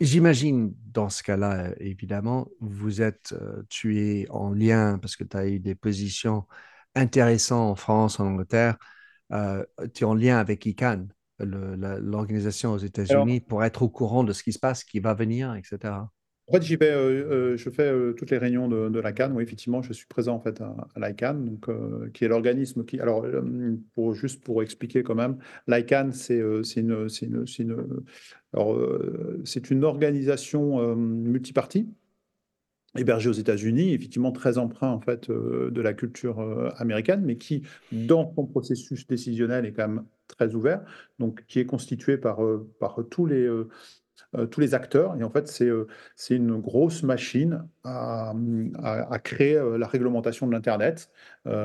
J'imagine, 0.00 0.74
dans 0.92 1.08
ce 1.08 1.24
cas-là, 1.24 1.72
évidemment, 1.80 2.48
vous 2.60 3.02
êtes, 3.02 3.32
euh, 3.32 3.64
tué 3.68 4.26
en 4.30 4.52
lien 4.52 4.98
parce 5.00 5.16
que 5.16 5.24
tu 5.24 5.36
as 5.36 5.48
eu 5.48 5.58
des 5.58 5.74
positions 5.74 6.46
intéressantes 6.94 7.72
en 7.72 7.74
France, 7.74 8.20
en 8.20 8.26
Angleterre. 8.26 8.76
Euh, 9.32 9.64
tu 9.94 10.04
es 10.04 10.06
en 10.06 10.14
lien 10.14 10.38
avec 10.38 10.64
ICANN, 10.66 11.08
l'organisation 11.38 12.72
aux 12.72 12.78
États-Unis, 12.78 13.40
pour 13.40 13.64
être 13.64 13.82
au 13.82 13.88
courant 13.88 14.24
de 14.24 14.32
ce 14.32 14.42
qui 14.42 14.52
se 14.52 14.58
passe, 14.58 14.84
qui 14.84 15.00
va 15.00 15.14
venir, 15.14 15.54
etc. 15.54 15.94
En 16.48 16.54
fait, 16.54 16.62
j'y 16.62 16.76
vais, 16.76 16.90
euh, 16.90 17.28
euh, 17.30 17.56
je 17.58 17.68
fais 17.68 17.92
euh, 17.92 18.14
toutes 18.14 18.30
les 18.30 18.38
réunions 18.38 18.68
de, 18.68 18.88
de 18.88 19.00
l'ICANN. 19.00 19.32
Oui, 19.34 19.42
effectivement, 19.42 19.82
je 19.82 19.92
suis 19.92 20.06
présent 20.06 20.34
en 20.34 20.40
fait 20.40 20.62
à, 20.62 20.74
à 20.94 21.08
l'ICANN, 21.08 21.44
donc 21.44 21.68
qui 22.12 22.24
est 22.24 22.28
l'organisme 22.28 22.84
qui. 22.86 22.98
Alors, 23.00 23.26
pour 23.94 24.14
juste 24.14 24.42
pour 24.42 24.62
expliquer 24.62 25.02
quand 25.02 25.14
même, 25.14 25.36
l'ICANN, 25.66 26.12
c'est 26.12 26.38
une, 26.76 27.06
une 29.70 29.84
organisation 29.84 30.96
multipartie 30.96 31.86
hébergée 32.96 33.28
aux 33.28 33.34
États-Unis, 33.34 33.92
effectivement 33.92 34.32
très 34.32 34.58
emprunt 34.58 34.90
en 34.90 35.00
fait 35.00 35.30
de 35.30 35.80
la 35.80 35.92
culture 35.92 36.40
américaine, 36.78 37.22
mais 37.24 37.36
qui, 37.36 37.62
dans 37.92 38.32
son 38.34 38.46
processus 38.46 39.06
décisionnel, 39.06 39.66
est 39.66 39.72
quand 39.72 39.88
même 39.88 40.04
très 40.26 40.54
ouvert, 40.54 40.82
donc 41.18 41.44
qui 41.46 41.60
est 41.60 41.66
constitué 41.66 42.16
par, 42.16 42.40
par 42.80 42.98
tous 43.10 43.26
les 43.26 43.48
euh, 44.36 44.46
tous 44.46 44.60
les 44.60 44.74
acteurs. 44.74 45.16
Et 45.18 45.24
en 45.24 45.30
fait, 45.30 45.48
c'est 45.48 45.68
euh, 45.68 45.86
une 46.28 46.60
grosse 46.60 47.02
machine 47.02 47.66
à, 47.82 48.34
à, 48.82 49.18
créer 49.20 49.56
euh, 49.56 49.78
la 49.78 49.86
réglementation 49.86 50.46
de 50.46 50.52
l'Internet, 50.52 51.10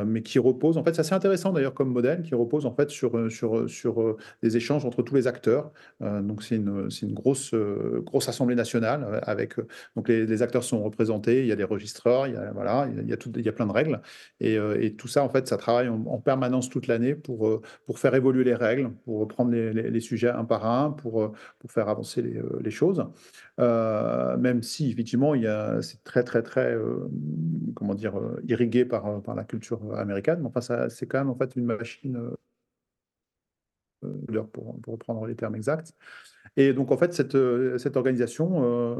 mais 0.05 0.21
qui 0.21 0.39
repose, 0.39 0.77
en 0.77 0.83
fait, 0.83 0.93
c'est 0.93 1.01
assez 1.01 1.13
intéressant 1.13 1.51
d'ailleurs 1.51 1.73
comme 1.73 1.91
modèle, 1.91 2.21
qui 2.21 2.35
repose 2.35 2.65
en 2.65 2.73
fait 2.73 2.89
sur, 2.89 3.31
sur, 3.31 3.69
sur 3.69 4.17
des 4.41 4.57
échanges 4.57 4.85
entre 4.85 5.01
tous 5.01 5.15
les 5.15 5.27
acteurs. 5.27 5.71
donc, 6.01 6.43
c'est 6.43 6.55
une, 6.55 6.89
une 7.01 7.13
grosse, 7.13 7.53
grosse 7.53 8.29
assemblée 8.29 8.55
nationale 8.55 9.21
avec, 9.23 9.55
donc 9.95 10.07
les, 10.07 10.41
acteurs 10.41 10.63
sont 10.63 10.81
représentés, 10.83 11.41
il 11.41 11.47
y 11.47 11.51
a 11.51 11.55
des 11.55 11.63
registreurs, 11.63 12.27
il 12.27 12.33
y 12.33 12.37
a, 12.37 12.51
voilà, 12.51 12.87
il 12.97 13.07
y 13.09 13.13
a, 13.13 13.17
tout, 13.17 13.31
il 13.35 13.45
y 13.45 13.49
a 13.49 13.53
plein 13.53 13.67
de 13.67 13.71
règles. 13.71 14.01
Et, 14.39 14.57
tout 14.97 15.07
ça, 15.07 15.23
en 15.23 15.29
fait, 15.29 15.47
ça 15.47 15.57
travaille 15.57 15.89
en, 15.89 16.19
permanence 16.23 16.69
toute 16.69 16.87
l'année 16.87 17.15
pour, 17.15 17.61
pour 17.85 17.99
faire 17.99 18.15
évoluer 18.15 18.43
les 18.43 18.55
règles, 18.55 18.91
pour 19.05 19.19
reprendre 19.19 19.51
les, 19.51 19.99
sujets 19.99 20.29
un 20.29 20.45
par 20.45 20.65
un, 20.65 20.91
pour, 20.91 21.33
pour 21.59 21.71
faire 21.71 21.89
avancer 21.89 22.21
les, 22.21 22.71
choses, 22.71 23.05
euh, 23.59 24.37
même 24.37 24.63
si 24.63 24.91
effectivement 24.91 25.33
c'est 25.81 26.03
très 26.03 26.23
très 26.23 26.41
très 26.41 26.73
euh, 26.73 27.07
comment 27.75 27.93
dire 27.93 28.17
euh, 28.17 28.41
irrigué 28.47 28.85
par, 28.85 29.21
par 29.21 29.35
la 29.35 29.43
culture 29.43 29.72
américaine, 29.95 30.39
mais 30.41 30.49
enfin 30.53 30.89
c'est 30.89 31.07
quand 31.07 31.19
même 31.19 31.29
en 31.29 31.35
fait 31.35 31.55
une 31.55 31.65
machine 31.65 32.19
pour, 34.51 34.79
pour 34.81 34.93
reprendre 34.93 35.25
les 35.25 35.35
termes 35.35 35.55
exacts, 35.55 35.95
et 36.55 36.73
donc, 36.73 36.91
en 36.91 36.97
fait, 36.97 37.13
cette, 37.13 37.35
euh, 37.35 37.77
cette 37.77 37.97
organisation 37.97 38.63
euh, 38.63 38.95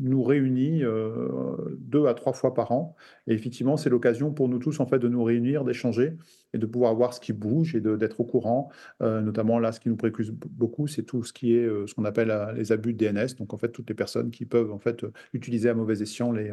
nous 0.00 0.22
réunit 0.22 0.84
euh, 0.84 1.76
deux 1.78 2.06
à 2.06 2.14
trois 2.14 2.32
fois 2.32 2.54
par 2.54 2.70
an. 2.72 2.94
Et 3.26 3.34
effectivement, 3.34 3.76
c'est 3.76 3.90
l'occasion 3.90 4.32
pour 4.32 4.48
nous 4.48 4.58
tous, 4.58 4.78
en 4.80 4.86
fait, 4.86 4.98
de 4.98 5.08
nous 5.08 5.24
réunir, 5.24 5.64
d'échanger 5.64 6.16
et 6.52 6.58
de 6.58 6.66
pouvoir 6.66 6.94
voir 6.94 7.14
ce 7.14 7.20
qui 7.20 7.32
bouge 7.32 7.74
et 7.74 7.80
d'être 7.80 8.20
au 8.20 8.24
courant. 8.24 8.70
notamment, 9.00 9.58
là, 9.58 9.72
ce 9.72 9.80
qui 9.80 9.88
nous 9.88 9.96
préoccupe 9.96 10.46
beaucoup, 10.48 10.86
c'est 10.86 11.02
tout 11.02 11.22
ce 11.22 11.32
qui 11.32 11.56
est 11.56 11.66
ce 11.86 11.94
qu'on 11.94 12.04
appelle 12.04 12.32
les 12.56 12.72
abus 12.72 12.94
de 12.94 13.06
DNS. 13.06 13.34
Donc, 13.38 13.54
en 13.54 13.58
fait, 13.58 13.68
toutes 13.68 13.88
les 13.88 13.94
personnes 13.94 14.30
qui 14.30 14.44
peuvent, 14.44 14.72
en 14.72 14.78
fait, 14.78 15.04
utiliser 15.32 15.68
à 15.68 15.74
mauvais 15.74 16.00
escient 16.02 16.32
les, 16.32 16.50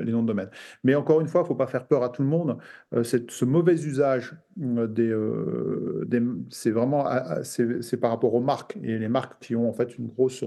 les 0.00 0.12
noms 0.12 0.22
de 0.22 0.28
domaine. 0.28 0.50
Mais 0.84 0.94
encore 0.94 1.20
une 1.20 1.28
fois, 1.28 1.40
il 1.40 1.44
ne 1.44 1.48
faut 1.48 1.54
pas 1.54 1.66
faire 1.66 1.86
peur 1.86 2.02
à 2.02 2.08
tout 2.08 2.22
le 2.22 2.28
monde. 2.28 2.58
ce 3.02 3.44
mauvais 3.44 3.74
usage 3.74 4.34
des, 4.56 5.14
des 6.06 6.22
c'est 6.50 6.70
vraiment 6.70 7.06
c'est 7.42 7.96
par 7.96 8.10
rapport 8.10 8.34
aux 8.34 8.40
marques 8.40 8.78
et 8.82 8.98
les 8.98 9.08
marques 9.08 9.42
qui 9.42 9.56
ont 9.56 9.68
en 9.68 9.72
fait 9.72 9.98
une 9.98 10.06
grosse, 10.06 10.44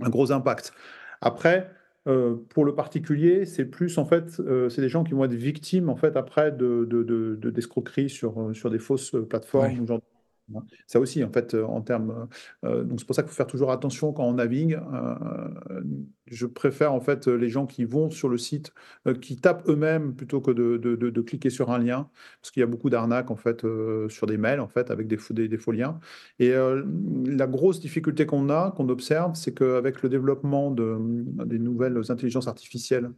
un 0.00 0.08
gros 0.08 0.32
impact. 0.32 0.72
Après, 1.20 1.70
euh, 2.06 2.36
pour 2.50 2.64
le 2.64 2.74
particulier, 2.74 3.46
c'est 3.46 3.64
plus 3.64 3.98
en 3.98 4.04
fait, 4.04 4.38
euh, 4.40 4.68
c'est 4.68 4.80
des 4.80 4.88
gens 4.88 5.02
qui 5.04 5.12
vont 5.12 5.24
être 5.24 5.34
victimes 5.34 5.88
en 5.88 5.96
fait 5.96 6.16
après 6.16 6.52
de, 6.52 6.84
de, 6.88 7.02
de, 7.02 7.50
d'escroqueries 7.50 8.10
sur, 8.10 8.50
sur 8.54 8.70
des 8.70 8.78
fausses 8.78 9.16
plateformes 9.28 9.80
ou 9.80 9.86
genre. 9.86 10.00
Ça 10.86 11.00
aussi, 11.00 11.24
en 11.24 11.30
fait, 11.30 11.54
en 11.54 11.80
termes. 11.80 12.28
donc, 12.62 13.00
c'est 13.00 13.06
pour 13.06 13.16
ça 13.16 13.22
qu'il 13.22 13.30
faut 13.30 13.36
faire 13.36 13.46
toujours 13.46 13.72
attention 13.72 14.12
quand 14.12 14.24
on 14.24 14.34
navigue. 14.34 14.78
je 16.26 16.46
préfère, 16.46 16.92
en 16.92 17.00
fait, 17.00 17.26
les 17.26 17.48
gens 17.48 17.66
qui 17.66 17.84
vont 17.84 18.10
sur 18.10 18.28
le 18.28 18.38
site, 18.38 18.72
qui 19.20 19.40
tapent 19.40 19.68
eux-mêmes 19.68 20.14
plutôt 20.14 20.40
que 20.40 20.50
de, 20.52 21.20
cliquer 21.20 21.50
sur 21.50 21.70
un 21.70 21.78
lien, 21.78 22.08
parce 22.40 22.50
qu'il 22.52 22.60
y 22.60 22.64
a 22.64 22.66
beaucoup 22.66 22.90
d'arnaques, 22.90 23.30
en 23.30 23.36
fait, 23.36 23.66
sur 24.08 24.26
des 24.26 24.36
mails, 24.36 24.60
en 24.60 24.68
fait, 24.68 24.90
avec 24.90 25.08
des, 25.08 25.16
faux 25.16 25.72
liens. 25.72 25.98
Et 26.38 26.52
la 26.52 27.46
grosse 27.46 27.80
difficulté 27.80 28.26
qu'on 28.26 28.48
a, 28.50 28.72
qu'on 28.76 28.88
observe, 28.88 29.34
c'est 29.34 29.54
qu'avec 29.54 30.02
le 30.02 30.08
développement 30.08 30.70
de, 30.70 30.96
des 31.44 31.58
nouvelles 31.58 32.00
intelligences 32.08 32.48
artificielles, 32.48 33.10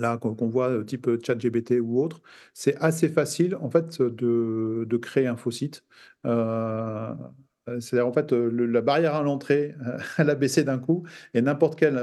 là 0.00 0.18
qu'on 0.18 0.48
voit 0.48 0.70
euh, 0.70 0.84
type 0.84 1.08
euh, 1.08 1.18
ChatGPT 1.24 1.80
ou 1.80 2.00
autre, 2.02 2.20
c'est 2.54 2.76
assez 2.76 3.08
facile 3.08 3.56
en 3.56 3.70
fait 3.70 4.02
de, 4.02 4.96
créer 5.00 5.26
un 5.26 5.36
faux 5.36 5.50
site. 5.50 5.84
Euh, 6.26 7.14
c'est-à-dire 7.66 8.06
en 8.06 8.12
fait 8.12 8.32
la 8.32 8.80
barrière 8.80 9.14
à 9.14 9.22
l'entrée, 9.22 9.74
elle 10.18 10.30
a 10.30 10.34
baissé 10.34 10.64
d'un 10.64 10.78
coup 10.78 11.06
et 11.34 11.42
n'importe 11.42 11.78
quelle, 11.78 11.94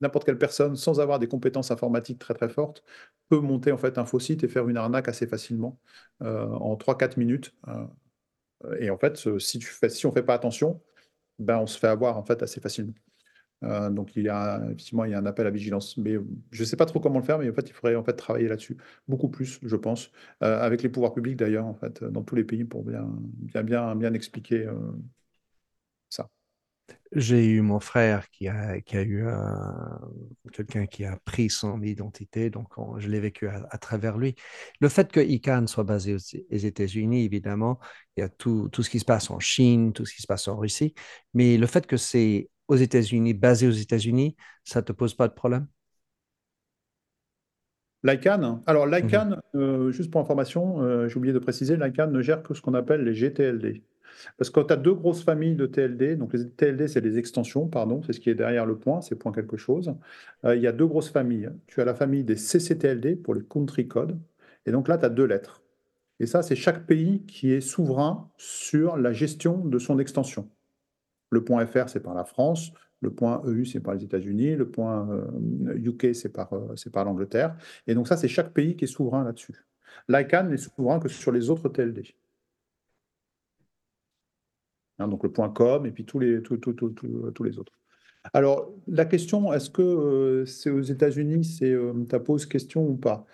n'importe 0.00 0.24
quelle 0.24 0.38
personne 0.38 0.76
sans 0.76 1.00
avoir 1.00 1.18
des 1.18 1.28
compétences 1.28 1.70
informatiques 1.70 2.18
très 2.18 2.34
très 2.34 2.48
fortes 2.48 2.82
peut 3.28 3.38
monter 3.40 3.72
en 3.72 3.78
fait 3.78 3.98
un 3.98 4.04
faux 4.04 4.18
site 4.18 4.42
et 4.44 4.48
faire 4.48 4.68
une 4.68 4.76
arnaque 4.76 5.08
assez 5.08 5.26
facilement 5.26 5.78
en 6.20 6.76
3-4 6.76 7.18
minutes. 7.18 7.54
et 8.80 8.90
en 8.90 8.98
fait, 8.98 9.16
si 9.38 10.06
on 10.06 10.08
ne 10.08 10.14
fait 10.14 10.22
pas 10.22 10.34
attention, 10.34 10.80
ben 11.38 11.58
on 11.58 11.66
se 11.66 11.78
fait 11.78 11.88
avoir 11.88 12.16
en 12.18 12.24
fait 12.24 12.42
assez 12.42 12.60
facilement. 12.60 12.94
Euh, 13.62 13.90
donc 13.90 14.16
il 14.16 14.24
y 14.24 14.28
a 14.28 14.60
effectivement 14.64 15.04
il 15.04 15.10
y 15.10 15.14
a 15.14 15.18
un 15.18 15.26
appel 15.26 15.46
à 15.46 15.50
vigilance, 15.50 15.96
mais 15.96 16.16
je 16.50 16.62
ne 16.62 16.66
sais 16.66 16.76
pas 16.76 16.86
trop 16.86 17.00
comment 17.00 17.18
le 17.18 17.24
faire, 17.24 17.38
mais 17.38 17.50
en 17.50 17.52
fait 17.52 17.68
il 17.68 17.72
faudrait 17.72 17.94
en 17.96 18.04
fait 18.04 18.14
travailler 18.14 18.48
là-dessus 18.48 18.76
beaucoup 19.08 19.28
plus, 19.28 19.58
je 19.62 19.76
pense, 19.76 20.10
euh, 20.42 20.60
avec 20.60 20.82
les 20.82 20.88
pouvoirs 20.88 21.12
publics 21.12 21.36
d'ailleurs 21.36 21.66
en 21.66 21.74
fait 21.74 22.02
dans 22.04 22.22
tous 22.22 22.34
les 22.36 22.44
pays 22.44 22.64
pour 22.64 22.84
bien 22.84 23.06
bien 23.38 23.62
bien 23.62 23.94
bien 23.96 24.14
expliquer 24.14 24.66
euh, 24.66 24.74
ça. 26.08 26.28
J'ai 27.12 27.46
eu 27.46 27.60
mon 27.60 27.80
frère 27.80 28.30
qui 28.30 28.48
a, 28.48 28.80
qui 28.80 28.96
a 28.96 29.02
eu 29.02 29.26
quelqu'un 30.52 30.86
qui 30.86 31.04
a 31.04 31.18
pris 31.24 31.50
son 31.50 31.82
identité, 31.82 32.50
donc 32.50 32.68
je 32.98 33.08
l'ai 33.08 33.20
vécu 33.20 33.48
à, 33.48 33.78
travers 33.78 34.16
lui. 34.16 34.36
Le 34.80 34.88
fait 34.88 35.10
que 35.10 35.20
ICANN 35.20 35.66
soit 35.66 35.84
basé 35.84 36.14
aux, 36.14 36.18
États-Unis, 36.50 37.24
évidemment, 37.24 37.78
il 38.16 38.20
y 38.20 38.22
a 38.22 38.28
tout, 38.28 38.68
tout, 38.70 38.82
ce 38.82 38.90
qui 38.90 39.00
se 39.00 39.04
passe 39.04 39.30
en 39.30 39.40
Chine, 39.40 39.92
tout 39.92 40.06
ce 40.06 40.14
qui 40.14 40.22
se 40.22 40.26
passe 40.26 40.46
en 40.48 40.56
Russie, 40.56 40.94
mais 41.34 41.56
le 41.56 41.66
fait 41.66 41.86
que 41.86 41.96
c'est 41.96 42.48
aux 42.70 42.76
États-Unis, 42.76 43.34
basé 43.34 43.66
aux 43.66 43.72
États-Unis, 43.72 44.36
ça 44.64 44.80
ne 44.80 44.84
te 44.84 44.92
pose 44.92 45.14
pas 45.14 45.28
de 45.28 45.34
problème? 45.34 45.66
L'ICANN 48.04 48.62
Alors 48.66 48.86
l'ICANN, 48.86 49.40
mhm. 49.52 49.60
euh, 49.60 49.90
juste 49.90 50.10
pour 50.10 50.20
information, 50.20 50.80
euh, 50.80 51.08
j'ai 51.08 51.16
oublié 51.16 51.34
de 51.34 51.38
préciser, 51.38 51.76
l'ICANN 51.76 52.12
ne 52.12 52.22
gère 52.22 52.42
que 52.42 52.54
ce 52.54 52.62
qu'on 52.62 52.74
appelle 52.74 53.02
les 53.02 53.12
GTLD. 53.12 53.82
Parce 54.38 54.50
que 54.50 54.60
tu 54.60 54.72
as 54.72 54.76
deux 54.76 54.94
grosses 54.94 55.22
familles 55.24 55.56
de 55.56 55.66
TLD, 55.66 56.16
donc 56.16 56.32
les 56.32 56.48
TLD, 56.48 56.88
c'est 56.88 57.00
les 57.00 57.18
extensions, 57.18 57.66
pardon, 57.66 58.02
c'est 58.02 58.12
ce 58.12 58.20
qui 58.20 58.30
est 58.30 58.34
derrière 58.34 58.66
le 58.66 58.76
point, 58.76 59.00
c'est 59.00 59.16
point 59.16 59.32
quelque 59.32 59.56
chose. 59.56 59.94
Euh, 60.44 60.54
il 60.54 60.62
y 60.62 60.66
a 60.66 60.72
deux 60.72 60.86
grosses 60.86 61.10
familles. 61.10 61.50
Tu 61.66 61.80
as 61.80 61.84
la 61.84 61.94
famille 61.94 62.24
des 62.24 62.36
CCTLD 62.36 63.16
pour 63.16 63.34
les 63.34 63.42
country 63.42 63.88
codes, 63.88 64.18
et 64.66 64.70
donc 64.72 64.88
là, 64.88 64.96
tu 64.96 65.04
as 65.04 65.10
deux 65.10 65.26
lettres. 65.26 65.62
Et 66.20 66.26
ça, 66.26 66.42
c'est 66.42 66.56
chaque 66.56 66.86
pays 66.86 67.24
qui 67.26 67.52
est 67.52 67.60
souverain 67.60 68.30
sur 68.36 68.96
la 68.96 69.12
gestion 69.12 69.64
de 69.64 69.78
son 69.78 69.98
extension. 69.98 70.48
Le 71.30 71.44
point 71.44 71.64
.fr, 71.66 71.88
c'est 71.88 72.00
par 72.00 72.14
la 72.14 72.24
France, 72.24 72.72
le 73.00 73.10
point 73.10 73.42
EU, 73.46 73.64
c'est 73.64 73.80
par 73.80 73.94
les 73.94 74.04
États-Unis, 74.04 74.56
le 74.56 74.68
point 74.68 75.08
UK, 75.74 76.04
euh, 76.04 76.12
c'est 76.12 76.28
par, 76.28 76.52
euh, 76.52 76.74
par 76.92 77.04
l'Angleterre. 77.04 77.56
Et 77.86 77.94
donc 77.94 78.08
ça, 78.08 78.16
c'est 78.16 78.28
chaque 78.28 78.52
pays 78.52 78.76
qui 78.76 78.84
est 78.84 78.88
souverain 78.88 79.24
là-dessus. 79.24 79.54
L'ICANN 80.08 80.50
n'est 80.50 80.56
souverain 80.56 81.00
que 81.00 81.08
sur 81.08 81.32
les 81.32 81.50
autres 81.50 81.68
TLD. 81.68 82.14
Hein, 84.98 85.08
donc 85.08 85.22
le 85.22 85.32
point 85.32 85.48
.com 85.48 85.86
et 85.86 85.92
puis 85.92 86.04
tous 86.04 86.18
les, 86.18 86.42
tous 86.42 87.42
les 87.42 87.58
autres. 87.58 87.72
Alors, 88.34 88.70
la 88.86 89.06
question, 89.06 89.52
est-ce 89.52 89.70
que 89.70 89.82
euh, 89.82 90.44
c'est 90.44 90.70
aux 90.70 90.82
États-Unis, 90.82 91.44
c'est 91.44 91.72
euh, 91.72 91.92
ta 92.08 92.20
pose 92.20 92.46
question 92.46 92.86
ou 92.86 92.96
pas? 92.96 93.24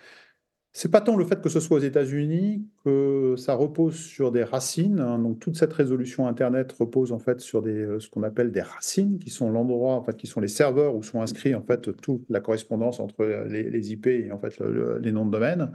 C'est 0.77 0.91
pas 0.91 1.01
tant 1.01 1.17
le 1.17 1.25
fait 1.25 1.41
que 1.41 1.49
ce 1.49 1.59
soit 1.59 1.77
aux 1.77 1.81
États-Unis 1.81 2.63
que 2.85 3.33
ça 3.35 3.55
repose 3.55 3.95
sur 3.95 4.31
des 4.31 4.43
racines. 4.43 4.99
Hein. 4.99 5.17
donc 5.17 5.39
toute 5.39 5.55
cette 5.57 5.73
résolution 5.73 6.27
Internet 6.27 6.71
repose 6.71 7.11
en 7.11 7.17
fait 7.17 7.39
sur 7.39 7.63
euh, 7.65 7.99
ce 7.99 8.07
qu'on 8.11 8.21
appelle 8.21 8.51
des 8.51 8.61
racines, 8.61 9.17
qui 9.17 9.31
sont 9.31 9.49
l'endroit, 9.49 9.95
en 9.95 10.03
fait, 10.03 10.15
qui 10.15 10.27
sont 10.27 10.39
les 10.39 10.47
serveurs 10.47 10.95
où 10.95 11.01
sont 11.01 11.19
inscrits 11.19 11.55
en 11.55 11.63
fait 11.63 11.99
toute 11.99 12.29
la 12.29 12.41
correspondance 12.41 12.99
entre 12.99 13.25
les, 13.25 13.91
IP 13.91 14.05
et 14.05 14.31
en 14.31 14.37
fait 14.37 14.61
les 15.01 15.11
noms 15.11 15.25
de 15.25 15.31
domaine. 15.31 15.71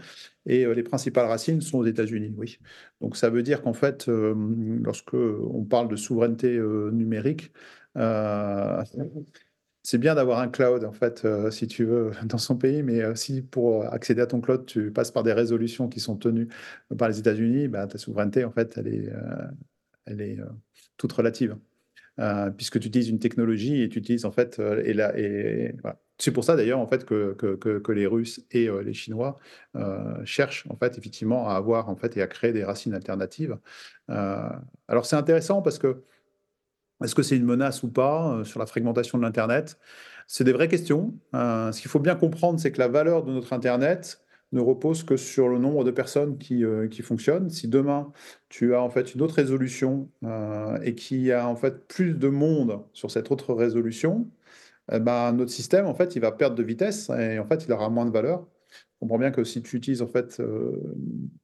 Et 0.47 0.65
euh, 0.65 0.73
les 0.73 0.85
principales 0.85 1.27
racines 1.27 1.63
sont 1.63 1.79
aux 1.79 1.87
États-Unis, 1.87 2.33
oui. 2.37 2.61
Donc 3.01 3.17
ça 3.17 3.29
veut 3.29 3.43
dire 3.43 3.61
qu'en 3.63 3.73
fait, 3.73 4.09
euh, 4.09 4.37
lorsque 4.85 5.15
on 5.15 5.65
parle 5.65 5.89
de 5.89 5.97
souveraineté 5.97 6.61
numérique, 6.93 7.51
c'est 9.83 9.99
bien 9.99 10.15
d'avoir 10.15 10.39
un 10.39 10.49
cloud, 10.49 10.85
en 10.85 10.93
fait, 10.93 11.25
euh, 11.25 11.51
si 11.51 11.67
tu 11.67 11.85
veux, 11.85 12.13
dans 12.25 12.39
son 12.39 12.57
pays, 12.57 12.83
mais 12.83 13.03
euh, 13.03 13.15
si 13.15 13.43
pour 13.43 13.85
accéder 13.93 14.23
à 14.23 14.27
ton 14.27 14.41
cloud, 14.41 14.65
tu 14.67 14.93
passes 14.93 15.11
par 15.11 15.23
des 15.23 15.33
résolutions 15.33 15.89
qui 15.89 16.01
sont 16.01 16.17
tenues 16.17 16.49
par 16.97 17.09
les 17.09 17.19
États-Unis, 17.19 17.69
bah, 17.69 17.87
ta 17.87 17.99
souveraineté, 17.99 18.45
en 18.45 18.53
fait, 18.53 18.75
elle 18.79 18.89
est, 18.89 19.09
euh, 19.09 19.47
elle 20.07 20.21
est 20.21 20.39
toute 20.97 21.13
relative. 21.13 21.57
puisque 22.57 22.79
tu 22.79 22.89
utilises 22.89 23.09
une 23.09 23.19
technologie 23.19 23.83
et 23.83 23.89
tu 23.89 23.99
utilises, 23.99 24.25
en 24.25 24.33
fait, 24.33 24.61
et 24.85 24.93
là, 24.93 25.19
et 25.19 25.75
C'est 26.19 26.31
pour 26.33 26.45
ça, 26.45 26.57
d'ailleurs, 26.57 26.79
en 26.79 26.87
fait, 26.87 27.05
que, 27.05 27.35
que, 27.35 27.57
que, 27.57 27.93
les 27.93 28.07
Russes 28.07 28.45
et 28.51 28.69
les 28.85 28.95
Chinois 28.95 29.39
cherchent, 30.25 30.67
en 30.69 30.77
fait, 30.77 30.99
effectivement, 30.99 31.49
à 31.49 31.55
avoir, 31.55 31.89
en 31.89 31.97
fait, 31.97 32.17
et 32.17 32.23
à 32.23 32.27
créer 32.27 32.53
des 32.53 32.65
racines 32.65 32.95
alternatives. 32.95 33.57
alors, 34.09 35.07
c'est 35.07 35.17
intéressant 35.17 35.63
parce 35.63 35.79
que 35.79 36.03
est-ce 37.03 37.15
que 37.15 37.23
c'est 37.23 37.37
une 37.37 37.45
menace 37.45 37.83
ou 37.83 37.89
pas 37.89 38.35
euh, 38.35 38.45
sur 38.45 38.61
la 38.61 38.67
fragmentation 38.67 39.19
de 39.19 39.23
l'Internet? 39.23 39.79
C'est 40.27 40.45
des 40.45 40.53
vraies 40.53 40.69
questions. 40.69 41.15
Euh, 41.35 41.73
ce 41.73 41.81
qu'il 41.81 41.91
faut 41.91 42.01
bien 42.01 42.15
comprendre, 42.15 42.61
c'est 42.61 42.73
que 42.73 42.79
la 42.79 42.89
valeur 42.89 43.25
de 43.25 43.33
notre 43.33 43.53
Internet 43.53 44.21
ne 44.53 44.61
repose 44.61 45.03
que 45.03 45.17
sur 45.17 45.49
le 45.49 45.59
nombre 45.59 45.85
de 45.85 45.91
personnes 45.91 46.39
qui, 46.39 46.65
euh, 46.65 46.89
qui 46.89 47.03
fonctionnent. 47.03 47.51
Si 47.51 47.69
demain, 47.69 48.13
tu 48.49 48.75
as 48.75 48.83
en 48.83 48.91
fait 48.91 49.15
une 49.15 49.23
autre 49.23 49.35
résolution 49.35 50.09
et 50.83 50.95
qu'il 50.95 51.23
y 51.23 51.33
a 51.33 51.49
en 51.49 51.57
fait 51.57 51.87
plus 51.89 52.15
de 52.15 52.29
monde 52.29 52.81
sur 52.93 53.11
cette 53.11 53.31
autre 53.31 53.55
résolution, 53.55 54.29
eh 54.93 55.01
ben, 55.01 55.33
notre 55.33 55.51
système, 55.51 55.87
en 55.87 55.95
fait, 55.95 56.17
il 56.17 56.21
va 56.21 56.33
perdre 56.33 56.57
de 56.57 56.63
vitesse 56.63 57.11
et 57.11 57.39
en 57.39 57.47
fait, 57.47 57.65
il 57.67 57.73
aura 57.73 57.89
moins 57.89 58.05
de 58.05 58.11
valeur 58.11 58.47
comprends 59.03 59.19
bien 59.19 59.33
que 59.33 59.43
si 59.43 59.61
tu 59.63 59.77
utilises 59.77 60.01
en 60.01 60.07
fait, 60.07 60.39
euh, 60.39 60.71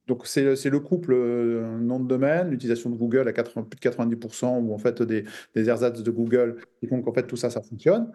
donc 0.07 0.29
c'est 0.29 0.45
le 0.45 0.79
couple 0.79 1.13
euh, 1.13 1.77
nom 1.81 1.99
de 1.99 2.07
domaine, 2.07 2.51
l'utilisation 2.51 2.89
de 2.89 2.95
Google 2.95 3.27
à 3.27 3.33
80, 3.33 3.65
plus 3.65 3.81
de 3.81 3.83
90% 3.83 4.61
ou 4.61 4.73
en 4.73 4.79
fait 4.79 5.03
des, 5.03 5.25
des 5.57 5.69
ersatz 5.69 6.05
de 6.05 6.11
Google 6.13 6.59
qui 6.79 6.87
font 6.87 7.03
qu'en 7.03 7.13
fait 7.13 7.27
tout 7.27 7.35
ça, 7.35 7.51
ça 7.51 7.61
fonctionne. 7.61 8.13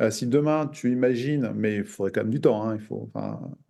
Euh, 0.00 0.10
si 0.10 0.26
demain 0.26 0.66
tu 0.66 0.90
imagines, 0.90 1.52
mais 1.54 1.76
il 1.76 1.84
faudrait 1.84 2.10
quand 2.10 2.22
même 2.22 2.30
du 2.30 2.40
temps, 2.40 2.68
hein, 2.68 2.78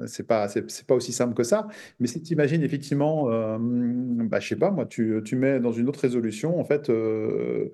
c'est 0.07 0.27
pas, 0.27 0.49
pas 0.87 0.95
aussi 0.95 1.13
simple 1.13 1.35
que 1.35 1.43
ça. 1.43 1.67
Mais 1.99 2.07
si 2.07 2.23
tu 2.23 2.33
imagines 2.35 2.63
effectivement, 2.63 3.31
euh, 3.31 3.59
bah, 3.61 4.39
je 4.39 4.49
sais 4.49 4.57
pas, 4.57 4.71
moi, 4.71 4.87
tu, 4.87 5.21
tu, 5.25 5.35
mets 5.37 5.59
dans 5.59 5.73
une 5.73 5.89
autre 5.89 6.01
résolution 6.01 6.61
en 6.61 6.65
fait 6.65 6.89
euh, 6.89 7.71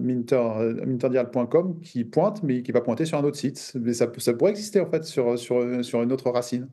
minter, 0.00 0.74
minterdial.com 0.86 1.80
qui 1.80 2.04
pointe, 2.04 2.42
mais 2.42 2.62
qui 2.62 2.72
va 2.72 2.82
pointer 2.82 3.06
sur 3.06 3.18
un 3.18 3.24
autre 3.24 3.38
site. 3.38 3.72
Mais 3.80 3.94
ça, 3.94 4.06
pourrait 4.08 4.50
exister 4.50 4.80
en 4.80 4.90
fait 4.90 5.04
sur, 5.04 5.38
sur, 5.38 5.84
sur 5.84 6.02
une 6.02 6.12
autre 6.12 6.30
racine. 6.30 6.68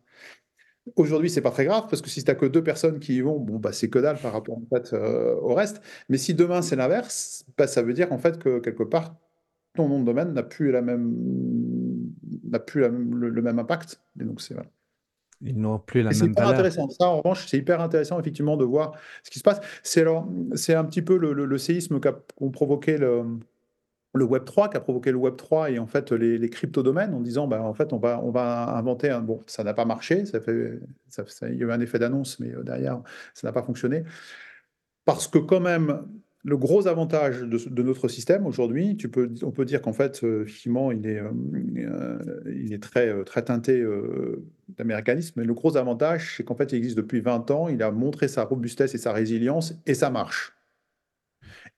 Aujourd'hui, 0.95 1.29
c'est 1.29 1.41
pas 1.41 1.51
très 1.51 1.65
grave 1.65 1.85
parce 1.89 2.01
que 2.01 2.09
si 2.09 2.23
tu 2.23 2.29
n'as 2.31 2.35
que 2.35 2.45
deux 2.45 2.63
personnes 2.63 2.99
qui 2.99 3.15
y 3.15 3.21
vont, 3.21 3.39
bon, 3.39 3.59
bah, 3.59 3.73
c'est 3.73 3.89
que 3.89 3.99
dalle 3.99 4.17
par 4.19 4.31
rapport 4.33 4.57
au 4.57 5.53
reste. 5.53 5.81
Mais 6.09 6.17
si 6.17 6.33
demain 6.33 6.61
c'est 6.61 6.75
l'inverse, 6.75 7.45
bah, 7.57 7.67
ça 7.67 7.81
veut 7.81 7.93
dire 7.93 8.11
en 8.11 8.17
fait 8.17 8.39
que 8.39 8.59
quelque 8.59 8.83
part 8.83 9.15
ton 9.77 9.87
nom 9.87 9.99
de 9.99 10.05
domaine 10.05 10.33
n'a 10.33 10.43
plus, 10.43 10.71
la 10.71 10.81
même, 10.81 11.15
n'a 12.43 12.59
plus 12.59 12.81
le, 12.81 13.41
même 13.41 13.59
impact. 13.59 14.01
Et 14.19 14.23
donc, 14.23 14.41
c'est 14.41 14.53
voilà. 14.53 14.69
Ils 15.41 15.59
n'ont 15.59 15.79
plus 15.79 16.01
la 16.01 16.09
même 16.09 16.13
C'est 16.13 16.41
intéressant. 16.41 16.89
Ça, 16.89 17.07
en 17.07 17.17
revanche, 17.21 17.45
c'est 17.47 17.57
hyper 17.57 17.79
intéressant, 17.79 18.19
effectivement, 18.19 18.57
de 18.57 18.65
voir 18.65 18.93
ce 19.23 19.29
qui 19.29 19.39
se 19.39 19.43
passe. 19.43 19.61
C'est, 19.83 20.01
alors, 20.01 20.27
c'est 20.55 20.73
un 20.73 20.83
petit 20.83 21.01
peu 21.01 21.17
le, 21.17 21.33
le, 21.33 21.57
séisme 21.57 21.99
qu'a 21.99 22.13
provoqué 22.51 22.97
le, 22.97 23.23
le 24.13 24.25
Web 24.25 24.45
3, 24.45 24.69
qui 24.69 24.77
a 24.77 24.79
provoqué 24.79 25.11
le 25.11 25.17
Web 25.17 25.35
3 25.35 25.71
et 25.71 25.79
en 25.79 25.87
fait 25.87 26.11
les, 26.11 26.37
les 26.37 26.49
crypto-domaines 26.49 27.13
en 27.13 27.21
disant 27.21 27.47
bah, 27.47 27.61
en 27.61 27.73
fait 27.73 27.93
on 27.93 27.97
va, 27.97 28.19
on 28.23 28.31
va 28.31 28.75
inventer 28.75 29.09
un. 29.09 29.21
Bon, 29.21 29.41
ça 29.45 29.63
n'a 29.63 29.73
pas 29.73 29.85
marché, 29.85 30.25
ça 30.25 30.41
fait, 30.41 30.79
ça, 31.07 31.23
il 31.49 31.57
y 31.57 31.63
a 31.63 31.67
eu 31.67 31.71
un 31.71 31.79
effet 31.79 31.99
d'annonce, 31.99 32.39
mais 32.39 32.53
euh, 32.53 32.63
derrière, 32.63 33.01
ça 33.33 33.47
n'a 33.47 33.53
pas 33.53 33.63
fonctionné. 33.63 34.03
Parce 35.05 35.27
que 35.27 35.37
quand 35.37 35.61
même, 35.61 36.05
le 36.43 36.57
gros 36.57 36.87
avantage 36.87 37.41
de, 37.41 37.83
notre 37.83 38.07
système 38.07 38.45
aujourd'hui, 38.45 38.97
on 39.43 39.51
peut 39.51 39.65
dire 39.65 39.81
qu'en 39.81 39.93
fait, 39.93 40.23
euh, 40.23 40.43
effectivement, 40.43 40.91
il 40.91 41.05
est, 41.05 41.19
euh, 41.19 42.19
euh, 42.95 43.23
très 43.23 43.41
teinté 43.43 43.85
d'américanisme, 44.77 45.33
mais 45.39 45.45
le 45.45 45.53
gros 45.53 45.77
avantage, 45.77 46.35
c'est 46.37 46.43
qu'en 46.43 46.55
fait, 46.55 46.71
il 46.71 46.77
existe 46.77 46.97
depuis 46.97 47.21
20 47.21 47.51
ans, 47.51 47.67
il 47.67 47.81
a 47.81 47.91
montré 47.91 48.27
sa 48.27 48.43
robustesse 48.43 48.93
et 48.95 48.97
sa 48.97 49.13
résilience, 49.13 49.73
et 49.85 49.93
ça 49.93 50.09
marche. 50.09 50.53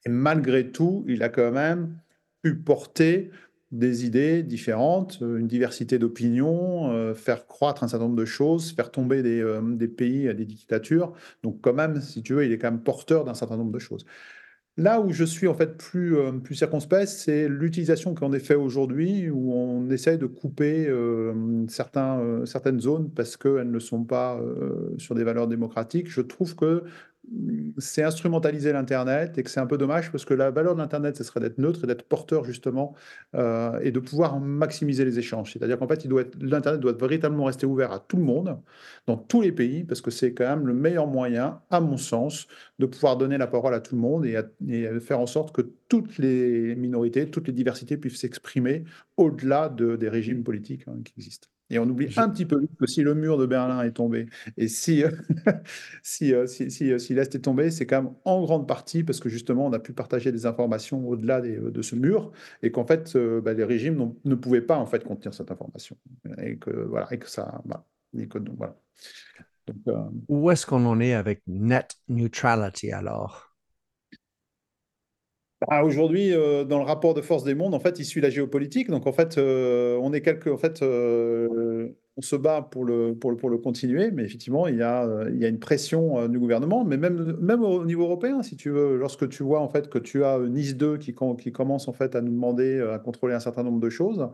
Et 0.05 0.09
malgré 0.09 0.71
tout, 0.71 1.03
il 1.07 1.23
a 1.23 1.29
quand 1.29 1.51
même 1.51 1.97
pu 2.43 2.55
porter 2.55 3.31
des 3.71 4.05
idées 4.05 4.41
différentes, 4.43 5.19
une 5.21 5.47
diversité 5.47 5.99
d'opinions, 5.99 7.13
faire 7.13 7.45
croître 7.45 7.83
un 7.83 7.87
certain 7.87 8.05
nombre 8.05 8.19
de 8.19 8.25
choses, 8.25 8.71
faire 8.71 8.91
tomber 8.91 9.21
des, 9.21 9.59
des 9.73 9.87
pays 9.87 10.27
à 10.27 10.33
des 10.33 10.45
dictatures. 10.45 11.13
Donc 11.43 11.61
quand 11.61 11.73
même, 11.73 12.01
si 12.01 12.23
tu 12.23 12.33
veux, 12.33 12.45
il 12.45 12.51
est 12.51 12.57
quand 12.57 12.71
même 12.71 12.81
porteur 12.81 13.25
d'un 13.25 13.35
certain 13.35 13.57
nombre 13.57 13.71
de 13.71 13.79
choses. 13.79 14.05
Là 14.79 15.01
où 15.01 15.11
je 15.11 15.25
suis 15.25 15.49
en 15.49 15.53
fait 15.53 15.75
plus, 15.77 16.15
euh, 16.15 16.31
plus 16.31 16.55
circonspect, 16.55 17.09
c'est 17.09 17.49
l'utilisation 17.49 18.15
qu'on 18.15 18.31
est 18.31 18.39
fait 18.39 18.55
aujourd'hui, 18.55 19.29
où 19.29 19.53
on 19.53 19.89
essaye 19.89 20.17
de 20.17 20.25
couper 20.25 20.87
euh, 20.87 21.33
euh, 21.97 22.45
certaines 22.45 22.79
zones 22.79 23.09
parce 23.09 23.35
qu'elles 23.35 23.69
ne 23.69 23.79
sont 23.79 24.05
pas 24.05 24.39
sur 24.97 25.15
des 25.15 25.25
valeurs 25.25 25.47
démocratiques. 25.47 26.09
Je 26.09 26.21
trouve 26.21 26.55
que 26.55 26.83
c'est 27.77 28.03
instrumentaliser 28.03 28.71
l'Internet 28.73 29.37
et 29.37 29.43
que 29.43 29.49
c'est 29.49 29.59
un 29.59 29.65
peu 29.65 29.77
dommage 29.77 30.11
parce 30.11 30.25
que 30.25 30.33
la 30.33 30.51
valeur 30.51 30.75
de 30.75 30.79
l'Internet, 30.79 31.17
ce 31.17 31.23
serait 31.23 31.39
d'être 31.39 31.57
neutre 31.57 31.83
et 31.83 31.87
d'être 31.87 32.03
porteur 32.03 32.43
justement 32.43 32.95
euh, 33.35 33.79
et 33.81 33.91
de 33.91 33.99
pouvoir 33.99 34.39
maximiser 34.39 35.05
les 35.05 35.19
échanges. 35.19 35.53
C'est-à-dire 35.53 35.77
qu'en 35.77 35.87
fait, 35.87 36.05
l'Internet 36.05 36.79
doit 36.79 36.93
véritablement 36.93 37.45
rester 37.45 37.65
ouvert 37.65 37.91
à 37.91 37.99
tout 37.99 38.17
le 38.17 38.23
monde, 38.23 38.59
dans 39.07 39.17
tous 39.17 39.41
les 39.41 39.51
pays, 39.51 39.83
parce 39.83 40.01
que 40.01 40.11
c'est 40.11 40.33
quand 40.33 40.47
même 40.47 40.67
le 40.67 40.73
meilleur 40.73 41.07
moyen, 41.07 41.61
à 41.69 41.79
mon 41.79 41.97
sens, 41.97 42.47
de 42.79 42.85
pouvoir 42.85 43.17
donner 43.17 43.37
la 43.37 43.47
parole 43.47 43.73
à 43.73 43.79
tout 43.79 43.95
le 43.95 44.01
monde 44.01 44.25
et, 44.25 44.39
faire 44.99 45.19
en 45.19 45.27
sorte 45.27 45.53
que 45.55 45.61
toutes 45.87 46.17
les 46.17 46.75
minorités, 46.75 47.29
toutes 47.29 47.47
les 47.47 47.53
diversités 47.53 47.97
puissent 47.97 48.19
s'exprimer 48.19 48.83
au-delà 49.17 49.69
de, 49.69 49.95
des 49.95 50.09
régimes 50.09 50.43
politiques 50.43 50.87
hein, 50.87 50.97
qui 51.03 51.13
existent. 51.17 51.47
Et 51.69 51.79
on 51.79 51.83
oublie 51.83 52.09
un 52.17 52.29
petit 52.29 52.45
peu 52.45 52.59
que 52.79 52.87
si 52.87 53.01
le 53.01 53.13
mur 53.13 53.37
de 53.37 53.45
Berlin 53.45 53.83
est 53.83 53.91
tombé 53.91 54.25
et 54.57 54.67
si, 54.67 55.03
si, 56.03 56.33
euh, 56.33 56.47
si, 56.47 56.71
si, 56.71 56.91
euh, 56.91 56.97
si 56.97 57.13
l'Est 57.13 57.35
est 57.35 57.39
tombé, 57.39 57.69
c'est 57.69 57.85
quand 57.85 58.03
même 58.03 58.13
en 58.25 58.41
grande 58.41 58.67
partie 58.67 59.03
parce 59.03 59.19
que 59.19 59.29
justement 59.29 59.67
on 59.67 59.73
a 59.73 59.79
pu 59.79 59.93
partager 59.93 60.31
des 60.31 60.45
informations 60.45 61.07
au-delà 61.07 61.39
euh, 61.41 61.69
de 61.69 61.81
ce 61.81 61.95
mur 61.95 62.31
et 62.63 62.71
qu'en 62.71 62.85
fait 62.85 63.15
bah, 63.15 63.53
les 63.53 63.63
régimes 63.63 64.13
ne 64.25 64.35
pouvaient 64.35 64.61
pas 64.61 64.77
en 64.77 64.85
fait 64.85 65.03
contenir 65.03 65.33
cette 65.33 65.51
information 65.51 65.95
et 66.41 66.57
que 66.57 66.71
voilà 66.71 67.07
et 67.11 67.19
que 67.19 67.29
ça 67.29 67.61
voilà. 67.65 67.85
Et 68.17 68.27
que, 68.27 68.39
donc, 68.39 68.55
voilà. 68.57 68.75
Où 70.27 70.49
est-ce 70.49 70.65
qu'on 70.65 70.85
en 70.85 70.99
est 70.99 71.13
avec 71.13 71.43
net 71.45 71.95
neutrality 72.07 72.91
alors? 72.91 73.48
Bah, 75.67 75.83
aujourd'hui, 75.83 76.33
euh, 76.33 76.63
dans 76.63 76.77
le 76.79 76.85
rapport 76.85 77.13
de 77.13 77.21
force 77.21 77.43
des 77.43 77.53
mondes, 77.53 77.73
en 77.73 77.79
fait, 77.81 77.99
il 77.99 78.05
suit 78.05 78.21
la 78.21 78.29
géopolitique. 78.29 78.89
Donc, 78.89 79.07
en 79.07 79.11
fait, 79.11 79.37
euh, 79.37 79.97
on 80.01 80.13
est 80.13 80.21
quelques, 80.21 80.47
en 80.47 80.57
fait, 80.57 80.81
euh, 80.81 81.89
on 82.15 82.21
se 82.21 82.37
bat 82.37 82.61
pour 82.61 82.85
le, 82.85 83.13
pour 83.15 83.31
le, 83.31 83.35
pour 83.37 83.49
le 83.49 83.57
continuer, 83.57 84.09
mais 84.11 84.23
effectivement, 84.23 84.67
il 84.67 84.77
y 84.77 84.81
a, 84.81 85.05
il 85.29 85.37
y 85.37 85.43
a 85.45 85.49
une 85.49 85.59
pression 85.59 86.27
du 86.29 86.39
gouvernement, 86.39 86.83
mais 86.85 86.97
même, 86.97 87.37
même 87.41 87.61
au 87.63 87.83
niveau 87.85 88.03
européen, 88.03 88.41
si 88.41 88.55
tu 88.55 88.69
veux, 88.69 88.97
lorsque 88.97 89.27
tu 89.29 89.43
vois 89.43 89.61
en 89.61 89.69
fait 89.69 89.89
que 89.89 89.99
tu 89.99 90.23
as 90.25 90.37
Nice 90.39 90.75
2 90.75 90.97
qui, 90.97 91.13
qui 91.39 91.51
commence 91.53 91.87
en 91.87 91.93
fait 91.93 92.15
à 92.15 92.21
nous 92.21 92.31
demander 92.31 92.81
à 92.81 92.99
contrôler 92.99 93.35
un 93.35 93.39
certain 93.39 93.63
nombre 93.63 93.79
de 93.79 93.89
choses, 93.89 94.27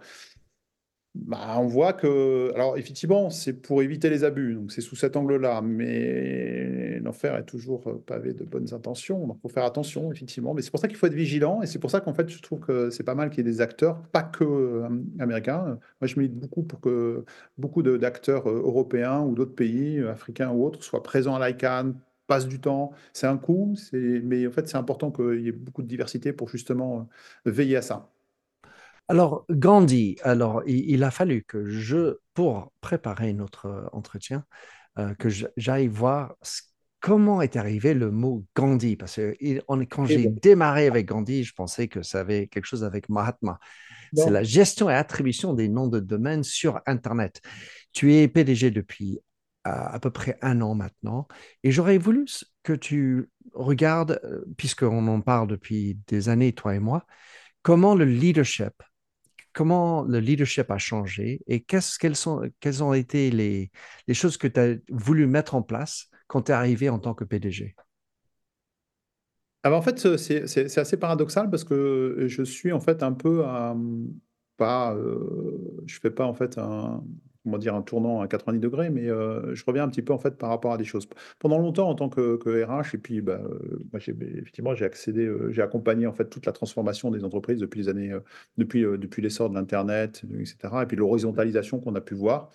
bah, 1.15 1.55
on 1.59 1.65
voit 1.65 1.93
que, 1.93 2.51
alors 2.55 2.77
effectivement, 2.77 3.29
c'est 3.29 3.53
pour 3.53 3.81
éviter 3.81 4.09
les 4.09 4.25
abus, 4.25 4.53
donc 4.53 4.71
c'est 4.73 4.81
sous 4.81 4.97
cet 4.97 5.15
angle-là, 5.15 5.61
mais 5.61 6.99
l'enfer 6.99 7.37
est 7.37 7.45
toujours 7.45 7.87
euh, 7.87 8.03
pavé 8.05 8.33
de 8.33 8.43
bonnes 8.43 8.73
intentions, 8.73 9.25
donc 9.25 9.37
il 9.39 9.41
faut 9.41 9.49
faire 9.49 9.63
attention, 9.63 10.11
effectivement, 10.11 10.53
mais 10.53 10.61
c'est 10.61 10.71
pour 10.71 10.79
ça 10.79 10.89
qu'il 10.89 10.97
faut 10.97 11.07
être 11.07 11.13
vigilant, 11.13 11.61
et 11.61 11.67
c'est 11.67 11.79
pour 11.79 11.89
ça 11.89 12.01
qu'en 12.01 12.13
fait, 12.13 12.29
je 12.29 12.41
trouve 12.41 12.59
que 12.59 12.89
c'est 12.89 13.03
pas 13.03 13.15
mal 13.15 13.29
qu'il 13.29 13.45
y 13.45 13.47
ait 13.47 13.51
des 13.51 13.61
acteurs, 13.61 14.01
pas 14.09 14.23
que 14.23 14.43
euh, 14.43 14.89
américains. 15.19 15.79
Moi, 16.01 16.07
je 16.07 16.19
milite 16.19 16.35
beaucoup 16.37 16.63
pour 16.63 16.81
que 16.81 17.23
beaucoup 17.57 17.81
d'acteurs 17.81 18.49
euh, 18.49 18.61
européens 18.65 19.21
ou 19.21 19.35
d'autres 19.35 19.55
pays, 19.55 20.01
africains 20.01 20.51
ou 20.51 20.65
autres, 20.65 20.83
soient 20.83 21.01
présents 21.03 21.35
à 21.35 21.47
l'ICANN, 21.47 21.93
passent 22.27 22.47
du 22.47 22.59
temps. 22.59 22.91
C'est 23.13 23.27
un 23.27 23.37
coût, 23.37 23.75
mais 23.93 24.45
en 24.47 24.51
fait, 24.51 24.67
c'est 24.67 24.77
important 24.77 25.11
qu'il 25.11 25.41
y 25.41 25.47
ait 25.47 25.51
beaucoup 25.53 25.81
de 25.81 25.87
diversité 25.87 26.33
pour 26.33 26.49
justement 26.49 27.07
veiller 27.45 27.77
à 27.77 27.81
ça. 27.81 28.14
Alors, 29.07 29.45
Gandhi, 29.49 30.17
alors, 30.23 30.63
il, 30.65 31.03
a 31.03 31.11
fallu 31.11 31.43
que 31.43 31.65
je, 31.65 32.17
pour 32.33 32.71
préparer 32.81 33.33
notre 33.33 33.89
entretien, 33.93 34.45
euh, 34.97 35.13
que 35.15 35.29
j'aille 35.57 35.87
voir 35.87 36.35
comment 36.99 37.41
est 37.43 37.55
arrivé 37.55 37.93
le 37.93 38.09
mot 38.09 38.45
Gandhi. 38.55 38.95
Parce 38.95 39.17
que 39.17 39.35
quand 39.85 40.05
j'ai 40.05 40.27
démarré 40.27 40.87
avec 40.87 41.05
Gandhi, 41.05 41.43
je 41.43 41.53
pensais 41.53 41.87
que 41.87 42.01
ça 42.01 42.21
avait 42.21 42.47
quelque 42.47 42.65
chose 42.65 42.83
avec 42.83 43.09
Mahatma. 43.09 43.59
C'est 44.15 44.31
la 44.31 44.43
gestion 44.43 44.89
et 44.89 44.93
attribution 44.93 45.53
des 45.53 45.67
noms 45.67 45.87
de 45.87 45.99
domaine 45.99 46.43
sur 46.43 46.79
Internet. 46.85 47.41
Tu 47.91 48.15
es 48.15 48.27
PDG 48.27 48.71
depuis 48.71 49.19
à, 49.65 49.99
peu 49.99 50.09
près 50.09 50.37
un 50.41 50.61
an 50.61 50.73
maintenant. 50.73 51.27
Et 51.63 51.71
j'aurais 51.71 51.97
voulu 51.97 52.25
que 52.63 52.73
tu 52.73 53.29
regardes, 53.53 54.19
euh, 54.23 54.43
puisqu'on 54.57 55.07
en 55.07 55.21
parle 55.21 55.47
depuis 55.47 55.99
des 56.07 56.29
années, 56.29 56.53
toi 56.53 56.75
et 56.75 56.79
moi, 56.79 57.05
comment 57.61 57.95
le 57.95 58.05
leadership 58.05 58.73
comment 59.55 60.03
le 60.03 60.19
leadership 60.19 60.69
a 60.69 60.77
changé 60.77 61.41
et 61.47 61.61
quelles, 61.61 61.81
sont, 62.15 62.51
ont 62.81 62.93
été 62.93 63.31
les, 63.31 63.71
choses 64.13 64.37
que 64.37 64.47
tu 64.47 64.59
as 64.59 64.75
voulu 64.89 65.25
mettre 65.25 65.55
en 65.55 65.63
place 65.63 66.09
quand 66.27 66.43
tu 66.43 66.51
es 66.51 66.55
arrivé 66.55 66.89
en 66.89 66.99
tant 66.99 67.15
que 67.15 67.23
PDG 67.23 67.75
ah 69.63 69.71
bah, 69.71 69.77
en 69.77 69.81
fait, 69.81 70.15
c'est, 70.17 70.77
assez 70.77 70.97
paradoxal 70.97 71.49
parce 71.49 71.63
que 71.63 72.25
je 72.27 72.43
suis 72.43 72.71
en 72.71 72.79
fait 72.79 73.01
un 73.01 73.13
peu 73.13 73.43
à, 73.45 73.75
pas, 74.57 74.93
euh, 74.93 75.81
je 75.87 75.99
fais 75.99 76.11
pas 76.11 76.25
en 76.25 76.35
fait 76.35 76.59
un, 76.59 77.03
comment 77.45 77.59
dire, 77.59 77.75
un 77.75 77.83
tournant 77.83 78.21
à 78.21 78.27
90 78.27 78.59
degrés, 78.59 78.89
mais 78.89 79.07
euh, 79.07 79.53
je 79.53 79.63
reviens 79.65 79.83
un 79.83 79.87
petit 79.87 80.01
peu 80.01 80.13
en 80.13 80.17
fait 80.17 80.37
par 80.37 80.49
rapport 80.49 80.73
à 80.73 80.77
des 80.77 80.83
choses. 80.83 81.07
Pendant 81.39 81.59
longtemps, 81.59 81.87
en 81.87 81.95
tant 81.95 82.09
que, 82.09 82.63
RH, 82.63 82.95
et 82.95 82.97
puis 82.97 83.21
bah, 83.21 83.39
euh, 83.43 83.79
moi, 83.93 83.99
j'ai, 83.99 84.15
effectivement, 84.37 84.73
j'ai 84.73 84.83
accédé, 84.83 85.25
euh, 85.25 85.51
j'ai 85.51 85.61
accompagné 85.61 86.07
en 86.07 86.13
fait 86.13 86.25
toute 86.25 86.45
la 86.47 86.51
transformation 86.51 87.11
des 87.11 87.23
entreprises 87.23 87.59
depuis 87.59 87.81
les 87.81 87.89
années, 87.89 88.13
depuis, 88.57 88.81
depuis 88.81 89.21
l'essor 89.21 89.49
de 89.49 89.55
l'internet, 89.55 90.23
etc. 90.39 90.57
Et 90.81 90.85
puis 90.87 90.97
l'horizontalisation 90.97 91.79
qu'on 91.79 91.95
a 91.95 92.01
pu 92.01 92.15
voir. 92.15 92.49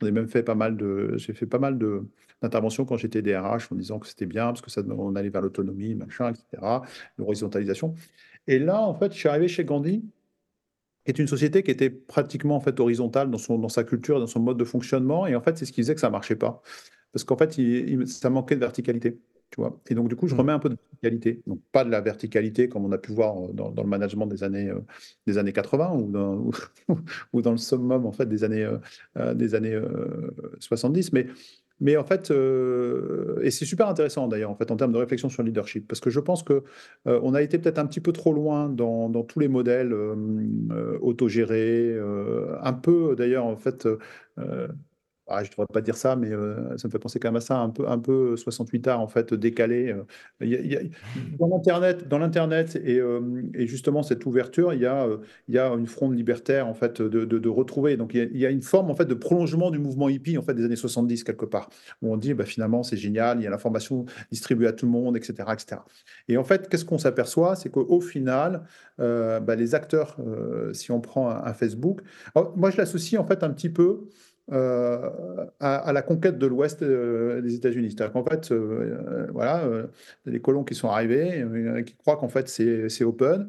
J'en 0.00 0.06
ai 0.06 0.12
même 0.12 0.28
fait 0.28 0.42
pas 0.42 0.54
mal 0.54 0.76
de, 0.76 1.14
j'ai 1.16 1.34
fait 1.34 1.46
pas 1.46 1.58
mal 1.58 1.76
de 1.76 2.04
d'interventions 2.42 2.84
quand 2.84 2.98
j'étais 2.98 3.22
DRH 3.22 3.72
en 3.72 3.76
disant 3.76 3.98
que 3.98 4.06
c'était 4.06 4.26
bien 4.26 4.48
parce 4.48 4.60
que 4.60 4.70
ça, 4.70 4.82
on 4.86 5.16
allait 5.16 5.30
vers 5.30 5.40
l'autonomie, 5.40 5.94
machin, 5.94 6.32
etc. 6.32 6.82
L'horizontalisation. 7.16 7.94
Et 8.46 8.58
là, 8.58 8.82
en 8.82 8.94
fait, 8.94 9.12
je 9.12 9.18
suis 9.18 9.28
arrivé 9.28 9.48
chez 9.48 9.64
Gandhi 9.64 10.04
est 11.06 11.18
une 11.18 11.26
société 11.28 11.62
qui 11.62 11.70
était 11.70 11.90
pratiquement 11.90 12.56
en 12.56 12.60
fait 12.60 12.78
horizontale 12.80 13.30
dans, 13.30 13.38
son, 13.38 13.58
dans 13.58 13.68
sa 13.68 13.84
culture, 13.84 14.20
dans 14.20 14.26
son 14.26 14.40
mode 14.40 14.58
de 14.58 14.64
fonctionnement. 14.64 15.26
Et 15.26 15.34
en 15.34 15.40
fait, 15.40 15.56
c'est 15.56 15.64
ce 15.64 15.72
qui 15.72 15.82
faisait 15.82 15.94
que 15.94 16.00
ça 16.00 16.10
marchait 16.10 16.36
pas. 16.36 16.62
Parce 17.12 17.24
qu'en 17.24 17.36
fait, 17.36 17.58
il, 17.58 18.06
ça 18.08 18.30
manquait 18.30 18.56
de 18.56 18.60
verticalité. 18.60 19.18
Tu 19.50 19.60
vois 19.60 19.80
et 19.88 19.94
donc, 19.94 20.08
du 20.08 20.16
coup, 20.16 20.26
je 20.26 20.34
mmh. 20.34 20.38
remets 20.38 20.52
un 20.52 20.58
peu 20.58 20.68
de 20.68 20.76
verticalité. 20.76 21.42
Donc, 21.46 21.60
pas 21.70 21.84
de 21.84 21.90
la 21.90 22.00
verticalité 22.00 22.68
comme 22.68 22.84
on 22.84 22.92
a 22.92 22.98
pu 22.98 23.12
voir 23.12 23.34
dans, 23.52 23.70
dans 23.70 23.82
le 23.82 23.88
management 23.88 24.26
des 24.26 24.42
années, 24.42 24.68
euh, 24.68 24.80
des 25.26 25.38
années 25.38 25.52
80 25.52 25.92
ou 25.94 26.10
dans, 26.10 26.50
ou, 27.32 27.42
dans 27.42 27.52
le 27.52 27.56
summum 27.56 28.06
en 28.06 28.12
fait, 28.12 28.26
des 28.26 28.42
années, 28.42 28.64
euh, 28.64 28.78
euh, 29.16 29.34
des 29.34 29.54
années 29.54 29.80
70, 30.58 31.12
mais 31.12 31.28
mais 31.80 31.96
en 31.96 32.04
fait, 32.04 32.30
euh, 32.30 33.38
et 33.42 33.50
c'est 33.50 33.66
super 33.66 33.88
intéressant 33.88 34.28
d'ailleurs, 34.28 34.50
en 34.50 34.54
fait, 34.54 34.70
en 34.70 34.76
termes 34.76 34.92
de 34.92 34.98
réflexion 34.98 35.28
sur 35.28 35.42
le 35.42 35.48
leadership, 35.48 35.86
parce 35.86 36.00
que 36.00 36.10
je 36.10 36.20
pense 36.20 36.42
que 36.42 36.64
euh, 37.06 37.20
on 37.22 37.34
a 37.34 37.42
été 37.42 37.58
peut-être 37.58 37.78
un 37.78 37.86
petit 37.86 38.00
peu 38.00 38.12
trop 38.12 38.32
loin 38.32 38.68
dans, 38.68 39.10
dans 39.10 39.22
tous 39.22 39.40
les 39.40 39.48
modèles 39.48 39.92
euh, 39.92 40.98
autogérés, 41.00 41.94
un 42.62 42.72
peu 42.72 43.14
d'ailleurs, 43.16 43.44
en 43.44 43.56
fait, 43.56 43.86
ah, 45.28 45.42
je 45.42 45.48
ne 45.48 45.50
devrais 45.50 45.66
pas 45.66 45.80
dire 45.80 45.96
ça, 45.96 46.14
mais 46.14 46.30
euh, 46.30 46.76
ça 46.78 46.86
me 46.86 46.92
fait 46.92 47.00
penser 47.00 47.18
quand 47.18 47.28
même 47.28 47.36
à 47.36 47.40
ça, 47.40 47.58
un 47.58 47.70
peu, 47.70 47.88
un 47.88 47.98
peu 47.98 48.36
68 48.36 48.86
art 48.86 49.00
en 49.00 49.08
fait 49.08 49.34
décalé. 49.34 49.92
Euh. 49.92 50.76
Dans 51.38 51.48
l'internet, 51.48 52.06
dans 52.06 52.18
l'internet 52.18 52.76
et, 52.76 53.00
euh, 53.00 53.20
justement 53.54 54.04
cette 54.04 54.24
ouverture, 54.24 54.72
il 54.72 54.80
y 54.80 54.86
a, 54.86 55.74
une 55.74 55.86
fronde 55.88 56.16
libertaire 56.16 56.68
en 56.68 56.74
fait 56.74 57.02
de, 57.02 57.48
retrouver. 57.48 57.96
Donc 57.96 58.14
il 58.14 58.36
y, 58.36 58.46
a, 58.46 58.50
une 58.50 58.62
forme 58.62 58.88
en 58.88 58.94
fait 58.94 59.06
de 59.06 59.14
prolongement 59.14 59.72
du 59.72 59.80
mouvement 59.80 60.08
hippie 60.08 60.38
en 60.38 60.42
fait 60.42 60.54
des 60.54 60.64
années 60.64 60.76
70 60.76 61.24
quelque 61.24 61.44
part, 61.44 61.70
où 62.02 62.12
on 62.12 62.16
dit 62.16 62.32
bah, 62.32 62.44
finalement 62.44 62.84
c'est 62.84 62.96
génial, 62.96 63.40
il 63.40 63.44
y 63.44 63.46
a 63.48 63.50
l'information 63.50 64.04
distribuée 64.30 64.68
à 64.68 64.72
tout 64.72 64.86
le 64.86 64.92
monde, 64.92 65.16
etc., 65.16 65.34
etc. 65.52 65.80
Et 66.28 66.36
en 66.36 66.44
fait, 66.44 66.68
qu'est-ce 66.68 66.84
qu'on 66.84 66.98
s'aperçoit, 66.98 67.56
c'est 67.56 67.70
qu'au 67.70 68.00
final, 68.00 68.62
bah, 68.98 69.56
les 69.56 69.74
acteurs, 69.74 70.18
si 70.72 70.92
on 70.92 71.00
prend 71.00 71.30
un, 71.30 71.52
Facebook, 71.52 72.02
moi 72.54 72.70
je 72.70 72.76
l'associe 72.76 73.20
en 73.20 73.24
fait 73.24 73.42
un 73.42 73.50
petit 73.50 73.70
peu 73.70 74.08
euh, 74.52 75.10
à, 75.58 75.92
la 75.92 76.02
conquête 76.02 76.38
de 76.38 76.46
l'Ouest 76.46 76.80
euh, 76.82 77.40
des 77.40 77.56
États-Unis. 77.56 77.90
C'est-à-dire 77.90 78.12
qu'en 78.12 78.24
fait, 78.24 78.52
euh, 78.52 79.26
voilà, 79.32 79.64
les 80.24 80.40
colons 80.40 80.62
qui 80.62 80.76
sont 80.76 80.88
arrivés, 80.88 81.44
qui 81.84 81.96
croient 81.96 82.16
qu'en 82.16 82.28
fait 82.28 82.48
c'est 82.48 83.04
open, 83.04 83.48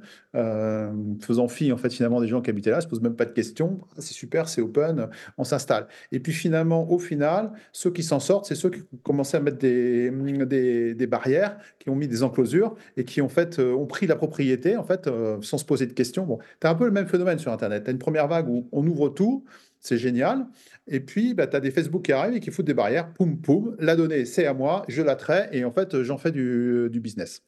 faisant 1.21 1.47
fi 1.47 1.71
en 1.71 1.77
fait 1.77 1.93
finalement 1.93 2.19
des 2.19 2.27
gens 2.27 2.41
qui 2.41 2.49
habitaient 2.49 2.71
là, 2.71 2.81
se 2.81 2.87
posent 2.87 3.01
même 3.01 3.15
pas 3.15 3.25
de 3.25 3.31
questions. 3.31 3.79
Ah, 3.91 3.95
c'est 3.99 4.13
super, 4.13 4.49
c'est 4.49 4.61
open, 4.61 5.07
on 5.37 5.43
s'installe. 5.43 5.87
Et 6.11 6.19
puis 6.19 6.33
finalement, 6.33 6.89
au 6.91 6.97
final, 6.97 7.51
ceux 7.71 7.91
qui 7.91 8.01
s'en 8.01 8.19
sortent, 8.19 8.45
c'est 8.45 8.55
ceux 8.55 8.71
qui 8.71 8.81
ont 9.07 9.21
à 9.21 9.39
mettre 9.39 9.57
des, 9.57 11.07
barrières, 11.07 11.57
qui 11.79 11.89
ont 11.89 11.95
mis 11.95 12.07
des 12.07 12.23
enclosures 12.23 12.75
et 12.95 13.03
qui 13.03 13.21
en 13.21 13.29
fait 13.29 13.59
ont 13.59 13.85
pris 13.85 14.07
la 14.07 14.15
propriété 14.15 14.77
en 14.77 14.83
fait 14.83 15.09
sans 15.41 15.57
se 15.59 15.65
poser 15.65 15.85
de 15.85 15.93
questions. 15.93 16.25
Bon, 16.25 16.39
tu 16.59 16.65
as 16.65 16.71
un 16.71 16.75
peu 16.75 16.85
le 16.85 16.91
même 16.91 17.07
phénomène 17.07 17.37
sur 17.37 17.51
Internet. 17.51 17.83
Tu 17.83 17.89
as 17.89 17.93
une 17.93 17.99
première 17.99 18.27
vague 18.27 18.49
où 18.49 18.67
on 18.71 18.85
ouvre 18.87 19.09
tout 19.09 19.43
c'est 19.79 19.97
génial. 19.97 20.47
Et 20.87 20.99
puis, 20.99 21.33
bah, 21.33 21.47
tu 21.47 21.55
as 21.55 21.59
des 21.59 21.71
Facebook 21.71 22.03
qui 22.03 22.11
arrivent 22.13 22.35
et 22.35 22.39
qui 22.39 22.51
foutent 22.51 22.65
des 22.65 22.73
barrières, 22.73 23.11
poum, 23.13 23.39
poum, 23.41 23.75
la 23.79 23.95
donnée, 23.95 24.25
c'est 24.25 24.45
à 24.45 24.53
moi, 24.53 24.85
je 24.87 25.01
la 25.01 25.15
traite 25.15 25.49
et 25.51 25.65
en 25.65 25.71
fait, 25.71 26.01
j'en 26.03 26.17
fais 26.17 26.31
du, 26.31 26.89
du 26.89 26.99
business. 26.99 27.43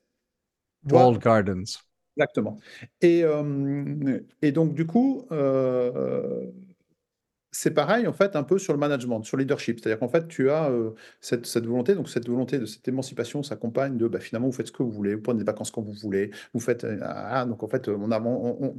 Walled 0.90 1.20
Gardens. 1.20 1.64
Exactement. 2.18 2.58
Et, 3.02 3.24
euh, 3.24 4.20
et 4.42 4.52
donc, 4.52 4.74
du 4.74 4.86
coup, 4.86 5.26
euh, 5.32 6.52
c'est 7.52 7.72
pareil, 7.72 8.08
en 8.08 8.14
fait, 8.14 8.36
un 8.36 8.44
peu 8.44 8.58
sur 8.60 8.74
le 8.74 8.80
management, 8.80 9.24
sur 9.24 9.38
le 9.38 9.44
leadership. 9.44 9.80
C'est-à-dire 9.80 10.00
qu'en 10.00 10.10
fait, 10.10 10.28
tu 10.28 10.50
as 10.50 10.70
euh, 10.70 10.92
cette, 11.22 11.46
cette, 11.46 11.66
volonté, 11.66 11.96
donc 11.96 12.10
cette 12.10 12.28
volonté 12.28 12.60
de 12.60 12.66
cette 12.66 12.88
émancipation 12.88 13.42
s'accompagne 13.42 13.98
de, 13.98 14.08
bah, 14.08 14.20
finalement, 14.20 14.48
vous 14.48 14.54
faites 14.54 14.68
ce 14.68 14.72
que 14.74 14.84
vous 14.84 14.92
voulez, 14.92 15.16
vous 15.16 15.22
prenez 15.22 15.40
des 15.40 15.46
vacances 15.46 15.72
quand 15.72 15.82
vous 15.82 15.94
voulez, 15.94 16.32
vous 16.54 16.60
faites... 16.60 16.86
Ah, 17.02 17.46
donc, 17.46 17.64
en 17.64 17.68
fait, 17.68 17.88
on 17.88 18.12
a... 18.12 18.20
on, 18.22 18.76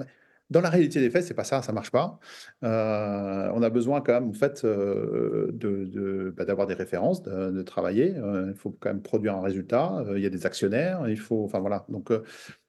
dans 0.50 0.60
la 0.60 0.68
réalité 0.68 1.00
des 1.00 1.10
faits, 1.10 1.24
c'est 1.24 1.34
pas 1.34 1.44
ça, 1.44 1.62
ça 1.62 1.72
marche 1.72 1.90
pas. 1.90 2.18
Euh, 2.64 3.50
on 3.54 3.62
a 3.62 3.70
besoin 3.70 4.00
quand 4.00 4.14
même, 4.14 4.28
en 4.30 4.32
fait, 4.32 4.64
euh, 4.64 6.32
bah, 6.36 6.44
d'avoir 6.44 6.66
des 6.66 6.74
références, 6.74 7.22
de, 7.22 7.62
travailler. 7.62 8.14
Euh, 8.16 8.46
il 8.48 8.54
faut 8.54 8.76
quand 8.80 8.90
même 8.90 9.02
produire 9.02 9.36
un 9.36 9.42
résultat. 9.42 10.04
il 10.16 10.22
y 10.22 10.26
a 10.26 10.30
des 10.30 10.46
actionnaires. 10.46 11.08
Il 11.08 11.18
faut, 11.18 11.44
enfin 11.44 11.60
voilà. 11.60 11.86
Donc, 11.88 12.12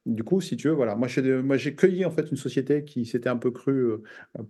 du 0.06 0.24
coup, 0.24 0.42
si 0.42 0.58
tu 0.58 0.68
veux, 0.68 0.74
voilà, 0.74 0.96
moi 0.96 1.08
j'ai, 1.08 1.76
cueilli 1.76 2.06
en 2.06 2.12
fait 2.12 2.32
une 2.32 2.38
société 2.38 2.84
qui 2.84 3.06
s'était 3.06 3.30
un 3.30 3.38
peu 3.38 3.52
crue 3.52 3.92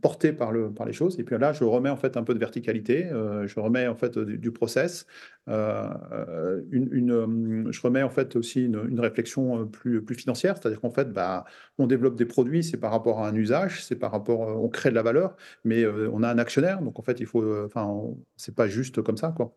portée 0.02 0.32
par 0.32 0.52
le, 0.52 0.72
par 0.72 0.86
les 0.86 0.94
choses. 0.94 1.20
Et 1.20 1.24
puis 1.24 1.38
là, 1.38 1.52
je 1.52 1.66
remets 1.66 1.90
en 1.90 1.98
fait 1.98 2.16
un 2.16 2.24
peu 2.24 2.34
de 2.34 2.40
verticalité. 2.40 3.10
je 3.10 3.60
remets 3.60 3.88
en 3.88 3.96
fait 3.96 4.18
du, 4.18 4.52
process. 4.52 5.06
une, 5.48 6.64
une, 6.72 7.68
je 7.70 7.82
remets 7.82 8.04
en 8.04 8.10
fait 8.10 8.36
aussi 8.38 8.66
une, 8.66 8.82
une 8.90 9.00
réflexion 9.02 9.68
plus, 9.68 10.02
plus 10.02 10.16
financière, 10.16 10.56
c'est-à-dire 10.58 10.80
qu'en 10.80 10.90
fait, 10.90 11.12
bah, 11.12 11.44
on 11.78 11.86
développe 11.86 12.16
des 12.16 12.26
produits, 12.26 12.64
c'est 12.64 12.78
par 12.78 12.92
rapport 12.92 13.20
à 13.20 13.28
un 13.28 13.36
usage, 13.36 13.84
c'est 13.84 13.98
par 13.98 14.12
rapport, 14.12 14.40
on 14.64 14.70
crée 14.70 14.90
de 14.90 14.96
la 14.96 15.04
valeur, 15.04 15.36
mais 15.66 15.86
on 15.86 16.24
a 16.24 16.30
un 16.30 16.38
actionnaire, 16.38 16.82
donc 16.82 16.98
en 16.98 17.02
fait, 17.02 17.20
il 17.20 17.26
faut, 17.26 17.44
enfin, 17.66 17.92
c'est 18.38 18.56
pas 18.56 18.68
juste 18.68 19.02
comme 19.02 19.18
ça, 19.18 19.36
quoi. 19.36 19.54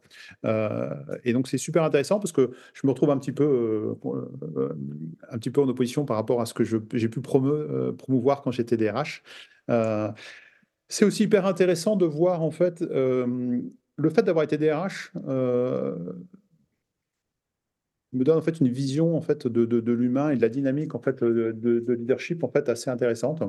et 1.24 1.32
donc 1.32 1.46
c'est 1.46 1.58
super 1.58 1.84
intéressant 1.84 2.18
parce 2.18 2.32
que 2.32 2.50
je 2.72 2.80
me 2.84 2.90
retrouve 2.90 3.10
un 3.10 3.18
petit 3.18 3.32
peu, 3.32 3.94
un 5.30 5.38
petit 5.38 5.50
peu 5.50 5.60
en 5.60 5.68
opposition 5.68 5.83
par 6.04 6.16
rapport 6.16 6.40
à 6.40 6.46
ce 6.46 6.54
que 6.54 6.64
j'ai 6.64 7.08
pu 7.08 7.20
promouvoir 7.20 8.42
quand 8.42 8.50
j'étais 8.50 8.76
DRH. 8.76 9.22
c'est 10.88 11.04
aussi 11.04 11.24
hyper 11.24 11.46
intéressant 11.46 11.96
de 11.96 12.06
voir 12.06 12.42
en 12.42 12.50
fait 12.50 12.80
le 12.82 14.10
fait 14.10 14.22
d'avoir 14.22 14.44
été 14.44 14.58
DRH 14.58 15.12
me 18.14 18.24
donne 18.24 18.38
en 18.38 18.42
fait 18.42 18.60
une 18.60 18.68
vision 18.68 19.16
en 19.16 19.20
fait 19.20 19.46
de, 19.46 19.64
de, 19.64 19.80
de 19.80 19.92
l'humain 19.92 20.30
et 20.30 20.36
de 20.36 20.42
la 20.42 20.48
dynamique 20.48 20.94
en 20.94 21.00
fait 21.00 21.22
de, 21.22 21.52
de, 21.52 21.92
leadership 21.92 22.44
en 22.44 22.48
fait 22.48 22.68
assez 22.68 22.90
intéressante. 22.90 23.42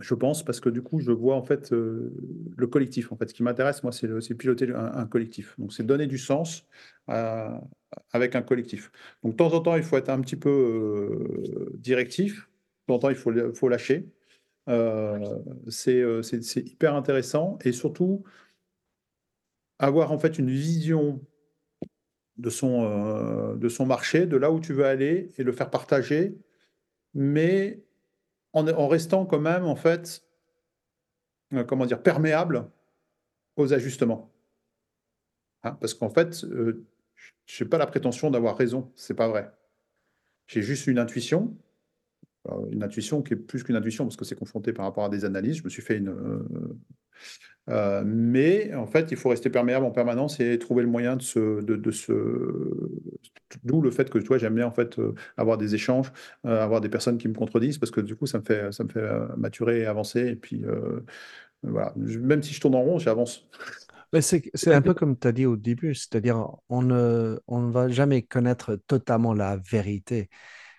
Je 0.00 0.14
pense 0.14 0.44
parce 0.44 0.60
que 0.60 0.68
du 0.68 0.82
coup, 0.82 1.00
je 1.00 1.10
vois 1.10 1.36
en 1.36 1.42
fait 1.42 1.72
euh, 1.72 2.12
le 2.56 2.66
collectif. 2.66 3.12
En 3.12 3.16
fait, 3.16 3.28
ce 3.28 3.34
qui 3.34 3.42
m'intéresse, 3.42 3.82
moi, 3.82 3.92
c'est 3.92 4.34
piloter 4.34 4.72
un, 4.74 5.06
collectif. 5.06 5.54
Donc, 5.58 5.72
c'est 5.72 5.84
donner 5.84 6.06
du 6.06 6.18
sens 6.18 6.66
avec 7.06 8.34
un 8.34 8.42
collectif. 8.42 8.90
Donc, 9.22 9.32
de 9.32 9.36
temps 9.36 9.52
en 9.52 9.60
temps, 9.60 9.76
il 9.76 9.82
faut 9.82 9.96
être 9.96 10.08
un 10.08 10.20
petit 10.20 10.36
peu 10.36 10.50
euh, 10.50 11.70
directif. 11.78 12.48
De 12.88 12.92
temps 12.92 12.94
en 12.96 12.98
temps, 12.98 13.10
il 13.10 13.16
faut, 13.16 13.68
lâcher. 13.68 14.08
Euh, 14.68 15.18
c'est 15.68 16.60
hyper 16.60 16.94
intéressant 16.94 17.58
et 17.64 17.72
surtout 17.72 18.24
avoir 19.78 20.10
en 20.10 20.18
fait 20.18 20.38
une 20.38 20.50
vision 20.50 21.20
de 22.38 22.50
son, 22.50 23.54
de 23.54 23.68
son 23.68 23.86
marché, 23.86 24.26
de 24.26 24.36
là 24.36 24.50
où 24.50 24.60
tu 24.60 24.72
veux 24.72 24.84
aller 24.84 25.30
et 25.38 25.42
le 25.42 25.52
faire 25.52 25.70
partager, 25.70 26.36
mais 27.14 27.85
en, 28.56 28.88
restant 28.88 29.26
quand 29.26 29.40
même 29.40 29.64
en 29.64 29.76
fait, 29.76 30.24
euh, 31.52 31.64
comment 31.64 31.86
dire, 31.86 32.02
perméable 32.02 32.70
aux 33.56 33.72
ajustements. 33.72 34.32
Hein, 35.62 35.76
parce 35.80 35.94
qu'en 35.94 36.08
fait, 36.08 36.44
euh, 36.44 36.86
je 37.44 37.62
n'ai 37.62 37.68
pas 37.68 37.78
la 37.78 37.86
prétention 37.86 38.30
d'avoir 38.30 38.56
raison, 38.56 38.92
c'est 38.96 39.14
pas 39.14 39.28
vrai. 39.28 39.50
J'ai 40.46 40.62
juste 40.62 40.86
une 40.86 40.98
intuition, 40.98 41.56
une 42.70 42.82
intuition 42.82 43.22
qui 43.22 43.34
est 43.34 43.36
plus 43.36 43.62
qu'une 43.62 43.76
intuition 43.76 44.04
parce 44.04 44.16
que 44.16 44.24
c'est 44.24 44.36
confronté 44.36 44.72
par 44.72 44.84
rapport 44.84 45.04
à 45.04 45.08
des 45.08 45.24
analyses. 45.24 45.58
Je 45.58 45.64
me 45.64 45.68
suis 45.68 45.82
fait 45.82 45.96
une. 45.96 46.14
Euh, 47.68 48.04
mais 48.06 48.72
en 48.74 48.86
fait, 48.86 49.10
il 49.10 49.16
faut 49.16 49.28
rester 49.28 49.50
perméable 49.50 49.84
en 49.84 49.90
permanence 49.90 50.38
et 50.38 50.58
trouver 50.58 50.82
le 50.82 50.88
moyen 50.88 51.16
de 51.16 51.22
se. 51.22 51.60
De, 51.62 51.90
se... 51.90 52.12
D'où 53.64 53.80
le 53.80 53.90
fait 53.90 54.08
que 54.08 54.18
toi, 54.18 54.38
j'aime 54.38 54.54
bien 54.54 54.66
en 54.66 54.72
fait 54.72 55.00
avoir 55.36 55.58
des 55.58 55.74
échanges, 55.74 56.12
avoir 56.44 56.80
des 56.80 56.88
personnes 56.88 57.18
qui 57.18 57.28
me 57.28 57.34
contredisent 57.34 57.78
parce 57.78 57.90
que 57.90 58.00
du 58.00 58.14
coup, 58.14 58.26
ça 58.26 58.38
me 58.38 58.44
fait, 58.44 58.72
ça 58.72 58.84
me 58.84 58.88
fait 58.88 59.08
maturer 59.36 59.80
et 59.80 59.86
avancer. 59.86 60.20
Et 60.20 60.36
puis, 60.36 60.64
voilà. 61.62 61.92
Même 61.96 62.42
si 62.42 62.54
je 62.54 62.60
tourne 62.60 62.74
en 62.76 62.82
rond, 62.82 62.98
j'avance. 62.98 63.48
C'est 64.20 64.72
un 64.72 64.82
peu 64.82 64.94
comme 64.94 65.18
tu 65.18 65.28
as 65.28 65.32
dit 65.32 65.46
au 65.46 65.56
début, 65.56 65.94
c'est-à-dire 65.94 66.48
on 66.68 66.82
ne, 66.82 67.38
on 67.46 67.60
ne 67.60 67.72
va 67.72 67.88
jamais 67.88 68.22
connaître 68.22 68.76
totalement 68.86 69.34
la 69.34 69.56
vérité, 69.56 70.30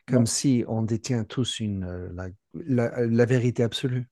comme 0.07 0.25
si 0.25 0.63
on 0.67 0.81
détient 0.81 1.23
tous 1.23 1.59
une, 1.59 1.83
euh, 1.83 2.09
la, 2.13 2.29
la, 2.53 3.05
la, 3.05 3.25
vérité 3.25 3.63
absolue. 3.63 4.07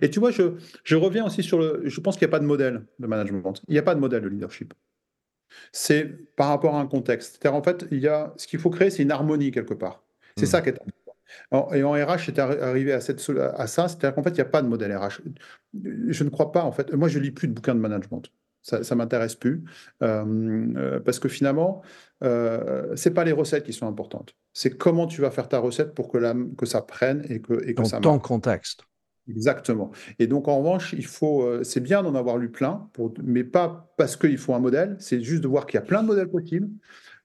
Et 0.00 0.10
tu 0.10 0.20
vois, 0.20 0.30
je, 0.30 0.54
je 0.84 0.96
reviens 0.96 1.26
aussi 1.26 1.42
sur 1.42 1.58
le... 1.58 1.82
Je 1.84 2.00
pense 2.00 2.16
qu'il 2.16 2.26
n'y 2.26 2.30
a 2.30 2.36
pas 2.36 2.40
de 2.40 2.46
modèle 2.46 2.86
de 2.98 3.06
management. 3.06 3.60
Il 3.68 3.72
n'y 3.72 3.78
a 3.78 3.82
pas 3.82 3.94
de 3.94 4.00
modèle 4.00 4.22
de 4.22 4.28
leadership. 4.28 4.72
C'est 5.72 6.34
par 6.36 6.48
rapport 6.48 6.76
à 6.76 6.80
un 6.80 6.86
contexte. 6.86 7.38
C'est-à-dire, 7.38 7.58
en 7.58 7.62
fait, 7.62 7.86
il 7.90 7.98
y 7.98 8.08
a, 8.08 8.32
ce 8.36 8.46
qu'il 8.46 8.58
faut 8.58 8.70
créer, 8.70 8.90
c'est 8.90 9.02
une 9.02 9.10
harmonie 9.10 9.50
quelque 9.50 9.74
part. 9.74 10.02
C'est 10.36 10.44
mmh. 10.44 10.46
ça 10.46 10.62
qui 10.62 10.70
est 10.70 10.78
et 11.74 11.82
en 11.82 11.92
RH, 11.92 12.26
c'est 12.26 12.38
arrivé 12.38 12.92
à, 12.92 13.00
cette, 13.00 13.20
à 13.30 13.66
ça, 13.66 13.88
c'est-à-dire 13.88 14.14
qu'en 14.14 14.22
fait, 14.22 14.30
il 14.30 14.34
n'y 14.34 14.40
a 14.40 14.46
pas 14.46 14.62
de 14.62 14.68
modèle 14.68 14.96
RH. 14.96 15.20
Je 16.08 16.24
ne 16.24 16.28
crois 16.28 16.52
pas, 16.52 16.62
en 16.62 16.72
fait. 16.72 16.92
Moi, 16.92 17.08
je 17.08 17.18
lis 17.18 17.30
plus 17.30 17.48
de 17.48 17.52
bouquins 17.52 17.74
de 17.74 17.80
management. 17.80 18.30
Ça 18.66 18.78
ne 18.78 18.94
m'intéresse 18.96 19.36
plus. 19.36 19.62
Euh, 20.02 20.24
euh, 20.76 21.00
parce 21.00 21.20
que 21.20 21.28
finalement, 21.28 21.82
euh, 22.24 22.96
ce 22.96 23.08
n'est 23.08 23.14
pas 23.14 23.24
les 23.24 23.32
recettes 23.32 23.62
qui 23.62 23.72
sont 23.72 23.86
importantes. 23.86 24.34
C'est 24.52 24.76
comment 24.76 25.06
tu 25.06 25.20
vas 25.20 25.30
faire 25.30 25.48
ta 25.48 25.58
recette 25.58 25.94
pour 25.94 26.08
que, 26.08 26.18
la, 26.18 26.34
que 26.58 26.66
ça 26.66 26.82
prenne 26.82 27.24
et 27.28 27.40
que, 27.40 27.54
et 27.64 27.74
que 27.74 27.82
Dans 27.82 27.84
ça 27.84 28.00
ton 28.00 28.18
contexte. 28.18 28.82
Exactement. 29.28 29.90
Et 30.18 30.26
donc, 30.26 30.48
en 30.48 30.58
revanche, 30.58 30.94
il 30.96 31.06
faut, 31.06 31.42
euh, 31.42 31.62
c'est 31.64 31.80
bien 31.80 32.02
d'en 32.02 32.14
avoir 32.14 32.38
lu 32.38 32.48
plein, 32.48 32.88
pour, 32.92 33.12
mais 33.22 33.44
pas 33.44 33.92
parce 33.96 34.16
qu'il 34.16 34.38
faut 34.38 34.54
un 34.54 34.60
modèle, 34.60 34.96
c'est 34.98 35.20
juste 35.20 35.42
de 35.42 35.48
voir 35.48 35.66
qu'il 35.66 35.78
y 35.78 35.82
a 35.82 35.86
plein 35.86 36.02
de 36.02 36.08
modèles 36.08 36.28
possibles, 36.28 36.68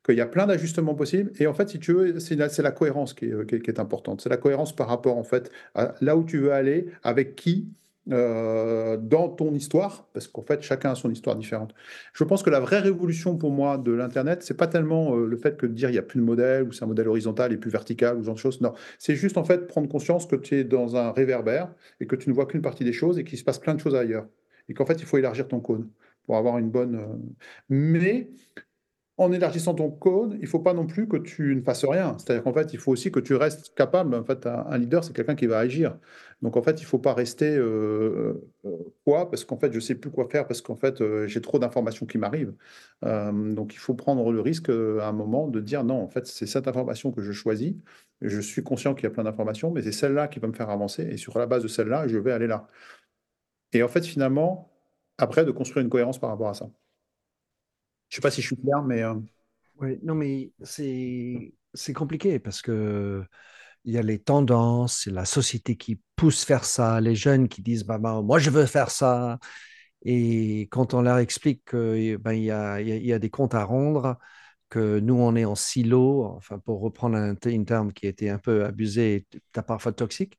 qu'il 0.04 0.16
y 0.16 0.22
a 0.22 0.26
plein 0.26 0.48
d'ajustements 0.48 0.96
possibles. 0.96 1.32
Et 1.39 1.48
en 1.48 1.54
fait, 1.54 1.70
si 1.70 1.80
tu 1.80 1.94
veux, 1.94 2.20
c'est 2.20 2.36
la, 2.36 2.50
la, 2.56 2.72
cohérence 2.72 3.14
qui 3.14 3.26
est, 3.26 3.62
qui 3.62 3.70
est, 3.70 3.80
importante. 3.80 4.22
C'est 4.22 4.30
la 4.30 4.38
cohérence 4.38 4.76
par 4.76 4.88
rapport, 4.88 5.18
en 5.18 5.24
fait, 5.24 5.52
à 5.76 5.94
là 6.02 6.18
où 6.18 6.24
tu 6.24 6.39
veux 6.39 6.54
aller, 6.54 6.88
avec 7.04 7.36
qui, 7.36 7.68
euh, 8.12 8.97
dans 8.97 9.30
ton 9.30 9.53
histoire, 9.53 10.07
parce 10.14 10.28
qu'en 10.28 10.41
fait, 10.41 10.62
chacun 10.62 10.91
a 10.91 10.95
son 10.95 11.12
histoire 11.12 11.36
différente. 11.36 11.74
Je 12.14 12.24
pense 12.24 12.43
que 12.43 12.49
la 12.49 12.59
vraie 12.59 12.80
révolution 12.80 13.38
pour 13.38 13.51
moi 13.51 13.78
de 13.78 13.91
l'Internet, 13.91 14.43
c'est 14.43 14.57
pas 14.57 14.68
tellement 14.68 15.16
euh, 15.16 15.26
le 15.26 15.38
fait 15.38 15.59
de 15.59 15.68
dire 15.68 15.89
il 15.89 15.93
n'y 15.93 15.99
a 15.99 16.03
plus 16.03 16.20
de 16.20 16.26
modèle, 16.26 16.64
ou 16.64 16.72
c'est 16.72 16.84
un 16.84 16.88
modèle 16.88 17.07
horizontal 17.07 17.53
et 17.53 17.57
plus 17.57 17.72
vertical, 17.72 18.18
ou 18.18 18.22
ce 18.22 18.26
genre 18.26 18.36
de 18.36 18.39
choses. 18.39 18.62
Non, 18.62 18.74
c'est 18.99 19.16
juste 19.16 19.38
en 19.38 19.43
fait 19.43 19.68
prendre 19.68 19.88
conscience 19.89 20.26
que 20.26 20.36
tu 20.36 20.55
es 20.55 20.64
dans 20.64 20.95
un 20.95 21.12
réverbère 21.12 21.74
et 21.99 22.07
que 22.07 22.16
tu 22.16 22.30
ne 22.30 22.34
vois 22.36 22.45
qu'une 22.45 22.62
partie 22.62 22.84
des 22.84 22.93
choses 22.93 23.20
et 23.20 23.24
qu'il 23.24 23.38
se 23.38 23.43
passe 23.43 23.59
plein 23.59 23.76
de 23.76 23.80
choses 23.80 23.95
ailleurs. 23.95 24.28
Et 24.70 24.74
qu'en 24.74 24.86
fait, 24.86 24.95
il 24.99 25.05
faut 25.05 25.18
élargir 25.18 25.47
ton 25.47 25.59
cône 25.59 25.89
pour 26.26 26.38
avoir 26.38 26.57
une 26.57 26.70
bonne. 26.70 26.95
Euh, 26.95 27.05
mais 27.70 28.30
en 29.18 29.32
élargissant 29.32 29.76
ton 29.76 29.91
code, 29.91 30.34
il 30.36 30.41
ne 30.41 30.47
faut 30.47 30.59
pas 30.59 30.74
non 30.74 30.88
plus 30.88 31.07
que 31.07 31.18
tu 31.18 31.55
ne 31.55 31.62
fasses 31.62 31.86
rien. 31.86 32.16
C'est-à-dire 32.18 32.43
qu'en 32.43 32.53
fait, 32.53 32.74
il 32.74 32.80
faut 32.80 32.91
aussi 32.91 33.12
que 33.12 33.20
tu 33.20 33.36
restes 33.36 33.74
capable. 33.76 34.16
En 34.16 34.24
fait, 34.24 34.47
un, 34.47 34.78
leader, 34.78 35.03
c'est 35.03 35.14
quelqu'un 35.14 35.36
qui 35.36 35.47
va 35.47 35.59
agir. 35.59 35.97
Donc, 36.41 36.57
en 36.57 36.64
fait, 36.64 36.80
il 36.80 36.84
ne 36.84 36.88
faut 36.88 36.97
pas 36.97 37.14
rester 37.14 37.55
euh, 37.55 38.34
euh, 38.66 38.78
quoi 39.05 39.30
Parce 39.30 39.45
qu'en 39.45 39.57
fait, 39.57 39.72
je 39.72 39.78
ne 39.78 39.82
sais 39.82 39.95
plus 39.95 40.09
quoi 40.09 40.28
faire 40.30 40.47
parce 40.47 40.62
qu'en 40.62 40.76
fait, 40.76 41.01
euh, 41.01 41.28
j'ai 41.28 41.41
trop 41.41 41.59
d'informations 41.59 42.05
qui 42.05 42.18
m'arrivent. 42.18 42.53
donc, 43.03 43.74
il 43.74 43.80
faut 43.80 43.93
prendre 43.93 44.32
le 44.32 44.41
risque 44.41 44.70
à 44.70 45.07
un 45.07 45.12
moment 45.12 45.47
de 45.47 45.59
dire 45.59 45.84
non, 45.84 46.01
en 46.01 46.07
fait, 46.07 46.26
c'est 46.26 46.47
cette 46.47 46.68
information 46.68 47.12
que 47.12 47.22
je 47.22 47.32
choisis. 47.32 47.76
Je 48.22 48.39
suis 48.39 48.64
conscient 48.64 48.95
qu'il 48.95 49.03
y 49.03 49.07
a 49.07 49.12
plein 49.12 49.24
d'informations, 49.24 49.72
mais 49.72 49.82
c'est 49.82 49.91
celle-là 49.91 50.28
qui 50.28 50.39
va 50.39 50.47
me 50.47 50.53
faire 50.53 50.70
avancer. 50.70 51.03
Et 51.03 51.18
sur 51.18 51.38
la 51.38 51.47
base 51.47 51.64
de 51.64 51.68
celle-là, 51.68 52.07
je 52.07 52.18
vais 52.18 52.32
aller 52.32 52.47
là. 52.47 52.68
Et 53.74 53.84
en 53.84 53.88
fait, 53.88 54.05
finalement, 54.05 54.72
après, 55.18 55.45
de 55.45 55.51
construire 55.51 55.84
une 55.84 55.89
cohérence 55.89 56.20
par 56.20 56.30
rapport 56.30 56.49
à 56.49 56.53
ça. 56.53 56.70
Je 58.12 58.18
sais 58.18 58.22
pas 58.22 58.32
si 58.32 58.41
je 58.41 58.47
suis 58.47 58.57
clair, 58.57 58.84
mais. 58.84 59.03
Euh, 59.03 59.16
oui, 59.80 59.97
non, 60.03 60.16
mais 60.16 60.51
c'est 60.62 61.53
c'est 61.74 61.93
compliqué 61.93 62.39
parce 62.39 62.62
que 62.62 63.24
il 63.86 63.93
y 63.93 63.97
a 63.97 64.03
les 64.03 64.20
tendances, 64.20 65.07
la 65.07 65.26
société 65.26 65.76
qui 65.78 66.01
pousse 66.16 66.43
faire 66.45 66.66
ça, 66.66 67.01
les 67.01 67.16
jeunes 67.16 67.47
qui 67.47 67.62
disent 67.62 67.86
bah, 67.86 67.97
bah, 67.97 68.22
moi 68.22 68.39
je 68.39 68.49
veux 68.51 68.66
faire 68.66 68.91
ça. 68.91 69.39
Et 70.03 70.64
quand 70.72 70.93
on 70.93 71.01
leur 71.03 71.20
explique 71.20 71.70
qu'il 71.72 72.18
ben, 72.18 72.34
y, 72.34 72.51
a, 72.51 72.82
y, 72.82 73.14
a, 73.14 73.20
des 73.20 73.30
comptes 73.30 73.55
à 73.55 73.64
rendre, 73.66 74.18
que 74.70 74.99
nous 74.99 75.16
on 75.16 75.36
est 75.36 75.45
en 75.45 75.55
silo, 75.55 76.26
enfin 76.38 76.59
pour 76.59 76.82
reprendre 76.82 77.18
un, 77.18 77.36
terme 77.36 77.93
qui 77.93 78.07
été 78.07 78.30
un 78.30 78.39
peu 78.39 78.66
abusé, 78.66 79.28
parfois 79.68 79.93
toxique, 79.93 80.38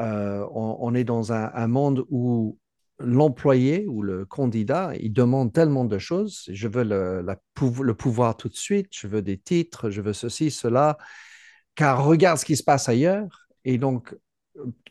euh, 0.00 0.46
on, 0.52 0.94
est 0.94 1.04
dans 1.04 1.32
un, 1.32 1.50
un 1.54 1.68
monde 1.68 2.06
où 2.10 2.58
l'employé 3.00 3.86
ou 3.86 4.02
le 4.02 4.24
candidat, 4.26 4.92
il 5.00 5.12
demande 5.12 5.52
tellement 5.52 5.84
de 5.84 5.98
choses. 5.98 6.48
Je 6.52 6.68
veux 6.68 6.84
le, 6.84 7.22
le, 7.22 7.94
pouvoir 7.94 8.36
tout 8.36 8.48
de 8.48 8.56
suite, 8.56 8.88
je 8.92 9.06
veux 9.06 9.22
des 9.22 9.38
titres, 9.38 9.90
je 9.90 10.00
veux 10.02 10.12
ceci, 10.12 10.50
cela, 10.50 10.98
car 11.74 12.04
regarde 12.04 12.38
ce 12.38 12.44
qui 12.44 12.56
se 12.56 12.62
passe 12.64 12.88
ailleurs. 12.88 13.48
Et 13.64 13.78
donc, 13.78 14.14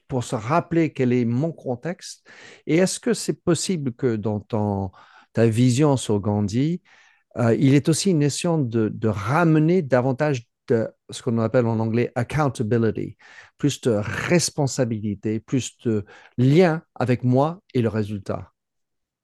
pour 0.08 0.24
se 0.24 0.36
rappeler 0.36 0.92
quel 0.92 1.14
est 1.14 1.26
mon 1.26 1.52
contexte, 1.52 2.28
et 2.66 2.78
est-ce 2.78 3.00
que 3.00 3.14
c'est 3.14 3.42
possible 3.44 3.94
que 3.94 4.16
dans 4.16 4.40
ton, 4.40 4.92
ta 5.34 5.48
vision 5.48 5.98
sur 5.98 6.20
Gandhi, 6.20 6.82
euh, 7.38 7.56
il 7.56 7.76
est 7.76 7.90
aussi 7.90 8.12
une 8.12 8.20
notion 8.20 8.58
de, 8.58 8.90
de 8.90 9.08
ramener 9.08 9.82
davantage 9.82 10.49
de 10.70 10.88
ce 11.10 11.22
qu'on 11.22 11.38
appelle 11.40 11.66
en 11.66 11.80
anglais 11.80 12.12
accountability, 12.16 13.18
plus 13.58 13.82
de 13.82 13.92
responsabilité, 13.92 15.40
plus 15.40 15.78
de 15.80 16.06
lien 16.38 16.82
avec 16.96 17.24
moi 17.24 17.62
et 17.74 17.82
le 17.82 17.90
résultat. 17.90 18.54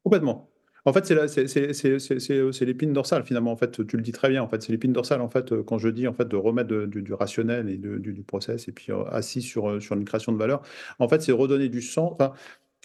Complètement. 0.03 0.49
En 0.87 0.93
fait, 0.93 1.05
c'est 1.05 2.65
l'épine 2.65 2.93
dorsale 2.93 3.23
finalement. 3.23 3.51
En 3.51 3.55
fait, 3.55 3.85
tu 3.87 3.97
le 3.97 4.03
dis 4.03 4.11
très 4.11 4.29
bien. 4.29 4.43
En 4.43 4.47
fait, 4.47 4.61
c'est 4.61 4.71
l'épine 4.71 4.93
dorsale. 4.93 5.19
En 5.21 5.29
fait, 5.29 5.63
quand 5.63 5.79
je 5.79 5.89
dis 5.89 6.07
en 6.07 6.13
fait 6.13 6.27
de 6.27 6.35
remettre 6.35 6.85
du, 6.85 7.13
rationnel 7.13 7.69
et 7.69 7.77
du, 7.77 7.99
du, 7.99 8.23
process 8.23 8.67
et 8.67 8.71
puis 8.71 8.91
euh, 8.91 9.03
assis 9.05 9.41
sur, 9.41 9.67
euh, 9.67 9.79
sur 9.79 9.95
une 9.95 10.05
création 10.05 10.31
de 10.31 10.37
valeur, 10.37 10.61
en 10.99 11.07
fait, 11.07 11.23
c'est 11.23 11.31
redonner 11.31 11.69
du 11.69 11.81
sens. 11.81 12.11
Enfin, 12.13 12.33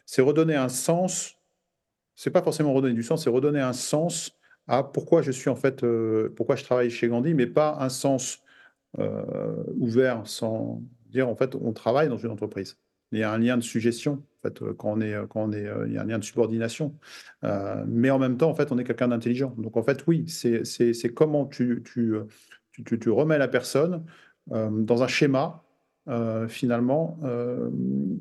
c'est 0.07 0.23
redonner 0.23 0.57
un 0.57 0.71
sens. 0.71 1.37
C'est 2.17 2.31
pas 2.31 2.43
forcément 2.43 2.73
redonner 2.73 2.95
du 2.95 3.03
sens, 3.03 3.25
c'est 3.25 3.31
redonner 3.31 3.61
un 3.61 3.75
sens 3.75 4.33
à 4.67 4.83
pourquoi 4.83 5.21
je 5.21 5.31
suis 5.31 5.51
en 5.51 5.57
fait, 5.57 5.85
euh, 5.85 6.33
pourquoi 6.37 6.57
je 6.57 6.65
travaille 6.65 6.91
chez 6.91 7.09
Gandhi, 7.09 7.35
mais 7.35 7.47
pas 7.47 7.77
un 7.81 7.89
sens 7.91 8.43
euh, 8.99 9.63
ouvert 9.77 10.27
sans 10.27 10.83
dire 11.11 11.29
en 11.29 11.37
fait 11.37 11.55
on 11.55 11.73
travaille 11.73 12.09
dans 12.09 12.17
une 12.17 12.31
entreprise. 12.31 12.77
Il 13.13 13.19
y 13.19 13.23
a 13.23 13.33
un 13.33 13.39
lien 13.39 13.57
de 13.57 13.63
suggestion 13.63 14.13
en 14.13 14.49
fait, 14.49 14.63
euh, 14.63 14.75
quand 14.75 14.93
on 14.93 15.01
est, 15.01 15.15
quand 15.29 15.43
on 15.43 15.53
est, 15.53 15.67
euh, 15.67 15.87
il 15.87 15.95
y 15.95 15.99
a 15.99 16.03
un 16.03 16.07
lien 16.07 16.19
de 16.19 16.25
subordination. 16.25 16.97
mais 17.87 18.11
en 18.11 18.19
même 18.19 18.37
temps, 18.37 18.51
en 18.51 18.55
fait, 18.55 18.73
on 18.73 18.79
est 18.79 18.85
quelqu'un 18.85 19.09
d'intelligent. 19.09 19.55
Donc 19.59 19.77
en 19.77 19.83
fait, 19.83 20.05
oui, 20.07 20.29
c'est 20.29 21.15
comment 21.15 21.47
tu, 21.47 21.83
tu, 21.85 22.15
tu, 22.73 22.99
tu, 22.99 23.11
remets 23.11 23.39
la 23.39 23.49
personne 23.49 24.05
dans 24.49 25.03
un 25.03 25.09
schéma 25.09 25.63
finalement 26.49 27.19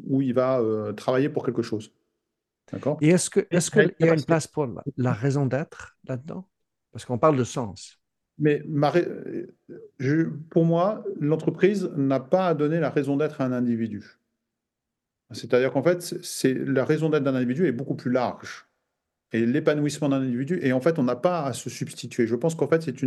où 0.07 0.21
il 0.21 0.33
va 0.33 0.61
travailler 0.95 1.29
pour 1.29 1.45
quelque 1.45 1.61
chose. 1.61 1.91
D'accord? 2.71 2.97
Et 3.01 3.09
est-ce 3.09 3.29
qu'il 3.29 3.47
est 3.49 3.95
qu'il 3.95 4.05
y 4.05 4.09
a 4.09 4.13
une 4.13 4.23
place 4.23 4.47
pour 4.47 4.67
la 4.97 5.13
raison 5.13 5.45
d'être 5.45 5.97
là-dedans? 6.07 6.47
Parce 6.91 7.05
qu'on 7.05 7.17
parle 7.17 7.37
de 7.37 7.43
sens. 7.43 7.98
Mais 8.39 8.63
pour 10.49 10.65
moi, 10.65 11.03
l'entreprise 11.19 11.91
n'a 11.95 12.19
pas 12.19 12.47
à 12.47 12.53
donner 12.53 12.79
la 12.79 12.89
raison 12.89 13.17
d'être 13.17 13.41
à 13.41 13.45
un 13.45 13.51
individu. 13.51 14.19
C'est-à-dire 15.31 15.71
qu'en 15.71 15.83
fait, 15.83 16.01
c'est 16.01 16.53
la 16.53 16.85
raison 16.85 17.09
d'être 17.09 17.23
d'un 17.23 17.35
individu 17.35 17.67
est 17.67 17.71
beaucoup 17.71 17.95
plus 17.95 18.11
large. 18.11 18.65
et 19.31 19.45
l'épanouissement 19.45 20.09
d'un 20.09 20.21
individu. 20.21 20.59
Et 20.63 20.73
en 20.73 20.81
fait, 20.81 20.97
on 20.97 21.03
n'a 21.03 21.15
pas 21.15 21.43
à 21.43 21.53
se 21.53 21.69
substituer. 21.69 22.25
Je 22.25 22.35
pense 22.35 22.55
qu'en 22.55 22.67
fait, 22.67 22.81
c'est, 22.81 23.01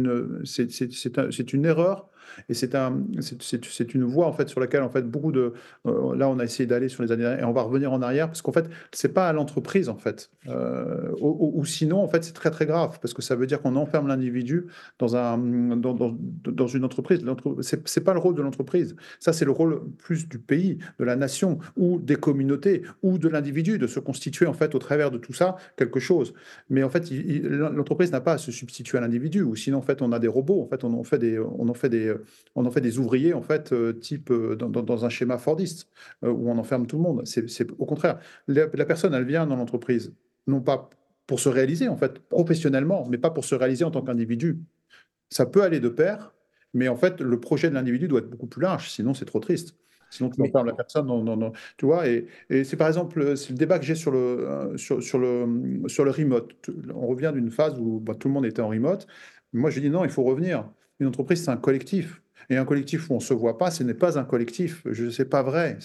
une 1.53 1.65
erreur 1.65 2.09
et 2.49 2.55
c'est, 2.55 2.75
un, 2.75 3.03
c'est, 3.21 3.95
une 3.95 4.05
voie 4.05 4.27
en 4.27 4.33
fait 4.33 4.49
sur 4.49 4.61
laquelle 4.61 4.83
en 4.83 4.89
fait 4.89 5.03
beaucoup 5.03 5.33
de, 5.33 5.53
euh, 5.87 6.17
là, 6.17 6.29
on 6.29 6.39
a 6.39 6.45
essayé 6.45 6.67
d'aller 6.67 6.89
sur 6.89 7.03
les 7.03 7.13
années 7.13 7.37
et 7.41 7.45
on 7.45 7.53
va 7.53 7.63
revenir 7.63 7.93
en 7.93 8.03
arrière 8.03 8.29
parce 8.29 8.43
qu'en 8.43 8.53
fait, 8.53 8.69
c'est 8.93 9.13
pas 9.13 9.29
à 9.29 9.33
l'entreprise 9.33 9.89
en 9.89 9.97
fait, 9.97 10.31
euh, 10.49 11.11
ou, 11.21 11.65
sinon 11.65 12.03
en 12.03 12.09
fait, 12.09 12.25
c'est 12.25 12.33
très 12.33 12.51
très 12.51 12.67
grave 12.67 12.99
parce 13.01 13.15
que 13.15 13.23
ça 13.23 13.37
veut 13.37 13.47
dire 13.47 13.61
qu'on 13.63 13.77
enferme 13.77 14.09
l'individu 14.09 14.67
dans 14.99 15.17
un, 15.17 15.39
dans, 15.77 15.95
dans, 15.95 16.17
dans 16.45 16.67
une 16.67 16.85
entreprise. 16.85 17.25
C'est, 17.61 18.03
pas 18.03 18.15
le 18.15 18.21
rôle 18.21 18.35
de 18.35 18.43
l'entreprise. 18.43 18.97
Ça, 19.21 19.33
c'est 19.33 19.45
le 19.45 19.53
rôle 19.53 19.83
plus 19.99 20.29
du 20.29 20.39
pays, 20.39 20.79
de 20.99 21.05
la 21.05 21.15
nation 21.15 21.59
ou 21.77 22.01
des 22.01 22.17
communautés 22.17 22.83
ou 23.03 23.19
de 23.19 23.29
l'individu 23.29 23.79
de 23.79 23.87
se 23.87 24.01
constituer 24.01 24.47
en 24.47 24.55
fait 24.55 24.75
au 24.75 24.79
travers 24.79 25.11
de 25.11 25.19
tout 25.19 25.33
ça 25.33 25.57
quelque 25.77 26.01
chose 26.01 26.35
mais 26.71 26.83
en 26.83 26.91
fait, 26.91 27.11
l'entreprise 27.11 28.13
n'a 28.13 28.21
pas 28.21 28.35
à 28.35 28.39
se 28.39 28.53
substituer 28.53 28.99
à 28.99 29.01
l'individu, 29.01 29.43
ou 29.43 29.57
sinon, 29.57 29.79
en 29.79 29.83
fait, 29.83 30.03
on 30.03 30.13
a 30.13 30.19
des 30.19 30.29
robots, 30.29 30.63
en 30.63 30.67
fait, 30.67 30.85
on 30.85 30.93
en 30.99 31.05
fait 31.05 31.19
des, 31.19 31.39
on 31.39 31.69
en 31.69 31.75
fait 31.75 31.89
des, 31.89 32.12
on 32.55 32.65
en 32.67 32.71
fait 32.71 32.81
des 32.81 32.99
ouvriers, 32.99 33.35
en 33.35 33.43
fait, 33.43 33.73
euh, 33.73 33.93
type 33.93 34.31
euh, 34.31 34.57
dans, 34.57 35.05
un 35.05 35.09
schéma 35.09 35.39
Fordiste, 35.39 35.89
euh, 36.25 36.31
où 36.31 36.51
on 36.51 36.59
enferme 36.59 36.87
tout 36.87 36.97
le 36.97 37.03
monde. 37.03 37.23
C'est 37.27 37.71
au 37.79 37.87
contraire. 37.87 38.19
La, 38.49 38.67
personne, 38.85 39.15
elle 39.15 39.25
vient 39.25 39.47
dans 39.47 39.57
l'entreprise, 39.57 40.13
non 40.47 40.61
pas 40.61 40.91
pour 41.27 41.41
se 41.41 41.49
réaliser, 41.49 41.89
en 41.89 41.97
fait, 41.97 42.19
professionnellement, 42.19 43.07
mais 43.09 43.19
pas 43.19 43.31
pour 43.31 43.45
se 43.45 43.55
réaliser 43.55 43.85
en 43.85 43.91
tant 43.91 44.03
qu'individu. 44.03 44.61
Ça 45.31 45.47
peut 45.47 45.63
aller 45.63 45.81
de 45.81 45.89
pair, 45.89 46.35
mais 46.75 46.89
en 46.89 46.97
fait, 46.97 47.21
le 47.21 47.41
projet 47.41 47.71
de 47.71 47.75
l'individu 47.75 48.09
doit 48.09 48.21
être 48.21 48.31
beaucoup 48.31 48.47
plus 48.47 48.63
large, 48.63 48.91
sinon 48.91 49.15
c'est 49.15 49.25
trop 49.25 49.41
triste. 49.41 49.77
Sinon, 50.13 50.29
tu 50.29 50.43
enfermes 50.43 50.67
la 50.67 50.75
personne 50.75 51.07
dans, 51.07 51.53
tu 51.79 51.87
vois. 51.87 52.07
Et, 52.07 52.27
c'est 52.65 52.77
par 52.77 52.87
exemple, 52.87 53.35
c'est 53.35 53.51
le 53.51 53.57
débat 53.57 53.79
que 53.79 53.87
j'ai 53.87 53.95
sur 53.95 54.11
le, 54.11 54.19
euh, 54.19 54.77
sur, 54.77 55.03
sur, 55.03 55.19
le, 55.19 55.83
sur 55.87 56.05
le 56.05 56.11
remote. 56.11 56.55
On 56.95 57.07
revient 57.07 57.33
d'une 57.35 57.51
phase 57.51 57.79
où 57.79 57.99
bah, 57.99 58.15
tout 58.15 58.29
le 58.29 58.35
monde 58.35 58.45
était 58.45 58.61
en 58.61 58.69
remote. 58.69 59.07
Moi, 59.55 59.71
je 59.71 59.81
dis 59.81 59.89
non, 59.89 60.05
il 60.05 60.11
faut 60.11 60.23
revenir. 60.23 60.69
Une 61.01 61.07
entreprise, 61.09 61.45
c'est 61.45 61.51
un 61.51 61.57
collectif. 61.57 62.23
Et 62.51 62.57
un 62.57 62.65
collectif 62.65 63.09
où 63.09 63.15
on 63.15 63.17
ne 63.17 63.23
se 63.23 63.35
voit 63.35 63.57
pas, 63.57 63.71
ce 63.71 63.83
n'est 63.83 63.95
pas 63.95 64.19
un 64.19 64.25
collectif. 64.25 64.83
Je 64.91 65.11
sais 65.11 65.25
pas 65.25 65.43
vrai. 65.43 65.79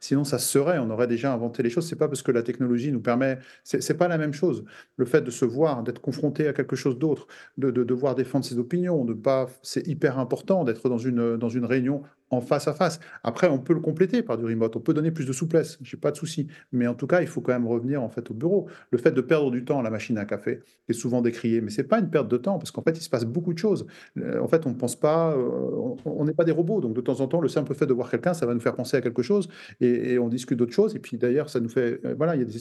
Sinon, 0.00 0.24
ça 0.24 0.38
serait. 0.38 0.78
On 0.78 0.90
aurait 0.90 1.06
déjà 1.06 1.32
inventé 1.32 1.62
les 1.62 1.70
choses. 1.70 1.86
C'est 1.88 1.96
pas 1.96 2.08
parce 2.08 2.22
que 2.22 2.32
la 2.32 2.42
technologie 2.42 2.92
nous 2.92 3.00
permet. 3.00 3.38
C'est 3.62 3.96
pas 3.96 4.08
la 4.08 4.18
même 4.18 4.32
chose. 4.32 4.64
Le 4.96 5.04
fait 5.04 5.20
de 5.20 5.30
se 5.30 5.44
voir, 5.44 5.82
d'être 5.82 6.00
confronté 6.00 6.48
à 6.48 6.52
quelque 6.52 6.76
chose 6.76 6.98
d'autre, 6.98 7.26
de, 7.58 7.70
de, 7.70 7.84
devoir 7.84 8.14
défendre 8.14 8.44
ses 8.44 8.58
opinions, 8.58 9.04
de 9.04 9.12
pas. 9.12 9.48
C'est 9.62 9.86
hyper 9.86 10.18
important 10.18 10.64
d'être 10.64 10.88
dans 10.88 10.98
une 10.98 11.36
dans 11.36 11.48
une 11.50 11.64
réunion 11.64 12.02
en 12.30 12.40
face 12.40 12.68
à 12.68 12.74
face. 12.74 13.00
Après, 13.22 13.48
on 13.48 13.58
peut 13.58 13.74
le 13.74 13.80
compléter 13.80 14.22
par 14.22 14.36
du 14.36 14.44
remote, 14.44 14.74
on 14.76 14.80
peut 14.80 14.94
donner 14.94 15.10
plus 15.10 15.26
de 15.26 15.32
souplesse, 15.32 15.78
j'ai 15.82 15.96
pas 15.96 16.10
de 16.10 16.16
souci. 16.16 16.48
Mais 16.72 16.86
en 16.86 16.94
tout 16.94 17.06
cas, 17.06 17.20
il 17.20 17.26
faut 17.26 17.40
quand 17.40 17.52
même 17.52 17.66
revenir 17.66 18.02
en 18.02 18.08
fait 18.08 18.30
au 18.30 18.34
bureau. 18.34 18.68
Le 18.90 18.98
fait 18.98 19.12
de 19.12 19.20
perdre 19.20 19.50
du 19.50 19.64
temps 19.64 19.80
à 19.80 19.82
la 19.82 19.90
machine 19.90 20.18
à 20.18 20.24
café 20.24 20.60
est 20.88 20.92
souvent 20.92 21.22
décrié, 21.22 21.60
mais 21.60 21.70
c'est 21.70 21.84
pas 21.84 21.98
une 21.98 22.10
perte 22.10 22.28
de 22.28 22.36
temps 22.36 22.58
parce 22.58 22.70
qu'en 22.70 22.82
fait, 22.82 22.96
il 22.98 23.02
se 23.02 23.10
passe 23.10 23.24
beaucoup 23.24 23.52
de 23.52 23.58
choses. 23.58 23.86
Euh, 24.18 24.40
en 24.40 24.48
fait, 24.48 24.66
on 24.66 24.70
ne 24.70 24.74
pense 24.74 24.96
pas, 24.96 25.32
euh, 25.32 25.94
on 26.04 26.24
n'est 26.24 26.34
pas 26.34 26.44
des 26.44 26.52
robots, 26.52 26.80
donc 26.80 26.94
de 26.94 27.00
temps 27.00 27.20
en 27.20 27.28
temps, 27.28 27.40
le 27.40 27.48
simple 27.48 27.74
fait 27.74 27.86
de 27.86 27.92
voir 27.92 28.10
quelqu'un, 28.10 28.34
ça 28.34 28.46
va 28.46 28.54
nous 28.54 28.60
faire 28.60 28.74
penser 28.74 28.96
à 28.96 29.00
quelque 29.00 29.22
chose 29.22 29.48
et, 29.80 30.18
on 30.18 30.28
discute 30.28 30.58
d'autres 30.58 30.72
choses. 30.72 30.96
Et 30.96 30.98
puis 30.98 31.18
d'ailleurs, 31.18 31.50
ça 31.50 31.60
nous 31.60 31.68
fait, 31.68 32.00
euh, 32.04 32.14
voilà, 32.16 32.34
il 32.34 32.38
y 32.40 32.42
a 32.42 32.44
des 32.44 32.56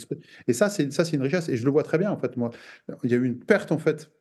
et 0.47 0.53
ça, 0.53 0.69
c'est 0.69 0.91
ça, 0.91 1.05
c'est 1.05 1.15
une 1.15 1.21
richesse 1.21 1.49
et 1.49 1.57
je 1.57 1.65
le 1.65 1.71
vois 1.71 1.83
très 1.83 1.97
bien 1.97 2.11
en 2.11 2.17
fait. 2.17 2.37
Moi, 2.37 2.51
il 3.03 3.11
y 3.11 3.13
a 3.13 3.17
eu 3.17 3.25
une 3.25 3.39
perte 3.39 3.71
en 3.71 3.77
fait 3.77 4.11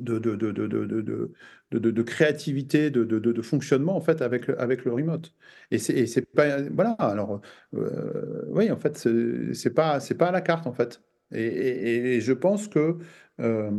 de, 0.00 0.18
de, 0.18 0.34
de, 0.36 1.90
de, 1.90 2.02
créativité, 2.02 2.90
de, 2.90 3.42
fonctionnement 3.42 3.96
en 3.96 4.00
fait 4.00 4.22
avec, 4.22 4.48
avec 4.48 4.84
le 4.84 4.92
remote. 4.92 5.34
Et 5.70 5.78
c'est 5.78 6.26
pas 6.34 6.62
voilà. 6.62 6.92
Alors 6.92 7.40
euh, 7.74 8.44
oui, 8.48 8.70
en 8.70 8.76
fait, 8.76 9.08
c'est 9.52 9.74
pas 9.74 10.00
c'est 10.00 10.14
pas 10.14 10.28
à 10.28 10.32
la 10.32 10.40
carte 10.40 10.66
en 10.66 10.72
fait. 10.72 11.02
Et, 11.32 12.16
et, 12.16 12.20
je 12.20 12.32
pense 12.32 12.68
que 12.68 12.98
euh, 13.40 13.70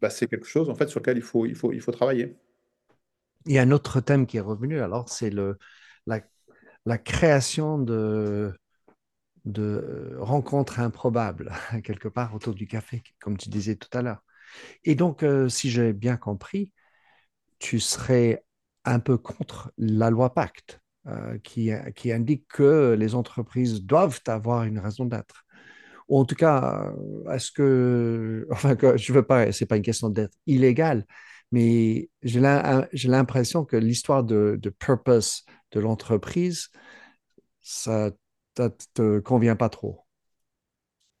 bah, 0.00 0.10
c'est 0.10 0.28
quelque 0.28 0.46
chose 0.46 0.68
en 0.68 0.74
fait 0.74 0.88
sur 0.88 1.00
lequel 1.00 1.16
il 1.16 1.22
faut 1.22 1.46
il 1.46 1.54
faut 1.54 1.72
il 1.72 1.80
faut 1.80 1.92
travailler. 1.92 2.36
Il 3.46 3.52
y 3.52 3.58
a 3.58 3.62
un 3.62 3.70
autre 3.70 4.00
thème 4.00 4.26
qui 4.26 4.36
est 4.36 4.40
revenu. 4.40 4.80
Alors 4.80 5.08
c'est 5.08 5.30
le 5.30 5.58
la, 6.06 6.20
la 6.84 6.98
création 6.98 7.78
de 7.78 8.52
de 9.44 10.14
rencontres 10.18 10.78
improbables 10.80 11.52
quelque 11.84 12.08
part 12.08 12.34
autour 12.34 12.54
du 12.54 12.66
café, 12.66 13.02
comme 13.20 13.36
tu 13.36 13.48
disais 13.48 13.76
tout 13.76 13.88
à 13.96 14.02
l'heure. 14.02 14.22
Et 14.84 14.94
donc, 14.94 15.22
euh, 15.22 15.48
si 15.48 15.70
j'ai 15.70 15.92
bien 15.92 16.16
compris, 16.16 16.72
tu 17.58 17.80
serais 17.80 18.44
un 18.84 19.00
peu 19.00 19.18
contre 19.18 19.72
la 19.78 20.10
loi 20.10 20.34
Pacte, 20.34 20.80
euh, 21.08 21.38
qui, 21.38 21.72
indique 22.12 22.46
que 22.48 22.94
les 22.98 23.14
entreprises 23.14 23.82
doivent 23.84 24.20
avoir 24.26 24.64
une 24.64 24.78
raison 24.78 25.04
d'être. 25.04 25.44
Ou 26.08 26.18
en 26.18 26.24
tout 26.24 26.34
cas, 26.34 26.92
est-ce 27.32 27.50
que, 27.52 28.46
enfin, 28.52 28.76
que, 28.76 28.96
je 28.96 29.12
veux 29.12 29.24
pas, 29.24 29.52
c'est 29.52 29.66
pas 29.66 29.76
une 29.76 29.82
question 29.82 30.10
d'être 30.10 30.36
illégal, 30.46 31.06
mais 31.52 32.10
j'ai 32.22 32.40
l'impression 32.40 33.64
que 33.64 33.76
l'histoire 33.76 34.24
de, 34.24 34.58
de, 34.60 34.70
purpose 34.70 35.44
de 35.72 35.80
l'entreprise, 35.80 36.68
ça 37.62 38.10
ne 38.58 38.68
te 38.94 39.18
convient 39.20 39.56
pas 39.56 39.68
trop. 39.68 40.04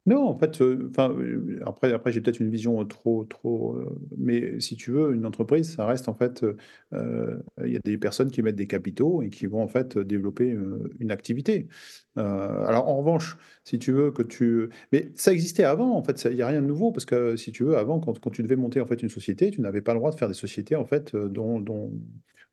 Non, 0.04 0.26
en 0.26 0.36
fait, 0.36 0.60
euh, 0.60 0.88
enfin, 0.90 1.10
euh, 1.12 1.60
après, 1.64 1.92
après 1.92 2.10
j'ai 2.10 2.20
peut-être 2.20 2.40
une 2.40 2.50
vision 2.50 2.84
trop, 2.86 3.24
trop. 3.24 3.76
Euh, 3.76 3.96
mais 4.18 4.58
si 4.58 4.74
tu 4.76 4.90
veux, 4.90 5.14
une 5.14 5.24
entreprise, 5.24 5.76
ça 5.76 5.86
reste 5.86 6.08
en 6.08 6.14
fait, 6.14 6.44
il 6.92 7.70
y 7.72 7.76
a 7.76 7.80
des 7.84 7.98
personnes 7.98 8.30
qui 8.30 8.42
mettent 8.42 8.56
des 8.56 8.66
capitaux 8.66 9.22
et 9.22 9.30
qui 9.30 9.46
vont 9.46 9.62
en 9.62 9.68
fait 9.68 9.96
développer 9.98 10.56
une 10.98 11.10
activité. 11.12 11.68
alors 12.16 12.88
en 12.88 12.96
revanche, 12.98 13.36
si 13.64 13.78
tu 13.78 13.92
veux 13.92 14.10
que 14.10 14.22
tu, 14.22 14.70
mais 14.92 15.12
ça 15.14 15.32
existait 15.32 15.64
avant, 15.64 15.96
en 15.96 16.02
fait, 16.02 16.24
il 16.30 16.34
n'y 16.36 16.42
a 16.42 16.48
rien 16.48 16.62
de 16.62 16.66
nouveau 16.66 16.90
parce 16.92 17.04
que 17.04 17.36
si 17.36 17.52
tu 17.52 17.64
veux, 17.64 17.76
avant, 17.76 18.00
quand, 18.00 18.18
quand 18.18 18.30
tu 18.30 18.42
devais 18.42 18.56
monter 18.56 18.80
en 18.80 18.86
fait 18.86 19.02
une 19.02 19.08
société, 19.08 19.50
tu 19.50 19.60
n'avais 19.60 19.82
pas 19.82 19.92
le 19.92 19.98
droit 20.00 20.10
de 20.10 20.18
faire 20.18 20.28
des 20.28 20.34
sociétés 20.34 20.74
en 20.76 20.84
fait 20.84 21.14
dont, 21.14 21.60
euh, 21.60 21.88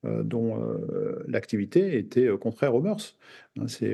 dont 0.04 0.62
euh, 0.62 1.24
l'activité 1.28 1.98
était 1.98 2.28
euh, 2.28 2.38
contraire 2.38 2.74
aux 2.74 2.82
mœurs. 2.82 3.18
Hein, 3.60 3.68
c'est 3.68 3.94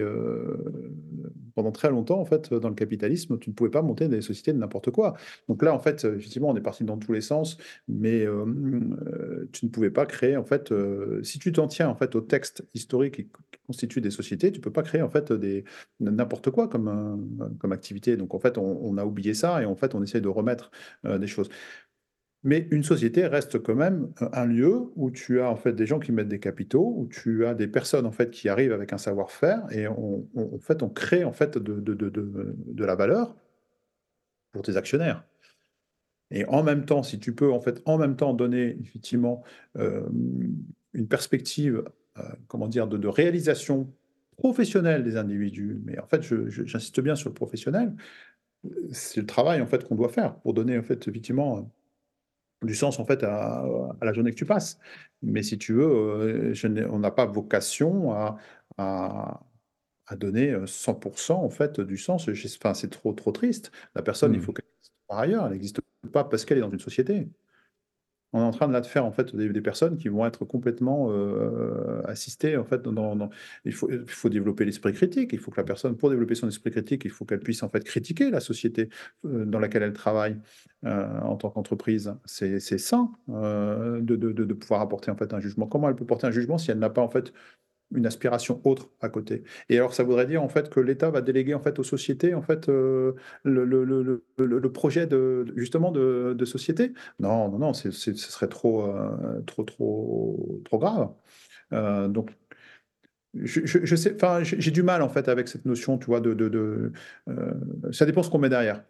pendant 1.55 1.71
très 1.71 1.89
longtemps 1.89 2.19
en 2.19 2.25
fait 2.25 2.53
dans 2.53 2.69
le 2.69 2.75
capitalisme, 2.75 3.39
tu 3.39 3.49
ne 3.49 3.55
pouvais 3.55 3.71
pas 3.71 3.81
monter 3.81 4.07
des 4.07 4.21
sociétés 4.21 4.53
de 4.53 4.59
n'importe 4.59 4.91
quoi. 4.91 5.15
Donc 5.47 5.63
là 5.63 5.73
en 5.73 5.79
fait, 5.79 6.05
effectivement, 6.05 6.49
on 6.49 6.55
est 6.55 6.61
parti 6.61 6.83
dans 6.83 6.97
tous 6.97 7.13
les 7.13 7.21
sens, 7.21 7.57
mais 7.87 8.25
tu 9.51 9.65
ne 9.65 9.69
pouvais 9.71 9.89
pas 9.89 10.05
créer 10.05 10.37
en 10.37 10.43
fait, 10.43 10.71
si 11.23 11.39
tu 11.39 11.51
t'en 11.51 11.67
tiens 11.67 11.89
en 11.89 11.95
fait 11.95 12.15
au 12.15 12.21
texte 12.21 12.63
historique 12.73 13.15
qui 13.15 13.27
constitue 13.65 14.01
des 14.01 14.11
sociétés, 14.11 14.51
tu 14.51 14.59
peux 14.59 14.71
pas 14.71 14.83
créer 14.83 15.01
en 15.01 15.09
fait 15.09 15.31
des 15.31 15.63
n'importe 15.99 16.51
quoi 16.51 16.67
comme 16.67 17.55
comme 17.57 17.71
activité. 17.71 18.17
Donc 18.17 18.35
en 18.35 18.39
fait, 18.39 18.57
on, 18.57 18.79
on, 18.83 18.97
a 18.97 19.05
oublié 19.05 19.33
ça 19.33 19.61
et 19.63 19.65
en 19.65 19.75
fait, 19.75 19.95
on 19.95 20.03
essaie 20.03 20.21
de 20.21 20.27
remettre 20.27 20.69
des 21.03 21.27
choses. 21.27 21.49
Mais 22.45 22.67
une 22.69 22.83
société 22.83 23.25
reste 23.25 23.57
quand 23.57 23.73
même 23.73 24.13
un 24.31 24.45
lieu 24.45 24.91
où 24.95 25.09
tu 25.09 25.41
as 25.41 25.49
en 25.49 25.55
fait 25.55 25.73
des 25.73 25.87
gens 25.87 25.97
qui 25.97 26.11
mettent 26.11 26.27
des 26.27 26.39
capitaux, 26.39 26.93
où 26.95 27.07
tu 27.07 27.43
as 27.43 27.55
des 27.55 27.65
personnes 27.67 28.05
en 28.05 28.11
fait 28.11 28.29
qui 28.29 28.49
arrivent 28.49 28.71
avec 28.71 28.93
un 28.93 28.99
savoir-faire 28.99 29.65
et 29.71 29.87
on, 29.87 30.27
en 30.35 30.59
fait 30.59 30.83
on 30.83 30.89
crée 30.89 31.23
en 31.23 31.33
fait 31.33 31.57
de, 31.57 32.85
la 32.85 32.93
valeur 32.93 33.35
pour 34.51 34.61
tes 34.61 34.77
actionnaires. 34.77 35.25
Et 36.29 36.45
en 36.45 36.61
même 36.61 36.85
temps, 36.85 37.01
si 37.01 37.17
tu 37.17 37.33
peux 37.33 37.51
en 37.51 37.59
fait 37.59 37.81
en 37.85 37.97
même 37.97 38.15
temps 38.15 38.35
donner 38.35 38.77
effectivement 38.79 39.41
euh, 39.79 40.07
une 40.93 41.07
perspective, 41.07 41.83
euh, 42.19 42.21
comment 42.47 42.67
dire, 42.67 42.87
de, 42.87 43.07
réalisation 43.07 43.91
professionnelle 44.37 45.03
des 45.03 45.17
individus, 45.17 45.81
mais 45.83 45.97
en 45.97 46.05
fait 46.05 46.21
j'insiste 46.21 47.01
bien 47.01 47.15
sur 47.15 47.29
le 47.29 47.33
professionnel, 47.33 47.95
c'est 48.91 49.21
le 49.21 49.25
travail 49.25 49.61
en 49.61 49.65
fait 49.65 49.83
qu'on 49.87 49.95
doit 49.95 50.09
faire 50.09 50.35
pour 50.35 50.53
donner 50.53 50.77
en 50.77 50.83
fait 50.83 51.07
effectivement 51.07 51.71
du 52.63 52.75
sens 52.75 52.99
en 52.99 53.05
fait 53.05 53.23
à, 53.23 53.65
la 54.01 54.13
journée 54.13 54.31
que 54.31 54.37
tu 54.37 54.45
passes. 54.45 54.79
Mais 55.21 55.43
si 55.43 55.57
tu 55.57 55.73
veux, 55.73 56.53
euh, 56.53 56.87
on 56.91 56.99
n'a 56.99 57.11
pas 57.11 57.25
vocation 57.25 58.11
à, 58.13 58.37
à, 58.77 59.41
donner 60.17 60.53
100% 60.53 61.33
en 61.33 61.49
fait 61.49 61.81
du 61.81 61.97
sens. 61.97 62.29
Enfin, 62.29 62.73
c'est 62.73 62.89
trop 62.89 63.13
trop 63.13 63.31
triste. 63.31 63.71
La 63.95 64.01
personne, 64.01 64.33
il 64.33 64.39
mmh. 64.39 64.41
faut 64.41 64.53
qu'elle 64.53 64.65
existe 64.79 64.93
par 65.07 65.19
ailleurs. 65.19 65.45
Elle 65.45 65.53
n'existe 65.53 65.81
pas 66.11 66.23
parce 66.23 66.45
qu'elle 66.45 66.57
est 66.59 66.61
dans 66.61 66.69
une 66.69 66.79
société 66.79 67.27
on 68.36 68.41
est 68.41 68.43
en 68.43 68.51
train 68.51 68.67
de 68.67 68.73
là 68.73 68.83
faire 68.83 69.05
en 69.05 69.13
fait 69.13 69.33
des, 69.33 69.61
personnes 69.61 69.97
qui 69.97 70.09
vont 70.09 70.25
être 70.25 70.43
complètement 70.43 71.07
euh, 71.09 72.01
assistées 72.05 72.57
en 72.57 72.65
fait 72.65 72.81
dans, 72.81 73.29
il, 73.63 73.71
faut, 73.71 73.88
développer 74.29 74.65
l'esprit 74.65 74.91
critique. 74.91 75.31
Il 75.31 75.39
faut 75.39 75.51
que 75.51 75.57
la 75.61 75.63
personne 75.63 75.95
pour 75.95 76.09
développer 76.09 76.36
son 76.36 76.49
esprit 76.49 76.69
critique 76.69 77.05
il 77.05 77.11
faut 77.11 77.23
qu'elle 77.23 77.39
puisse 77.39 77.63
en 77.63 77.69
fait 77.69 77.81
critiquer 77.86 78.29
la 78.29 78.41
société 78.41 78.89
euh, 79.23 79.45
dans 79.45 79.59
laquelle 79.59 79.83
elle 79.83 79.93
travaille 79.93 80.38
euh, 80.86 81.19
en 81.21 81.38
tant 81.38 81.49
qu'entreprise. 81.49 82.13
C'est 82.25 82.59
sain 82.77 83.09
de, 83.29 84.01
de, 84.01 84.31
de, 84.33 84.53
pouvoir 84.53 84.81
apporter 84.81 85.11
en 85.11 85.15
fait 85.15 85.33
un 85.33 85.39
jugement. 85.39 85.65
Comment 85.65 85.88
elle 85.88 85.95
peut 85.95 86.05
porter 86.05 86.27
un 86.27 86.31
jugement 86.31 86.57
si 86.57 86.71
elle 86.71 86.79
n'a 86.79 86.89
pas 86.89 87.01
en 87.01 87.09
fait 87.09 87.31
une 87.93 88.05
aspiration 88.05 88.61
autre 88.63 88.89
à 89.01 89.09
côté. 89.09 89.43
Et 89.69 89.77
alors, 89.77 89.93
ça 89.93 90.03
voudrait 90.03 90.25
dire 90.25 90.41
en 90.43 90.49
fait 90.49 90.69
que 90.69 90.79
l'État 90.79 91.09
va 91.09 91.21
déléguer 91.21 91.53
en 91.53 91.59
fait 91.61 91.79
aux 91.79 91.83
sociétés 91.83 92.33
en 92.33 92.41
fait 92.41 92.69
euh, 92.69 93.13
le, 93.43 93.65
le, 93.65 93.86
le, 94.38 94.71
projet 94.71 95.07
de 95.07 95.45
justement 95.55 95.91
de, 95.91 96.36
de 96.38 96.45
société. 96.45 96.93
Non, 97.19 97.49
non, 97.49 97.59
non, 97.59 97.73
ce 97.73 97.91
serait 97.91 98.47
trop, 98.47 98.88
euh, 98.88 99.41
trop, 99.45 99.63
trop, 99.63 100.61
trop 100.65 100.79
grave. 100.79 101.09
Euh, 101.73 102.07
donc, 102.07 102.31
je, 103.33 103.95
sais, 103.95 104.15
enfin, 104.15 104.43
j'ai 104.43 104.71
du 104.71 104.81
mal 104.81 105.01
en 105.01 105.09
fait 105.09 105.27
avec 105.27 105.47
cette 105.49 105.65
notion, 105.65 105.97
tu 105.97 106.05
vois, 106.05 106.21
de, 106.21 106.33
de, 106.33 106.91
euh, 107.27 107.53
ça 107.91 108.05
dépend 108.05 108.23
ce 108.23 108.29
qu'on 108.29 108.39
met 108.39 108.49
derrière. 108.49 108.83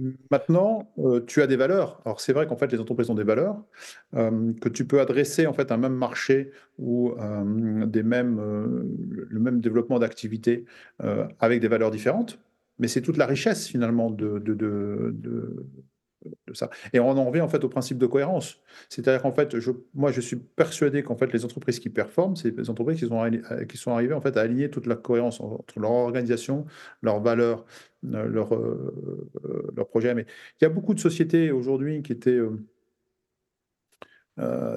Euh, 0.00 0.12
maintenant, 0.30 0.92
euh, 0.98 1.20
tu 1.26 1.42
as 1.42 1.46
des 1.46 1.56
valeurs. 1.56 2.00
Alors 2.04 2.20
c'est 2.20 2.32
vrai 2.32 2.46
qu'en 2.46 2.56
fait 2.56 2.72
les 2.72 2.80
entreprises 2.80 3.10
ont 3.10 3.14
des 3.14 3.24
valeurs 3.24 3.62
que 4.12 4.68
tu 4.68 4.86
peux 4.86 5.00
adresser 5.00 5.46
en 5.46 5.52
fait 5.52 5.72
un 5.72 5.76
même 5.76 5.94
marché 5.94 6.50
ou 6.78 7.14
des 7.86 8.02
mêmes, 8.02 8.38
le 9.28 9.40
même 9.40 9.60
développement 9.60 9.98
d'activité 9.98 10.64
avec 11.38 11.60
des 11.60 11.68
valeurs 11.68 11.90
différentes. 11.90 12.38
Mais 12.78 12.88
c'est 12.88 13.02
toute 13.02 13.16
la 13.16 13.26
richesse 13.26 13.68
finalement 13.68 14.10
de 14.10 14.38
Et 16.92 17.00
on 17.00 17.10
en 17.10 17.24
revient 17.24 17.40
en 17.40 17.48
fait 17.48 17.64
au 17.64 17.68
principe 17.68 17.98
de 17.98 18.06
cohérence. 18.06 18.60
C'est-à-dire 18.88 19.22
qu'en 19.22 19.32
fait, 19.32 19.56
moi, 19.94 20.12
je 20.12 20.20
suis 20.20 20.36
persuadé 20.36 21.02
qu'en 21.02 21.16
fait, 21.16 21.32
les 21.32 21.44
entreprises 21.44 21.80
qui 21.80 21.88
performent, 21.88 22.36
c'est 22.36 22.56
les 22.56 22.70
entreprises 22.70 23.00
qui 23.00 23.06
sont, 23.06 23.22
euh, 23.22 23.92
arrivées 23.94 24.14
en 24.14 24.20
fait 24.20 24.36
à 24.36 24.42
aligner 24.42 24.70
toute 24.70 24.86
la 24.86 24.96
cohérence 24.96 25.40
entre 25.40 25.78
leur 25.80 25.90
organisation, 25.90 26.66
leurs 27.02 27.20
valeurs, 27.20 27.64
euh, 28.06 28.26
leur, 28.26 28.54
euh, 28.54 29.72
leur 29.76 29.88
projet. 29.88 30.14
Mais 30.14 30.26
il 30.60 30.64
y 30.64 30.66
a 30.66 30.70
beaucoup 30.70 30.94
de 30.94 31.00
sociétés 31.00 31.50
aujourd'hui 31.50 32.02
qui 32.02 32.12
étaient 32.12 32.30
euh, 32.30 32.50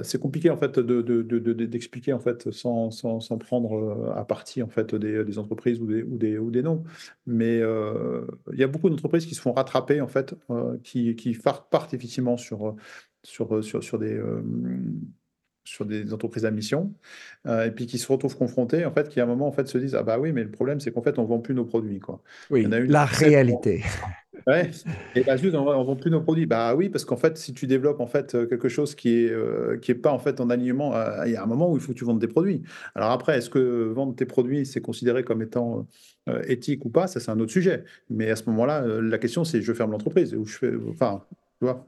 c'est 0.03 0.19
compliqué 0.19 0.49
en 0.49 0.57
fait 0.57 0.79
d'expliquer 0.79 2.11
de, 2.11 2.15
en 2.15 2.19
fait 2.19 2.51
sans, 2.51 2.91
sans, 2.91 3.19
sans, 3.19 3.37
prendre 3.37 3.73
euh, 3.73 4.13
à 4.15 4.25
partie 4.25 4.61
en 4.61 4.67
fait 4.67 4.95
des, 4.95 5.23
des 5.23 5.39
entreprises 5.39 5.79
ou 5.79 5.87
des, 5.87 6.03
ou 6.03 6.17
des, 6.17 6.37
ou 6.37 6.51
des 6.51 6.63
noms. 6.63 6.83
Mais 7.27 7.59
euh, 7.61 8.25
il 8.51 8.59
y 8.59 8.63
a 8.63 8.67
beaucoup 8.67 8.89
d'entreprises 8.89 9.25
qui 9.25 9.35
se 9.35 9.41
font 9.41 9.53
rattraper 9.53 10.01
en 10.01 10.07
fait, 10.07 10.35
qui, 10.83 11.15
qui 11.15 11.37
partent 11.71 11.93
effectivement 11.93 12.37
sur, 12.37 12.75
sur, 13.23 13.63
sur, 13.63 13.83
sur 13.83 13.99
des 13.99 14.21
sur 15.65 15.85
des 15.85 16.13
entreprises 16.13 16.43
à 16.43 16.51
mission, 16.51 16.93
et 17.47 17.71
puis 17.71 17.85
qui 17.85 17.97
se 17.97 18.11
retrouvent 18.11 18.35
confrontés, 18.35 18.83
en 18.83 18.91
fait, 18.91 19.07
qui 19.07 19.21
à 19.21 19.23
un 19.23 19.27
moment 19.27 19.47
en 19.47 19.53
fait 19.53 19.67
se 19.67 19.77
disent 19.77 19.95
ah 19.95 20.03
bah 20.03 20.19
oui, 20.19 20.33
mais 20.33 20.43
le 20.43 20.51
problème 20.51 20.81
c'est 20.81 20.91
qu'en 20.91 21.01
fait 21.01 21.17
on 21.19 21.23
vend 21.23 21.39
plus 21.39 21.55
nos 21.55 21.65
produits 21.65 21.99
quoi. 21.99 22.21
Oui, 22.49 22.67
la 22.69 23.05
réalité. 23.05 23.83
Et 25.15 25.23
bah 25.23 25.37
juste, 25.37 25.55
on, 25.55 25.65
ne 25.65 25.85
vend 25.85 25.95
plus 25.95 26.11
nos 26.11 26.21
produits. 26.21 26.45
Bah 26.45 26.75
oui, 26.75 26.89
parce 26.89 27.05
qu'en 27.05 27.15
fait, 27.15 27.37
si 27.37 27.53
tu 27.53 27.67
développes 27.67 27.99
en 27.99 28.07
fait 28.07 28.35
euh, 28.35 28.45
quelque 28.45 28.67
chose 28.67 28.95
qui 28.95 29.09
est 29.09 29.29
euh, 29.29 29.77
qui 29.77 29.91
est 29.91 29.95
pas 29.95 30.11
en 30.11 30.19
fait 30.19 30.41
en 30.41 30.49
alignement, 30.49 30.95
euh, 30.95 31.25
il 31.25 31.31
y 31.31 31.35
a 31.35 31.43
un 31.43 31.45
moment 31.45 31.71
où 31.71 31.77
il 31.77 31.81
faut 31.81 31.93
que 31.93 31.97
tu 31.97 32.05
vendes 32.05 32.19
tes 32.19 32.27
produits. 32.27 32.61
Alors 32.95 33.11
après, 33.11 33.37
est-ce 33.37 33.49
que 33.49 33.91
vendre 33.93 34.15
tes 34.15 34.25
produits 34.25 34.65
c'est 34.65 34.81
considéré 34.81 35.23
comme 35.23 35.41
étant 35.41 35.87
éthique 36.47 36.85
ou 36.85 36.89
pas? 36.89 37.07
Ça 37.07 37.19
c'est 37.19 37.31
un 37.31 37.39
autre 37.39 37.51
sujet. 37.51 37.83
Mais 38.09 38.29
à 38.29 38.35
ce 38.35 38.45
moment-là, 38.49 38.85
la 38.85 39.17
question 39.17 39.43
c'est 39.43 39.61
je 39.61 39.73
ferme 39.73 39.91
l'entreprise 39.91 40.33
ou 40.35 40.45
je 40.45 40.57
fais, 40.57 40.71
enfin, 40.89 41.23
tu 41.59 41.65
vois. 41.65 41.87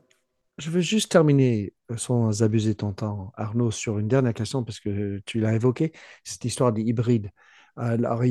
Je 0.58 0.70
veux 0.70 0.80
juste 0.80 1.12
terminer 1.12 1.74
sans 1.98 2.42
abuser 2.42 2.76
ton 2.76 2.94
temps, 2.94 3.34
Arnaud, 3.36 3.72
sur 3.72 4.00
une 4.00 4.08
dernière 4.08 4.34
question 4.34 4.64
parce 4.64 4.80
que 4.80 5.20
tu 5.26 5.42
l'as 5.42 5.54
évoqué, 5.54 5.92
cette 6.24 6.46
histoire 6.46 6.72
des 6.72 6.82
hybrides. 6.82 7.30
Alors, 7.76 8.22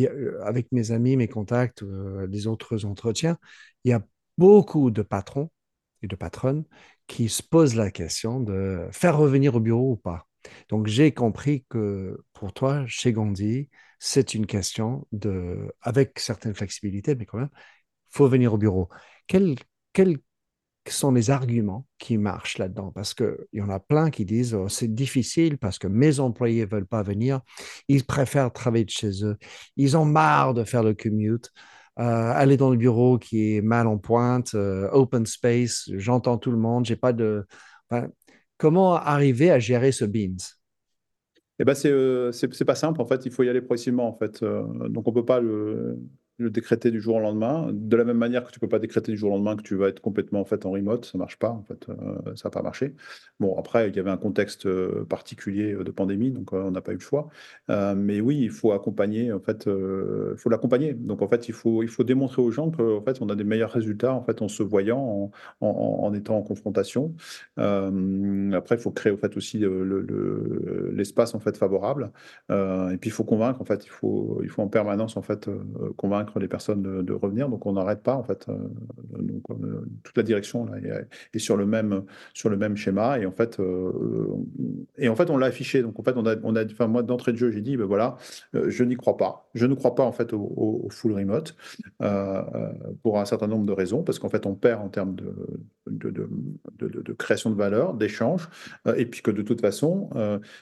avec 0.42 0.72
mes 0.72 0.90
amis, 0.90 1.16
mes 1.18 1.28
contacts, 1.28 1.84
les 2.30 2.46
autres 2.46 2.86
entretiens, 2.86 3.36
il 3.84 3.90
y 3.90 3.92
a 3.92 4.02
beaucoup 4.38 4.90
de 4.90 5.02
patrons 5.02 5.50
et 6.02 6.06
de 6.06 6.16
patronnes 6.16 6.64
qui 7.06 7.28
se 7.28 7.42
posent 7.42 7.74
la 7.76 7.90
question 7.90 8.40
de 8.40 8.88
faire 8.92 9.16
revenir 9.18 9.54
au 9.54 9.60
bureau 9.60 9.92
ou 9.92 9.96
pas. 9.96 10.26
Donc, 10.68 10.86
j'ai 10.86 11.12
compris 11.12 11.64
que 11.68 12.22
pour 12.32 12.52
toi, 12.52 12.84
chez 12.86 13.12
Gandhi, 13.12 13.70
c'est 13.98 14.34
une 14.34 14.46
question 14.46 15.06
de, 15.12 15.72
avec 15.80 16.18
certaines 16.18 16.54
flexibilités, 16.54 17.14
mais 17.14 17.24
quand 17.26 17.38
même, 17.38 17.50
faut 18.10 18.28
venir 18.28 18.54
au 18.54 18.58
bureau. 18.58 18.88
Quels 19.26 19.56
quel 19.92 20.18
sont 20.88 21.12
les 21.12 21.30
arguments 21.30 21.86
qui 21.98 22.18
marchent 22.18 22.58
là-dedans? 22.58 22.92
Parce 22.92 23.14
qu'il 23.14 23.36
y 23.52 23.62
en 23.62 23.70
a 23.70 23.80
plein 23.80 24.10
qui 24.10 24.24
disent 24.24 24.54
oh, 24.54 24.68
c'est 24.68 24.92
difficile 24.94 25.56
parce 25.58 25.78
que 25.78 25.86
mes 25.86 26.20
employés 26.20 26.62
ne 26.66 26.70
veulent 26.70 26.86
pas 26.86 27.02
venir, 27.02 27.40
ils 27.88 28.04
préfèrent 28.04 28.52
travailler 28.52 28.84
de 28.84 28.90
chez 28.90 29.24
eux, 29.24 29.38
ils 29.76 29.96
ont 29.96 30.04
marre 30.04 30.54
de 30.54 30.64
faire 30.64 30.82
le 30.82 30.94
commute. 30.94 31.52
Euh, 32.00 32.32
aller 32.32 32.56
dans 32.56 32.70
le 32.70 32.76
bureau 32.76 33.18
qui 33.18 33.54
est 33.54 33.60
mal 33.60 33.86
en 33.86 33.98
pointe, 33.98 34.54
euh, 34.54 34.88
open 34.90 35.26
space, 35.26 35.88
j'entends 35.94 36.38
tout 36.38 36.50
le 36.50 36.56
monde, 36.56 36.84
j'ai 36.84 36.96
pas 36.96 37.12
de. 37.12 37.46
comment 38.56 38.94
arriver 38.94 39.52
à 39.52 39.60
gérer 39.60 39.92
ce 39.92 40.04
beans? 40.04 40.36
Eh 41.60 41.64
ben 41.64 41.74
euh, 41.84 42.32
c'est 42.32 42.64
pas 42.64 42.74
simple 42.74 43.00
en 43.00 43.06
fait, 43.06 43.24
il 43.26 43.30
faut 43.30 43.44
y 43.44 43.48
aller 43.48 43.60
progressivement 43.60 44.08
en 44.08 44.18
fait. 44.18 44.42
donc 44.42 45.06
on 45.06 45.12
peut 45.12 45.24
pas 45.24 45.38
le, 45.38 46.00
le 46.38 46.50
décréter 46.50 46.90
du 46.90 47.00
jour 47.00 47.16
au 47.16 47.20
lendemain. 47.20 47.68
De 47.72 47.96
la 47.96 48.04
même 48.04 48.18
manière 48.18 48.44
que 48.44 48.50
tu 48.50 48.58
peux 48.58 48.68
pas 48.68 48.78
décréter 48.78 49.12
du 49.12 49.18
jour 49.18 49.30
au 49.30 49.34
lendemain 49.34 49.56
que 49.56 49.62
tu 49.62 49.76
vas 49.76 49.88
être 49.88 50.00
complètement 50.00 50.40
en 50.40 50.44
fait 50.44 50.66
en 50.66 50.72
remote, 50.72 51.04
ça 51.04 51.16
marche 51.18 51.38
pas 51.38 51.50
en 51.50 51.62
fait, 51.62 51.88
euh, 51.88 52.34
ça 52.34 52.48
n'a 52.48 52.50
pas 52.50 52.62
marché. 52.62 52.94
Bon 53.38 53.56
après 53.58 53.88
il 53.88 53.96
y 53.96 54.00
avait 54.00 54.10
un 54.10 54.16
contexte 54.16 54.66
euh, 54.66 55.04
particulier 55.04 55.72
euh, 55.74 55.84
de 55.84 55.90
pandémie, 55.90 56.30
donc 56.30 56.52
on 56.52 56.70
n'a 56.70 56.80
pas 56.80 56.92
eu 56.92 56.96
le 56.96 57.00
choix. 57.00 57.28
mais 57.68 58.20
oui, 58.20 58.38
il 58.40 58.50
faut 58.50 58.72
accompagner 58.72 59.32
en 59.32 59.40
fait, 59.40 59.66
il 59.66 60.36
faut 60.36 60.50
l'accompagner. 60.50 60.94
Donc 60.94 61.22
en 61.22 61.28
fait 61.28 61.48
il 61.48 61.54
faut 61.54 61.82
il 61.82 61.88
faut 61.88 62.04
démontrer 62.04 62.42
aux 62.42 62.50
gens 62.50 62.70
qu'en 62.70 63.02
fait 63.02 63.18
on 63.20 63.28
a 63.28 63.36
des 63.36 63.44
meilleurs 63.44 63.70
résultats 63.70 64.14
en 64.14 64.22
fait 64.22 64.42
en 64.42 64.48
se 64.48 64.62
voyant, 64.62 65.30
en, 65.60 65.68
en, 65.68 66.14
étant 66.14 66.36
en 66.36 66.42
confrontation. 66.42 67.14
après 67.56 68.76
il 68.76 68.78
faut 68.78 68.90
créer 68.90 69.12
en 69.12 69.16
fait 69.16 69.36
aussi 69.36 69.58
l'espace 70.92 71.32
le, 71.32 71.36
en 71.36 71.40
fait 71.40 71.56
favorable. 71.56 72.10
et 72.50 72.96
puis 73.00 73.10
il 73.10 73.12
faut 73.12 73.24
convaincre 73.24 73.60
en 73.60 73.64
fait, 73.64 73.84
il 73.86 73.90
faut 73.90 74.40
il 74.42 74.48
faut 74.48 74.62
en 74.62 74.68
permanence 74.68 75.16
en 75.16 75.22
fait 75.22 75.48
convaincre 75.96 76.23
les 76.38 76.48
personnes 76.48 77.02
de, 77.02 77.12
revenir. 77.12 77.48
Donc 77.48 77.66
on 77.66 77.72
n'arrête 77.72 78.02
pas 78.02 78.14
en 78.14 78.22
fait. 78.22 78.46
Euh, 78.48 78.56
donc, 79.18 79.42
euh, 79.50 79.84
toute 80.02 80.16
la 80.16 80.22
direction 80.22 80.66
là, 80.66 80.74
est, 81.32 81.38
sur 81.38 81.56
le 81.56 81.66
même 81.66 82.04
sur 82.32 82.48
le 82.48 82.56
même 82.56 82.76
schéma 82.76 83.18
et 83.18 83.26
en 83.26 83.32
fait 83.32 83.60
euh, 83.60 83.92
et 84.98 85.08
en 85.08 85.16
fait 85.16 85.30
on 85.30 85.36
l'a 85.36 85.46
affiché. 85.46 85.82
Donc 85.82 85.98
en 85.98 86.02
fait 86.02 86.14
on 86.16 86.26
a 86.26 86.36
on 86.42 86.56
a 86.56 86.86
moi 86.86 87.02
d'entrée 87.02 87.32
de 87.32 87.36
jeu 87.36 87.50
j'ai 87.50 87.60
dit 87.60 87.76
ben 87.76 87.84
voilà 87.84 88.16
je 88.52 88.84
n'y 88.84 88.96
crois 88.96 89.16
pas. 89.16 89.48
Je 89.54 89.66
ne 89.66 89.74
crois 89.74 89.94
pas 89.94 90.04
en 90.04 90.12
fait 90.12 90.32
au, 90.32 90.88
full 90.90 91.12
remote 91.12 91.56
pour 93.02 93.18
un 93.18 93.24
certain 93.24 93.46
nombre 93.46 93.66
de 93.66 93.72
raisons 93.72 94.02
parce 94.02 94.18
qu'en 94.18 94.28
fait 94.28 94.46
on 94.46 94.54
perd 94.54 94.82
en 94.82 94.88
termes 94.88 95.14
de, 95.14 95.34
de, 95.86 97.12
création 97.12 97.50
de 97.50 97.56
valeur, 97.56 97.94
d'échange, 97.94 98.48
et 98.96 99.06
puis 99.06 99.22
que 99.22 99.30
de 99.30 99.42
toute 99.42 99.60
façon, 99.60 100.10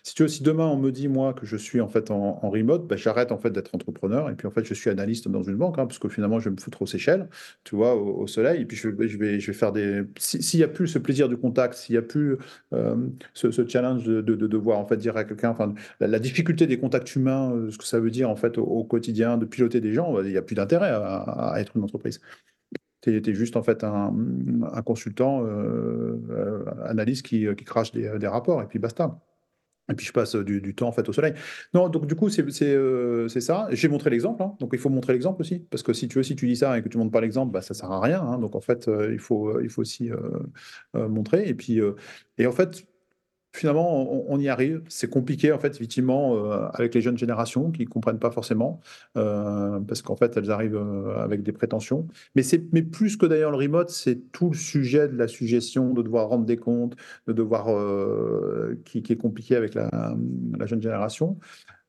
si 0.02 0.14
tu 0.14 0.22
veux, 0.22 0.28
si 0.28 0.42
demain 0.42 0.66
on 0.66 0.76
me 0.76 0.90
dit 0.90 1.08
moi 1.08 1.32
que 1.32 1.46
je 1.46 1.56
suis 1.56 1.80
en 1.80 1.88
fait 1.88 2.10
en, 2.10 2.34
remote, 2.50 2.86
ben, 2.86 2.96
j'arrête 2.96 3.32
en 3.32 3.38
fait 3.38 3.50
d'être 3.50 3.74
entrepreneur 3.74 4.30
et 4.30 4.34
puis 4.34 4.46
en 4.46 4.50
fait 4.50 4.64
je 4.64 4.74
suis 4.74 4.90
analyste 4.90 5.28
dans 5.28 5.42
une 5.42 5.51
banque, 5.56 5.78
hein, 5.78 5.86
parce 5.86 5.98
que 5.98 6.08
finalement, 6.08 6.38
je 6.38 6.48
vais 6.48 6.54
me 6.54 6.60
foutre 6.60 6.82
aux 6.82 6.86
Seychelles, 6.86 7.28
tu 7.64 7.76
vois, 7.76 7.94
au, 7.94 8.26
soleil, 8.26 8.62
et 8.62 8.64
puis 8.64 8.76
je, 8.76 8.88
vais, 8.88 9.40
faire 9.40 9.72
des. 9.72 10.02
S'il 10.18 10.60
n'y 10.60 10.64
a 10.64 10.68
plus 10.68 10.88
ce 10.88 10.98
plaisir 10.98 11.28
du 11.28 11.36
contact, 11.36 11.74
s'il 11.74 11.94
n'y 11.94 11.98
a 11.98 12.02
plus 12.02 12.36
euh, 12.72 12.96
ce, 13.34 13.66
challenge 13.66 14.04
de, 14.04 14.20
de, 14.20 14.46
devoir 14.46 14.78
en 14.78 14.86
fait 14.86 14.96
dire 14.96 15.16
à 15.16 15.24
quelqu'un, 15.24 15.50
enfin, 15.50 15.74
la, 16.00 16.18
difficulté 16.18 16.66
des 16.66 16.78
contacts 16.78 17.14
humains, 17.16 17.52
euh, 17.52 17.70
ce 17.70 17.78
que 17.78 17.84
ça 17.84 18.00
veut 18.00 18.10
dire 18.10 18.30
en 18.30 18.36
fait 18.36 18.58
au, 18.58 18.84
quotidien, 18.84 19.36
de 19.38 19.44
piloter 19.44 19.80
des 19.80 19.92
gens, 19.92 20.20
il 20.20 20.30
n'y 20.30 20.36
a 20.36 20.42
plus 20.42 20.54
d'intérêt 20.54 20.90
à, 20.90 21.54
être 21.58 21.76
une 21.76 21.84
entreprise. 21.84 22.20
Tu 23.02 23.16
es, 23.16 23.34
juste 23.34 23.56
en 23.56 23.62
fait 23.62 23.82
un, 23.84 24.12
consultant 24.84 25.44
euh, 25.44 26.64
analyste 26.84 27.26
qui, 27.26 27.46
crache 27.64 27.92
des 27.92 28.26
rapports, 28.26 28.62
et 28.62 28.66
puis 28.66 28.78
basta. 28.78 29.20
Et 29.92 29.94
puis 29.94 30.06
je 30.06 30.12
passe 30.12 30.34
du, 30.34 30.74
temps 30.74 30.88
en 30.88 30.92
fait 30.92 31.08
au 31.08 31.12
soleil. 31.12 31.34
Non, 31.74 31.88
donc 31.88 32.06
du 32.06 32.14
coup 32.14 32.30
c'est 32.30 32.44
euh, 32.62 33.28
ça. 33.28 33.68
J'ai 33.70 33.88
montré 33.88 34.10
l'exemple, 34.10 34.42
hein. 34.42 34.54
donc 34.58 34.70
il 34.72 34.78
faut 34.78 34.88
montrer 34.88 35.12
l'exemple 35.12 35.42
aussi, 35.42 35.60
parce 35.70 35.82
que 35.82 35.92
si 35.92 36.08
tu 36.08 36.16
veux, 36.16 36.22
si 36.22 36.34
tu 36.34 36.46
dis 36.46 36.56
ça 36.56 36.76
et 36.78 36.82
que 36.82 36.88
tu 36.88 36.98
montres 36.98 37.12
pas 37.12 37.20
l'exemple, 37.20 37.52
bah, 37.52 37.60
ça 37.60 37.74
sert 37.74 37.90
à 37.90 38.00
rien. 38.00 38.22
Hein. 38.22 38.38
donc 38.38 38.56
en 38.56 38.60
fait, 38.60 38.88
euh, 38.88 39.12
il 39.12 39.18
faut 39.18 39.60
il 39.60 39.68
faut 39.68 39.82
aussi 39.82 40.10
euh, 40.10 41.08
montrer. 41.08 41.46
Et 41.46 41.54
puis 41.54 41.80
et 42.38 42.46
en 42.46 42.52
fait, 42.52 42.86
finalement, 43.52 44.30
on, 44.30 44.38
y 44.38 44.48
arrive. 44.48 44.82
C'est 44.88 45.10
compliqué, 45.10 45.52
en 45.52 45.58
fait, 45.58 45.74
effectivement, 45.74 46.34
euh, 46.36 46.68
avec 46.72 46.94
les 46.94 47.00
jeunes 47.00 47.18
générations 47.18 47.70
qui 47.70 47.82
ne 47.82 47.88
comprennent 47.88 48.18
pas 48.18 48.30
forcément, 48.30 48.80
euh, 49.16 49.78
parce 49.80 50.02
qu'en 50.02 50.16
fait, 50.16 50.36
elles 50.36 50.50
arrivent 50.50 50.76
euh, 50.76 51.22
avec 51.22 51.42
des 51.42 51.52
prétentions. 51.52 52.06
Mais, 52.34 52.42
mais 52.72 52.82
plus 52.82 53.16
que 53.16 53.26
d'ailleurs 53.26 53.50
le 53.50 53.58
remote, 53.58 53.90
c'est 53.90 54.32
tout 54.32 54.48
le 54.50 54.56
sujet 54.56 55.08
de 55.08 55.16
la 55.16 55.28
suggestion, 55.28 55.92
de 55.92 56.02
devoir 56.02 56.28
rendre 56.28 56.46
des 56.46 56.56
comptes, 56.56 56.96
de 57.26 57.32
devoir, 57.32 57.66
qui, 58.84 58.98
est 58.98 59.16
compliqué 59.16 59.56
avec 59.56 59.74
la, 59.74 59.90
la 60.58 60.66
jeune 60.66 60.80
génération. 60.80 61.38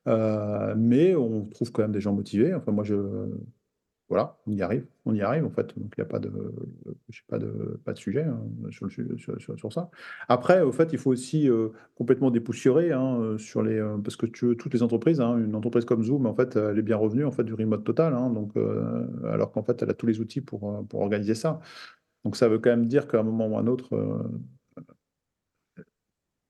mais 0.06 1.16
on 1.16 1.46
trouve 1.46 1.72
quand 1.72 1.84
même 1.84 1.92
des 1.92 2.02
gens 2.02 2.14
motivés. 2.14 2.54
Enfin, 2.54 2.72
moi, 2.72 2.84
je, 2.84 2.96
voilà, 4.14 4.38
on 4.46 4.52
y 4.52 4.62
arrive, 4.62 4.86
on 5.06 5.16
y 5.16 5.24
arrive 5.24 5.44
en 5.44 5.50
fait. 5.50 5.76
Donc 5.76 5.92
il 5.98 6.00
n'y 6.00 6.04
a 6.04 6.08
pas 6.08 6.20
de, 6.20 6.30
pas 7.28 7.40
de, 7.40 7.82
pas 7.84 7.94
de 7.94 7.98
sujet 7.98 8.22
hein, 8.22 8.40
sur, 8.70 8.92
sur, 9.58 9.74
ça. 9.74 9.90
Après, 10.30 10.62
au 10.62 10.72
fait, 10.72 10.94
il 10.94 11.00
faut 11.00 11.10
aussi 11.10 11.50
euh, 11.50 11.70
complètement 11.96 12.30
dépoussiérer 12.30 12.92
hein, 12.92 13.18
euh, 13.20 13.38
sur 13.40 13.64
les, 13.64 13.80
euh, 13.80 13.98
parce 13.98 14.16
que 14.16 14.28
toutes 14.28 14.72
les 14.72 14.84
entreprises, 14.84 15.20
hein, 15.20 15.40
une 15.40 15.56
entreprise 15.56 15.84
comme 15.84 16.04
Zoom, 16.04 16.28
en 16.28 16.36
fait, 16.36 16.56
elle 16.58 16.78
est 16.78 16.84
bien 16.84 16.96
revenue 16.96 17.26
en 17.26 17.32
fait 17.32 17.44
du 17.44 17.56
remote 17.56 17.84
total, 17.84 18.14
donc 18.36 18.52
alors 19.24 19.52
qu'en 19.52 19.64
fait, 19.64 19.82
elle 19.82 19.90
a 19.90 19.96
tous 19.96 20.06
les 20.06 20.20
outils 20.20 20.42
pour, 20.42 20.88
pour 20.88 21.02
organiser 21.02 21.34
ça. 21.34 21.60
Donc 22.24 22.36
ça 22.38 22.48
veut 22.48 22.60
quand 22.60 22.70
même 22.70 22.86
dire 22.86 23.08
qu'à 23.08 23.20
un 23.20 23.24
moment 23.24 23.48
ou 23.48 23.58
à 23.58 23.62
un 23.62 23.68
autre, 23.68 23.90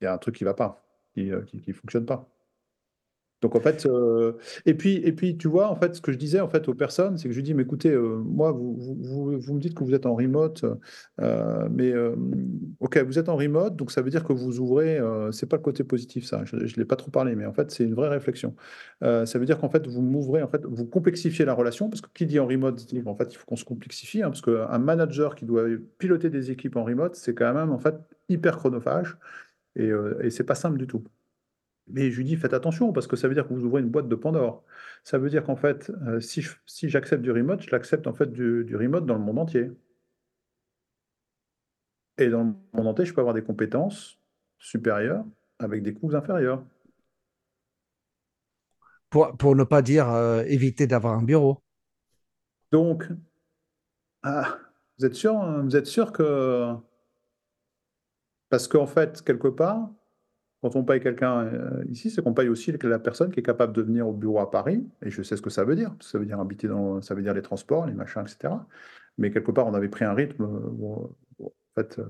il 0.01 0.03
y 0.03 0.07
a 0.07 0.14
un 0.14 0.18
truc 0.18 0.36
qui 0.36 0.43
ne 0.43 0.49
va 0.49 0.53
pas, 0.53 0.86
qui 1.16 1.32
ne 1.32 1.74
fonctionne 1.74 2.05
pas. 2.05 2.33
Donc 3.44 3.58
en 3.58 3.60
fait, 3.60 3.86
euh, 3.86 4.38
et 4.66 4.74
puis 4.74 4.96
et 5.04 5.12
puis 5.12 5.36
tu 5.36 5.50
vois 5.50 5.70
en 5.70 5.76
fait 5.76 5.96
ce 5.96 6.02
que 6.02 6.14
je 6.14 6.18
disais 6.18 6.39
en 6.39 6.48
fait 6.48 6.70
aux 6.70 6.74
personnes, 6.74 7.18
c'est 7.18 7.28
que 7.28 7.34
je 7.34 7.41
dis 7.41 7.54
mais 7.54 7.64
écoutez, 7.64 7.91
euh, 7.91 8.22
moi 8.24 8.54
vous, 8.54 8.78
vous, 8.80 9.38
vous, 9.38 9.54
me 9.54 9.60
dites 9.60 9.76
que 9.76 9.84
vous 9.84 9.94
êtes 9.94 10.06
en 10.06 10.16
remote, 10.16 10.64
euh, 11.20 11.68
mais 11.70 11.94
ok 12.80 13.00
vous 13.00 13.20
êtes 13.20 13.28
en 13.28 13.36
remote, 13.36 13.76
donc 13.76 13.91
ça 13.91 14.02
veut 14.02 14.10
dire 14.10 14.24
que 14.24 14.32
vous 14.32 14.60
ouvrez, 14.62 14.98
c'est 15.32 15.46
pas 15.46 15.58
le 15.58 15.62
côté 15.62 15.84
positif 15.84 16.24
ça, 16.24 16.46
je, 16.46 16.56
ne 16.56 16.64
l'ai 16.78 16.86
pas 16.86 16.96
trop 16.96 17.12
parlé, 17.12 17.36
mais 17.36 17.46
en 17.46 17.52
fait 17.52 17.70
c'est 17.70 17.84
une 17.84 17.96
vraie 17.96 18.08
réflexion. 18.08 18.56
ça 19.02 19.26
veut 19.38 19.46
dire 19.46 19.60
qu'en 19.60 19.70
fait 19.70 19.86
vous 19.88 20.02
m'ouvrez 20.02 20.41
en 20.41 20.48
fait 20.48 20.64
vous 20.66 20.86
complexifiez 20.86 21.44
la 21.44 21.54
relation 21.54 21.89
parce 21.89 22.00
que 22.00 22.08
qui 22.14 22.26
dit 22.26 22.39
en 22.39 22.48
remote 22.48 22.76
dit 22.76 23.04
en 23.06 23.16
fait 23.16 23.34
il 23.34 23.36
faut 23.36 23.46
qu'on 23.46 23.58
se 23.58 23.66
complexifie 23.66 24.24
hein, 24.24 24.30
parce 24.30 24.41
qu'un 24.41 24.80
manager 24.80 25.36
qui 25.36 25.46
doit 25.46 25.66
piloter 25.98 26.30
des 26.30 26.50
équipes 26.50 26.78
en 26.78 26.86
remote 26.86 27.16
c'est 27.16 27.34
quand 27.34 27.54
même 27.54 27.72
en 27.72 27.80
fait 27.80 27.96
hyper 28.30 28.58
chronophage 28.58 29.18
et, 29.76 29.91
et 30.22 30.30
c'est 30.30 30.46
pas 30.46 30.56
simple 30.56 30.78
du 30.78 30.88
tout. 30.88 31.04
Mais 31.88 32.12
je 32.12 32.18
lui 32.18 32.24
dis: 32.26 32.36
«Faites 32.38 32.54
attention 32.54 32.94
parce 32.94 33.08
que 33.08 33.16
ça 33.16 33.28
veut 33.28 33.34
dire 33.34 33.48
que 33.48 33.54
vous 33.54 33.66
ouvrez 33.66 33.82
une 33.82 33.90
boîte 33.90 34.08
de 34.08 34.16
Pandore». 34.16 34.64
Ça 35.04 35.18
veut 35.18 35.30
dire 35.30 35.44
qu'en 35.44 35.56
fait, 35.56 35.92
euh, 36.08 36.20
si 36.20 36.46
si 36.66 36.90
j'accepte 36.90 37.22
du 37.22 37.32
remote, 37.32 37.62
je 37.62 37.72
l'accepte 37.72 38.08
en 38.08 38.14
fait 38.14 38.32
du 38.32 38.64
du 38.66 38.76
remote 38.76 39.06
dans 39.06 39.16
le 39.16 39.22
monde 39.22 39.40
entier. 39.40 39.72
Et 42.18 42.30
dans 42.30 42.44
le 42.44 42.54
monde 42.74 42.88
entier, 42.88 43.06
je 43.06 43.14
peux 43.14 43.22
avoir 43.22 43.34
des 43.34 43.44
compétences 43.44 44.20
supérieures 44.58 45.26
avec 45.60 45.84
des 45.84 45.94
coûts 45.94 46.16
inférieurs. 46.16 46.64
Pour 49.10 49.36
pour 49.38 49.56
ne 49.56 49.64
pas 49.64 49.82
dire, 49.82 50.10
euh, 50.10 50.44
éviter 50.48 50.88
d'avoir 50.88 51.14
un 51.14 51.24
bureau. 51.24 51.62
Donc 52.72 53.08
ah, 54.24 54.58
vous 54.98 55.06
êtes 55.06 55.16
sûr, 55.16 55.36
hein, 55.38 55.64
vous 55.64 55.76
êtes 55.76 55.86
sûr 55.86 56.12
que 56.12 56.74
parce 58.50 58.68
qu'en 58.68 58.86
fait, 58.88 59.22
quelque 59.22 59.48
part 59.50 59.90
quand 60.64 60.78
on 60.78 60.84
paye 60.86 61.01
quelqu'un 61.01 61.41
euh, 61.41 61.84
ici, 61.89 62.09
c'est 62.09 62.22
qu'on 62.22 62.34
paye 62.34 62.47
aussi 62.47 62.72
la 62.72 62.97
personne 62.97 63.32
qui 63.32 63.41
est 63.41 63.43
capable 63.43 63.74
de 63.74 63.82
venir 63.82 64.07
au 64.07 64.14
bureau 64.14 64.39
à 64.39 64.49
Paris, 64.49 64.88
et 65.05 65.09
je 65.09 65.22
sais 65.22 65.36
ce 65.36 65.41
que 65.41 65.49
ça 65.49 65.66
veut 65.66 65.76
dire, 65.76 65.93
ça 65.99 66.18
veut 66.18 66.26
dire 66.26 66.39
habiter 66.39 66.70
dans, 66.70 67.01
ça 67.01 67.14
veut 67.16 67.22
dire 67.22 67.34
les 67.34 67.41
transports, 67.41 67.86
les 67.86 67.93
machins, 67.93 68.22
etc. 68.22 68.53
Mais 69.18 69.30
quelque 69.30 69.51
part, 69.51 69.68
on 69.68 69.74
avait 69.74 69.89
pris 69.89 70.05
un 70.05 70.14
rythme, 70.14 70.43
euh, 70.45 71.43
en 71.43 71.51
fait, 71.76 71.99
euh, 71.99 72.05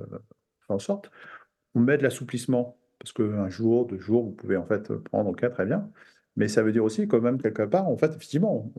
en 0.70 0.78
sorte, 0.78 1.10
on 1.74 1.80
met 1.80 1.98
de 1.98 2.04
l'assouplissement, 2.04 2.78
parce 3.00 3.12
qu'un 3.12 3.50
jour, 3.50 3.88
deux 3.88 3.98
jours, 3.98 4.24
vous 4.24 4.34
pouvez 4.34 4.56
en 4.56 4.66
fait 4.66 4.94
prendre, 5.00 5.32
ok, 5.32 5.50
très 5.50 5.66
bien. 5.66 5.90
Mais 6.36 6.48
ça 6.48 6.62
veut 6.62 6.72
dire 6.72 6.84
aussi 6.84 7.08
quand 7.08 7.22
même 7.22 7.42
quelque 7.42 7.64
part, 7.64 7.88
en 7.90 7.98
fait, 7.98 8.12
effectivement, 8.12 8.72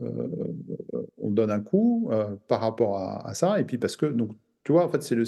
on 1.17 1.31
donne 1.31 1.51
un 1.51 1.59
coup 1.59 2.09
par 2.47 2.61
rapport 2.61 2.97
à, 2.97 3.27
à, 3.27 3.33
ça, 3.33 3.59
et 3.59 3.65
puis 3.65 3.77
parce 3.77 3.97
que, 3.97 4.05
donc, 4.05 4.31
tu 4.63 4.71
vois, 4.71 4.85
en 4.85 4.89
fait, 4.89 5.03
c'est 5.03 5.15
le, 5.15 5.25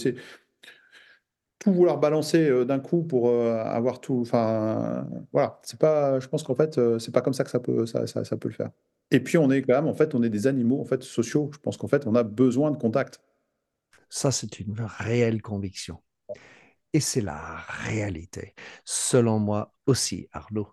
vouloir 1.71 1.99
balancer 1.99 2.49
euh, 2.49 2.65
d'un 2.65 2.79
coup 2.79 3.03
pour 3.03 3.29
euh, 3.29 3.63
avoir 3.63 3.99
tout. 3.99 4.19
Enfin, 4.21 5.07
voilà, 5.31 5.59
c'est 5.63 5.79
pas. 5.79 6.19
Je 6.19 6.27
pense 6.27 6.43
qu'en 6.43 6.55
fait, 6.55 6.77
euh, 6.77 6.99
c'est 6.99 7.11
pas 7.11 7.21
comme 7.21 7.33
ça 7.33 7.43
que 7.43 7.49
ça 7.49 7.59
peut, 7.59 7.85
ça, 7.85 8.07
ça, 8.07 8.37
peut 8.37 8.49
le 8.49 8.53
faire. 8.53 8.71
Et 9.11 9.19
puis, 9.19 9.37
on 9.37 9.49
est 9.51 9.61
quand 9.61 9.73
même, 9.73 9.87
en 9.87 9.93
fait, 9.93 10.15
on 10.15 10.23
est 10.23 10.29
des 10.29 10.47
animaux 10.47 10.81
en 10.81 10.85
fait 10.85 11.03
sociaux. 11.03 11.49
Je 11.53 11.59
pense 11.59 11.77
qu'en 11.77 11.87
fait, 11.87 12.07
on 12.07 12.15
a 12.15 12.23
besoin 12.23 12.71
de 12.71 12.77
contact. 12.77 13.21
Ça, 14.09 14.31
c'est 14.31 14.59
une 14.59 14.75
réelle 14.79 15.41
conviction. 15.41 16.01
Et 16.93 16.99
c'est 16.99 17.21
la 17.21 17.57
réalité, 17.67 18.55
selon 18.85 19.39
moi 19.39 19.73
aussi, 19.85 20.29
Arnaud. 20.31 20.69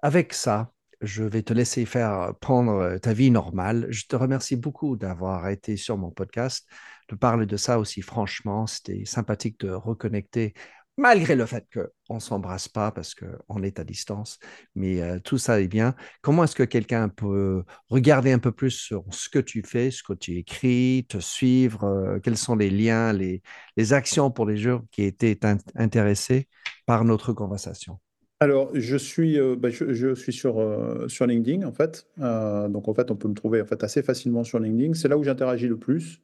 Avec 0.00 0.32
ça, 0.32 0.72
je 1.00 1.24
vais 1.24 1.42
te 1.42 1.52
laisser 1.52 1.84
faire 1.84 2.34
prendre 2.40 2.98
ta 2.98 3.12
vie 3.12 3.30
normale. 3.30 3.86
Je 3.90 4.06
te 4.06 4.16
remercie 4.16 4.56
beaucoup 4.56 4.96
d'avoir 4.96 5.48
été 5.48 5.76
sur 5.76 5.98
mon 5.98 6.10
podcast 6.10 6.66
de 7.08 7.16
parler 7.16 7.46
de 7.46 7.56
ça 7.56 7.78
aussi 7.78 8.02
franchement. 8.02 8.66
C'était 8.66 9.04
sympathique 9.04 9.60
de 9.60 9.70
reconnecter, 9.70 10.54
malgré 10.96 11.36
le 11.36 11.46
fait 11.46 11.66
qu'on 11.72 12.14
ne 12.14 12.20
s'embrasse 12.20 12.68
pas 12.68 12.90
parce 12.90 13.14
qu'on 13.14 13.62
est 13.62 13.78
à 13.78 13.84
distance. 13.84 14.38
Mais 14.74 15.00
euh, 15.02 15.18
tout 15.20 15.38
ça 15.38 15.60
est 15.60 15.68
bien. 15.68 15.94
Comment 16.22 16.44
est-ce 16.44 16.56
que 16.56 16.62
quelqu'un 16.62 17.08
peut 17.08 17.64
regarder 17.88 18.32
un 18.32 18.38
peu 18.38 18.52
plus 18.52 18.70
sur 18.70 19.04
ce 19.10 19.28
que 19.28 19.38
tu 19.38 19.62
fais, 19.62 19.90
ce 19.90 20.02
que 20.02 20.14
tu 20.14 20.36
écris, 20.36 21.06
te 21.08 21.18
suivre, 21.18 21.84
euh, 21.84 22.18
quels 22.20 22.38
sont 22.38 22.56
les 22.56 22.70
liens, 22.70 23.12
les, 23.12 23.42
les 23.76 23.92
actions 23.92 24.30
pour 24.30 24.46
les 24.46 24.56
gens 24.56 24.82
qui 24.90 25.02
étaient 25.02 25.38
intéressés 25.74 26.48
par 26.86 27.04
notre 27.04 27.32
conversation? 27.32 27.98
Alors, 28.38 28.70
je 28.74 28.98
suis, 28.98 29.40
euh, 29.40 29.56
bah, 29.56 29.70
je, 29.70 30.14
suis 30.14 30.32
sur, 30.32 30.60
euh, 30.60 31.08
sur 31.08 31.26
LinkedIn, 31.26 31.66
en 31.66 31.72
fait. 31.72 32.06
Euh, 32.20 32.68
donc, 32.68 32.86
en 32.86 32.92
fait, 32.92 33.10
on 33.10 33.16
peut 33.16 33.28
me 33.28 33.34
trouver 33.34 33.62
en 33.62 33.64
fait, 33.64 33.82
assez 33.82 34.02
facilement 34.02 34.44
sur 34.44 34.58
LinkedIn. 34.58 34.92
C'est 34.92 35.08
là 35.08 35.16
où 35.16 35.24
j'interagis 35.24 35.68
le 35.68 35.78
plus. 35.78 36.20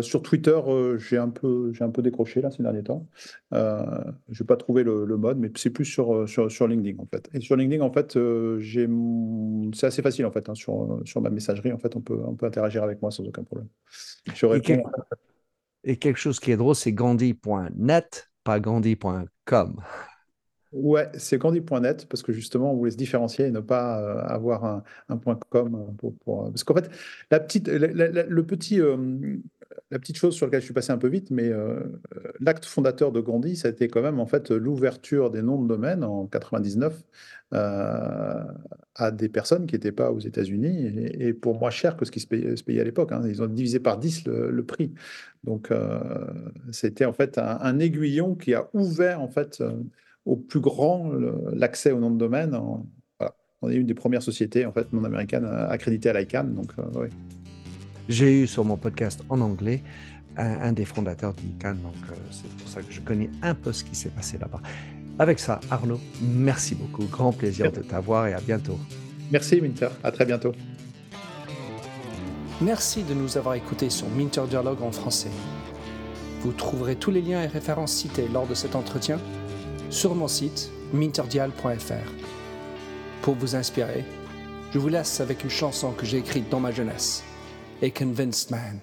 sur 0.00 0.22
Twitter, 0.22 0.58
j'ai 0.98 1.18
un, 1.18 1.28
peu, 1.28 1.72
j'ai 1.72 1.84
un 1.84 1.90
peu 1.90 2.02
décroché 2.02 2.40
là, 2.40 2.50
ces 2.50 2.64
derniers 2.64 2.82
temps. 2.82 3.06
je 3.52 4.42
n'ai 4.42 4.46
pas 4.46 4.56
trouvé 4.56 4.82
le, 4.82 5.06
mode, 5.16 5.38
mais 5.38 5.52
c'est 5.56 5.70
plus 5.70 5.84
sur, 5.84 6.28
sur, 6.28 6.50
sur, 6.50 6.66
LinkedIn, 6.66 7.00
en 7.00 7.06
fait. 7.06 7.30
Et 7.32 7.40
sur 7.40 7.54
LinkedIn, 7.54 7.82
en 7.82 7.92
fait, 7.92 8.18
j'ai 8.58 8.88
c'est 9.72 9.86
assez 9.86 10.02
facile, 10.02 10.26
en 10.26 10.32
fait. 10.32 10.48
Hein, 10.48 10.56
sur, 10.56 11.00
sur 11.04 11.20
ma 11.20 11.30
messagerie, 11.30 11.72
en 11.72 11.78
fait, 11.78 11.94
on 11.94 12.00
peut, 12.00 12.18
on 12.26 12.34
peut 12.34 12.46
interagir 12.46 12.82
avec 12.82 13.00
moi 13.02 13.12
sans 13.12 13.24
aucun 13.24 13.44
problème. 13.44 13.68
et, 15.84 15.96
quelque 15.96 16.18
chose 16.18 16.40
qui 16.40 16.50
est 16.50 16.56
drôle, 16.56 16.74
c'est 16.74 16.92
gandhi.net, 16.92 18.32
pas 18.42 18.58
gandhi.com. 18.58 19.80
Ouais, 20.72 21.10
c'est 21.18 21.36
Gandhi.net 21.36 22.06
parce 22.08 22.22
que 22.22 22.32
justement, 22.32 22.72
on 22.72 22.76
voulait 22.76 22.90
se 22.90 22.96
différencier 22.96 23.44
et 23.46 23.50
ne 23.50 23.60
pas 23.60 24.00
euh, 24.00 24.22
avoir 24.22 24.82
un, 25.08 25.16
point 25.18 25.38
com 25.50 25.74
euh. 26.02 26.08
Euh, 26.08 26.50
parce 26.50 26.64
qu'en 26.64 26.74
fait, 26.74 26.90
la 27.30 27.40
petite, 27.40 27.68
le 27.68 28.42
petit, 28.42 28.80
la 29.90 29.98
petite 29.98 30.16
chose 30.16 30.34
sur 30.34 30.46
laquelle 30.46 30.60
je 30.60 30.64
suis 30.64 30.74
passé 30.74 30.90
un 30.90 30.96
peu 30.98 31.08
vite, 31.08 31.30
mais 31.30 31.50
l'acte 32.40 32.64
fondateur 32.64 33.12
de 33.12 33.20
Gandhi, 33.20 33.56
ça 33.56 33.68
a 33.68 33.70
été 33.70 33.88
quand 33.88 34.00
même 34.00 34.18
en 34.18 34.24
fait 34.26 34.50
l'ouverture 34.50 35.30
des 35.30 35.42
noms 35.42 35.60
de 35.60 35.68
domaine 35.68 36.04
en 36.04 36.26
99 36.26 37.02
à 37.50 39.10
des 39.12 39.28
personnes 39.28 39.66
qui 39.66 39.74
n'étaient 39.74 39.92
pas 39.92 40.10
aux 40.10 40.20
États-Unis 40.20 40.86
et, 41.20 41.34
pour 41.34 41.58
moins 41.58 41.70
cher 41.70 41.98
que 41.98 42.06
ce 42.06 42.10
qui 42.10 42.20
se 42.20 42.26
payait, 42.26 42.80
à 42.80 42.84
l'époque. 42.84 43.12
Hein. 43.12 43.20
Ils 43.26 43.42
ont 43.42 43.46
divisé 43.46 43.78
par 43.78 43.98
10 43.98 44.24
le, 44.24 44.64
prix. 44.64 44.94
Donc, 45.44 45.70
c'était 46.70 47.04
en 47.04 47.12
fait 47.12 47.36
un, 47.36 47.58
un, 47.60 47.78
aiguillon 47.78 48.36
qui 48.36 48.54
a 48.54 48.70
ouvert 48.72 49.20
en 49.20 49.28
fait 49.28 49.62
au 50.24 50.36
plus 50.36 50.60
grand 50.60 51.12
l'accès 51.52 51.92
au 51.92 51.98
nom 51.98 52.10
de 52.10 52.18
domaine. 52.18 52.58
On 53.62 53.70
est 53.70 53.76
une 53.76 53.86
des 53.86 53.94
premières 53.94 54.22
sociétés 54.22 54.66
en 54.66 54.72
fait 54.72 54.92
non 54.92 55.04
américaines 55.04 55.46
accréditées 55.46 56.10
à 56.10 56.20
l'ICANN. 56.20 56.52
Donc, 56.52 56.72
euh, 56.78 57.08
J'ai 58.08 58.42
eu 58.42 58.46
sur 58.46 58.64
mon 58.64 58.76
podcast 58.76 59.22
en 59.28 59.40
anglais 59.40 59.82
un, 60.36 60.72
des 60.72 60.84
fondateurs 60.84 61.34
de 61.34 61.42
l'ICANN, 61.42 61.76
donc 61.82 61.94
euh, 62.10 62.14
c'est 62.30 62.48
pour 62.48 62.68
ça 62.68 62.80
que 62.80 62.90
je 62.90 63.00
connais 63.00 63.30
un 63.42 63.54
peu 63.54 63.72
ce 63.72 63.84
qui 63.84 63.94
s'est 63.94 64.08
passé 64.08 64.38
là-bas. 64.38 64.60
Avec 65.18 65.38
ça, 65.38 65.60
Arnaud, 65.70 66.00
merci 66.22 66.74
beaucoup. 66.74 67.04
Grand 67.04 67.32
plaisir 67.32 67.70
de 67.70 67.82
t'avoir 67.82 68.26
et 68.26 68.32
à 68.32 68.40
bientôt. 68.40 68.78
Merci 69.30 69.60
Minter, 69.60 69.88
à 70.02 70.10
très 70.10 70.24
bientôt. 70.24 70.52
Merci 72.62 73.02
de 73.04 73.12
nous 73.12 73.36
avoir 73.36 73.54
écoutés 73.54 73.90
sur 73.90 74.08
Minter 74.08 74.44
Dialogue 74.48 74.82
en 74.82 74.90
français. 74.90 75.30
Vous 76.40 76.52
trouverez 76.52 76.96
tous 76.96 77.10
les 77.10 77.20
liens 77.20 77.42
et 77.42 77.46
références 77.46 77.92
cités 77.92 78.26
lors 78.32 78.46
de 78.46 78.54
cet 78.54 78.74
entretien 78.74 79.18
sur 79.92 80.14
mon 80.14 80.26
site 80.26 80.70
minterdial.fr. 80.94 82.10
Pour 83.20 83.34
vous 83.34 83.54
inspirer, 83.54 84.04
je 84.72 84.78
vous 84.78 84.88
laisse 84.88 85.20
avec 85.20 85.44
une 85.44 85.50
chanson 85.50 85.92
que 85.92 86.06
j'ai 86.06 86.18
écrite 86.18 86.48
dans 86.48 86.60
ma 86.60 86.72
jeunesse, 86.72 87.22
A 87.82 87.90
Convinced 87.90 88.50
Man. 88.50 88.80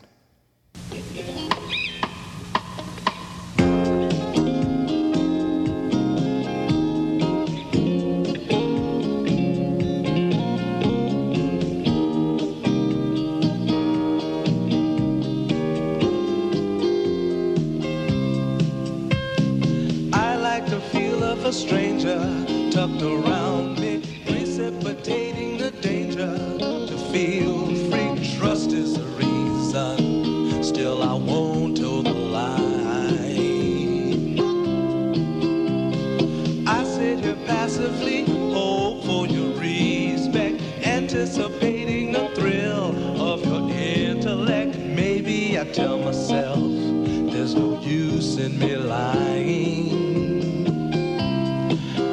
leaving 48.49 48.59
me 48.59 48.76
lying. 48.76 49.89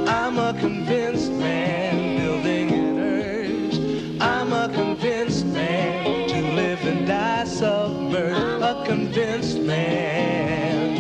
I'm 0.09 0.39
a 0.39 0.55
convinced 0.59 1.33
man 1.33 2.17
building 2.19 2.71
an 2.71 2.99
earth. 2.99 4.21
I'm 4.21 4.53
a 4.53 4.69
convinced 4.73 5.47
man 5.47 6.29
to 6.29 6.41
live 6.55 6.85
and 6.87 7.07
die 7.07 7.45
submerged. 7.45 8.63
A 8.63 8.85
convinced 8.85 9.59
man 9.61 10.97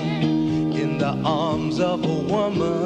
in 0.75 0.99
the 0.99 1.19
arms 1.25 1.81
of 1.81 2.05
a 2.05 2.21
woman. 2.33 2.86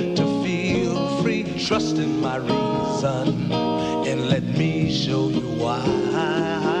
Trust 1.71 1.99
in 1.99 2.19
my 2.19 2.35
reason 2.35 3.49
and 3.49 4.29
let 4.29 4.43
me 4.43 4.91
show 4.91 5.29
you 5.29 5.39
why. 5.57 6.80